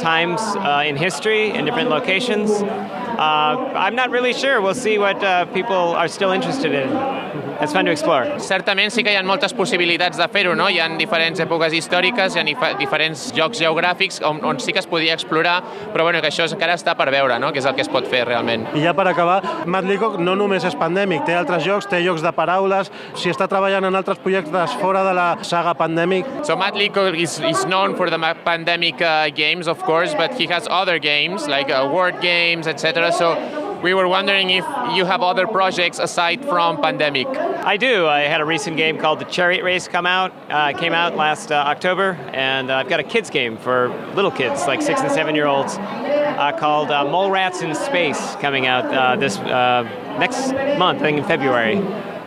times 0.00 0.40
uh, 0.40 0.84
in 0.86 0.96
history 0.96 1.50
in 1.50 1.64
different 1.64 1.90
locations. 1.90 2.50
Uh, 2.50 3.72
I'm 3.74 3.94
not 3.94 4.10
really 4.10 4.32
sure. 4.32 4.60
We'll 4.60 4.74
see 4.74 4.98
what 4.98 5.22
uh, 5.22 5.46
people 5.46 5.76
are 5.76 6.08
still 6.08 6.32
interested 6.32 6.72
in. 6.72 7.41
It's 7.60 7.72
fun 7.72 7.84
to 7.86 7.92
explore. 7.92 8.38
Certament 8.42 8.92
sí 8.94 9.04
que 9.04 9.12
hi 9.12 9.18
ha 9.18 9.22
moltes 9.26 9.54
possibilitats 9.56 10.18
de 10.18 10.26
fer-ho, 10.32 10.54
no? 10.58 10.68
Hi 10.70 10.80
ha 10.82 10.88
diferents 10.98 11.40
èpoques 11.42 11.74
històriques, 11.76 12.36
hi 12.36 12.42
ha 12.42 12.72
diferents 12.78 13.28
jocs 13.36 13.60
geogràfics 13.62 14.22
on, 14.26 14.40
on 14.44 14.60
sí 14.62 14.72
que 14.72 14.80
es 14.82 14.88
podia 14.90 15.14
explorar, 15.14 15.60
però 15.92 16.06
bueno, 16.08 16.20
que 16.22 16.30
això 16.30 16.46
encara 16.48 16.76
està 16.78 16.96
per 16.98 17.10
veure, 17.12 17.38
no? 17.42 17.52
que 17.52 17.60
és 17.62 17.68
el 17.68 17.76
que 17.76 17.84
es 17.84 17.90
pot 17.92 18.06
fer 18.10 18.24
realment. 18.28 18.66
I 18.78 18.84
ja 18.84 18.94
per 18.96 19.06
acabar, 19.10 19.40
Matt 19.66 19.88
Leacock 19.88 20.18
no 20.20 20.36
només 20.38 20.64
és 20.68 20.76
pandèmic, 20.78 21.24
té 21.28 21.36
altres 21.38 21.64
jocs, 21.66 21.88
té 21.90 22.02
jocs 22.04 22.24
de 22.24 22.32
paraules, 22.36 22.90
si 23.18 23.32
està 23.32 23.48
treballant 23.50 23.88
en 23.88 23.98
altres 23.98 24.20
projectes 24.22 24.76
fora 24.82 25.04
de 25.06 25.14
la 25.16 25.28
saga 25.46 25.74
Pandemic. 25.78 26.28
So 26.46 26.56
Matt 26.56 26.76
Leacock 26.76 27.14
is, 27.14 27.38
is 27.40 27.64
known 27.66 27.96
for 27.96 28.10
the 28.10 28.18
Pandemic 28.44 29.00
uh, 29.02 29.30
games, 29.30 29.68
of 29.68 29.82
course, 29.82 30.14
but 30.14 30.34
he 30.34 30.46
has 30.46 30.68
other 30.70 30.98
games, 30.98 31.48
like 31.48 31.70
uh, 31.70 31.88
word 31.90 32.20
games, 32.20 32.66
etc. 32.66 33.12
So 33.12 33.36
we 33.82 33.94
were 33.94 34.06
wondering 34.06 34.50
if 34.50 34.64
you 34.94 35.04
have 35.04 35.22
other 35.22 35.46
projects 35.46 35.98
aside 35.98 36.44
from 36.44 36.80
Pandemic. 36.80 37.26
I 37.26 37.76
do. 37.76 38.06
I 38.06 38.20
had 38.20 38.40
a 38.40 38.44
recent 38.44 38.76
game 38.76 38.96
called 38.96 39.18
The 39.18 39.24
Chariot 39.24 39.64
Race 39.64 39.88
come 39.88 40.06
out. 40.06 40.32
Uh, 40.48 40.72
came 40.78 40.92
out 40.92 41.16
last 41.16 41.50
uh, 41.50 41.56
October, 41.56 42.12
and 42.32 42.70
uh, 42.70 42.76
I've 42.76 42.88
got 42.88 43.00
a 43.00 43.04
kids 43.04 43.28
game 43.28 43.56
for 43.56 43.88
little 44.14 44.30
kids, 44.30 44.66
like 44.66 44.82
six 44.82 45.00
and 45.00 45.10
seven 45.10 45.34
year 45.34 45.46
olds, 45.46 45.76
uh, 45.78 46.56
called 46.58 46.90
uh, 46.90 47.04
Mole 47.04 47.30
Rats 47.30 47.62
in 47.62 47.74
Space, 47.74 48.36
coming 48.36 48.66
out 48.66 48.84
uh, 48.84 49.16
this 49.16 49.38
next 49.38 50.52
month, 50.78 51.00
I 51.00 51.02
think 51.02 51.18
in 51.18 51.24
February. 51.24 51.76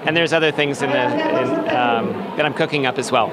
And 0.06 0.16
there's 0.16 0.34
other 0.34 0.52
things 0.52 0.82
in 0.82 0.90
the, 0.90 1.06
in, 1.06 1.50
um, 1.76 2.14
that 2.38 2.46
I'm 2.46 2.54
cooking 2.54 2.86
up 2.86 2.98
as 2.98 3.12
well. 3.12 3.32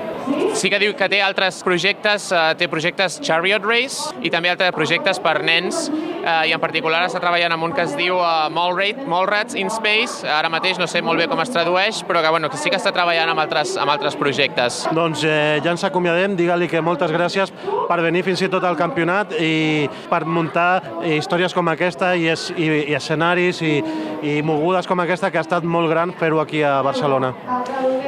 sí 0.54 0.68
que 0.70 0.78
diu 0.78 0.92
que 0.94 1.08
té 1.08 1.18
altres 1.24 1.62
projectes, 1.64 2.28
uh, 2.32 2.52
té 2.58 2.68
projectes 2.70 3.18
Chariot 3.24 3.64
Race 3.64 4.12
i 4.22 4.30
també 4.30 4.50
altres 4.52 4.74
projectes 4.76 5.18
per 5.22 5.40
nens 5.44 5.86
uh, 5.88 6.44
i 6.46 6.52
en 6.52 6.60
particular 6.62 7.00
està 7.06 7.20
treballant 7.22 7.54
amb 7.56 7.66
un 7.66 7.72
que 7.74 7.84
es 7.86 7.94
diu 7.98 8.18
uh, 8.20 8.50
Mallrats, 8.52 9.06
Mallrats 9.08 9.56
in 9.58 9.72
Space, 9.72 10.22
ara 10.28 10.50
mateix 10.52 10.78
no 10.80 10.86
sé 10.90 11.02
molt 11.02 11.20
bé 11.20 11.26
com 11.30 11.40
es 11.42 11.50
tradueix, 11.52 12.02
però 12.06 12.22
que, 12.22 12.32
bueno, 12.34 12.50
que 12.52 12.60
sí 12.60 12.70
que 12.70 12.78
està 12.78 12.92
treballant 12.94 13.32
amb 13.32 13.42
altres, 13.42 13.74
amb 13.80 13.94
altres 13.94 14.16
projectes. 14.20 14.82
Doncs 14.94 15.24
eh, 15.24 15.58
ja 15.64 15.72
ens 15.72 15.84
acomiadem, 15.88 16.36
digue-li 16.38 16.68
que 16.70 16.84
moltes 16.84 17.12
gràcies 17.14 17.52
per 17.88 17.98
venir 18.04 18.22
fins 18.26 18.44
i 18.44 18.50
tot 18.52 18.64
al 18.68 18.78
campionat 18.78 19.34
i 19.40 19.88
per 20.10 20.22
muntar 20.28 21.02
històries 21.08 21.56
com 21.56 21.72
aquesta 21.72 22.12
i, 22.14 22.28
es, 22.32 22.50
i, 22.54 22.68
i 22.92 22.96
escenaris 22.98 23.62
i, 23.64 23.74
i 24.22 24.38
mogudes 24.46 24.86
com 24.86 25.00
aquesta 25.02 25.32
que 25.32 25.40
ha 25.40 25.46
estat 25.46 25.66
molt 25.66 25.90
gran 25.90 26.12
fer-ho 26.20 26.42
aquí 26.44 26.61
a 26.62 26.82
Barcelona. 26.82 27.34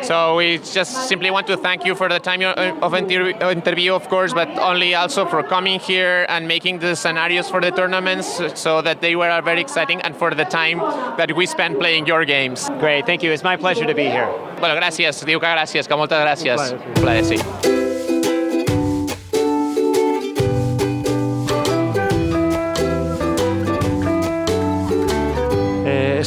So 0.02 0.36
we 0.36 0.58
just 0.58 1.08
simply 1.08 1.30
want 1.30 1.46
to 1.46 1.56
thank 1.56 1.84
you 1.84 1.94
for 1.94 2.08
the 2.08 2.18
time 2.18 2.42
uh, 2.42 2.76
of 2.82 2.94
interview, 2.94 3.94
of 3.94 4.08
course, 4.08 4.32
but 4.34 4.48
only 4.58 4.94
also 4.94 5.24
for 5.26 5.42
coming 5.42 5.80
here 5.80 6.26
and 6.28 6.46
making 6.46 6.78
the 6.80 6.94
scenarios 6.94 7.48
for 7.48 7.60
the 7.60 7.70
tournaments 7.70 8.40
so 8.54 8.82
that 8.82 9.00
they 9.00 9.16
were 9.16 9.40
very 9.42 9.60
exciting 9.60 10.00
and 10.02 10.14
for 10.16 10.34
the 10.34 10.44
time 10.44 10.78
that 11.16 11.34
we 11.34 11.46
spent 11.46 11.78
playing 11.78 12.06
your 12.06 12.24
games. 12.24 12.68
Great, 12.80 13.06
thank 13.06 13.22
you. 13.22 13.30
It's 13.32 13.44
my 13.44 13.56
pleasure 13.56 13.86
to 13.86 13.94
be 13.94 14.04
here. 14.04 14.28
Bueno, 14.60 14.74
gràcies. 14.76 15.24
Diu 15.24 15.40
que 15.40 15.48
gràcies, 15.48 15.88
que 15.88 15.96
moltes 15.96 16.18
gràcies. 16.18 16.72
Un 16.72 17.02
plaer, 17.02 17.24
sí. 17.24 17.73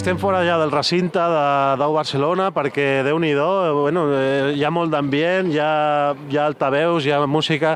Estem 0.08 0.22
fora 0.22 0.40
ja 0.48 0.56
del 0.56 0.70
recinte 0.72 1.20
de 1.20 1.48
d'Au 1.76 1.92
Barcelona 1.92 2.46
perquè, 2.56 3.02
déu 3.04 3.18
nhi 3.20 3.34
bueno, 3.76 4.06
eh, 4.16 4.54
hi 4.56 4.64
ha 4.64 4.70
molt 4.72 4.94
d'ambient, 4.94 5.50
hi, 5.52 5.60
ha, 5.60 6.14
hi 6.32 6.38
ha 6.38 6.46
altaveus, 6.48 7.04
hi 7.04 7.12
ha 7.12 7.20
música 7.28 7.74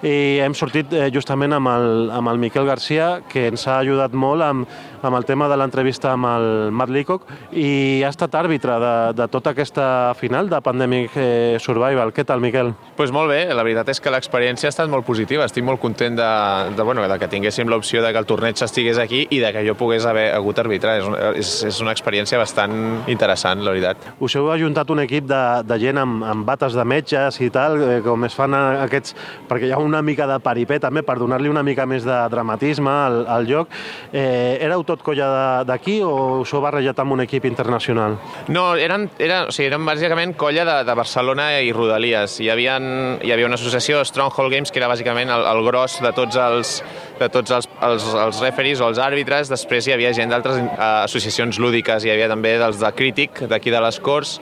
i 0.00 0.40
hem 0.40 0.56
sortit 0.56 0.94
eh, 0.96 1.10
justament 1.12 1.52
amb 1.52 1.68
el, 1.68 2.08
amb 2.08 2.32
el 2.32 2.40
Miquel 2.40 2.64
Garcia, 2.64 3.20
que 3.28 3.50
ens 3.50 3.66
ha 3.68 3.82
ajudat 3.82 4.16
molt 4.16 4.46
amb, 4.46 4.64
amb 5.04 5.18
el 5.18 5.26
tema 5.28 5.48
de 5.50 5.58
l'entrevista 5.58 6.12
amb 6.14 6.28
el 6.28 6.46
Matt 6.74 6.92
Leacock 6.92 7.28
i 7.52 8.02
ha 8.04 8.10
estat 8.12 8.34
àrbitre 8.38 8.78
de, 8.80 8.94
de 9.18 9.26
tota 9.32 9.52
aquesta 9.54 9.86
final 10.18 10.48
de 10.50 10.60
Pandemic 10.64 11.16
eh, 11.16 11.56
Survival. 11.60 12.12
Què 12.14 12.24
tal, 12.26 12.42
Miquel? 12.44 12.72
Pues 12.96 13.12
molt 13.14 13.30
bé, 13.32 13.42
la 13.54 13.64
veritat 13.66 13.90
és 13.92 14.00
que 14.02 14.12
l'experiència 14.12 14.68
ha 14.68 14.74
estat 14.74 14.90
molt 14.90 15.06
positiva. 15.06 15.46
Estic 15.48 15.64
molt 15.66 15.80
content 15.82 16.16
de, 16.18 16.30
de, 16.74 16.82
bueno, 16.82 17.04
de 17.08 17.18
que 17.20 17.28
tinguéssim 17.30 17.70
l'opció 17.70 18.02
de 18.04 18.12
que 18.12 18.22
el 18.22 18.28
torneig 18.28 18.60
estigués 18.64 19.00
aquí 19.02 19.24
i 19.30 19.40
de 19.42 19.52
que 19.54 19.64
jo 19.66 19.76
pogués 19.78 20.06
haver 20.08 20.30
hagut 20.34 20.58
arbitrar. 20.62 20.96
És, 21.00 21.08
és, 21.40 21.54
és 21.72 21.80
una 21.84 21.94
experiència 21.94 22.40
bastant 22.40 22.74
interessant, 23.10 23.64
la 23.64 23.74
veritat. 23.74 24.08
Us 24.24 24.36
heu 24.38 24.50
ajuntat 24.52 24.90
un 24.94 25.04
equip 25.04 25.28
de, 25.30 25.42
de 25.66 25.80
gent 25.82 26.00
amb, 26.00 26.24
amb 26.34 26.46
bates 26.48 26.76
de 26.76 26.84
metges 26.88 27.40
i 27.44 27.50
tal, 27.54 27.78
eh, 27.82 28.00
com 28.04 28.26
es 28.28 28.36
fan 28.36 28.54
aquests... 28.54 29.16
perquè 29.48 29.68
hi 29.68 29.74
ha 29.74 29.80
una 29.82 30.02
mica 30.02 30.28
de 30.30 30.38
paripé 30.42 30.80
també 30.82 31.04
per 31.06 31.18
donar-li 31.20 31.50
una 31.50 31.64
mica 31.66 31.86
més 31.86 32.06
de 32.06 32.18
dramatisme 32.32 32.90
al, 32.90 33.20
al 33.30 33.48
joc. 33.48 33.72
Eh, 34.12 34.58
éreu 34.64 34.84
tot 34.94 35.04
colla 35.04 35.28
d'aquí 35.66 35.98
o 36.06 36.40
us 36.40 36.52
heu 36.54 36.62
barrejat 36.64 37.00
amb 37.02 37.16
un 37.16 37.24
equip 37.24 37.46
internacional? 37.48 38.16
No, 38.48 38.66
eren, 38.80 39.08
eren, 39.18 39.50
o 39.50 39.54
sigui, 39.54 39.68
eren 39.72 39.86
bàsicament 39.86 40.34
colla 40.38 40.64
de, 40.68 40.76
de 40.86 40.96
Barcelona 40.96 41.50
i 41.60 41.72
Rodalies. 41.74 42.38
Hi 42.44 42.50
havia, 42.52 42.78
hi 43.20 43.34
havia 43.34 43.48
una 43.48 43.58
associació, 43.58 44.04
Stronghold 44.06 44.54
Games, 44.54 44.72
que 44.72 44.82
era 44.82 44.90
bàsicament 44.90 45.32
el, 45.34 45.46
el 45.50 45.62
gros 45.66 45.98
de 46.04 46.12
tots 46.16 46.38
els, 46.40 46.74
de 47.20 47.30
tots 47.32 47.56
els, 47.58 47.70
els, 47.88 48.06
els 48.26 48.42
referees 48.44 48.82
o 48.82 48.90
els 48.90 49.02
àrbitres. 49.02 49.50
Després 49.52 49.88
hi 49.88 49.96
havia 49.96 50.14
gent 50.16 50.32
d'altres 50.32 50.60
eh, 50.62 50.78
associacions 51.04 51.58
lúdiques, 51.62 52.06
hi 52.06 52.14
havia 52.14 52.30
també 52.30 52.56
dels 52.62 52.78
de 52.82 52.92
Crític, 52.94 53.44
d'aquí 53.50 53.74
de 53.74 53.82
les 53.82 54.00
Corts, 54.04 54.38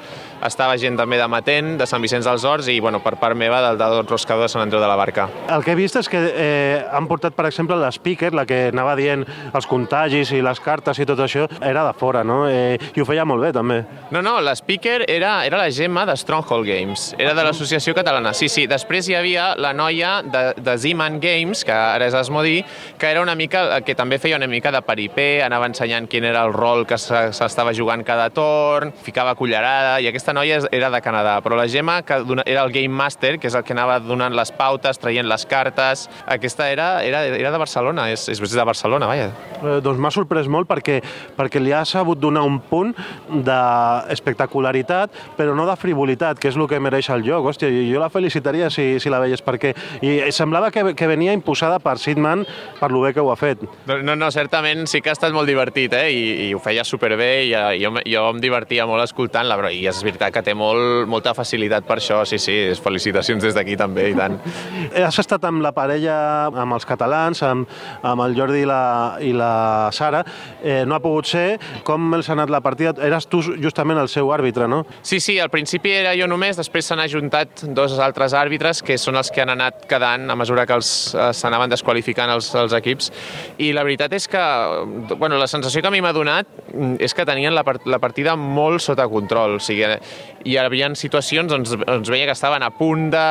estava 0.46 0.76
gent 0.80 0.96
també 0.98 1.18
de 1.20 1.28
Matent, 1.30 1.76
de 1.80 1.86
Sant 1.88 2.02
Vicenç 2.02 2.26
dels 2.26 2.44
Horts 2.48 2.68
i, 2.72 2.78
bueno, 2.82 3.02
per 3.04 3.14
part 3.20 3.38
meva, 3.38 3.60
del 3.62 3.78
de 3.78 4.02
Roscador 4.08 4.46
de 4.46 4.52
Sant 4.52 4.64
Andreu 4.64 4.80
de 4.82 4.88
la 4.90 4.96
Barca. 4.98 5.28
El 5.52 5.64
que 5.64 5.72
he 5.74 5.78
vist 5.78 5.96
és 6.00 6.08
que 6.10 6.20
eh, 6.32 6.82
han 6.92 7.08
portat, 7.10 7.36
per 7.36 7.46
exemple, 7.48 7.76
l'speaker, 7.78 8.32
la 8.34 8.46
que 8.48 8.68
anava 8.72 8.96
dient 8.98 9.24
els 9.52 9.68
contagis 9.70 10.32
i 10.36 10.42
les 10.44 10.60
cartes 10.62 10.98
i 11.02 11.06
tot 11.08 11.20
això, 11.22 11.46
era 11.60 11.84
de 11.86 11.94
fora, 11.98 12.24
no? 12.26 12.42
Eh, 12.48 12.78
I 12.94 13.02
ho 13.02 13.06
feia 13.08 13.26
molt 13.28 13.44
bé, 13.44 13.52
també. 13.54 13.80
No, 14.14 14.22
no, 14.24 14.38
l'speaker 14.42 15.02
era, 15.10 15.34
era 15.46 15.60
la 15.60 15.70
Gemma 15.72 16.06
de 16.08 16.16
Stronghold 16.18 16.66
Games, 16.68 17.12
era 17.18 17.34
de 17.34 17.46
l'Associació 17.46 17.94
Catalana. 17.96 18.34
Sí, 18.36 18.48
sí, 18.52 18.66
després 18.70 19.08
hi 19.08 19.16
havia 19.18 19.52
la 19.58 19.72
noia 19.76 20.18
de, 20.22 20.44
de 20.58 20.76
Zeman 20.78 21.20
Games, 21.22 21.64
que 21.66 21.74
ara 21.74 22.08
és 22.08 22.16
Asmodí, 22.18 22.60
que 22.98 23.10
era 23.10 23.22
una 23.22 23.34
mica, 23.38 23.80
que 23.86 23.96
també 23.98 24.18
feia 24.22 24.38
una 24.40 24.48
mica 24.50 24.72
de 24.74 24.82
paripé, 24.84 25.28
anava 25.44 25.68
ensenyant 25.70 26.08
quin 26.10 26.26
era 26.28 26.44
el 26.46 26.54
rol 26.54 26.86
que 26.88 26.98
s'estava 26.98 27.74
jugant 27.76 28.04
cada 28.06 28.28
torn, 28.34 28.92
ficava 29.04 29.34
cullerada, 29.38 29.98
i 30.02 30.08
aquesta 30.10 30.31
noia 30.32 30.60
era 30.72 30.90
de 30.92 31.00
Canadà, 31.04 31.38
però 31.44 31.56
la 31.58 31.68
Gemma, 31.68 32.00
que 32.06 32.18
era 32.46 32.62
el 32.64 32.72
Game 32.72 32.94
Master, 32.94 33.38
que 33.40 33.48
és 33.50 33.56
el 33.58 33.64
que 33.64 33.74
anava 33.76 33.98
donant 34.02 34.34
les 34.36 34.52
pautes, 34.56 34.98
traient 35.02 35.28
les 35.28 35.46
cartes, 35.46 36.08
aquesta 36.26 36.68
era, 36.70 37.02
era, 37.04 37.24
era 37.26 37.52
de 37.52 37.60
Barcelona, 37.60 38.08
és, 38.12 38.28
és 38.32 38.40
de 38.42 38.66
Barcelona, 38.66 39.08
vaja. 39.10 39.30
Eh, 39.62 39.78
doncs 39.84 40.00
m'ha 40.02 40.12
sorprès 40.14 40.48
molt 40.50 40.68
perquè, 40.70 41.00
perquè 41.36 41.62
li 41.62 41.72
ha 41.74 41.84
sabut 41.88 42.20
donar 42.20 42.44
un 42.46 42.58
punt 42.60 42.94
d'espectacularitat, 43.46 45.12
però 45.38 45.56
no 45.56 45.66
de 45.68 45.76
frivolitat, 45.76 46.40
que 46.40 46.50
és 46.50 46.58
el 46.58 46.68
que 46.70 46.80
mereix 46.82 47.10
el 47.14 47.24
joc. 47.26 47.46
Hòstia, 47.52 47.70
jo 47.70 48.00
la 48.02 48.10
felicitaria 48.12 48.70
si, 48.70 48.98
si 49.02 49.12
la 49.12 49.20
veies, 49.22 49.42
perquè 49.44 49.74
i 50.02 50.18
semblava 50.34 50.70
que, 50.74 50.94
que 50.98 51.08
venia 51.10 51.34
imposada 51.36 51.78
per 51.82 51.98
Sidman 52.02 52.46
per 52.80 52.90
lo 52.92 53.02
bé 53.02 53.12
que 53.14 53.20
ho 53.20 53.30
ha 53.32 53.36
fet. 53.36 53.62
No, 53.86 54.16
no, 54.16 54.30
certament 54.34 54.86
sí 54.90 55.02
que 55.02 55.12
ha 55.12 55.16
estat 55.16 55.34
molt 55.34 55.48
divertit, 55.50 55.94
eh? 55.96 56.08
I, 56.12 56.22
i 56.48 56.54
ho 56.54 56.60
feia 56.62 56.84
superbé, 56.86 57.30
i 57.48 57.52
jo, 57.82 57.94
jo 58.06 58.24
em 58.30 58.40
divertia 58.42 58.86
molt 58.88 59.04
escoltant-la, 59.06 59.58
però 59.60 59.72
i 59.72 59.84
és 59.90 60.02
veritat 60.04 60.21
que 60.30 60.42
té 60.44 60.54
molt, 60.54 61.08
molta 61.10 61.34
facilitat 61.34 61.86
per 61.88 61.98
això, 61.98 62.22
sí, 62.28 62.38
sí, 62.38 62.54
felicitacions 62.82 63.42
des 63.42 63.56
d'aquí 63.56 63.76
també, 63.80 64.10
i 64.12 64.16
tant. 64.16 64.38
Has 65.02 65.18
estat 65.22 65.44
amb 65.48 65.62
la 65.64 65.72
parella, 65.74 66.16
amb 66.46 66.76
els 66.76 66.86
catalans, 66.88 67.42
amb, 67.46 67.68
amb 68.06 68.24
el 68.26 68.36
Jordi 68.36 68.62
i 68.62 68.68
la, 68.68 68.82
i 69.20 69.32
la 69.36 69.90
Sara, 69.92 70.22
eh, 70.62 70.82
no 70.86 70.96
ha 70.96 71.02
pogut 71.02 71.28
ser. 71.32 71.58
Com 71.86 72.12
els 72.16 72.28
ha 72.30 72.36
anat 72.36 72.52
la 72.52 72.62
partida? 72.64 72.94
Eres 73.02 73.26
tu 73.30 73.42
justament 73.42 73.98
el 74.00 74.10
seu 74.12 74.30
àrbitre, 74.34 74.68
no? 74.70 74.82
Sí, 75.02 75.20
sí, 75.20 75.38
al 75.42 75.50
principi 75.50 75.94
era 75.96 76.14
jo 76.18 76.28
només, 76.30 76.58
després 76.60 76.86
s'han 76.88 77.02
ajuntat 77.02 77.64
dos 77.74 77.98
altres 77.98 78.36
àrbitres, 78.38 78.82
que 78.84 78.98
són 79.00 79.18
els 79.20 79.32
que 79.32 79.42
han 79.44 79.52
anat 79.54 79.86
quedant 79.90 80.30
a 80.30 80.38
mesura 80.38 80.66
que 80.68 80.78
eh, 80.78 81.30
s'anaven 81.34 81.72
desqualificant 81.72 82.32
els, 82.36 82.52
els 82.58 82.76
equips, 82.78 83.10
i 83.62 83.72
la 83.74 83.84
veritat 83.86 84.12
és 84.16 84.28
que, 84.30 84.42
bueno, 85.16 85.38
la 85.40 85.48
sensació 85.50 85.82
que 85.82 85.90
a 85.90 85.94
mi 85.94 86.02
m'ha 86.04 86.14
donat 86.16 86.48
mm, 86.72 86.96
és 87.02 87.14
que 87.14 87.26
tenien 87.28 87.54
la, 87.54 87.64
la 87.86 88.00
partida 88.02 88.36
molt 88.36 88.82
sota 88.84 89.08
control, 89.10 89.58
o 89.58 89.62
sigui, 89.62 89.86
hi 90.44 90.56
havia 90.58 90.88
situacions 90.98 91.52
on 91.54 91.64
ens 91.64 92.10
veia 92.10 92.26
que 92.26 92.34
estaven 92.34 92.62
a 92.66 92.70
punt 92.74 93.10
de, 93.12 93.26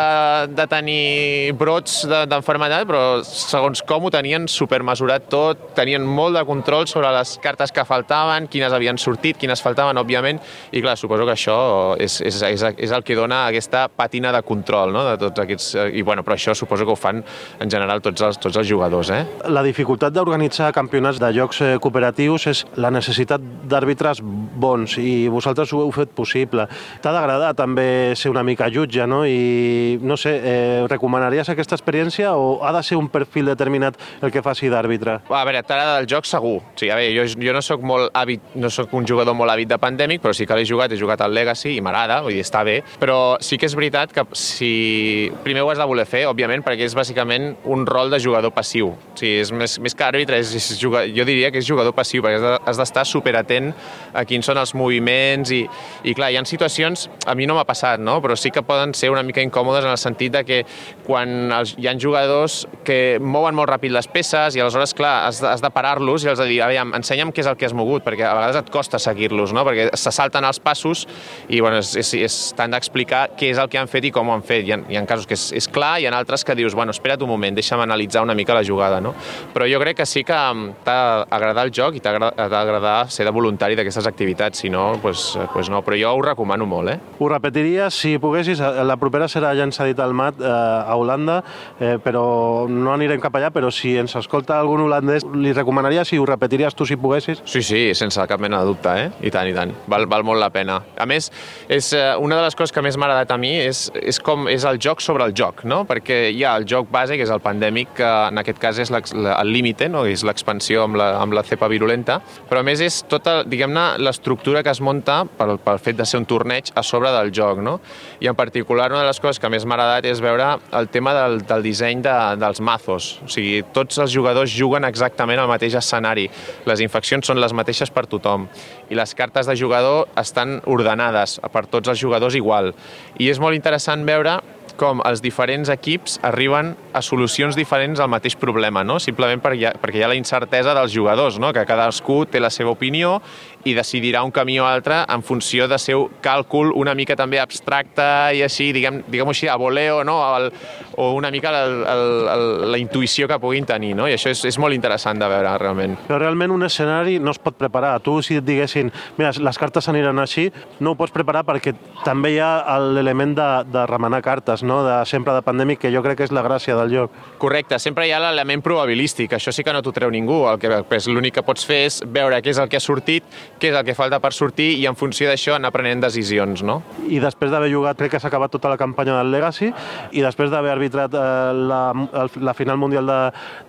de 0.55 0.65
tenir 0.71 1.53
brots 1.59 2.01
d'enfermetat, 2.07 2.84
de, 2.84 2.89
però 2.89 3.01
segons 3.27 3.84
com 3.88 4.07
ho 4.07 4.11
tenien 4.13 4.47
supermesurat 4.51 5.27
tot, 5.32 5.71
tenien 5.77 6.05
molt 6.05 6.38
de 6.38 6.43
control 6.47 6.88
sobre 6.88 7.11
les 7.15 7.36
cartes 7.43 7.73
que 7.75 7.86
faltaven, 7.88 8.47
quines 8.51 8.73
havien 8.73 8.99
sortit, 9.01 9.39
quines 9.41 9.61
faltaven, 9.63 9.99
òbviament, 10.01 10.39
i 10.71 10.84
clar, 10.84 10.97
suposo 10.99 11.27
que 11.27 11.36
això 11.36 11.57
és, 11.99 12.19
és, 12.23 12.41
és, 12.47 12.65
és 12.88 12.95
el 12.95 13.05
que 13.07 13.17
dona 13.17 13.45
aquesta 13.49 13.88
patina 13.91 14.32
de 14.36 14.43
control, 14.47 14.95
no?, 14.95 15.05
de 15.11 15.17
tots 15.21 15.43
aquests... 15.43 15.73
I 15.91 16.03
bueno, 16.07 16.23
però 16.23 16.38
això 16.38 16.55
suposo 16.55 16.86
que 16.88 16.93
ho 16.93 16.99
fan 16.99 17.21
en 17.61 17.71
general 17.71 18.01
tots 18.03 18.23
els, 18.23 18.39
tots 18.41 18.61
els 18.61 18.69
jugadors, 18.69 19.11
eh? 19.11 19.21
La 19.51 19.63
dificultat 19.65 20.13
d'organitzar 20.15 20.71
campionats 20.75 21.19
de 21.21 21.32
jocs 21.36 21.61
eh, 21.65 21.73
cooperatius 21.82 22.47
és 22.51 22.63
la 22.79 22.91
necessitat 22.93 23.43
d'àrbitres 23.71 24.21
bons 24.23 24.97
i 25.01 25.27
vosaltres 25.32 25.73
ho 25.73 25.84
heu 25.84 25.91
fet 25.95 26.13
possible 26.15 26.61
t'ha 27.01 27.14
d'agradar 27.14 27.53
també 27.57 28.16
ser 28.20 28.32
una 28.32 28.43
mica 28.43 28.70
jutge, 28.72 29.05
no? 29.07 29.24
I, 29.28 29.97
no 30.01 30.18
sé, 30.20 30.34
eh, 30.43 30.86
recomanaries 30.89 31.49
aquesta 31.51 31.78
experiència 31.78 32.34
o 32.38 32.62
ha 32.66 32.74
de 32.76 32.84
ser 32.84 32.97
un 32.99 33.09
perfil 33.12 33.51
determinat 33.51 33.97
el 34.22 34.32
que 34.34 34.43
faci 34.45 34.70
d'àrbitre? 34.72 35.20
A 35.30 35.43
veure, 35.47 35.64
t'agrada 35.64 35.99
el 36.01 36.09
joc 36.09 36.28
segur. 36.30 36.57
O 36.62 36.78
sigui, 36.80 36.91
a 36.93 36.99
veure, 36.99 37.14
jo, 37.16 37.28
jo 37.41 37.55
no 37.55 37.64
sóc 37.66 37.84
molt 37.86 38.12
hàbit, 38.18 38.55
no 38.55 38.72
sóc 38.74 38.93
un 38.97 39.07
jugador 39.07 39.38
molt 39.38 39.53
hàbit 39.53 39.72
de 39.72 39.80
Pandemic, 39.82 40.22
però 40.24 40.34
sí 40.38 40.47
que 40.47 40.57
l'he 40.57 40.68
jugat, 40.68 40.91
he 40.91 40.99
jugat 40.99 41.24
al 41.26 41.34
Legacy 41.36 41.76
i 41.78 41.82
m'agrada, 41.84 42.22
vull 42.26 42.36
dir, 42.36 42.45
està 42.45 42.64
bé, 42.68 42.80
però 43.01 43.38
sí 43.43 43.59
que 43.62 43.70
és 43.70 43.76
veritat 43.78 44.14
que 44.16 44.26
si... 44.38 45.32
Primer 45.45 45.64
ho 45.66 45.72
has 45.72 45.80
de 45.82 45.88
voler 45.88 46.05
fer, 46.09 46.26
òbviament, 46.30 46.64
perquè 46.66 46.86
és 46.88 46.95
bàsicament 46.97 47.51
un 47.72 47.86
rol 47.88 48.12
de 48.14 48.20
jugador 48.22 48.53
passiu. 48.55 48.93
O 48.93 49.18
sigui, 49.18 49.39
és 49.41 49.51
més, 49.55 49.78
més 49.84 49.95
que 49.97 50.07
àrbitre, 50.07 50.39
és, 50.41 50.53
és 50.57 50.70
jugador, 50.82 51.09
jo 51.16 51.26
diria 51.28 51.51
que 51.53 51.62
és 51.62 51.68
jugador 51.68 51.95
passiu, 51.97 52.24
perquè 52.26 52.57
has 52.66 52.80
d'estar 52.80 53.05
superatent 53.07 53.72
a 54.14 54.26
quins 54.28 54.47
són 54.47 54.59
els 54.62 54.74
moviments 54.78 55.53
i, 55.55 55.64
i 56.07 56.16
clar, 56.18 56.32
hi 56.32 56.39
ha 56.39 56.43
situacions 56.51 57.07
a 57.25 57.35
mi 57.37 57.47
no 57.47 57.55
m'ha 57.57 57.65
passat, 57.67 58.01
no? 58.03 58.19
però 58.23 58.35
sí 58.37 58.51
que 58.51 58.63
poden 58.65 58.93
ser 58.97 59.11
una 59.13 59.23
mica 59.23 59.43
incòmodes 59.43 59.85
en 59.87 59.93
el 59.93 59.99
sentit 60.01 60.33
de 60.35 60.43
que 60.47 60.59
quan 61.07 61.51
els, 61.55 61.75
hi 61.79 61.87
ha 61.89 61.95
jugadors 61.99 62.65
que 62.87 63.17
mouen 63.21 63.55
molt 63.57 63.71
ràpid 63.71 63.93
les 63.93 64.07
peces 64.11 64.55
i 64.57 64.63
aleshores, 64.63 64.93
clar, 64.97 65.27
has, 65.27 65.41
has 65.45 65.63
de 65.63 65.71
parar-los 65.73 66.25
i 66.25 66.31
els 66.31 66.41
de 66.41 66.47
dir, 66.49 66.61
aviam, 66.65 66.93
ensenya'm 66.97 67.33
què 67.33 67.43
és 67.43 67.49
el 67.51 67.57
que 67.59 67.67
has 67.67 67.75
mogut, 67.77 68.03
perquè 68.05 68.27
a 68.27 68.35
vegades 68.37 68.59
et 68.61 68.71
costa 68.73 68.99
seguir-los, 69.01 69.55
no? 69.55 69.65
perquè 69.67 69.89
se 69.97 70.13
salten 70.13 70.45
els 70.47 70.61
passos 70.63 71.05
i 71.49 71.61
bueno, 71.63 71.81
és, 71.81 71.93
és, 71.99 72.13
és 72.27 72.39
tant 72.57 72.73
d'explicar 72.73 73.27
què 73.39 73.51
és 73.53 73.61
el 73.61 73.71
que 73.71 73.79
han 73.81 73.89
fet 73.91 74.07
i 74.07 74.13
com 74.13 74.29
ho 74.29 74.35
han 74.35 74.45
fet. 74.45 74.65
Hi 74.67 74.75
ha, 74.75 74.79
hi 74.91 74.99
ha 74.99 75.05
casos 75.09 75.27
que 75.29 75.37
és, 75.37 75.47
és 75.57 75.69
clar 75.71 75.95
i 76.01 76.07
en 76.09 76.17
altres 76.17 76.45
que 76.47 76.55
dius, 76.57 76.75
bueno, 76.77 76.95
espera't 76.95 77.23
un 77.25 77.31
moment, 77.31 77.57
deixa'm 77.57 77.83
analitzar 77.83 78.23
una 78.25 78.35
mica 78.37 78.55
la 78.57 78.65
jugada. 78.67 79.01
No? 79.01 79.13
Però 79.53 79.67
jo 79.69 79.81
crec 79.81 80.01
que 80.01 80.09
sí 80.09 80.25
que 80.27 80.37
t'ha 80.85 80.97
d'agradar 81.31 81.67
el 81.67 81.73
joc 81.75 81.97
i 81.97 82.03
t'ha 82.03 82.15
d'agradar 82.51 82.97
ser 83.11 83.25
de 83.27 83.33
voluntari 83.36 83.78
d'aquestes 83.79 84.07
activitats, 84.09 84.61
si 84.63 84.69
no, 84.69 84.93
pues, 85.01 85.32
pues 85.53 85.69
no. 85.71 85.82
Però 85.86 85.97
jo 85.99 86.13
ho 86.15 86.21
recomano 86.21 86.41
molt, 86.46 86.89
eh? 86.89 87.00
Ho 87.20 87.28
repetiries 87.30 87.93
si 87.93 88.18
poguessis. 88.18 88.59
eh, 88.59 88.84
La 88.84 88.97
propera 88.97 89.28
serà, 89.28 89.55
ja 89.55 89.63
ens 89.63 89.80
ha 89.80 89.86
dit 89.86 90.00
el 90.00 90.13
Mat, 90.13 90.36
eh, 90.39 90.46
a 90.46 90.96
Holanda, 90.96 91.43
eh, 91.80 91.97
però 92.04 92.68
no 92.70 92.93
anirem 92.93 93.20
cap 93.20 93.34
allà, 93.36 93.51
però 93.51 93.72
si 93.72 93.97
ens 93.97 94.16
escolta 94.16 94.59
algun 94.59 94.82
holandès, 94.82 95.24
li 95.36 95.54
recomanaria 95.54 96.04
si 96.05 96.18
ho 96.18 96.26
repetiries 96.26 96.76
tu 96.76 96.86
si 96.86 96.96
poguessis? 96.96 97.42
Sí, 97.46 97.62
sí, 97.62 97.93
sense 97.96 98.26
cap 98.28 98.39
mena 98.39 98.59
de 98.59 98.66
dubte, 98.66 98.89
eh? 98.89 99.12
I 99.22 99.32
tant, 99.32 99.47
i 99.47 99.54
tant. 99.54 99.72
Val, 99.88 100.05
val 100.08 100.24
molt 100.24 100.39
la 100.39 100.50
pena. 100.50 100.82
A 100.97 101.05
més, 101.05 101.32
és 101.70 101.93
eh, 101.93 102.16
una 102.20 102.36
de 102.38 102.42
les 102.43 102.55
coses 102.55 102.72
que 102.72 102.82
més 102.82 102.97
m'ha 102.97 103.05
agradat 103.05 103.32
a 103.32 103.38
mi 103.38 103.55
és, 103.59 103.92
és 103.96 104.20
com 104.20 104.47
és 104.47 104.63
el 104.66 104.80
joc 104.80 105.01
sobre 105.01 105.26
el 105.26 105.34
joc, 105.34 105.63
no? 105.66 105.84
Perquè 105.86 106.32
hi 106.32 106.43
ha 106.43 106.55
el 106.58 106.66
joc 106.68 106.89
base, 106.92 107.18
que 107.18 107.24
és 107.24 107.30
el 107.34 107.42
pandèmic, 107.42 107.93
que 107.96 108.08
en 108.32 108.38
aquest 108.42 108.59
cas 108.59 108.80
és 108.80 108.92
el 108.92 109.51
límite, 109.51 109.89
no? 109.89 110.05
és 110.05 110.24
l'expansió 110.28 110.84
amb, 110.86 110.97
la, 111.00 111.12
amb 111.22 111.34
la 111.34 111.43
cepa 111.43 111.68
virulenta, 111.72 112.20
però 112.50 112.62
a 112.62 112.63
més 112.63 112.82
és 112.84 113.01
tota, 113.09 113.42
diguem-ne, 113.47 113.97
l'estructura 114.01 114.63
que 114.63 114.72
es 114.72 114.82
munta 114.82 115.22
pel, 115.38 115.58
pel 115.62 115.80
fet 115.80 115.97
de 116.00 116.05
ser 116.05 116.22
un 116.22 116.26
torneig 116.32 116.71
a 116.75 116.83
sobre 116.87 117.12
del 117.12 117.33
joc, 117.36 117.59
no? 117.63 117.78
I 118.24 118.32
en 118.32 118.37
particular 118.39 118.89
una 118.93 119.03
de 119.03 119.09
les 119.09 119.20
coses 119.20 119.41
que 119.41 119.51
més 119.51 119.66
m'ha 119.67 119.75
agradat 119.78 120.08
és 120.08 120.24
veure 120.24 120.53
el 120.79 120.87
tema 120.93 121.13
del, 121.17 121.41
del 121.47 121.66
disseny 121.66 122.03
de, 122.05 122.16
dels 122.41 122.63
mazos. 122.63 123.12
O 123.25 123.29
sigui, 123.32 123.59
tots 123.75 123.99
els 124.01 124.13
jugadors 124.16 124.53
juguen 124.55 124.87
exactament 124.87 125.41
al 125.41 125.51
mateix 125.51 125.75
escenari. 125.82 126.29
Les 126.70 126.83
infeccions 126.86 127.28
són 127.28 127.41
les 127.43 127.55
mateixes 127.58 127.91
per 127.91 128.08
tothom. 128.12 128.47
I 128.89 128.97
les 128.99 129.16
cartes 129.17 129.49
de 129.49 129.58
jugador 129.59 130.08
estan 130.20 130.59
ordenades 130.70 131.39
per 131.51 131.67
tots 131.67 131.91
els 131.91 131.99
jugadors 131.99 132.37
igual. 132.39 132.71
I 133.20 133.29
és 133.32 133.39
molt 133.43 133.58
interessant 133.58 134.08
veure 134.08 134.39
com 134.82 135.01
els 135.05 135.21
diferents 135.21 135.70
equips 135.70 136.17
arriben 136.25 136.74
a 136.97 137.01
solucions 137.05 137.58
diferents 137.58 137.99
al 138.01 138.09
mateix 138.12 138.36
problema, 138.39 138.83
no? 138.87 138.97
simplement 139.03 139.41
perquè 139.43 139.59
hi 139.59 139.67
ha, 139.70 139.74
perquè 139.78 139.99
hi 139.99 140.05
ha 140.05 140.12
la 140.12 140.17
incertesa 140.17 140.74
dels 140.78 140.93
jugadors, 140.93 141.37
no? 141.41 141.51
que 141.53 141.66
cadascú 141.70 142.24
té 142.25 142.41
la 142.41 142.49
seva 142.53 142.74
opinió 142.74 143.20
i 143.66 143.74
decidirà 143.78 144.24
un 144.24 144.32
camí 144.32 144.59
o 144.59 144.66
altre 144.66 145.01
en 145.08 145.24
funció 145.24 145.67
de 145.70 145.78
seu 145.82 146.08
càlcul 146.24 146.71
una 146.78 146.96
mica 146.97 147.16
també 147.20 147.39
abstracte 147.42 148.05
i 148.36 148.42
així, 148.46 148.71
diguem, 148.75 149.01
diguem 149.12 149.29
així, 149.32 149.47
a 149.47 149.58
voleo, 149.59 150.01
no? 150.08 150.17
el, 150.38 150.50
o 150.97 151.12
una 151.17 151.32
mica 151.32 151.51
el, 151.51 151.75
el, 151.88 152.04
el, 152.33 152.46
la 152.74 152.79
intuïció 152.82 153.28
que 153.29 153.39
puguin 153.42 153.67
tenir, 153.67 153.93
no? 153.97 154.08
i 154.09 154.16
això 154.16 154.32
és, 154.33 154.43
és 154.50 154.58
molt 154.62 154.75
interessant 154.75 155.20
de 155.21 155.29
veure 155.32 155.54
realment. 155.62 155.97
Però 156.08 156.20
realment 156.21 156.54
un 156.54 156.66
escenari 156.67 157.17
no 157.20 157.33
es 157.36 157.39
pot 157.42 157.58
preparar. 157.59 157.93
Tu, 158.05 158.17
si 158.25 158.39
et 158.39 158.46
diguessin, 158.47 158.92
mira, 159.17 159.32
les 159.38 159.62
cartes 159.62 159.89
aniran 159.92 160.20
així, 160.21 160.50
no 160.79 160.93
ho 160.93 161.00
pots 161.00 161.13
preparar 161.16 161.43
perquè 161.47 161.75
també 162.05 162.36
hi 162.36 162.39
ha 162.43 162.78
l'element 162.82 163.36
de, 163.38 163.50
de 163.71 163.86
remenar 163.89 164.21
cartes, 164.25 164.63
no? 164.63 164.82
de, 164.88 164.97
sempre 165.09 165.36
de 165.38 165.46
pandèmic, 165.46 165.82
que 165.83 165.93
jo 165.93 166.04
crec 166.05 166.21
que 166.21 166.29
és 166.29 166.36
la 166.36 166.43
gràcia 166.46 166.75
del 166.78 166.93
joc. 166.93 167.16
Correcte, 167.42 167.79
sempre 167.79 168.08
hi 168.08 168.13
ha 168.16 168.21
l'element 168.21 168.63
probabilístic, 168.66 169.36
això 169.38 169.54
sí 169.54 169.66
que 169.66 169.74
no 169.74 169.83
t'ho 169.83 169.93
treu 169.96 170.12
ningú, 170.13 170.43
el 170.50 170.59
que 170.62 170.82
pues, 170.89 171.08
l'únic 171.12 171.38
que 171.38 171.46
pots 171.46 171.66
fer 171.67 171.83
és 171.88 172.01
veure 172.05 172.42
què 172.42 172.54
és 172.54 172.59
el 172.62 172.70
que 172.70 172.79
ha 172.79 172.83
sortit, 172.83 173.25
què 173.62 173.70
és 173.70 173.78
el 173.78 173.86
que 173.86 173.93
falta 173.96 174.17
per 174.24 174.32
sortir 174.33 174.71
i 174.82 174.88
en 174.89 174.96
funció 174.97 175.29
d'això 175.29 175.54
anar 175.55 175.70
prenent 175.71 176.01
decisions, 176.01 176.63
no? 176.66 176.79
I 177.08 177.20
després 177.21 177.51
d'haver 177.54 177.70
jugat, 177.71 177.97
crec 178.00 178.16
que 178.16 178.20
s'ha 178.20 178.28
acabat 178.32 178.51
tota 178.51 178.71
la 178.74 178.78
campanya 178.82 179.20
del 179.20 179.29
Legacy, 179.32 179.70
i 180.17 180.24
després 180.25 180.50
d'haver 180.51 180.71
arbitrat 180.74 181.13
eh, 181.13 181.21
la, 181.70 181.82
el- 182.24 182.32
la 182.43 182.54
final 182.58 182.78
mundial 182.82 183.05
de, 183.08 183.20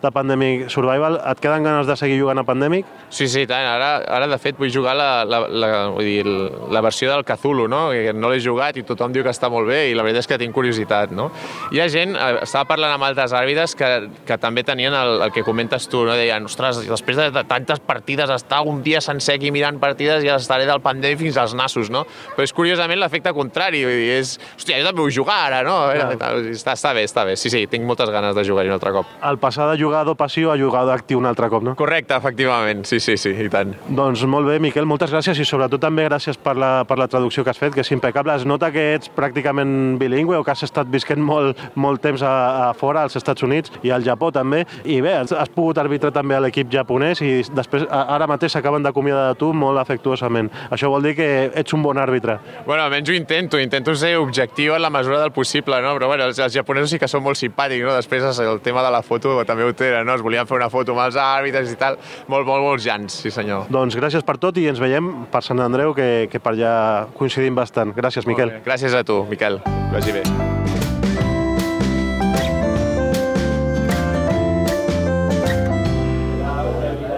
de 0.03 0.11
Pandemic 0.15 0.69
Survival, 0.73 1.21
et 1.29 1.41
queden 1.45 1.63
ganes 1.69 1.87
de 1.87 1.97
seguir 2.01 2.19
jugant 2.21 2.41
a 2.41 2.45
Pandemic? 2.49 2.87
Sí, 3.13 3.29
sí, 3.29 3.45
tant. 3.47 3.67
Ara, 3.69 3.91
ara 4.09 4.27
de 4.31 4.39
fet, 4.41 4.57
vull 4.59 4.73
jugar 4.73 4.97
la, 4.97 5.11
la, 5.29 5.43
la, 5.49 5.71
vull 5.93 6.09
dir, 6.09 6.25
la 6.73 6.81
versió 6.85 7.11
del 7.13 7.25
Cthulhu, 7.29 7.69
no? 7.69 7.83
Que 7.93 8.15
no 8.17 8.31
l'he 8.33 8.41
jugat 8.41 8.79
i 8.81 8.87
tothom 8.89 9.13
diu 9.13 9.23
que 9.27 9.33
està 9.35 9.51
molt 9.53 9.69
bé 9.69 9.91
i 9.91 9.95
la 9.95 10.03
veritat 10.07 10.25
és 10.25 10.31
que 10.33 10.41
tinc 10.41 10.55
curiositat, 10.57 11.13
no? 11.13 11.29
Hi 11.75 11.83
ha 11.85 11.89
gent, 11.93 12.17
eh, 12.17 12.33
estava 12.47 12.65
parlant 12.73 12.97
amb 12.97 13.05
altres 13.11 13.35
àrbitres 13.37 13.77
que, 13.77 13.91
que 14.29 14.39
també 14.41 14.65
tenien 14.65 14.95
el, 14.97 15.19
el 15.29 15.33
que 15.37 15.45
comentes 15.45 15.89
tu, 15.93 16.05
no? 16.09 16.17
Deien, 16.17 16.49
ostres, 16.49 16.81
després 16.89 17.19
de, 17.21 17.29
de 17.35 17.45
tantes 17.51 17.81
partides, 17.85 18.31
estar 18.33 18.63
un 18.65 18.81
dia 18.87 19.01
sencer 19.05 19.37
aquí 19.37 19.51
mirant 19.53 19.82
partides 19.83 20.25
i 20.25 20.31
estaré 20.33 20.67
del 20.69 20.81
pandèmic 20.85 21.21
fins 21.27 21.39
als 21.43 21.57
nassos, 21.59 21.91
no? 21.93 22.05
Però 22.37 22.47
és 22.47 22.55
curiosament 22.55 23.01
l'efecte 23.03 23.33
contrari, 23.37 23.83
vull 23.87 23.99
dir, 23.99 24.19
és, 24.21 24.37
hòstia, 24.57 24.79
jo 24.81 24.89
també 24.89 25.03
vull 25.05 25.15
jugar 25.15 25.39
ara, 25.49 25.63
no? 25.67 25.77
Tal, 26.21 26.41
Està, 26.53 26.77
està 26.79 26.93
bé, 26.97 27.05
està 27.09 27.25
bé. 27.27 27.37
Sí, 27.41 27.51
sí, 27.53 27.65
tinc 27.71 27.87
moltes 27.89 28.11
ganes 28.13 28.37
de 28.37 28.45
jugar 28.47 28.65
un 28.69 28.77
altre 28.77 28.93
cop. 28.95 29.09
El 29.29 29.39
passar 29.43 29.69
de 29.73 29.79
jugador 29.81 30.17
passiu 30.19 30.53
a 30.53 30.57
jugador 30.61 30.95
actiu 30.95 31.19
un 31.21 31.27
altre 31.31 31.49
cop, 31.53 31.65
no? 31.67 31.75
Correcte, 31.79 32.15
efectivament, 32.17 32.85
sí, 32.89 33.01
sí, 33.03 33.17
sí, 33.21 33.33
i 33.35 33.49
tant. 33.53 33.75
Doncs 33.89 34.25
molt 34.31 34.49
bé, 34.49 34.59
Miquel, 34.63 34.87
moltes 34.89 35.13
gràcies 35.13 35.39
i 35.43 35.47
sobretot 35.49 35.83
també 35.83 36.07
gràcies 36.09 36.39
per 36.39 36.55
la, 36.59 36.73
per 36.89 36.99
la 37.01 37.09
traducció 37.11 37.45
que 37.45 37.51
has 37.53 37.59
fet, 37.61 37.75
que 37.75 37.83
és 37.83 37.93
impecable. 37.95 38.35
Es 38.39 38.47
nota 38.49 38.71
que 38.75 38.93
ets 38.97 39.11
pràcticament 39.17 39.99
bilingüe 40.01 40.39
o 40.39 40.45
que 40.47 40.53
has 40.55 40.63
estat 40.67 40.91
visquent 40.93 41.23
molt, 41.23 41.59
molt 41.75 42.03
temps 42.05 42.23
a, 42.23 42.33
a 42.69 42.73
fora, 42.79 43.03
als 43.07 43.17
Estats 43.19 43.43
Units 43.43 43.73
i 43.83 43.91
al 43.91 44.05
Japó 44.07 44.31
també. 44.35 44.65
I 44.85 45.01
bé, 45.05 45.17
has, 45.23 45.33
has 45.33 45.51
pogut 45.53 45.79
arbitrar 45.83 46.13
també 46.15 46.37
a 46.37 46.43
l'equip 46.45 46.71
japonès 46.73 47.23
i 47.25 47.33
després 47.55 47.87
ara 47.91 48.29
mateix 48.31 48.53
s'acaben 48.55 48.85
d'acomiadar 48.85 49.33
de 49.33 49.39
tu 49.41 49.53
molt 49.57 49.72
afectuosament. 49.81 50.51
Això 50.71 50.91
vol 50.93 51.03
dir 51.07 51.15
que 51.19 51.29
ets 51.55 51.77
un 51.77 51.83
bon 51.83 51.99
àrbitre. 51.99 52.39
Bueno, 52.67 52.83
almenys 52.85 53.11
ho 53.11 53.17
intento, 53.17 53.61
intento 53.61 53.95
ser 53.97 54.17
objectiu 54.19 54.77
en 54.77 54.83
la 54.83 54.91
mesura 54.91 55.21
del 55.21 55.33
possible, 55.33 55.81
no? 55.83 55.95
Però 55.99 56.09
bueno, 56.11 56.27
els, 56.29 56.39
els 56.39 56.55
japonesos 56.55 56.91
sí 56.91 57.01
que 57.01 57.09
són 57.09 57.25
molt 57.25 57.41
simpàtics, 57.41 57.85
no? 57.87 57.97
Després 57.97 58.41
el 58.43 58.61
tema 58.65 58.85
de 58.85 58.91
la 58.93 59.03
foto 59.03 59.39
també 59.49 59.65
ho 59.65 59.75
tenen, 59.77 60.07
no? 60.07 60.17
Es 60.19 60.25
volien 60.25 60.49
fer 60.49 60.59
una 60.59 60.71
foto 60.73 60.97
amb 60.97 61.07
els 61.07 61.19
àrbitres 61.21 61.73
i 61.73 61.79
tal. 61.81 61.99
Molt, 62.29 62.47
molt, 62.47 62.65
molt 62.65 62.85
jans, 62.85 63.21
sí 63.25 63.33
senyor. 63.33 63.69
Doncs 63.73 63.97
gràcies 63.99 64.27
per 64.27 64.39
tot 64.43 64.59
i 64.61 64.69
ens 64.73 64.83
veiem 64.83 65.13
per 65.33 65.45
Sant 65.47 65.63
Andreu, 65.63 65.95
que, 65.97 66.29
que 66.33 66.43
per 66.43 66.55
allà 66.57 66.75
coincidim 67.19 67.57
bastant. 67.59 67.95
Gràcies, 67.97 68.29
Miquel. 68.29 68.59
Gràcies 68.67 68.97
a 68.97 69.05
tu, 69.07 69.23
Miquel. 69.31 69.63
Que 69.65 69.97
vagi 69.99 70.21
bé. 70.21 70.62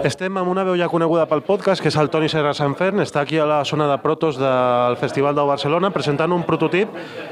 Estem 0.05 0.35
amb 0.37 0.51
una 0.51 0.61
veu 0.61 0.75
ja 0.77 0.85
coneguda 0.85 1.23
pel 1.25 1.41
podcast, 1.41 1.81
que 1.81 1.89
és 1.89 1.95
el 1.97 2.11
Toni 2.13 2.27
Serra 2.29 2.51
Sanfern. 2.53 3.01
Està 3.01 3.23
aquí 3.23 3.39
a 3.41 3.47
la 3.49 3.63
zona 3.65 3.87
de 3.89 3.95
protos 4.03 4.37
del 4.37 4.97
Festival 5.01 5.33
de 5.33 5.41
Barcelona 5.49 5.89
presentant 5.89 6.29
un 6.35 6.43
prototip 6.45 6.91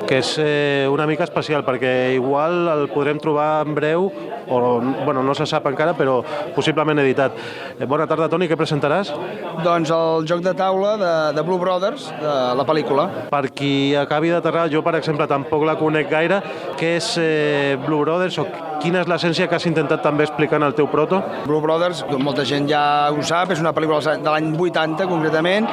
que 0.10 0.18
és 0.24 0.32
eh, 0.42 0.88
una 0.90 1.06
mica 1.06 1.28
especial, 1.28 1.62
perquè 1.68 2.16
igual 2.16 2.66
el 2.72 2.88
podrem 2.90 3.20
trobar 3.22 3.62
en 3.68 3.78
breu, 3.78 4.08
o 4.50 4.80
bueno, 5.06 5.22
no 5.22 5.36
se 5.38 5.46
sap 5.46 5.70
encara, 5.70 5.94
però 5.94 6.24
possiblement 6.56 7.04
editat. 7.04 7.38
Eh, 7.78 7.86
bona 7.86 8.10
tarda, 8.10 8.26
Toni, 8.32 8.50
què 8.50 8.58
presentaràs? 8.58 9.14
Doncs 9.62 9.94
el 9.94 10.26
joc 10.34 10.42
de 10.42 10.56
taula 10.58 10.98
de, 10.98 11.14
de 11.38 11.46
Blue 11.46 11.62
Brothers, 11.62 12.10
de 12.26 12.36
la 12.58 12.66
pel·lícula. 12.66 13.06
Per 13.30 13.44
qui 13.54 13.94
acabi 14.02 14.34
d'aterrar, 14.34 14.66
jo, 14.74 14.82
per 14.82 14.98
exemple, 14.98 15.30
tampoc 15.30 15.70
la 15.70 15.78
conec 15.78 16.10
gaire. 16.10 16.42
Què 16.82 16.96
és 16.98 17.14
eh, 17.22 17.78
Blue 17.86 18.02
Brothers 18.02 18.42
o 18.42 18.50
quina 18.84 19.00
és 19.00 19.08
l'essència 19.08 19.48
que 19.48 19.56
has 19.56 19.70
intentat 19.70 20.02
també 20.04 20.26
explicar 20.26 20.58
en 20.60 20.68
el 20.68 20.74
teu 20.76 20.90
proto? 20.92 21.22
Blue 21.46 21.62
Brothers, 21.64 22.04
molta 22.18 22.44
gent 22.44 22.63
ja 22.70 23.12
ho 23.12 23.24
sap, 23.26 23.52
és 23.54 23.62
una 23.62 23.74
pel·lícula 23.76 24.18
de 24.20 24.30
l'any 24.30 24.52
80, 24.56 25.08
concretament, 25.10 25.68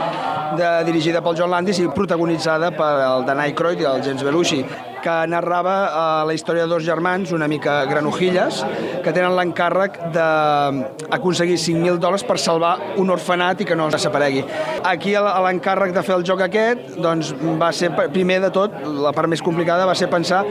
de, 0.58 0.70
dirigida 0.88 1.22
pel 1.24 1.36
John 1.38 1.52
Landis 1.52 1.80
i 1.82 1.88
protagonitzada 1.94 2.72
per 2.76 2.90
el 3.06 3.26
Dan 3.28 3.42
Aykroyd 3.46 3.82
i 3.82 3.88
el 3.90 4.02
James 4.06 4.24
Belushi 4.26 4.64
que 5.04 5.16
narrava 5.30 5.76
eh, 5.86 6.02
la 6.28 6.36
història 6.36 6.66
de 6.66 6.74
dos 6.74 6.84
germans, 6.86 7.32
una 7.36 7.48
mica 7.50 7.80
granujilles, 7.90 8.62
que 9.04 9.14
tenen 9.16 9.34
l'encàrrec 9.36 9.98
d'aconseguir 10.14 11.58
5.000 11.60 12.00
dòlars 12.02 12.26
per 12.28 12.38
salvar 12.40 12.76
un 13.00 13.10
orfenat 13.12 13.62
i 13.62 13.68
que 13.68 13.78
no 13.78 13.90
desaparegui. 13.92 14.44
Aquí 14.90 15.16
l'encàrrec 15.16 15.94
de 15.96 16.04
fer 16.06 16.18
el 16.18 16.26
joc 16.28 16.44
aquest 16.46 16.96
doncs, 17.00 17.32
va 17.60 17.72
ser, 17.76 17.92
primer 18.12 18.40
de 18.46 18.52
tot, 18.54 18.76
la 18.84 19.14
part 19.16 19.30
més 19.30 19.42
complicada 19.44 19.88
va 19.88 19.96
ser 19.98 20.10
pensar 20.12 20.44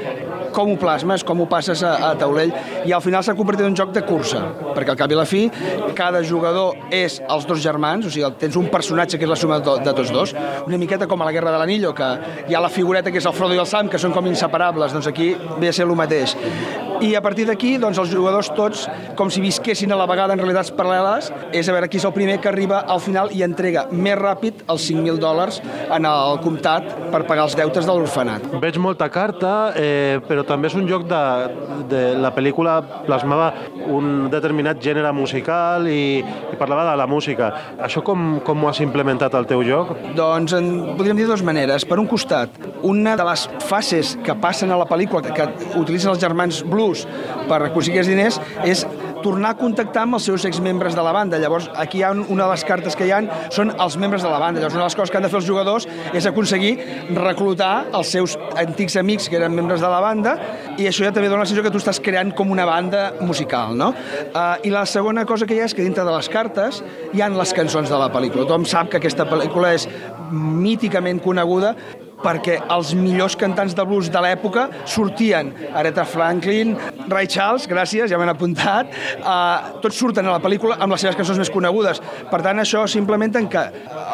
com 0.54 0.74
ho 0.74 0.78
plasmes, 0.82 1.24
com 1.24 1.42
ho 1.44 1.48
passes 1.50 1.82
a, 1.86 1.94
a 2.10 2.12
taulell, 2.20 2.52
i 2.88 2.94
al 2.96 3.04
final 3.06 3.24
s'ha 3.26 3.36
convertit 3.38 3.66
en 3.66 3.74
un 3.74 3.78
joc 3.78 3.94
de 3.96 4.04
cursa, 4.06 4.42
perquè 4.76 4.94
al 4.94 5.00
cap 5.00 5.12
i 5.12 5.18
la 5.18 5.28
fi 5.30 5.44
cada 5.98 6.22
jugador 6.26 6.90
és 6.96 7.20
els 7.22 7.46
dos 7.50 7.62
germans, 7.64 8.08
o 8.08 8.14
sigui, 8.14 8.30
tens 8.42 8.58
un 8.60 8.70
personatge 8.72 9.20
que 9.20 9.28
és 9.28 9.32
la 9.32 9.38
suma 9.40 9.60
de, 9.64 9.76
de 9.86 9.94
tots 9.96 10.14
dos, 10.16 10.34
una 10.66 10.80
miqueta 10.82 11.08
com 11.10 11.22
a 11.22 11.28
la 11.28 11.36
Guerra 11.36 11.54
de 11.54 11.62
l'Anillo, 11.62 11.94
que 11.96 12.10
hi 12.50 12.58
ha 12.58 12.64
la 12.64 12.72
figureta 12.74 13.14
que 13.14 13.22
és 13.22 13.30
el 13.30 13.36
Frodo 13.38 13.58
i 13.58 13.62
el 13.62 13.70
Sam, 13.70 13.92
que 13.92 14.02
són 14.02 14.16
com 14.16 14.28
inseparables, 14.40 14.95
doncs 14.95 15.07
aquí 15.07 15.36
ve 15.60 15.70
a 15.70 15.74
ser 15.76 15.86
el 15.86 15.95
mateix. 15.99 16.36
I 17.00 17.14
a 17.16 17.22
partir 17.24 17.46
d'aquí, 17.48 17.78
doncs 17.80 18.00
els 18.02 18.10
jugadors 18.12 18.50
tots, 18.56 18.82
com 19.16 19.30
si 19.32 19.40
visquessin 19.40 19.92
a 19.96 19.98
la 20.00 20.08
vegada 20.10 20.36
en 20.36 20.42
realitats 20.42 20.72
paral·leles, 20.76 21.30
és 21.56 21.70
a 21.70 21.76
veure 21.76 21.88
qui 21.88 22.00
és 22.00 22.06
el 22.08 22.12
primer 22.16 22.40
que 22.44 22.50
arriba 22.52 22.82
al 22.92 23.00
final 23.00 23.32
i 23.32 23.44
entrega 23.46 23.86
més 23.92 24.18
ràpid 24.20 24.66
els 24.68 24.88
5.000 24.90 25.22
dòlars 25.22 25.62
en 25.96 26.08
el 26.10 26.40
comptat 26.44 26.90
per 27.14 27.24
pagar 27.30 27.46
els 27.48 27.56
deutes 27.56 27.88
de 27.88 27.96
l'orfenat. 27.96 28.50
Veig 28.60 28.80
molta 28.84 29.08
carta, 29.14 29.54
eh, 29.80 30.20
però 30.28 30.44
també 30.48 30.68
és 30.68 30.76
un 30.76 30.90
joc 30.92 31.08
de, 31.08 31.22
de... 31.88 32.04
La 32.20 32.34
pel·lícula 32.36 32.82
plasmava 33.06 33.54
un 33.88 34.28
determinat 34.34 34.82
gènere 34.84 35.14
musical 35.16 35.88
i, 35.88 36.20
i 36.20 36.60
parlava 36.60 36.84
de 36.90 36.98
la 37.00 37.08
música. 37.08 37.54
Això 37.80 38.04
com, 38.06 38.42
com 38.46 38.66
ho 38.66 38.72
has 38.74 38.84
implementat 38.84 39.40
al 39.40 39.48
teu 39.48 39.64
joc? 39.64 39.96
Doncs 40.20 40.58
en, 40.58 40.70
podríem 41.00 41.22
dir 41.22 41.30
dues 41.30 41.46
maneres. 41.48 41.88
Per 41.88 42.00
un 42.02 42.10
costat, 42.12 42.60
una 42.84 43.16
de 43.20 43.26
les 43.28 43.48
fases 43.70 44.18
que 44.26 44.36
passen 44.44 44.76
a 44.76 44.78
la 44.80 44.88
pel·lícula 44.90 45.24
que, 45.24 45.34
que 45.36 45.80
utilitzen 45.80 46.14
els 46.14 46.22
germans 46.22 46.62
Blues 46.90 47.06
per 47.49 47.61
aconseguir 47.68 48.03
els 48.03 48.10
diners 48.10 48.40
és 48.66 48.84
tornar 49.20 49.52
a 49.52 49.57
contactar 49.60 50.06
amb 50.06 50.16
els 50.16 50.26
seus 50.30 50.45
exmembres 50.48 50.95
de 50.95 51.03
la 51.03 51.11
banda. 51.11 51.40
Llavors, 51.41 51.68
aquí 51.76 51.99
hi 51.99 52.03
ha 52.07 52.11
una 52.14 52.45
de 52.45 52.49
les 52.53 52.64
cartes 52.64 52.95
que 52.95 53.07
hi 53.07 53.11
han 53.11 53.28
són 53.52 53.74
els 53.76 53.98
membres 53.99 54.24
de 54.24 54.32
la 54.32 54.40
banda. 54.40 54.61
Llavors, 54.61 54.78
una 54.78 54.86
de 54.86 54.88
les 54.88 54.95
coses 54.95 55.11
que 55.11 55.20
han 55.20 55.26
de 55.28 55.32
fer 55.32 55.40
els 55.41 55.49
jugadors 55.49 55.88
és 56.16 56.28
aconseguir 56.30 56.72
reclutar 57.18 57.90
els 57.99 58.14
seus 58.16 58.38
antics 58.56 58.95
amics 59.02 59.28
que 59.30 59.40
eren 59.40 59.56
membres 59.56 59.84
de 59.84 59.91
la 59.91 59.99
banda 60.03 60.38
i 60.78 60.88
això 60.88 61.06
ja 61.06 61.14
també 61.16 61.28
dona 61.28 61.44
la 61.44 61.49
sensació 61.49 61.66
que 61.68 61.74
tu 61.74 61.82
estàs 61.82 61.99
creant 62.03 62.32
com 62.38 62.53
una 62.56 62.68
banda 62.70 63.10
musical, 63.20 63.76
no? 63.78 63.91
Uh, 64.30 64.56
I 64.64 64.72
la 64.74 64.86
segona 64.88 65.26
cosa 65.28 65.48
que 65.49 65.57
hi 65.57 65.64
ha 65.64 65.68
és 65.70 65.76
que 65.76 65.86
dintre 65.86 66.07
de 66.07 66.16
les 66.16 66.32
cartes 66.32 66.84
hi 67.14 67.24
han 67.26 67.38
les 67.38 67.53
cançons 67.56 67.91
de 67.91 67.99
la 67.99 68.11
pel·lícula. 68.14 68.48
Tothom 68.48 68.68
sap 68.70 68.94
que 68.94 69.02
aquesta 69.02 69.28
pel·lícula 69.28 69.74
és 69.76 69.90
míticament 70.32 71.20
coneguda 71.24 71.76
perquè 72.24 72.60
els 72.72 72.94
millors 72.98 73.38
cantants 73.40 73.76
de 73.76 73.86
blues 73.88 74.10
de 74.12 74.22
l'època 74.24 74.68
sortien. 74.90 75.52
Aretha 75.74 76.06
Franklin, 76.08 76.76
Ray 77.08 77.30
Charles, 77.32 77.68
gràcies, 77.70 78.10
ja 78.12 78.20
m'han 78.20 78.34
apuntat, 78.34 78.91
uh, 79.22 79.80
tots 79.84 80.00
surten 80.00 80.28
a 80.28 80.36
la 80.36 80.44
pel·lícula 80.44 80.78
amb 80.80 80.96
les 80.96 81.06
seves 81.06 81.18
cançons 81.20 81.40
més 81.41 81.52
conegudes. 81.54 82.02
Per 82.30 82.41
tant, 82.46 82.60
això 82.62 82.86
s'implementa 82.90 83.40
en 83.41 83.50
que 83.52 83.64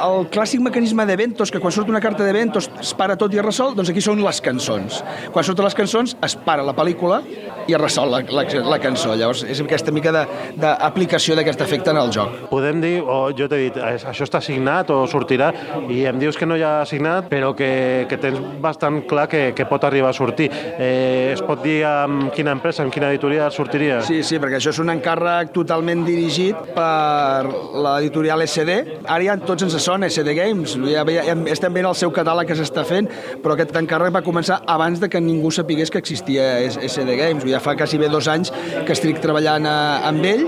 el 0.05 0.27
clàssic 0.33 0.63
mecanisme 0.63 1.05
d'eventos, 1.07 1.51
que 1.51 1.61
quan 1.63 1.73
surt 1.73 1.89
una 1.91 2.01
carta 2.03 2.25
d'eventos 2.25 2.69
es 2.81 2.93
para 2.97 3.17
tot 3.19 3.33
i 3.33 3.41
es 3.41 3.45
resol, 3.45 3.75
doncs 3.77 3.91
aquí 3.91 4.03
són 4.03 4.23
les 4.23 4.41
cançons. 4.43 5.01
Quan 5.33 5.47
surten 5.47 5.65
les 5.65 5.77
cançons 5.77 6.15
es 6.25 6.37
para 6.45 6.65
la 6.65 6.75
pel·lícula 6.77 7.21
i 7.65 7.73
es 7.73 7.81
resol 7.81 8.11
la, 8.13 8.21
la, 8.29 8.45
la 8.69 8.79
cançó. 8.81 9.15
Llavors 9.17 9.43
és 9.47 9.61
aquesta 9.63 9.93
mica 9.95 10.13
d'aplicació 10.13 11.37
d'aquest 11.37 11.63
efecte 11.65 11.93
en 11.93 11.99
el 12.01 12.11
joc. 12.13 12.45
Podem 12.51 12.81
dir, 12.83 12.95
o 13.01 13.31
jo 13.37 13.49
t'he 13.49 13.61
dit, 13.67 13.79
això 13.81 14.27
està 14.27 14.41
signat 14.43 14.91
o 14.93 15.03
sortirà, 15.09 15.51
i 15.89 16.03
em 16.09 16.19
dius 16.21 16.37
que 16.37 16.47
no 16.49 16.57
hi 16.59 16.65
ha 16.65 16.77
signat, 16.89 17.29
però 17.31 17.53
que 17.57 17.69
que 18.09 18.19
tens 18.21 18.39
bastant 18.61 19.01
clar 19.09 19.27
que, 19.31 19.47
que 19.55 19.67
pot 19.69 19.83
arribar 19.87 20.11
a 20.11 20.17
sortir. 20.17 20.49
Eh, 20.51 21.31
es 21.33 21.43
pot 21.45 21.61
dir 21.63 21.79
amb 21.87 22.29
quina 22.35 22.53
empresa, 22.55 22.83
amb 22.83 22.93
quina 22.93 23.09
editorial 23.13 23.51
sortiria? 23.55 24.01
Sí, 24.05 24.21
sí, 24.27 24.39
perquè 24.41 24.59
això 24.59 24.73
és 24.73 24.81
un 24.83 24.91
encàrrec 24.93 25.53
totalment 25.55 26.05
dirigit 26.07 26.73
per 26.75 27.45
l'editorial 27.85 28.45
SD. 28.45 28.77
Ara 29.05 29.21
ja 29.25 29.37
tots 29.41 29.67
ens 29.67 29.77
sona 29.83 30.09
SD 30.11 30.35
Games, 30.37 30.77
ja, 30.91 31.05
ja 31.07 31.37
estem 31.53 31.75
veient 31.75 31.89
el 31.91 31.97
seu 31.97 32.13
catàleg 32.15 32.49
que 32.49 32.57
s'està 32.59 32.85
fent, 32.87 33.09
però 33.43 33.55
aquest 33.55 33.75
encàrrec 33.79 34.15
va 34.15 34.23
començar 34.25 34.61
abans 34.71 35.01
de 35.01 35.09
que 35.11 35.21
ningú 35.21 35.51
sapigués 35.53 35.91
que 35.91 36.01
existia 36.01 36.47
SD 36.69 37.19
Games. 37.19 37.45
Ja 37.49 37.61
fa 37.63 37.75
quasi 37.77 37.99
bé 38.01 38.09
dos 38.11 38.29
anys 38.31 38.53
que 38.85 38.95
estic 38.95 39.21
treballant 39.23 39.67
eh, 39.69 40.09
amb 40.09 40.25
ell 40.31 40.47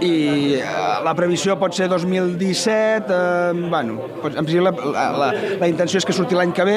i 0.00 0.56
eh, 0.58 0.62
la 1.04 1.14
previsió 1.16 1.56
pot 1.60 1.74
ser 1.76 1.88
2017, 1.88 3.12
eh, 3.12 3.68
bueno, 3.70 4.00
en 4.24 4.44
principi 4.44 4.62
la, 4.64 4.72
la, 4.72 5.06
la, 5.16 5.28
la 5.60 5.68
intenció 5.70 6.00
és 6.00 6.06
que 6.06 6.16
surti 6.16 6.36
l'any 6.36 6.52
que 6.56 6.66
ve, 6.66 6.76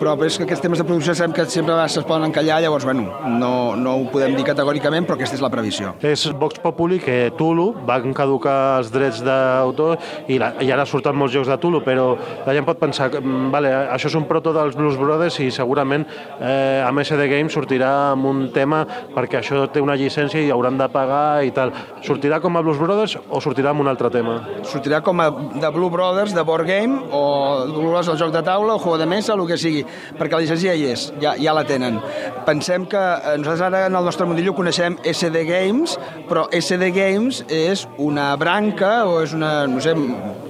però 0.00 0.14
és 0.26 0.36
que 0.38 0.44
aquests 0.46 0.62
temes 0.64 0.80
de 0.80 0.86
producció 0.86 1.14
sabem 1.16 1.34
que 1.36 1.44
sempre 1.50 1.76
es 1.84 1.96
poden 2.06 2.28
encallar, 2.28 2.60
llavors, 2.62 2.84
bueno, 2.84 3.06
no, 3.40 3.76
no 3.76 3.94
ho 3.96 4.06
podem 4.12 4.36
dir 4.36 4.44
categòricament, 4.46 5.06
però 5.06 5.16
aquesta 5.16 5.36
és 5.38 5.44
la 5.44 5.50
previsió. 5.52 5.94
És 6.04 6.26
Vox 6.38 6.60
Populi 6.62 6.98
que 7.02 7.32
Tulu 7.38 7.68
van 7.88 8.14
caducar 8.16 8.78
els 8.80 8.92
drets 8.94 9.22
d'autor 9.24 9.96
i, 10.28 10.38
la, 10.42 10.52
i 10.64 10.70
ara 10.72 10.86
surten 10.88 11.16
molts 11.16 11.34
jocs 11.34 11.50
de 11.50 11.58
Tulu, 11.62 11.82
però 11.86 12.08
la 12.46 12.56
gent 12.56 12.66
pot 12.68 12.80
pensar, 12.80 13.10
mm, 13.20 13.50
vale, 13.54 13.72
això 13.94 14.10
és 14.10 14.18
un 14.18 14.28
proto 14.28 14.54
dels 14.56 14.76
Blues 14.78 14.98
Brothers 15.00 15.40
i 15.44 15.50
segurament 15.54 16.06
eh, 16.40 16.82
amb 16.84 17.02
SD 17.04 17.28
Games 17.32 17.56
sortirà 17.56 17.92
amb 18.12 18.28
un 18.28 18.46
tema 18.54 18.84
perquè 19.14 19.40
això 19.40 19.66
té 19.72 19.82
una 19.82 19.96
llicència 19.98 20.42
i 20.42 20.52
hauran 20.54 20.78
de 20.78 20.88
pagar 20.92 21.44
i 21.46 21.52
tal. 21.56 21.72
Sortirà 22.06 22.40
com 22.44 22.56
a 22.56 22.64
Blues 22.64 22.80
Brothers 22.82 23.16
o 23.28 23.40
sortirà 23.40 23.72
amb 23.72 23.84
un 23.84 23.90
altre 23.92 24.10
tema? 24.12 24.38
Sortirà 24.66 25.00
com 25.04 25.20
a 25.22 25.30
de 25.30 25.70
Blue 25.70 25.90
Brothers, 25.90 26.34
de 26.34 26.42
Board 26.42 26.66
Game, 26.66 26.98
o 27.12 27.66
Brothers, 27.70 28.08
el 28.08 28.18
joc 28.20 28.32
de 28.34 28.42
taula, 28.42 28.74
o 28.74 28.78
juego 28.78 28.98
de 28.98 29.06
mesa, 29.06 29.34
el 29.34 29.46
que 29.46 29.58
sigui 29.58 29.85
perquè 30.18 30.36
la 30.36 30.42
llicència 30.44 30.72
ja 30.72 30.76
hi 30.76 30.88
és, 30.92 31.06
ja, 31.22 31.34
ja 31.40 31.54
la 31.56 31.64
tenen. 31.68 32.00
Pensem 32.46 32.86
que 32.90 33.00
eh, 33.00 33.36
nosaltres 33.40 33.66
ara 33.68 33.84
en 33.90 33.98
el 33.98 34.06
nostre 34.06 34.26
mundillo 34.28 34.54
coneixem 34.56 34.98
SD 35.04 35.44
Games, 35.48 35.96
però 36.30 36.46
SD 36.54 36.90
Games 36.96 37.42
és 37.52 37.86
una 38.02 38.32
branca 38.40 39.04
o 39.08 39.20
és 39.24 39.34
una, 39.36 39.52
no 39.70 39.82
sé, 39.84 39.94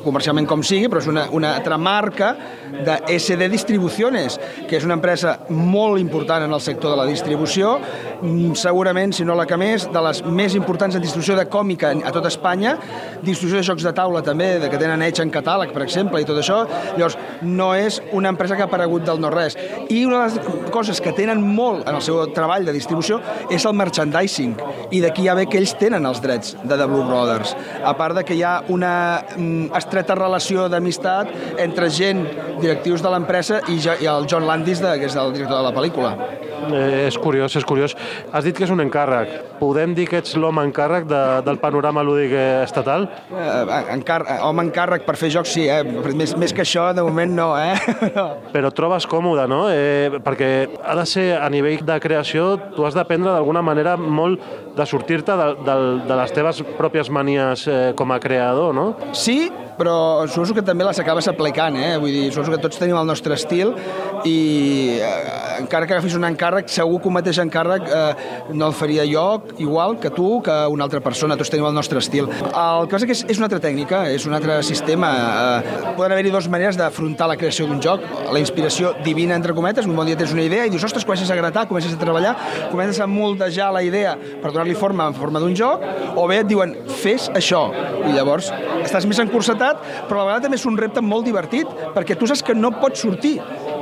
comercialment 0.06 0.46
com 0.48 0.62
sigui, 0.66 0.90
però 0.90 1.02
és 1.02 1.10
una, 1.10 1.26
una 1.34 1.54
altra 1.56 1.78
marca 1.78 2.34
de 2.86 2.96
SD 3.16 3.48
Distribuciones, 3.50 4.38
que 4.68 4.78
és 4.78 4.86
una 4.86 4.96
empresa 4.98 5.36
molt 5.48 6.00
important 6.00 6.44
en 6.46 6.54
el 6.54 6.62
sector 6.62 6.94
de 6.94 7.00
la 7.00 7.06
distribució, 7.08 7.76
mm, 8.20 8.54
segurament, 8.58 9.14
si 9.16 9.24
no 9.24 9.34
la 9.34 9.46
que 9.46 9.58
més, 9.58 9.88
de 9.92 10.02
les 10.08 10.22
més 10.24 10.54
importants 10.58 10.96
en 10.96 11.02
distribució 11.02 11.36
de 11.36 11.46
còmica 11.50 11.92
a 12.04 12.12
tot 12.14 12.26
Espanya, 12.26 12.76
distribució 13.22 13.60
de 13.60 13.66
jocs 13.66 13.86
de 13.86 13.92
taula 13.96 14.22
també, 14.22 14.56
de 14.62 14.70
que 14.70 14.78
tenen 14.78 15.02
Edge 15.02 15.22
en 15.22 15.32
catàleg, 15.32 15.72
per 15.74 15.82
exemple, 15.82 16.20
i 16.20 16.28
tot 16.28 16.38
això. 16.40 16.62
Llavors, 16.96 17.18
no 17.42 17.72
és 17.74 18.00
una 18.12 18.30
empresa 18.32 18.56
que 18.56 18.62
ha 18.62 18.70
aparegut 18.70 19.04
del 19.06 19.20
no 19.27 19.32
res. 19.35 19.59
I 19.90 20.05
una 20.07 20.24
de 20.27 20.39
les 20.39 20.70
coses 20.74 21.03
que 21.03 21.12
tenen 21.16 21.43
molt 21.43 21.86
en 21.89 21.98
el 21.98 22.05
seu 22.05 22.23
treball 22.36 22.66
de 22.66 22.74
distribució 22.77 23.20
és 23.53 23.66
el 23.66 23.77
merchandising, 23.77 24.57
i 24.94 25.03
d'aquí 25.03 25.27
ja 25.27 25.36
ve 25.39 25.47
que 25.51 25.61
ells 25.61 25.74
tenen 25.81 26.07
els 26.07 26.23
drets 26.24 26.57
de 26.62 26.74
The 26.77 26.86
Blue 26.86 27.07
Brothers. 27.09 27.57
A 27.85 27.94
part 27.98 28.16
de 28.19 28.24
que 28.27 28.36
hi 28.39 28.43
ha 28.47 28.59
una 28.73 28.94
mm, 29.36 29.74
estreta 29.77 30.16
relació 30.19 30.69
d'amistat 30.73 31.61
entre 31.62 31.90
gent, 31.90 32.24
directius 32.61 33.05
de 33.05 33.12
l'empresa 33.12 33.62
i, 33.69 33.78
i 33.78 34.11
el 34.11 34.28
John 34.31 34.47
Landis, 34.48 34.82
de, 34.82 34.97
que 35.01 35.11
és 35.11 35.16
el 35.19 35.35
director 35.36 35.59
de 35.59 35.65
la 35.66 35.74
pel·lícula. 35.77 36.15
Eh, 36.66 37.07
és 37.07 37.16
curiós, 37.20 37.55
és 37.59 37.65
curiós. 37.66 37.94
Has 38.32 38.47
dit 38.47 38.57
que 38.57 38.65
és 38.66 38.73
un 38.73 38.81
encàrrec. 38.82 39.35
Podem 39.61 39.94
dir 39.97 40.07
que 40.11 40.20
ets 40.23 40.35
l'home 40.40 40.65
encàrrec 40.66 41.07
de, 41.09 41.23
del 41.47 41.61
panorama 41.62 42.03
lúdic 42.07 42.32
estatal? 42.65 43.07
Eh, 43.31 43.81
encar 43.94 44.23
home 44.47 44.66
encàrrec 44.66 45.07
per 45.07 45.16
fer 45.20 45.31
jocs, 45.35 45.53
sí, 45.57 45.66
eh? 45.70 45.82
Més, 46.16 46.35
més 46.39 46.55
que 46.57 46.65
això, 46.65 46.89
de 46.97 47.05
moment 47.07 47.36
no, 47.36 47.51
eh? 47.61 47.77
Però 48.55 48.73
et 48.73 48.78
trobes 48.78 49.07
còmode, 49.16 49.48
no? 49.48 49.64
Eh, 49.72 50.20
perquè 50.24 50.51
ha 50.84 50.97
de 50.98 51.09
ser, 51.09 51.26
a 51.40 51.48
nivell 51.52 51.84
de 51.86 51.98
creació, 52.05 52.55
tu 52.76 52.84
has 52.86 52.97
d'aprendre 52.97 53.32
d'alguna 53.32 53.64
manera 53.64 53.97
molt 53.97 54.65
de 54.77 54.86
sortir-te 54.86 55.36
de, 55.36 55.47
de, 55.66 55.77
de 56.07 56.19
les 56.20 56.35
teves 56.36 56.62
pròpies 56.77 57.11
manies 57.12 57.66
eh, 57.70 57.93
com 57.97 58.12
a 58.12 58.20
creador, 58.20 58.74
no? 58.77 58.90
Sí, 59.16 59.47
però 59.77 60.27
suposo 60.28 60.57
que 60.57 60.65
també 60.65 60.85
les 60.86 60.98
acabes 61.01 61.28
aplicant, 61.28 61.77
eh? 61.77 61.97
Vull 62.01 62.12
dir, 62.12 62.27
suposo 62.32 62.55
que 62.55 62.61
tots 62.62 62.81
tenim 62.81 62.97
el 62.98 63.07
nostre 63.09 63.36
estil 63.36 63.74
i 64.27 64.36
eh, 65.01 65.61
encara 65.61 65.86
que 65.86 65.97
agafis 65.97 66.16
un 66.19 66.27
encàrrec, 66.28 66.69
segur 66.73 67.01
que 67.01 67.11
un 67.11 67.16
mateix 67.16 67.40
encàrrec 67.43 67.89
eh, 67.89 68.53
no 68.57 68.70
el 68.70 68.77
faria 68.77 69.05
jo 69.09 69.27
igual 69.62 69.98
que 70.01 70.11
tu, 70.11 70.40
que 70.44 70.55
una 70.73 70.86
altra 70.89 71.01
persona, 71.05 71.36
tots 71.36 71.53
tenim 71.53 71.69
el 71.69 71.77
nostre 71.77 72.01
estil. 72.03 72.28
El 72.28 72.89
que 72.89 72.97
passa 72.97 73.09
que 73.09 73.16
és, 73.16 73.24
és 73.28 73.40
una 73.40 73.48
altra 73.51 73.61
tècnica, 73.62 74.07
és 74.12 74.27
un 74.28 74.36
altre 74.36 74.59
sistema. 74.66 75.12
Eh, 75.62 75.93
poden 75.97 76.16
haver-hi 76.16 76.32
dues 76.35 76.48
maneres 76.53 76.81
d'afrontar 76.81 77.31
la 77.32 77.39
creació 77.40 77.69
d'un 77.69 77.81
joc, 77.85 78.05
la 78.32 78.40
inspiració 78.43 78.94
divina, 79.05 79.36
entre 79.36 79.55
cometes, 79.57 79.89
un 79.89 79.97
bon 79.97 80.09
dia 80.09 80.19
tens 80.19 80.35
una 80.36 80.44
idea 80.47 80.66
i 80.66 80.73
dius, 80.73 80.85
ostres, 80.89 81.05
comences 81.07 81.31
a 81.31 81.39
gratar, 81.39 81.66
comences 81.69 81.94
a 81.94 82.01
treballar, 82.01 82.36
comences 82.73 83.01
a 83.01 83.09
moldejar 83.11 83.73
la 83.77 83.85
idea 83.85 84.16
per 84.16 84.53
donar-li 84.66 84.74
forma 84.74 85.06
en 85.06 85.14
forma 85.14 85.40
d'un 85.40 85.55
joc, 85.55 85.82
o 86.16 86.26
bé 86.26 86.40
et 86.43 86.48
diuen, 86.48 86.74
fes 87.02 87.30
això, 87.34 87.70
i 88.06 88.14
llavors 88.14 88.51
estàs 88.82 89.06
més 89.06 89.18
encursetat, 89.22 89.82
però 90.09 90.20
a 90.20 90.24
la 90.24 90.26
vegada 90.30 90.47
també 90.47 90.59
és 90.59 90.66
un 90.66 90.78
repte 90.78 91.02
molt 91.02 91.26
divertit, 91.26 91.66
perquè 91.94 92.18
tu 92.18 92.26
saps 92.26 92.43
que 92.43 92.55
no 92.55 92.74
pots 92.80 93.02
sortir 93.02 93.38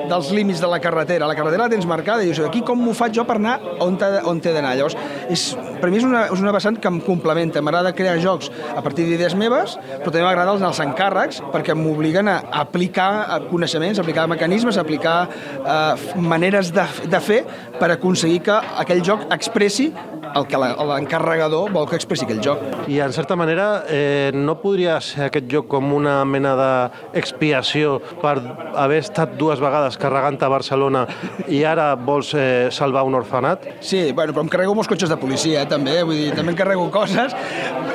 dels 0.08 0.30
límits 0.36 0.60
de 0.60 0.68
la 0.68 0.80
carretera. 0.80 1.26
La 1.26 1.36
carretera 1.36 1.64
la 1.64 1.72
tens 1.72 1.86
marcada 1.88 2.22
i 2.22 2.28
dius, 2.28 2.40
aquí 2.44 2.62
com 2.66 2.80
m'ho 2.80 2.94
faig 2.96 3.14
jo 3.16 3.24
per 3.28 3.38
anar 3.38 3.56
on, 3.80 3.96
té 3.96 4.52
d'anar? 4.52 4.74
Llavors, 4.76 4.96
és, 5.32 5.44
per 5.80 5.90
mi 5.90 6.00
és 6.00 6.06
una, 6.06 6.26
és 6.32 6.42
una 6.42 6.52
vessant 6.54 6.78
que 6.80 6.90
em 6.90 7.00
complementa. 7.04 7.62
M'agrada 7.64 7.94
crear 7.96 8.18
jocs 8.22 8.50
a 8.74 8.82
partir 8.84 9.06
d'idees 9.08 9.36
meves, 9.38 9.78
però 10.02 10.10
també 10.10 10.24
m'agrada 10.26 10.54
els, 10.54 10.64
els 10.66 10.82
encàrrecs 10.84 11.40
perquè 11.54 11.76
m'obliguen 11.78 12.30
a 12.30 12.38
aplicar 12.64 13.40
coneixements, 13.50 13.98
a 13.98 14.04
aplicar 14.04 14.26
mecanismes, 14.30 14.78
a 14.78 14.84
aplicar 14.84 15.16
eh, 15.28 16.18
maneres 16.20 16.72
de, 16.74 16.86
de 17.10 17.22
fer 17.24 17.42
per 17.80 17.90
aconseguir 17.94 18.42
que 18.48 18.58
aquell 18.84 19.04
joc 19.04 19.28
expressi 19.34 19.90
el 20.34 20.46
que 20.50 20.58
l'encarregador 20.58 21.72
vol 21.74 21.86
que 21.88 21.98
expressi 21.98 22.26
aquell 22.26 22.42
joc. 22.44 22.62
I 22.90 23.00
en 23.04 23.14
certa 23.14 23.36
manera 23.38 23.84
eh, 23.88 24.30
no 24.34 24.56
podria 24.60 24.98
ser 25.04 25.28
aquest 25.28 25.48
joc 25.50 25.68
com 25.72 25.92
una 25.96 26.16
mena 26.28 26.54
d'expiació 26.58 27.98
per 28.22 28.36
haver 28.74 29.00
estat 29.04 29.36
dues 29.40 29.62
vegades 29.62 29.98
carregant 30.00 30.40
a 30.42 30.50
Barcelona 30.50 31.04
i 31.48 31.62
ara 31.68 31.92
vols 31.94 32.34
eh, 32.38 32.68
salvar 32.74 33.04
un 33.06 33.18
orfenat? 33.18 33.68
Sí, 33.80 34.10
bueno, 34.12 34.34
però 34.34 34.44
em 34.44 34.52
carrego 34.52 34.74
molts 34.76 34.90
cotxes 34.90 35.12
de 35.12 35.18
policia, 35.20 35.62
eh, 35.62 35.70
també, 35.70 36.00
vull 36.02 36.18
dir, 36.18 36.30
també 36.36 36.54
em 36.54 36.58
carrego 36.58 36.88
coses. 36.94 37.34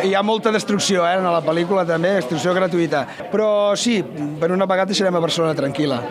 Hi 0.05 0.13
ha 0.15 0.23
molta 0.23 0.53
destrucció, 0.55 1.05
eh, 1.07 1.17
en 1.19 1.27
la 1.27 1.43
pel·lícula 1.45 1.85
també, 1.87 2.15
destrucció 2.19 2.55
gratuïta. 2.57 3.05
Però 3.33 3.49
sí, 3.79 3.99
per 4.39 4.53
una 4.55 4.69
vegada 4.69 4.93
deixarem 4.93 5.19
a 5.19 5.25
Barcelona 5.27 5.57
tranquil·la. 5.57 6.03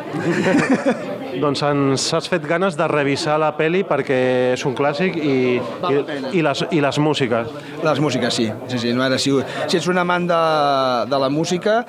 doncs 1.43 1.62
ens 1.66 2.05
has 2.15 2.28
fet 2.31 2.44
ganes 2.48 2.77
de 2.78 2.86
revisar 2.90 3.39
la 3.40 3.51
peli 3.56 3.85
perquè 3.86 4.19
és 4.55 4.65
un 4.69 4.74
clàssic 4.78 5.16
i, 5.19 5.36
i, 5.59 5.98
i, 6.39 6.43
les, 6.44 6.65
i 6.74 6.82
les 6.85 6.98
músiques. 7.02 7.51
Les 7.85 8.01
músiques, 8.02 8.35
sí. 8.35 8.48
sí, 8.69 8.78
sí. 8.82 8.93
No, 8.94 9.05
ara, 9.06 9.19
si, 9.23 9.32
si 9.66 9.78
ets 9.78 9.89
un 9.90 9.98
amant 10.01 10.27
de, 10.28 10.40
de 11.10 11.20
la 11.23 11.28
música, 11.32 11.81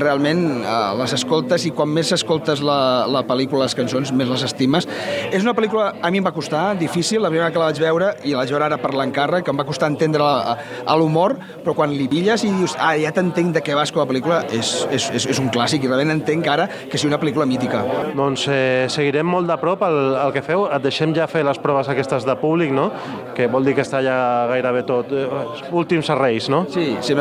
realment 0.00 0.42
eh, 0.60 0.76
les 1.00 1.14
escoltes 1.16 1.66
i 1.68 1.74
quan 1.76 1.90
més 1.92 2.12
escoltes 2.16 2.62
la, 2.66 3.06
la 3.10 3.22
pel·lícula, 3.28 3.66
les 3.68 3.76
cançons, 3.78 4.12
més 4.16 4.30
les 4.30 4.44
estimes. 4.46 4.88
És 5.30 5.44
una 5.44 5.54
pel·lícula, 5.56 5.92
a 6.02 6.10
mi 6.10 6.20
em 6.20 6.26
va 6.26 6.34
costar, 6.36 6.64
difícil, 6.80 7.22
la 7.22 7.30
primera 7.32 7.50
que 7.54 7.62
la 7.62 7.70
vaig 7.70 7.82
veure, 7.82 8.12
i 8.24 8.34
la 8.34 8.42
vaig 8.42 8.54
veure 8.54 8.68
ara 8.70 8.80
per 8.82 8.92
l'encàrrec, 8.96 9.46
que 9.46 9.54
em 9.54 9.60
va 9.62 9.66
costar 9.68 9.90
entendre 9.92 10.26
a 10.26 10.98
l'humor, 10.98 11.36
però 11.64 11.76
quan 11.78 11.94
li 11.94 12.08
pilles 12.10 12.44
i 12.46 12.52
dius, 12.54 12.76
ah, 12.78 12.94
ja 12.98 13.12
t'entenc 13.14 13.54
de 13.56 13.64
què 13.64 13.76
vas 13.78 13.92
com 13.94 14.04
a 14.04 14.08
pel·lícula, 14.10 14.42
és, 14.56 14.72
és, 14.90 15.10
és, 15.16 15.28
és 15.34 15.42
un 15.42 15.50
clàssic, 15.54 15.84
i 15.84 15.90
realment 15.90 16.16
entenc 16.18 16.48
ara 16.50 16.68
que 16.68 16.98
sigui 16.98 17.12
una 17.12 17.20
pel·lícula 17.22 17.46
mítica. 17.48 17.82
Doncs 18.16 18.46
eh, 18.50 18.79
seguirem 18.88 19.26
molt 19.26 19.50
de 19.50 19.56
prop 19.60 19.82
el, 19.86 20.00
el 20.22 20.32
que 20.32 20.42
feu. 20.46 20.66
Et 20.70 20.82
deixem 20.82 21.14
ja 21.16 21.28
fer 21.30 21.44
les 21.46 21.58
proves 21.60 21.90
aquestes 21.92 22.26
de 22.26 22.36
públic, 22.40 22.72
no? 22.72 22.90
Que 23.36 23.48
vol 23.50 23.66
dir 23.66 23.76
que 23.76 23.84
està 23.84 24.00
ja 24.04 24.16
gairebé 24.50 24.84
tot. 24.88 25.12
Eh, 25.12 25.28
últims 25.76 26.08
serveis, 26.10 26.48
no? 26.52 26.64
Sí, 26.72 26.92
sí 27.04 27.16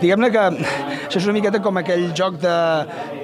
diguem-ne 0.00 0.30
que 0.32 0.42
això 0.42 1.20
és 1.20 1.26
una 1.26 1.36
miqueta 1.36 1.60
com 1.62 1.78
aquell 1.80 2.08
joc 2.16 2.38
de, 2.42 2.56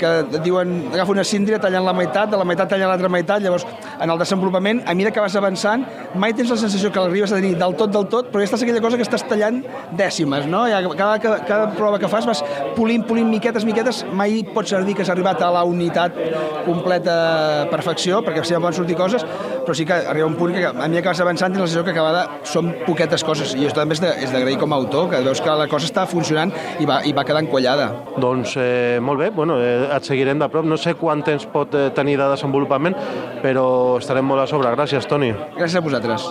que 0.00 0.40
diuen 0.44 0.74
agafa 0.92 1.14
una 1.14 1.24
síndria, 1.26 1.58
tallant 1.62 1.86
la 1.86 1.94
meitat, 1.96 2.30
de 2.30 2.38
la 2.40 2.46
meitat 2.48 2.70
tallant 2.72 2.92
l'altra 2.92 3.10
meitat, 3.12 3.42
llavors 3.44 3.66
en 3.98 4.10
el 4.10 4.20
desenvolupament, 4.20 4.82
a 4.86 4.94
mesura 4.94 5.14
que 5.14 5.24
vas 5.24 5.36
avançant, 5.38 5.84
mai 6.14 6.34
tens 6.36 6.52
la 6.52 6.58
sensació 6.60 6.90
que 6.92 7.02
l'arribes 7.02 7.32
a 7.32 7.40
tenir 7.40 7.54
del 7.58 7.74
tot, 7.78 7.92
del 7.94 8.06
tot, 8.12 8.30
però 8.32 8.42
ja 8.42 8.50
estàs 8.50 8.64
aquella 8.64 8.82
cosa 8.84 9.00
que 9.00 9.06
estàs 9.06 9.24
tallant 9.28 9.62
dècimes, 9.98 10.46
no? 10.50 10.64
Ja, 10.70 10.82
cada, 10.88 11.18
cada, 11.22 11.40
cada 11.48 11.70
prova 11.76 12.00
que 12.00 12.10
fas 12.10 12.28
vas 12.28 12.44
polint, 12.76 13.06
polint 13.08 13.28
miquetes, 13.30 13.66
miquetes, 13.68 14.04
mai 14.12 14.42
pots 14.54 14.74
dir 14.86 14.94
que 14.94 15.04
has 15.04 15.12
arribat 15.12 15.42
a 15.42 15.50
la 15.54 15.64
unitat 15.66 16.14
completa 16.66 17.66
perfecció, 17.78 18.20
perquè 18.26 18.42
sempre 18.44 18.66
poden 18.66 18.78
sortir 18.80 18.98
coses, 18.98 19.24
però 19.64 19.76
sí 19.76 19.86
que 19.88 19.96
arriba 20.10 20.28
un 20.28 20.36
punt 20.38 20.54
que 20.56 20.66
a 20.68 20.88
mi 20.88 21.00
que 21.02 21.08
vas 21.08 21.22
avançant 21.24 21.54
tens 21.54 21.62
la 21.62 21.66
sensació 21.66 21.84
que 21.86 21.94
acabada 21.94 22.24
són 22.48 22.72
poquetes 22.86 23.24
coses, 23.26 23.54
i 23.54 23.66
això 23.66 23.80
també 23.80 23.96
és 23.98 24.32
d'agrair 24.34 24.58
com 24.60 24.74
a 24.74 24.80
autor, 24.80 25.08
que 25.12 25.22
veus 25.24 25.42
que 25.44 25.56
la 25.62 25.68
cosa 25.70 25.88
està 25.88 26.06
funcionant 26.10 26.52
i 26.80 26.88
va, 26.88 27.00
i 27.06 27.14
va 27.16 27.26
quedant 27.28 27.48
quallada. 27.50 27.90
Doncs 28.18 28.56
eh, 28.58 28.98
molt 29.02 29.22
bé, 29.22 29.30
bueno, 29.34 29.60
eh, 29.62 29.88
et 29.94 30.08
seguirem 30.08 30.40
de 30.40 30.50
prop. 30.52 30.66
No 30.68 30.78
sé 30.80 30.96
quant 30.98 31.22
temps 31.24 31.46
pot 31.52 31.74
eh, 31.78 31.88
tenir 31.96 32.18
de 32.20 32.28
desenvolupament, 32.34 32.96
però 33.44 33.68
estarem 34.02 34.26
molt 34.26 34.44
a 34.44 34.50
sobre. 34.50 34.74
Gràcies, 34.76 35.08
Toni. 35.08 35.32
Gràcies 35.56 35.80
a 35.80 35.84
vosaltres. 35.84 36.30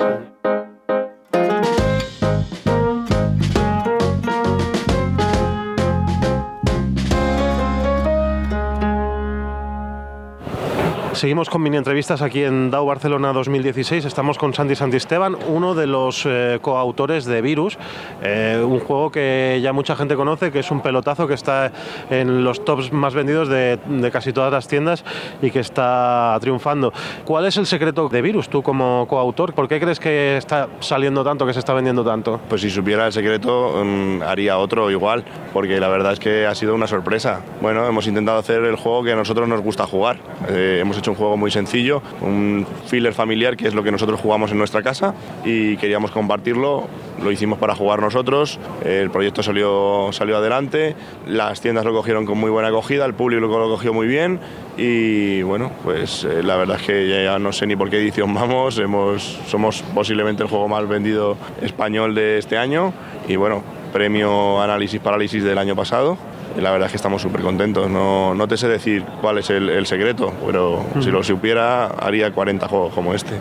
Seguimos 11.18 11.50
con 11.50 11.64
mini 11.64 11.78
entrevistas 11.78 12.22
aquí 12.22 12.44
en 12.44 12.70
DAO 12.70 12.86
Barcelona 12.86 13.34
2016. 13.34 14.06
Estamos 14.06 14.38
con 14.38 14.54
Sandy 14.54 14.76
Santisteban, 14.76 15.36
uno 15.48 15.74
de 15.74 15.88
los 15.88 16.24
eh, 16.28 16.60
coautores 16.62 17.26
de 17.26 17.42
Virus, 17.42 17.76
eh, 18.22 18.64
un 18.64 18.80
juego 18.80 19.10
que 19.12 19.60
ya 19.60 19.74
mucha 19.74 19.96
gente 19.96 20.16
conoce, 20.16 20.52
que 20.52 20.60
es 20.60 20.70
un 20.70 20.82
pelotazo 20.82 21.28
que 21.28 21.34
está 21.34 21.72
en 22.12 22.44
los 22.44 22.64
tops 22.64 22.94
más 22.94 23.16
vendidos 23.16 23.50
de, 23.50 23.80
casi 24.14 24.32
todas 24.32 24.54
las 24.54 24.68
tiendas 24.68 25.04
y 25.42 25.50
que 25.50 25.60
está 25.60 26.38
triunfando. 26.40 26.94
¿Cuál 27.26 27.48
es 27.48 27.58
el 27.58 27.66
secreto 27.66 28.10
de 28.10 28.22
Virus, 28.22 28.48
tú 28.48 28.62
como 28.62 29.08
coautor? 29.08 29.54
¿Por 29.54 29.68
qué 29.68 29.80
crees 29.80 30.00
que 30.00 30.38
está 30.38 30.68
saliendo 30.82 31.24
tanto, 31.24 31.48
que 31.48 31.54
se 31.54 31.60
está 31.60 31.74
vendiendo 31.74 32.04
tanto? 32.04 32.40
Pues 32.48 32.62
si 32.62 32.70
supiera 32.70 33.08
el 33.08 33.12
secreto, 33.12 33.82
um, 33.82 34.22
haría 34.22 34.60
otro 34.60 34.92
igual, 34.92 35.24
porque 35.52 35.80
la 35.80 35.88
verdad 35.88 36.14
es 36.14 36.20
que 36.20 36.46
ha 36.46 36.54
sido 36.54 36.76
una 36.76 36.86
sorpresa. 36.86 37.42
Bueno, 37.60 37.88
hemos 37.88 38.06
intentado 38.06 38.38
hacer 38.38 38.64
el 38.66 38.76
juego 38.76 39.04
que 39.04 39.14
a 39.14 39.16
nosotros 39.16 39.50
nos 39.50 39.62
gusta 39.62 39.88
jugar. 39.88 40.20
Eh, 40.50 40.78
hemos 40.80 40.96
hecho 40.96 41.07
un 41.08 41.16
juego 41.16 41.38
muy 41.38 41.52
sencillo, 41.52 42.02
un 42.22 42.66
filler 42.86 43.14
familiar 43.14 43.58
que 43.58 43.68
es 43.68 43.74
lo 43.74 43.84
que 43.84 43.92
nosotros 43.92 44.20
jugamos 44.20 44.52
en 44.52 44.58
nuestra 44.58 44.82
casa 44.82 45.14
y 45.46 45.78
queríamos 45.78 46.12
compartirlo. 46.12 46.88
Lo 47.24 47.32
hicimos 47.32 47.58
para 47.58 47.74
jugar 47.74 48.00
nosotros, 48.00 48.60
el 48.86 49.10
proyecto 49.10 49.42
salió, 49.42 50.10
salió 50.12 50.38
adelante, 50.38 50.96
las 51.26 51.62
tiendas 51.62 51.84
lo 51.84 51.92
cogieron 51.94 52.26
con 52.26 52.38
muy 52.38 52.52
buena 52.52 52.68
acogida, 52.68 53.06
el 53.06 53.16
público 53.16 53.48
lo 53.58 53.70
cogió 53.70 53.92
muy 53.92 54.08
bien 54.08 54.40
y 54.78 55.42
bueno, 55.42 55.72
pues 55.84 56.24
eh, 56.24 56.44
la 56.44 56.56
verdad 56.58 56.78
es 56.80 56.86
que 56.86 57.24
ya 57.24 57.40
no 57.40 57.52
sé 57.52 57.66
ni 57.66 57.76
por 57.76 57.90
qué 57.90 57.98
edición 57.98 58.34
vamos, 58.36 58.78
hemos, 58.78 59.24
somos 59.48 59.82
posiblemente 59.96 60.44
el 60.44 60.50
juego 60.50 60.68
más 60.68 60.88
vendido 60.88 61.38
español 61.62 62.14
de 62.14 62.38
este 62.38 62.58
año 62.58 62.94
y 63.28 63.36
bueno, 63.36 63.64
premio 63.92 64.62
Análisis 64.62 65.00
Parálisis 65.00 65.44
del 65.44 65.58
año 65.58 65.76
pasado 65.76 66.18
la 66.58 66.72
verdad 66.72 66.88
es 66.88 66.92
que 66.92 66.98
estamos 66.98 67.22
súper 67.22 67.42
contentos. 67.42 67.90
No, 67.90 68.34
no, 68.34 68.48
te 68.48 68.58
sé 68.58 68.68
decir 68.68 69.04
cuál 69.22 69.38
es 69.38 69.50
el, 69.50 69.70
el 69.70 69.86
secreto, 69.86 70.34
pero 70.46 70.86
si 71.00 71.12
lo 71.12 71.24
supiera 71.24 71.88
haría 71.88 72.32
40 72.32 72.68
juegos 72.68 72.94
como 72.94 73.14
este. 73.14 73.40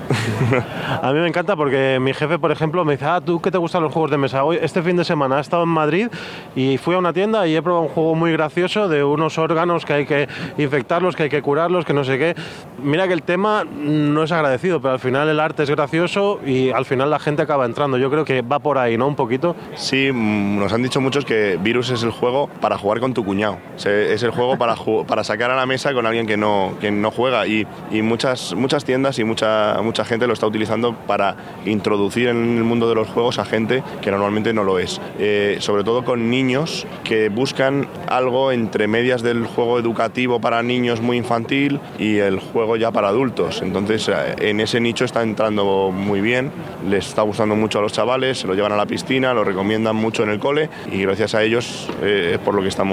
A 1.03 1.13
mí 1.13 1.21
me 1.21 1.29
encanta 1.29 1.57
porque 1.57 1.99
mi 2.01 2.13
jefe, 2.13 2.39
por 2.39 2.53
ejemplo, 2.53 2.85
me 2.85 2.93
dice, 2.93 3.07
ah, 3.07 3.21
¿tú 3.25 3.41
qué 3.41 3.51
te 3.51 3.59
gustan 3.59 3.83
los 3.83 3.93
juegos 3.93 4.11
de 4.11 4.19
mesa? 4.19 4.45
Hoy, 4.45 4.59
este 4.61 4.83
fin 4.83 4.97
de 4.97 5.05
semana 5.05 5.39
he 5.39 5.41
estado 5.41 5.63
en 5.63 5.69
Madrid 5.69 6.09
y 6.55 6.79
fui 6.79 6.95
a 6.95 6.99
una 6.99 7.13
tienda 7.13 7.47
y 7.47 7.57
he 7.57 7.63
probado 7.63 7.85
un 7.85 7.89
juego 7.89 8.15
muy 8.15 8.33
gracioso 8.33 8.89
de 8.89 9.05
unos 9.05 9.39
órganos 9.39 9.85
que 9.85 9.93
hay 9.93 10.07
que 10.07 10.29
infectarlos, 10.59 11.17
que 11.17 11.25
hay 11.25 11.29
que 11.29 11.43
curarlos, 11.43 11.85
que 11.85 11.93
no 11.93 12.05
sé 12.05 12.19
qué. 12.19 12.35
Mira 12.83 13.07
que 13.07 13.15
el 13.15 13.23
tema 13.23 13.65
no 13.65 14.23
es 14.23 14.33
agradecido, 14.33 14.81
pero 14.81 14.95
al 14.95 15.01
final 15.01 15.29
el 15.29 15.41
arte 15.41 15.63
es 15.63 15.71
gracioso 15.71 16.41
y 16.45 16.71
al 16.71 16.85
final 16.85 17.11
la 17.11 17.19
gente 17.19 17.43
acaba 17.43 17.65
entrando. 17.67 17.99
Yo 17.99 18.11
creo 18.11 18.25
que 18.25 18.43
va 18.43 18.59
por 18.59 18.79
ahí, 18.79 18.97
¿no? 18.97 19.07
Un 19.07 19.17
poquito. 19.17 19.57
Sí, 19.75 20.11
nos 20.13 20.73
han 20.73 20.83
dicho 20.83 21.01
muchos 21.01 21.25
que 21.25 21.59
Virus 21.63 21.91
es 21.91 22.03
el 22.03 22.11
juego 22.11 22.49
para 22.61 22.79
jugar 22.79 22.96
con 23.01 23.07
con 23.07 23.15
tu 23.15 23.25
cuñado. 23.25 23.59
Es 23.77 24.25
el 24.25 24.33
juego 24.33 24.59
para, 24.59 24.75
para 25.07 25.23
sacar 25.23 25.53
a 25.53 25.55
la 25.55 25.65
mesa 25.65 25.95
con 25.95 26.07
alguien 26.07 26.27
que 26.27 26.37
no, 26.37 26.75
que 26.81 26.91
no 26.91 27.13
juega 27.13 27.47
y, 27.47 27.65
y 27.93 28.03
muchas, 28.03 28.53
muchas 28.53 28.85
tiendas 28.85 29.21
y 29.21 29.25
mucha, 29.25 29.81
mucha 29.81 30.05
gente 30.05 30.27
lo 30.27 30.33
está 30.33 30.49
utilizando 30.49 30.93
para 30.93 31.37
introducir 31.65 32.27
en 32.27 32.57
el 32.57 32.65
mundo 32.65 32.89
de 32.89 32.97
los 32.97 33.07
juegos 33.07 33.39
a 33.39 33.45
gente 33.45 33.85
que 34.01 34.11
normalmente 34.11 34.53
no 34.53 34.65
lo 34.65 34.81
es. 34.81 35.01
Eh, 35.21 35.59
sobre 35.61 35.85
todo 35.85 36.05
con 36.05 36.29
niños 36.29 36.85
que 37.05 37.29
buscan 37.29 37.87
algo 38.09 38.51
entre 38.51 38.89
medias 38.89 39.23
del 39.23 39.47
juego 39.47 39.79
educativo 39.79 40.41
para 40.41 40.65
niños 40.65 41.01
muy 41.01 41.17
infantil 41.17 41.79
y 42.01 42.17
el 42.17 42.41
juego 42.41 42.77
ya 42.77 42.91
para 42.91 43.07
adultos. 43.07 43.63
Entonces 43.63 44.09
eh, 44.09 44.35
en 44.41 44.59
ese 44.59 44.81
nicho 44.81 45.05
está 45.05 45.23
entrando 45.23 45.93
muy 45.93 46.21
bien, 46.21 46.51
les 46.89 47.07
está 47.07 47.23
gustando 47.23 47.55
mucho 47.55 47.79
a 47.79 47.83
los 47.83 47.93
chavales, 47.93 48.39
se 48.39 48.49
lo 48.49 48.55
llevan 48.55 48.73
a 48.73 48.77
la 48.77 48.87
piscina, 48.87 49.33
lo 49.33 49.45
recomiendan 49.45 49.95
mucho 49.95 50.25
en 50.25 50.31
el 50.31 50.41
cole 50.41 50.71
y 50.91 51.03
gracias 51.03 51.37
a 51.37 51.45
ellos 51.45 51.89
eh, 52.03 52.33
es 52.35 52.39
por 52.41 52.55
lo 52.55 52.63
que 52.63 52.69
estamos 52.69 52.86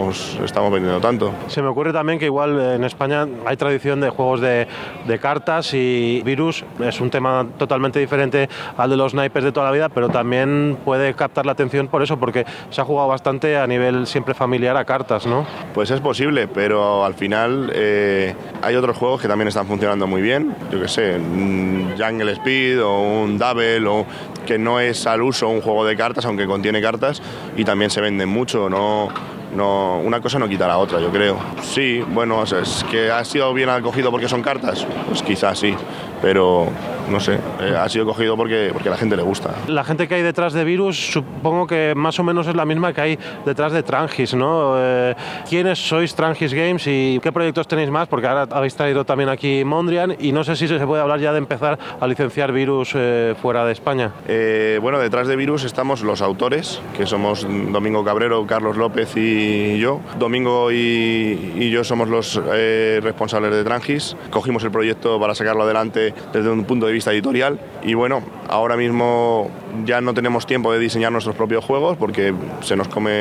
estamos, 0.44 0.72
vendiendo 0.72 1.00
tanto. 1.00 1.34
Se 1.48 1.62
me 1.62 1.68
ocurre 1.68 1.94
también 1.94 2.20
que 2.20 2.26
igual 2.26 2.60
en 2.60 2.84
España 2.84 3.28
hay 3.46 3.58
tradición 3.58 4.02
de 4.02 4.10
juegos 4.10 4.42
de, 4.42 4.68
de 5.06 5.20
cartas 5.20 5.74
y 5.74 6.22
Virus 6.24 6.64
es 6.80 7.00
un 7.02 7.10
tema 7.10 7.46
totalmente 7.58 8.00
diferente 8.00 8.50
al 8.78 8.90
de 8.90 8.98
los 8.98 9.14
naipes 9.14 9.44
de 9.44 9.52
toda 9.52 9.68
la 9.68 9.72
vida, 9.72 9.90
pero 9.90 10.10
también 10.10 10.78
puede 10.84 11.14
captar 11.14 11.46
la 11.46 11.54
atención 11.54 11.88
por 11.88 12.04
eso, 12.04 12.18
porque 12.18 12.46
se 12.70 12.82
ha 12.82 12.86
jugado 12.86 13.08
bastante 13.08 13.58
a 13.58 13.68
nivel 13.68 14.08
siempre 14.08 14.34
familiar 14.34 14.78
a 14.78 14.86
cartas, 14.86 15.26
¿no? 15.26 15.46
Pues 15.74 15.92
es 15.92 16.00
posible, 16.00 16.48
pero 16.48 17.06
al 17.06 17.14
final 17.14 17.72
eh, 17.74 18.36
hay 18.62 18.76
otros 18.76 18.98
juegos 18.98 19.22
que 19.22 19.28
también 19.28 19.48
están 19.48 19.68
funcionando 19.68 20.08
muy 20.08 20.22
bien, 20.22 20.56
yo 20.72 20.80
que 20.80 20.88
sé, 20.88 21.18
un 21.18 21.94
Jungle 21.98 22.32
Speed 22.34 22.84
o 22.84 23.00
un 23.00 23.38
Double, 23.38 23.86
o 23.88 24.06
que 24.46 24.58
no 24.58 24.80
es 24.80 25.08
al 25.08 25.22
uso 25.22 25.48
un 25.50 25.62
juego 25.62 25.86
de 25.86 25.96
cartas, 25.96 26.26
aunque 26.26 26.46
contiene 26.46 26.82
cartas, 26.82 27.22
y 27.56 27.64
también 27.64 27.90
se 27.90 28.02
venden 28.02 28.30
mucho, 28.30 28.70
no 28.70 29.10
no, 29.56 30.00
una 30.00 30.20
cosa 30.22 30.40
no 30.40 30.48
quita 30.48 30.68
la 30.68 30.78
otra, 30.78 31.00
yo 31.00 31.10
creo. 31.10 31.38
Sí, 31.62 32.04
bueno, 32.08 32.44
es 32.44 32.86
que 32.90 33.12
ha 33.12 33.24
sido 33.24 33.54
bien 33.54 33.70
acogido 33.70 34.12
porque 34.12 34.28
son 34.28 34.42
cartas, 34.42 34.86
pues 35.08 35.22
quizás 35.22 35.60
sí, 35.60 35.76
pero 36.24 36.68
no 37.12 37.20
sé, 37.20 37.38
eh, 37.60 37.76
ha 37.78 37.90
sido 37.90 38.06
cogido 38.06 38.38
porque, 38.38 38.70
porque 38.72 38.88
a 38.88 38.92
la 38.92 38.98
gente 38.98 39.18
le 39.18 39.24
gusta. 39.24 39.54
La 39.68 39.84
gente 39.84 40.08
que 40.08 40.16
hay 40.16 40.22
detrás 40.22 40.54
de 40.54 40.64
Virus 40.64 41.12
supongo 41.12 41.68
que 41.68 41.94
más 41.98 42.18
o 42.18 42.24
menos 42.24 42.48
es 42.48 42.56
la 42.56 42.64
misma 42.64 42.94
que 42.94 43.02
hay 43.02 43.20
detrás 43.46 43.74
de 43.74 43.84
Trangis, 43.84 44.34
¿no? 44.34 44.76
Eh, 44.78 45.16
¿Quiénes 45.50 45.86
sois 45.86 46.16
Trangis 46.16 46.54
Games 46.54 46.88
y 46.88 47.20
qué 47.22 47.34
proyectos 47.34 47.68
tenéis 47.68 47.90
más? 47.90 48.08
Porque 48.08 48.28
ahora 48.28 48.48
habéis 48.50 48.74
traído 48.74 49.04
también 49.04 49.28
aquí 49.28 49.66
Mondrian 49.66 50.16
y 50.18 50.32
no 50.32 50.46
sé 50.46 50.56
si 50.56 50.66
se 50.66 50.80
puede 50.88 51.02
hablar 51.02 51.20
ya 51.20 51.34
de 51.34 51.40
empezar 51.40 51.78
a 52.00 52.08
licenciar 52.08 52.54
Virus 52.54 52.94
eh, 52.96 53.36
fuera 53.42 53.66
de 53.66 53.74
España. 53.74 54.12
Eh, 54.26 54.80
bueno, 54.82 55.00
detrás 55.00 55.28
de 55.28 55.36
Virus 55.36 55.66
estamos 55.66 56.04
los 56.04 56.22
autores, 56.22 56.82
que 56.96 57.06
somos 57.06 57.46
Domingo 57.46 58.06
Cabrero, 58.06 58.48
Carlos 58.48 58.78
López 58.78 59.18
y 59.18 59.78
yo. 59.78 60.00
Domingo 60.18 60.72
y, 60.72 61.54
y 61.58 61.70
yo 61.70 61.84
somos 61.84 62.08
los 62.08 62.42
responsables 62.46 63.52
de 63.52 63.66
Trangis. 63.66 64.16
Cogimos 64.30 64.64
el 64.64 64.72
proyecto 64.72 65.20
para 65.20 65.36
sacarlo 65.36 65.64
adelante 65.64 66.13
desde 66.32 66.50
un 66.50 66.66
punto 66.66 66.86
de 66.86 66.94
vista 66.94 67.12
editorial 67.12 67.60
y 67.84 67.94
bueno, 67.94 68.22
ahora 68.50 68.78
mismo 68.78 69.50
ya 69.86 70.02
no 70.02 70.14
tenemos 70.14 70.46
tiempo 70.46 70.72
de 70.72 70.80
diseñar 70.80 71.12
nuestros 71.12 71.36
propios 71.36 71.64
juegos 71.64 71.98
porque 71.98 72.34
se 72.62 72.76
nos 72.76 72.88
come 72.88 73.12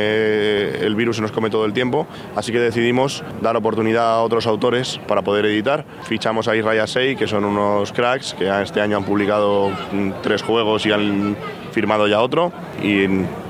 el 0.71 0.95
virus, 0.95 1.17
se 1.17 1.23
nos 1.23 1.33
come 1.33 1.51
todo 1.51 1.65
el 1.65 1.73
tiempo, 1.73 2.07
así 2.37 2.53
que 2.53 2.61
decidimos 2.61 3.25
dar 3.41 3.57
oportunidad 3.57 4.15
a 4.15 4.23
otros 4.23 4.47
autores 4.47 5.01
para 5.07 5.23
poder 5.23 5.47
editar. 5.47 5.85
Fichamos 6.05 6.49
a 6.49 6.57
Israel 6.57 6.87
Sei, 6.89 7.17
que 7.17 7.27
son 7.27 7.45
unos 7.45 7.93
cracks 7.93 8.35
que 8.35 8.49
este 8.63 8.81
año 8.81 8.97
han 8.97 9.05
publicado 9.05 9.71
tres 10.23 10.43
juegos 10.43 10.87
y 10.87 10.93
han 10.93 11.37
firmado 11.73 12.07
ya 12.07 12.21
otro 12.21 12.53
y 12.83 13.07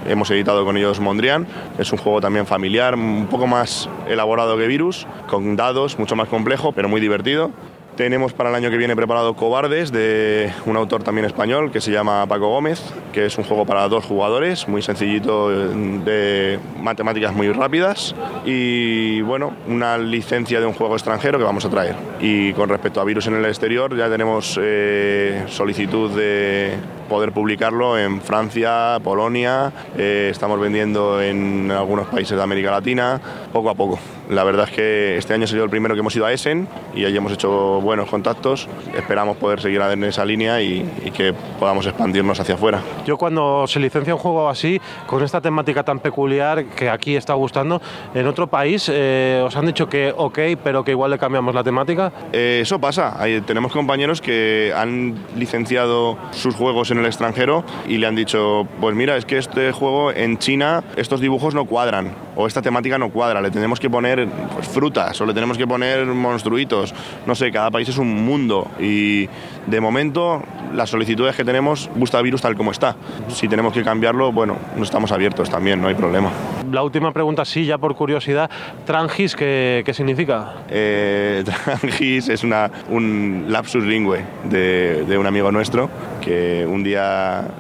hemos 0.07 0.31
editado 0.31 0.65
con 0.65 0.77
ellos 0.77 1.01
Mondrian. 1.01 1.47
Es 1.79 1.93
un 1.93 1.99
juego 1.99 2.21
también 2.21 2.47
familiar, 2.47 2.95
un 2.95 3.27
poco 3.27 3.47
más 3.47 3.89
elaborado 4.09 4.57
que 4.57 4.67
Virus, 4.67 5.07
con 5.29 5.57
dados, 5.57 5.99
mucho 5.99 6.17
más 6.17 6.29
complejo, 6.29 6.73
pero 6.73 6.89
muy 6.89 7.01
divertido. 7.01 7.51
Tenemos 7.97 8.33
para 8.33 8.49
el 8.49 8.55
año 8.55 8.71
que 8.71 8.79
viene 8.79 8.97
preparado 8.97 9.35
Cobardes 9.35 9.93
de 9.93 10.51
un 10.65 10.77
autor 10.77 11.03
también 11.03 11.27
español 11.27 11.71
que 11.71 11.83
se 11.83 11.91
llama 11.91 12.27
Paco 12.27 12.49
Gómez, 12.49 12.81
que 13.13 13.27
es 13.27 13.37
un 13.37 13.45
juego 13.45 13.67
para 13.67 13.87
dos 13.89 14.05
jugadores, 14.07 14.67
muy 14.67 14.81
sencillito, 14.81 15.51
de 15.51 16.59
matemáticas 16.81 17.35
muy 17.35 17.53
rápidas 17.53 18.15
y 18.47 19.21
bueno, 19.21 19.53
una 19.69 19.99
licencia 19.99 20.59
de 20.59 20.67
un 20.67 20.73
juego 20.73 20.95
extranjero 20.95 21.39
que 21.39 21.45
vamos 21.45 21.67
a 21.67 21.71
traer. 21.71 21.95
Y 22.19 22.55
con 22.55 22.71
respecto 22.71 22.99
a 22.99 23.05
virus 23.05 23.27
en 23.27 23.35
el 23.35 23.45
exterior 23.45 23.95
ya 23.95 24.09
tenemos 24.09 24.59
eh, 24.61 25.45
solicitud 25.49 26.11
de 26.13 26.73
poder 27.13 27.33
publicarlo 27.33 27.99
en 27.99 28.23
Francia, 28.23 28.99
Polonia, 29.05 29.71
eh, 29.99 30.29
estamos 30.31 30.59
vendiendo 30.59 31.21
en 31.21 31.71
algunos 31.71 32.07
países 32.07 32.35
de 32.39 32.43
América 32.43 32.71
Latina, 32.71 33.21
poco 33.53 33.69
a 33.69 33.75
poco. 33.75 33.99
La 34.31 34.45
verdad 34.45 34.67
es 34.67 34.75
que 34.75 35.17
este 35.19 35.35
año 35.35 35.45
ha 35.45 35.47
sido 35.47 35.63
el 35.65 35.69
primero 35.69 35.95
que 35.95 36.01
hemos 36.01 36.17
ido 36.17 36.25
a 36.25 36.33
Essen 36.33 36.67
y 36.95 37.05
ahí 37.05 37.15
hemos 37.15 37.33
hecho 37.33 37.83
buenos 37.83 38.09
contactos. 38.09 38.67
Esperamos 38.97 39.37
poder 39.37 39.61
seguir 39.61 39.83
en 39.83 40.05
esa 40.05 40.25
línea 40.25 40.63
y, 40.63 40.91
y 41.05 41.11
que 41.11 41.35
podamos 41.59 41.85
expandirnos 41.87 42.41
hacia 42.41 42.55
afuera. 42.55 42.81
Yo 43.05 43.19
cuando 43.19 43.67
se 43.67 43.79
licencia 43.79 44.15
un 44.15 44.21
juego 44.21 44.49
así, 44.49 44.81
con 45.07 45.23
esta 45.23 45.43
temática 45.43 45.83
tan 45.83 45.99
peculiar 45.99 46.65
que 46.65 46.89
aquí 46.89 47.15
está 47.15 47.35
gustando, 47.35 47.83
en 48.15 48.27
otro 48.27 48.47
país 48.47 48.89
eh, 48.91 49.43
os 49.45 49.55
han 49.55 49.67
dicho 49.67 49.87
que 49.87 50.15
ok, 50.17 50.39
pero 50.65 50.83
que 50.83 50.93
igual 50.93 51.11
le 51.11 51.19
cambiamos 51.19 51.55
la 51.55 51.63
temática. 51.63 52.11
Eh, 52.33 52.61
eso 52.63 52.79
pasa. 52.79 53.21
Hay- 53.21 53.43
tenemos 53.43 53.71
compañeros 53.73 54.23
que 54.23 54.73
han 54.75 55.15
licenciado 55.37 56.17
sus 56.31 56.55
juegos 56.55 56.91
en 56.91 56.99
el 56.99 57.02
extranjero 57.07 57.65
y 57.87 57.99
le 57.99 58.07
han 58.07 58.15
dicho, 58.15 58.67
pues 58.81 58.95
mira, 58.95 59.17
es 59.17 59.25
que 59.25 59.39
este 59.39 59.73
juego 59.73 60.13
en 60.13 60.39
China 60.39 60.83
estos 60.97 61.21
dibujos 61.21 61.55
no 61.55 61.65
cuadran 61.65 62.13
o 62.37 62.47
esta 62.47 62.63
temática 62.63 62.99
no 62.99 63.11
cuadra, 63.11 63.41
le 63.41 63.51
tenemos 63.51 63.79
que 63.79 63.91
poner 63.91 64.27
pues, 64.55 64.69
frutas 64.69 65.21
o 65.21 65.27
le 65.27 65.35
tenemos 65.35 65.59
que 65.59 65.67
poner 65.67 66.07
monstruitos. 66.07 66.95
No 67.27 67.35
sé, 67.35 67.51
cada 67.51 67.71
país 67.71 67.89
es 67.89 67.99
un 67.99 68.25
mundo 68.25 68.71
y 68.81 69.29
de 69.67 69.81
momento 69.81 70.43
las 70.75 70.91
solicitudes 70.91 71.37
que 71.37 71.45
tenemos 71.45 71.91
gusta 71.95 72.21
virus 72.23 72.41
tal 72.41 72.57
como 72.57 72.71
está. 72.71 72.97
Si 73.29 73.49
tenemos 73.49 73.73
que 73.73 73.83
cambiarlo, 73.83 74.33
bueno, 74.33 74.57
no 74.77 74.83
estamos 74.83 75.13
abiertos 75.13 75.51
también, 75.51 75.81
no 75.81 75.89
hay 75.89 75.95
problema. 75.95 76.31
La 76.71 76.83
última 76.83 77.13
pregunta, 77.13 77.45
sí, 77.45 77.67
ya 77.67 77.79
por 77.79 77.95
curiosidad, 77.95 78.51
Trangis, 78.87 79.37
¿qué, 79.37 79.83
qué 79.85 79.93
significa? 79.93 80.55
Eh, 80.69 81.45
Trangis 81.65 82.29
es 82.29 82.43
una, 82.45 82.71
un 82.89 83.47
lapsus 83.49 83.85
lingüe 83.85 84.25
de, 84.45 85.05
de 85.05 85.19
un 85.19 85.27
amigo 85.27 85.53
nuestro 85.53 85.91
que 86.21 86.67
un 86.67 86.83
día 86.83 86.92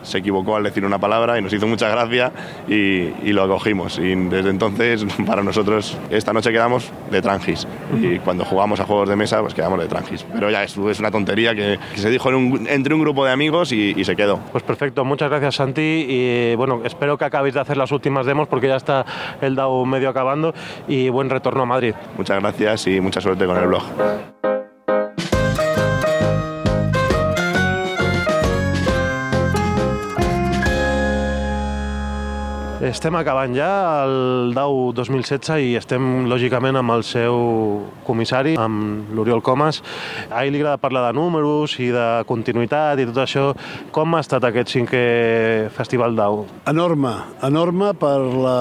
se 0.02 0.18
equivocó 0.18 0.56
al 0.56 0.62
decir 0.64 0.84
una 0.84 0.98
palabra 0.98 1.38
y 1.38 1.42
nos 1.42 1.52
hizo 1.52 1.66
mucha 1.66 1.88
gracia 1.88 2.32
y, 2.68 2.74
y 3.22 3.32
lo 3.32 3.42
acogimos. 3.42 3.98
Y 3.98 4.14
desde 4.14 4.50
entonces, 4.50 5.04
para 5.26 5.42
nosotros, 5.42 5.96
esta 6.10 6.32
noche 6.32 6.50
quedamos 6.52 6.90
de 7.10 7.22
Trangis. 7.22 7.66
Y 8.00 8.18
cuando 8.18 8.44
jugamos 8.44 8.80
a 8.80 8.84
juegos 8.84 9.08
de 9.08 9.16
mesa, 9.16 9.40
pues 9.40 9.54
quedamos 9.54 9.78
de 9.80 9.86
Trangis. 9.86 10.24
Pero 10.32 10.50
ya 10.50 10.62
es, 10.64 10.76
es 10.76 10.98
una 11.00 11.10
tontería 11.10 11.54
que, 11.54 11.78
que 11.94 12.00
se 12.00 12.10
dijo 12.10 12.28
en 12.28 12.34
un- 12.34 12.66
entre 12.68 12.94
un 12.94 13.00
grupo 13.00 13.24
de 13.24 13.32
amigos 13.32 13.72
y, 13.72 13.94
y 13.96 14.04
se 14.04 14.16
quedó. 14.16 14.38
Pues 14.52 14.64
perfecto, 14.64 15.04
muchas 15.04 15.28
gracias 15.30 15.56
Santi 15.56 16.06
y 16.08 16.54
bueno, 16.56 16.80
espero 16.84 17.16
que 17.18 17.24
acabéis 17.24 17.54
de 17.54 17.60
hacer 17.60 17.76
las 17.76 17.92
últimas 17.92 18.26
demos 18.26 18.48
porque 18.48 18.68
ya 18.68 18.76
está 18.76 19.04
el 19.40 19.54
DAO 19.54 19.84
medio 19.84 20.08
acabando 20.08 20.54
y 20.88 21.08
buen 21.08 21.30
retorno 21.30 21.62
a 21.62 21.66
Madrid. 21.66 21.94
Muchas 22.16 22.40
gracias 22.40 22.86
y 22.86 23.00
mucha 23.00 23.20
suerte 23.20 23.46
con 23.46 23.56
el 23.56 23.66
blog. 23.66 24.51
Estem 32.82 33.14
acabant 33.14 33.52
ja 33.54 33.68
el 34.02 34.50
DAO 34.56 34.88
2016 34.98 35.60
i 35.62 35.76
estem 35.78 36.24
lògicament 36.26 36.74
amb 36.80 36.90
el 36.90 37.04
seu 37.06 37.36
comissari, 38.02 38.56
amb 38.58 39.12
l'Oriol 39.14 39.38
Comas. 39.46 39.78
A 40.26 40.40
ell 40.42 40.50
li 40.50 40.58
agrada 40.58 40.80
parlar 40.82 41.04
de 41.04 41.12
números 41.14 41.76
i 41.78 41.92
de 41.94 42.08
continuïtat 42.26 42.98
i 42.98 43.06
tot 43.12 43.22
això. 43.22 43.44
Com 43.94 44.18
ha 44.18 44.24
estat 44.26 44.48
aquest 44.50 44.74
cinquè 44.74 45.04
festival 45.78 46.18
DAO? 46.18 46.42
Enorme, 46.74 47.14
enorme 47.46 47.94
per 48.02 48.18
la 48.18 48.58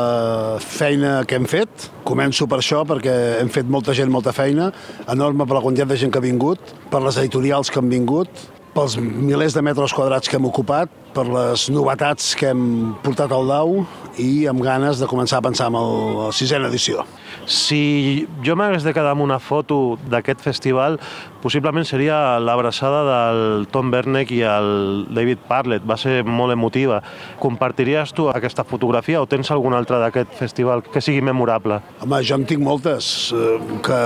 feina 0.62 1.24
que 1.26 1.42
hem 1.42 1.50
fet. 1.50 1.90
Començo 2.06 2.46
per 2.46 2.62
això, 2.62 2.86
perquè 2.86 3.18
hem 3.42 3.50
fet 3.50 3.66
molta 3.66 3.98
gent, 3.98 4.14
molta 4.14 4.38
feina. 4.38 4.70
Enorme 5.10 5.50
per 5.50 5.58
la 5.58 5.66
quantitat 5.66 5.96
de 5.96 5.98
gent 6.06 6.14
que 6.14 6.22
ha 6.22 6.30
vingut, 6.30 6.76
per 6.94 7.02
les 7.02 7.18
editorials 7.26 7.74
que 7.74 7.82
han 7.82 7.90
vingut, 7.90 8.52
pels 8.76 8.98
milers 9.02 9.56
de 9.56 9.64
metres 9.66 9.94
quadrats 9.94 10.30
que 10.30 10.38
hem 10.40 10.48
ocupat, 10.48 10.92
per 11.12 11.26
les 11.28 11.68
novetats 11.72 12.32
que 12.40 12.52
hem 12.52 12.94
portat 13.04 13.32
al 13.36 13.50
DAO 13.50 13.82
i 14.22 14.46
amb 14.48 14.64
ganes 14.64 15.00
de 15.02 15.08
començar 15.12 15.40
a 15.40 15.44
pensar 15.44 15.68
en 15.72 15.78
el, 15.80 15.96
la 16.18 16.30
sisena 16.36 16.70
edició. 16.72 17.04
Si 17.52 18.28
jo 18.46 18.56
m'hagués 18.56 18.86
de 18.86 18.94
quedar 18.96 19.12
amb 19.16 19.26
una 19.26 19.40
foto 19.44 19.98
d'aquest 20.12 20.44
festival, 20.44 21.00
possiblement 21.44 21.88
seria 21.88 22.40
l'abraçada 22.40 23.02
del 23.08 23.68
Tom 23.74 23.92
Bernek 23.92 24.32
i 24.36 24.42
el 24.48 25.08
David 25.12 25.42
Parlett. 25.50 25.88
Va 25.88 25.98
ser 26.00 26.22
molt 26.28 26.56
emotiva. 26.56 27.02
Compartiries 27.42 28.14
tu 28.16 28.30
aquesta 28.32 28.64
fotografia 28.68 29.24
o 29.24 29.28
tens 29.28 29.52
alguna 29.52 29.82
altra 29.82 30.00
d'aquest 30.04 30.38
festival 30.40 30.86
que 30.86 31.04
sigui 31.04 31.24
memorable? 31.26 31.82
Home, 32.06 32.22
jo 32.24 32.40
en 32.40 32.48
tinc 32.48 32.64
moltes, 32.64 33.34
eh, 33.36 33.58
que 33.84 34.00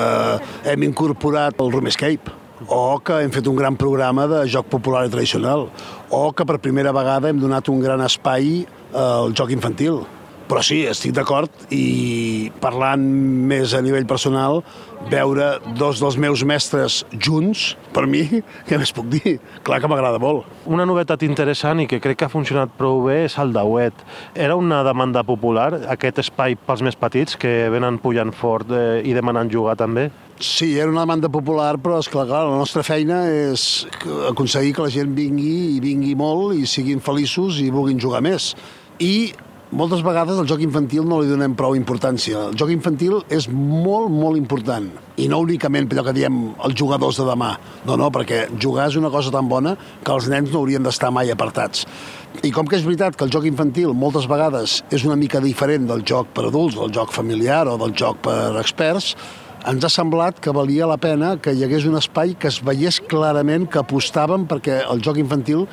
hem 0.72 0.90
incorporat 0.90 1.62
el 1.62 1.74
Room 1.76 1.92
Escape, 1.92 2.45
o 2.68 3.00
que 3.04 3.22
hem 3.24 3.32
fet 3.34 3.48
un 3.48 3.58
gran 3.58 3.78
programa 3.78 4.28
de 4.28 4.44
joc 4.50 4.70
popular 4.72 5.06
i 5.06 5.14
tradicional, 5.14 5.70
o 6.10 6.26
que 6.34 6.46
per 6.46 6.62
primera 6.64 6.94
vegada 6.96 7.30
hem 7.30 7.40
donat 7.42 7.70
un 7.70 7.82
gran 7.84 8.02
espai 8.06 8.66
al 8.94 9.34
joc 9.38 9.54
infantil. 9.54 10.04
Però 10.46 10.62
sí, 10.62 10.84
estic 10.86 11.16
d'acord 11.18 11.50
i 11.74 12.52
parlant 12.62 13.02
més 13.50 13.72
a 13.74 13.80
nivell 13.82 14.06
personal, 14.06 14.60
veure 15.10 15.48
dos 15.80 15.98
dels 16.02 16.20
meus 16.22 16.44
mestres 16.46 17.00
junts, 17.18 17.72
per 17.96 18.04
mi, 18.10 18.22
què 18.68 18.78
més 18.78 18.94
puc 18.94 19.10
dir? 19.10 19.40
Clar 19.66 19.80
que 19.82 19.90
m'agrada 19.90 20.22
molt. 20.22 20.46
Una 20.70 20.86
novetat 20.86 21.26
interessant 21.26 21.82
i 21.82 21.88
que 21.90 21.98
crec 22.04 22.22
que 22.22 22.28
ha 22.30 22.34
funcionat 22.34 22.78
prou 22.78 23.08
bé 23.08 23.24
és 23.24 23.40
el 23.42 23.56
Dauet. 23.58 24.06
Era 24.38 24.58
una 24.60 24.84
demanda 24.86 25.26
popular, 25.26 25.72
aquest 25.96 26.22
espai 26.28 26.60
pels 26.62 26.86
més 26.86 27.00
petits 27.00 27.42
que 27.42 27.56
venen 27.74 27.98
pujant 28.04 28.34
fort 28.36 28.70
eh, 28.70 29.02
i 29.02 29.18
demanant 29.18 29.50
jugar 29.50 29.74
també? 29.82 30.12
Sí, 30.38 30.78
era 30.78 30.92
una 30.92 31.06
demanda 31.06 31.30
popular, 31.32 31.78
però 31.80 32.02
és 32.02 32.10
clar, 32.12 32.26
clar, 32.28 32.42
la 32.50 32.58
nostra 32.60 32.82
feina 32.84 33.22
és 33.32 33.86
aconseguir 34.28 34.74
que 34.76 34.84
la 34.84 34.92
gent 34.92 35.14
vingui 35.16 35.78
i 35.78 35.80
vingui 35.80 36.12
molt 36.20 36.58
i 36.60 36.66
siguin 36.68 37.00
feliços 37.00 37.62
i 37.64 37.70
vulguin 37.72 38.02
jugar 38.04 38.20
més. 38.26 38.50
I 39.00 39.32
moltes 39.72 40.04
vegades 40.04 40.36
al 40.36 40.50
joc 40.50 40.60
infantil 40.66 41.08
no 41.08 41.22
li 41.22 41.32
donem 41.32 41.56
prou 41.56 41.78
importància. 41.80 42.50
El 42.50 42.58
joc 42.60 42.74
infantil 42.74 43.22
és 43.32 43.48
molt, 43.48 44.12
molt 44.12 44.36
important. 44.36 44.90
I 45.16 45.30
no 45.32 45.40
únicament 45.46 45.88
per 45.88 45.98
allò 45.98 46.10
que 46.10 46.16
diem 46.20 46.42
els 46.68 46.76
jugadors 46.76 47.22
de 47.22 47.30
demà. 47.30 47.54
No, 47.88 47.96
no, 47.96 48.12
perquè 48.12 48.50
jugar 48.60 48.90
és 48.92 49.00
una 49.00 49.14
cosa 49.14 49.32
tan 49.32 49.48
bona 49.48 49.78
que 50.04 50.14
els 50.18 50.28
nens 50.28 50.52
no 50.52 50.66
haurien 50.66 50.84
d'estar 50.84 51.14
mai 51.16 51.32
apartats. 51.32 51.88
I 52.44 52.52
com 52.52 52.68
que 52.68 52.76
és 52.76 52.84
veritat 52.84 53.16
que 53.16 53.24
el 53.24 53.32
joc 53.32 53.48
infantil 53.48 53.96
moltes 53.96 54.28
vegades 54.28 54.82
és 54.92 55.08
una 55.08 55.16
mica 55.16 55.40
diferent 55.40 55.88
del 55.88 56.04
joc 56.04 56.36
per 56.36 56.50
adults, 56.52 56.76
del 56.76 56.92
joc 56.92 57.16
familiar 57.16 57.64
o 57.72 57.80
del 57.80 57.96
joc 57.96 58.20
per 58.28 58.60
experts, 58.60 59.14
ens 59.66 59.86
ha 59.86 59.90
semblat 59.90 60.38
que 60.42 60.54
valia 60.54 60.86
la 60.86 60.98
pena 61.02 61.36
que 61.42 61.54
hi 61.56 61.64
hagués 61.66 61.88
un 61.90 61.98
espai 61.98 62.36
que 62.38 62.50
es 62.52 62.60
veiés 62.66 63.00
clarament 63.10 63.66
que 63.72 63.82
apostàvem 63.82 64.46
perquè 64.50 64.84
el 64.94 65.02
joc 65.06 65.18
infantil 65.22 65.66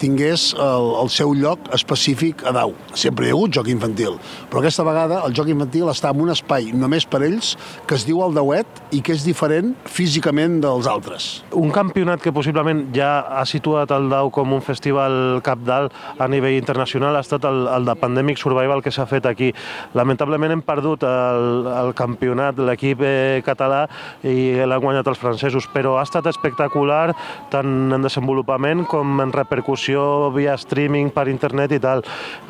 tingués 0.00 0.50
el, 0.56 0.86
el 1.02 1.10
seu 1.12 1.34
lloc 1.36 1.68
específic 1.76 2.44
a 2.48 2.54
dau. 2.56 2.72
Sempre 2.96 3.26
hi 3.26 3.32
ha 3.32 3.36
hagut 3.36 3.52
joc 3.54 3.68
infantil, 3.72 4.16
però 4.48 4.62
aquesta 4.62 4.84
vegada 4.86 5.20
el 5.26 5.34
joc 5.36 5.50
infantil 5.52 5.90
està 5.92 6.14
en 6.14 6.22
un 6.24 6.32
espai 6.32 6.70
només 6.76 7.04
per 7.04 7.20
ells 7.26 7.52
que 7.86 7.98
es 7.98 8.06
diu 8.08 8.22
el 8.24 8.34
Dauet 8.36 8.80
i 8.96 9.02
que 9.04 9.14
és 9.16 9.26
diferent 9.26 9.74
físicament 9.84 10.58
dels 10.64 10.88
altres. 10.90 11.28
Un 11.56 11.72
campionat 11.74 12.22
que 12.24 12.32
possiblement 12.32 12.86
ja 12.96 13.10
ha 13.40 13.44
situat 13.48 13.92
el 13.94 14.08
DAO 14.12 14.32
com 14.34 14.56
un 14.56 14.64
festival 14.64 15.40
capdalt 15.44 15.94
a 16.18 16.28
nivell 16.30 16.56
internacional 16.56 17.18
ha 17.18 17.24
estat 17.24 17.44
el, 17.48 17.66
el 17.68 17.88
de 17.88 17.96
Pandemic 18.00 18.40
Survival 18.40 18.82
que 18.82 18.92
s'ha 18.94 19.06
fet 19.10 19.28
aquí. 19.28 19.52
Lamentablement 19.98 20.54
hem 20.56 20.64
perdut 20.64 21.04
el, 21.08 21.68
el 21.74 21.92
campionat, 21.98 22.58
l'equip 22.58 23.04
eh, 23.04 23.40
català, 23.46 23.84
i 24.24 24.64
l'han 24.64 24.82
guanyat 24.82 25.08
els 25.10 25.20
francesos, 25.20 25.68
però 25.74 25.98
ha 25.98 26.06
estat 26.06 26.28
espectacular 26.30 27.10
tant 27.52 27.92
en 27.92 28.06
desenvolupament 28.06 28.86
com 28.88 29.20
en 29.22 29.34
repercussió 29.34 29.89
via 30.34 30.56
streaming 30.58 31.10
per 31.14 31.26
internet 31.28 31.74
i 31.76 31.80
tal. 31.82 32.04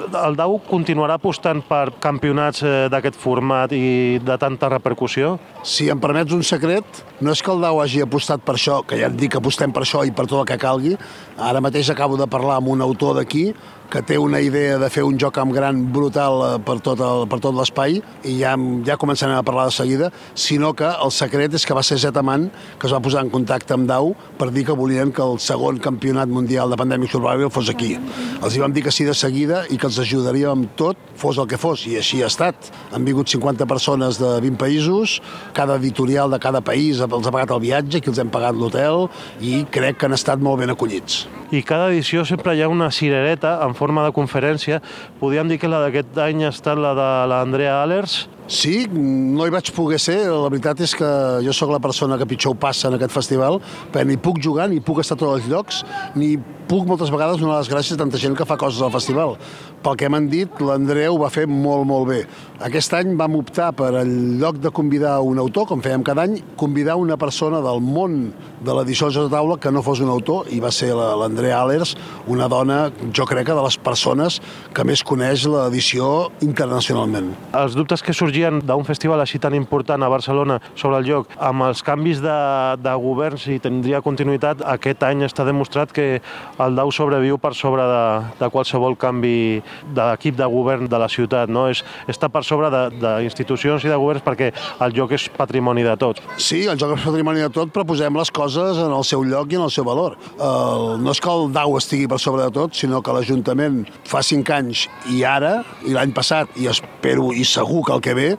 El 0.09 0.37
DAO 0.39 0.59
continuarà 0.69 1.17
apostant 1.19 1.63
per 1.67 1.97
campionats 2.03 2.63
eh, 2.63 2.75
d'aquest 2.93 3.19
format 3.21 3.73
i 3.77 4.21
de 4.25 4.37
tanta 4.41 4.71
repercussió? 4.73 5.37
Si 5.65 5.89
em 5.93 6.01
permets 6.01 6.35
un 6.37 6.45
secret, 6.47 7.03
no 7.21 7.35
és 7.35 7.43
que 7.43 7.53
el 7.53 7.61
Dau 7.65 7.81
hagi 7.83 8.05
apostat 8.05 8.45
per 8.45 8.57
això, 8.57 8.81
que 8.87 9.01
ja 9.01 9.11
et 9.11 9.19
dic 9.19 9.35
que 9.35 9.41
apostem 9.41 9.73
per 9.73 9.85
això 9.85 10.05
i 10.07 10.15
per 10.15 10.27
tot 10.27 10.41
el 10.43 10.49
que 10.49 10.61
calgui. 10.61 10.97
Ara 11.39 11.61
mateix 11.65 11.91
acabo 11.93 12.17
de 12.21 12.29
parlar 12.31 12.61
amb 12.61 12.73
un 12.73 12.85
autor 12.85 13.19
d'aquí 13.19 13.51
que 13.91 14.03
té 14.07 14.17
una 14.23 14.39
idea 14.41 14.79
de 14.79 14.89
fer 14.91 15.03
un 15.03 15.17
joc 15.19 15.39
amb 15.43 15.53
gran 15.53 15.81
brutal 15.93 16.41
eh, 16.47 16.59
per 16.65 16.77
tot 16.81 17.01
el- 17.03 17.27
per 17.29 17.41
tot 17.43 17.55
l'espai 17.57 17.97
i 18.25 18.37
ja, 18.39 18.55
ja 18.87 18.97
començarem 18.97 19.35
a 19.37 19.43
parlar 19.43 19.65
de 19.67 19.73
seguida, 19.75 20.11
sinó 20.35 20.73
que 20.75 20.87
el 20.87 21.11
secret 21.11 21.55
és 21.59 21.67
que 21.67 21.75
va 21.75 21.83
ser 21.83 21.99
Zetaman 21.99 22.51
que 22.79 22.87
es 22.87 22.93
va 22.95 23.01
posar 23.03 23.25
en 23.25 23.31
contacte 23.31 23.75
amb 23.75 23.89
Dau 23.91 24.15
per 24.39 24.51
dir 24.55 24.65
que 24.69 24.73
volien 24.79 25.11
que 25.13 25.23
el 25.23 25.39
segon 25.43 25.79
campionat 25.83 26.29
mundial 26.29 26.71
de 26.71 26.77
Pandemic 26.79 27.11
Survival 27.11 27.51
fos 27.51 27.69
aquí. 27.69 27.97
Els 28.43 28.55
hi 28.57 28.61
vam 28.63 28.73
dir 28.73 28.85
que 28.87 28.93
sí 28.95 29.05
de 29.05 29.15
seguida 29.15 29.65
i 29.71 29.77
que 29.77 29.87
els 29.91 29.99
ajudaríem 29.99 30.51
amb 30.55 30.77
tot, 30.79 30.97
fos 31.21 31.37
el 31.39 31.47
que 31.51 31.59
fos, 31.59 31.83
i 31.91 31.97
així 31.99 32.23
ha 32.23 32.29
estat. 32.31 32.71
Han 32.95 33.05
vingut 33.05 33.29
50 33.29 33.67
persones 33.67 34.19
de 34.23 34.31
20 34.41 34.57
països, 34.57 35.19
cada 35.53 35.77
editorial 35.77 36.31
de 36.31 36.39
cada 36.39 36.61
país 36.63 37.01
els 37.01 37.27
ha 37.27 37.31
pagat 37.35 37.51
el 37.51 37.61
viatge, 37.61 38.01
que 38.01 38.11
els 38.11 38.19
hem 38.23 38.31
pagat 38.31 38.55
l'hotel, 38.57 39.09
i 39.41 39.65
crec 39.71 39.99
que 39.99 40.07
han 40.07 40.15
estat 40.17 40.39
molt 40.41 40.61
ben 40.63 40.71
acollits. 40.71 41.27
I 41.51 41.65
cada 41.67 41.89
edició 41.91 42.25
sempre 42.25 42.55
hi 42.55 42.63
ha 42.63 42.69
una 42.71 42.91
cirereta 42.95 43.59
en 43.67 43.75
forma 43.81 44.05
de 44.07 44.13
conferència. 44.17 44.83
Podríem 45.21 45.49
dir 45.49 45.59
que 45.61 45.71
la 45.71 45.81
d'aquest 45.87 46.21
any 46.21 46.45
ha 46.45 46.53
estat 46.53 46.79
la 46.81 46.93
de 46.99 47.09
l'Andrea 47.33 47.81
Allers. 47.81 48.21
Sí, 48.51 48.89
no 48.91 49.47
hi 49.47 49.53
vaig 49.55 49.71
poder 49.77 50.01
ser. 50.03 50.19
La 50.27 50.49
veritat 50.51 50.81
és 50.83 50.97
que 50.99 51.11
jo 51.47 51.55
sóc 51.55 51.71
la 51.71 51.83
persona 51.83 52.19
que 52.19 52.27
pitjor 52.29 52.57
passa 52.59 52.89
en 52.91 52.99
aquest 52.99 53.15
festival, 53.15 53.61
perquè 53.93 54.09
ni 54.09 54.19
puc 54.19 54.41
jugar, 54.43 54.67
ni 54.73 54.83
puc 54.83 55.05
estar 55.05 55.15
a 55.15 55.21
tots 55.21 55.39
els 55.39 55.51
llocs, 55.53 55.85
ni 56.19 56.35
puc 56.71 56.87
moltes 56.87 57.11
vegades 57.15 57.39
donar 57.39 57.61
les 57.61 57.71
gràcies 57.71 57.95
a 57.95 58.01
tanta 58.03 58.19
gent 58.19 58.35
que 58.39 58.47
fa 58.47 58.59
coses 58.59 58.83
al 58.83 58.93
festival. 58.95 59.37
Pel 59.81 59.97
que 59.97 60.09
m'han 60.13 60.27
dit, 60.29 60.59
l'Andreu 60.61 61.17
va 61.17 61.31
fer 61.33 61.47
molt, 61.49 61.87
molt 61.89 62.05
bé. 62.11 62.19
Aquest 62.67 62.93
any 62.99 63.15
vam 63.17 63.39
optar 63.39 63.71
per, 63.73 63.95
en 64.03 64.11
lloc 64.37 64.59
de 64.61 64.69
convidar 64.77 65.15
un 65.25 65.39
autor, 65.41 65.65
com 65.71 65.81
fèiem 65.81 66.03
cada 66.05 66.27
any, 66.29 66.35
convidar 66.61 66.99
una 67.01 67.17
persona 67.17 67.63
del 67.65 67.81
món 67.81 68.19
de 68.61 68.75
l'edició 68.77 69.09
de 69.09 69.23
Taula 69.33 69.57
que 69.57 69.71
no 69.73 69.81
fos 69.81 70.03
un 70.05 70.11
autor, 70.13 70.51
i 70.53 70.59
va 70.61 70.69
ser 70.71 70.91
la- 70.93 71.15
l'Andrea 71.17 71.63
Allers, 71.63 71.95
una 72.29 72.47
dona, 72.53 72.91
jo 73.17 73.25
crec 73.25 73.47
que 73.49 73.55
de 73.57 73.63
les 73.65 73.79
persones 73.81 74.37
que 74.77 74.85
més 74.85 75.01
coneix 75.03 75.47
l'edició 75.49 76.29
internacionalment. 76.45 77.33
Els 77.57 77.73
dubtes 77.75 78.03
que 78.05 78.13
sorgien 78.13 78.61
d'un 78.61 78.85
festival 78.85 79.25
així 79.25 79.39
tan 79.41 79.55
important 79.57 80.03
a 80.05 80.13
Barcelona 80.13 80.61
sobre 80.75 80.99
el 81.01 81.09
joc, 81.09 81.33
amb 81.41 81.63
els 81.71 81.81
canvis 81.83 82.21
de, 82.21 82.37
de 82.85 82.95
govern, 83.01 83.39
si 83.41 83.57
tindria 83.59 84.03
continuïtat, 84.05 84.61
aquest 84.77 85.03
any 85.09 85.25
està 85.25 85.49
demostrat 85.49 85.91
que 85.91 86.21
el 86.61 86.77
DAU 86.77 86.93
sobreviu 86.93 87.39
per 87.41 87.55
sobre 87.57 87.89
de, 87.89 88.05
de 88.45 88.51
qualsevol 88.53 88.99
canvi 89.01 89.63
de 89.95 90.07
l'equip 90.11 90.37
de 90.39 90.47
govern 90.51 90.89
de 90.91 91.01
la 91.01 91.09
ciutat. 91.09 91.51
No? 91.51 91.67
És, 91.73 91.83
està 92.11 92.31
per 92.33 92.43
sobre 92.47 92.71
d'institucions 92.71 93.85
i 93.85 93.93
de 93.93 93.99
governs 94.01 94.25
perquè 94.27 94.51
el 94.85 94.97
joc 94.97 95.15
és 95.17 95.29
patrimoni 95.37 95.85
de 95.87 95.97
tots. 96.01 96.23
Sí, 96.39 96.65
el 96.71 96.79
joc 96.81 96.97
és 96.97 97.05
patrimoni 97.07 97.45
de 97.45 97.51
tot, 97.55 97.73
però 97.75 97.87
posem 97.89 98.17
les 98.19 98.33
coses 98.35 98.81
en 98.81 98.95
el 98.95 99.07
seu 99.07 99.25
lloc 99.27 99.53
i 99.53 99.61
en 99.61 99.67
el 99.67 99.75
seu 99.75 99.87
valor. 99.87 100.17
El, 100.37 100.97
no 101.03 101.15
és 101.15 101.23
que 101.23 101.33
el 101.33 101.51
DAU 101.55 101.77
estigui 101.81 102.09
per 102.11 102.21
sobre 102.23 102.47
de 102.47 102.55
tot, 102.55 102.77
sinó 102.77 103.03
que 103.05 103.15
l'Ajuntament 103.15 103.83
fa 104.09 104.23
cinc 104.27 104.51
anys 104.55 104.87
i 105.11 105.23
ara, 105.27 105.61
i 105.87 105.95
l'any 105.97 106.15
passat, 106.17 106.51
i 106.61 106.69
espero 106.71 107.31
i 107.37 107.47
segur 107.47 107.85
que 107.87 107.97
el 107.97 108.05
que 108.05 108.17
ve, 108.17 108.31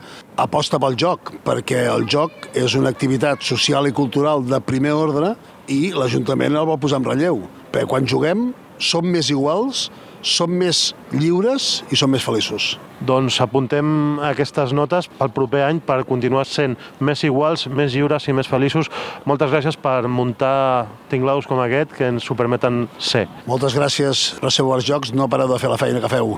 aposta 0.41 0.79
pel 0.81 0.97
joc, 0.99 1.33
perquè 1.45 1.85
el 1.91 2.07
joc 2.09 2.49
és 2.57 2.75
una 2.79 2.91
activitat 2.93 3.43
social 3.45 3.87
i 3.87 3.95
cultural 3.95 4.45
de 4.47 4.61
primer 4.63 4.93
ordre 4.97 5.35
i 5.71 5.91
l'Ajuntament 5.95 6.55
el 6.57 6.67
vol 6.67 6.79
posar 6.81 7.01
en 7.01 7.09
relleu. 7.11 7.43
Perquè 7.71 7.89
quan 7.89 8.07
juguem 8.09 8.49
som 8.81 9.05
més 9.05 9.29
iguals, 9.31 9.89
som 10.21 10.51
més 10.51 10.91
lliures 11.11 11.81
i 11.91 11.99
som 11.99 12.11
més 12.11 12.23
feliços. 12.25 12.75
Doncs 13.01 13.39
apuntem 13.41 14.19
aquestes 14.27 14.73
notes 14.77 15.09
pel 15.17 15.31
proper 15.33 15.63
any 15.65 15.81
per 15.81 16.03
continuar 16.09 16.45
sent 16.45 16.77
més 16.99 17.23
iguals, 17.25 17.65
més 17.67 17.95
lliures 17.97 18.27
i 18.29 18.35
més 18.37 18.49
feliços. 18.49 18.91
Moltes 19.25 19.53
gràcies 19.53 19.79
per 19.81 20.05
muntar 20.07 20.87
tinglaus 21.09 21.49
com 21.49 21.61
aquest 21.63 21.97
que 21.97 22.11
ens 22.13 22.29
ho 22.29 22.37
permeten 22.37 22.85
ser. 22.99 23.27
Moltes 23.49 23.77
gràcies 23.77 24.31
per 24.41 24.53
ser 24.53 24.67
als 24.69 24.85
jocs, 24.85 25.13
no 25.13 25.29
pareu 25.29 25.49
de 25.49 25.59
fer 25.59 25.73
la 25.73 25.81
feina 25.81 26.03
que 26.03 26.11
feu. 26.11 26.37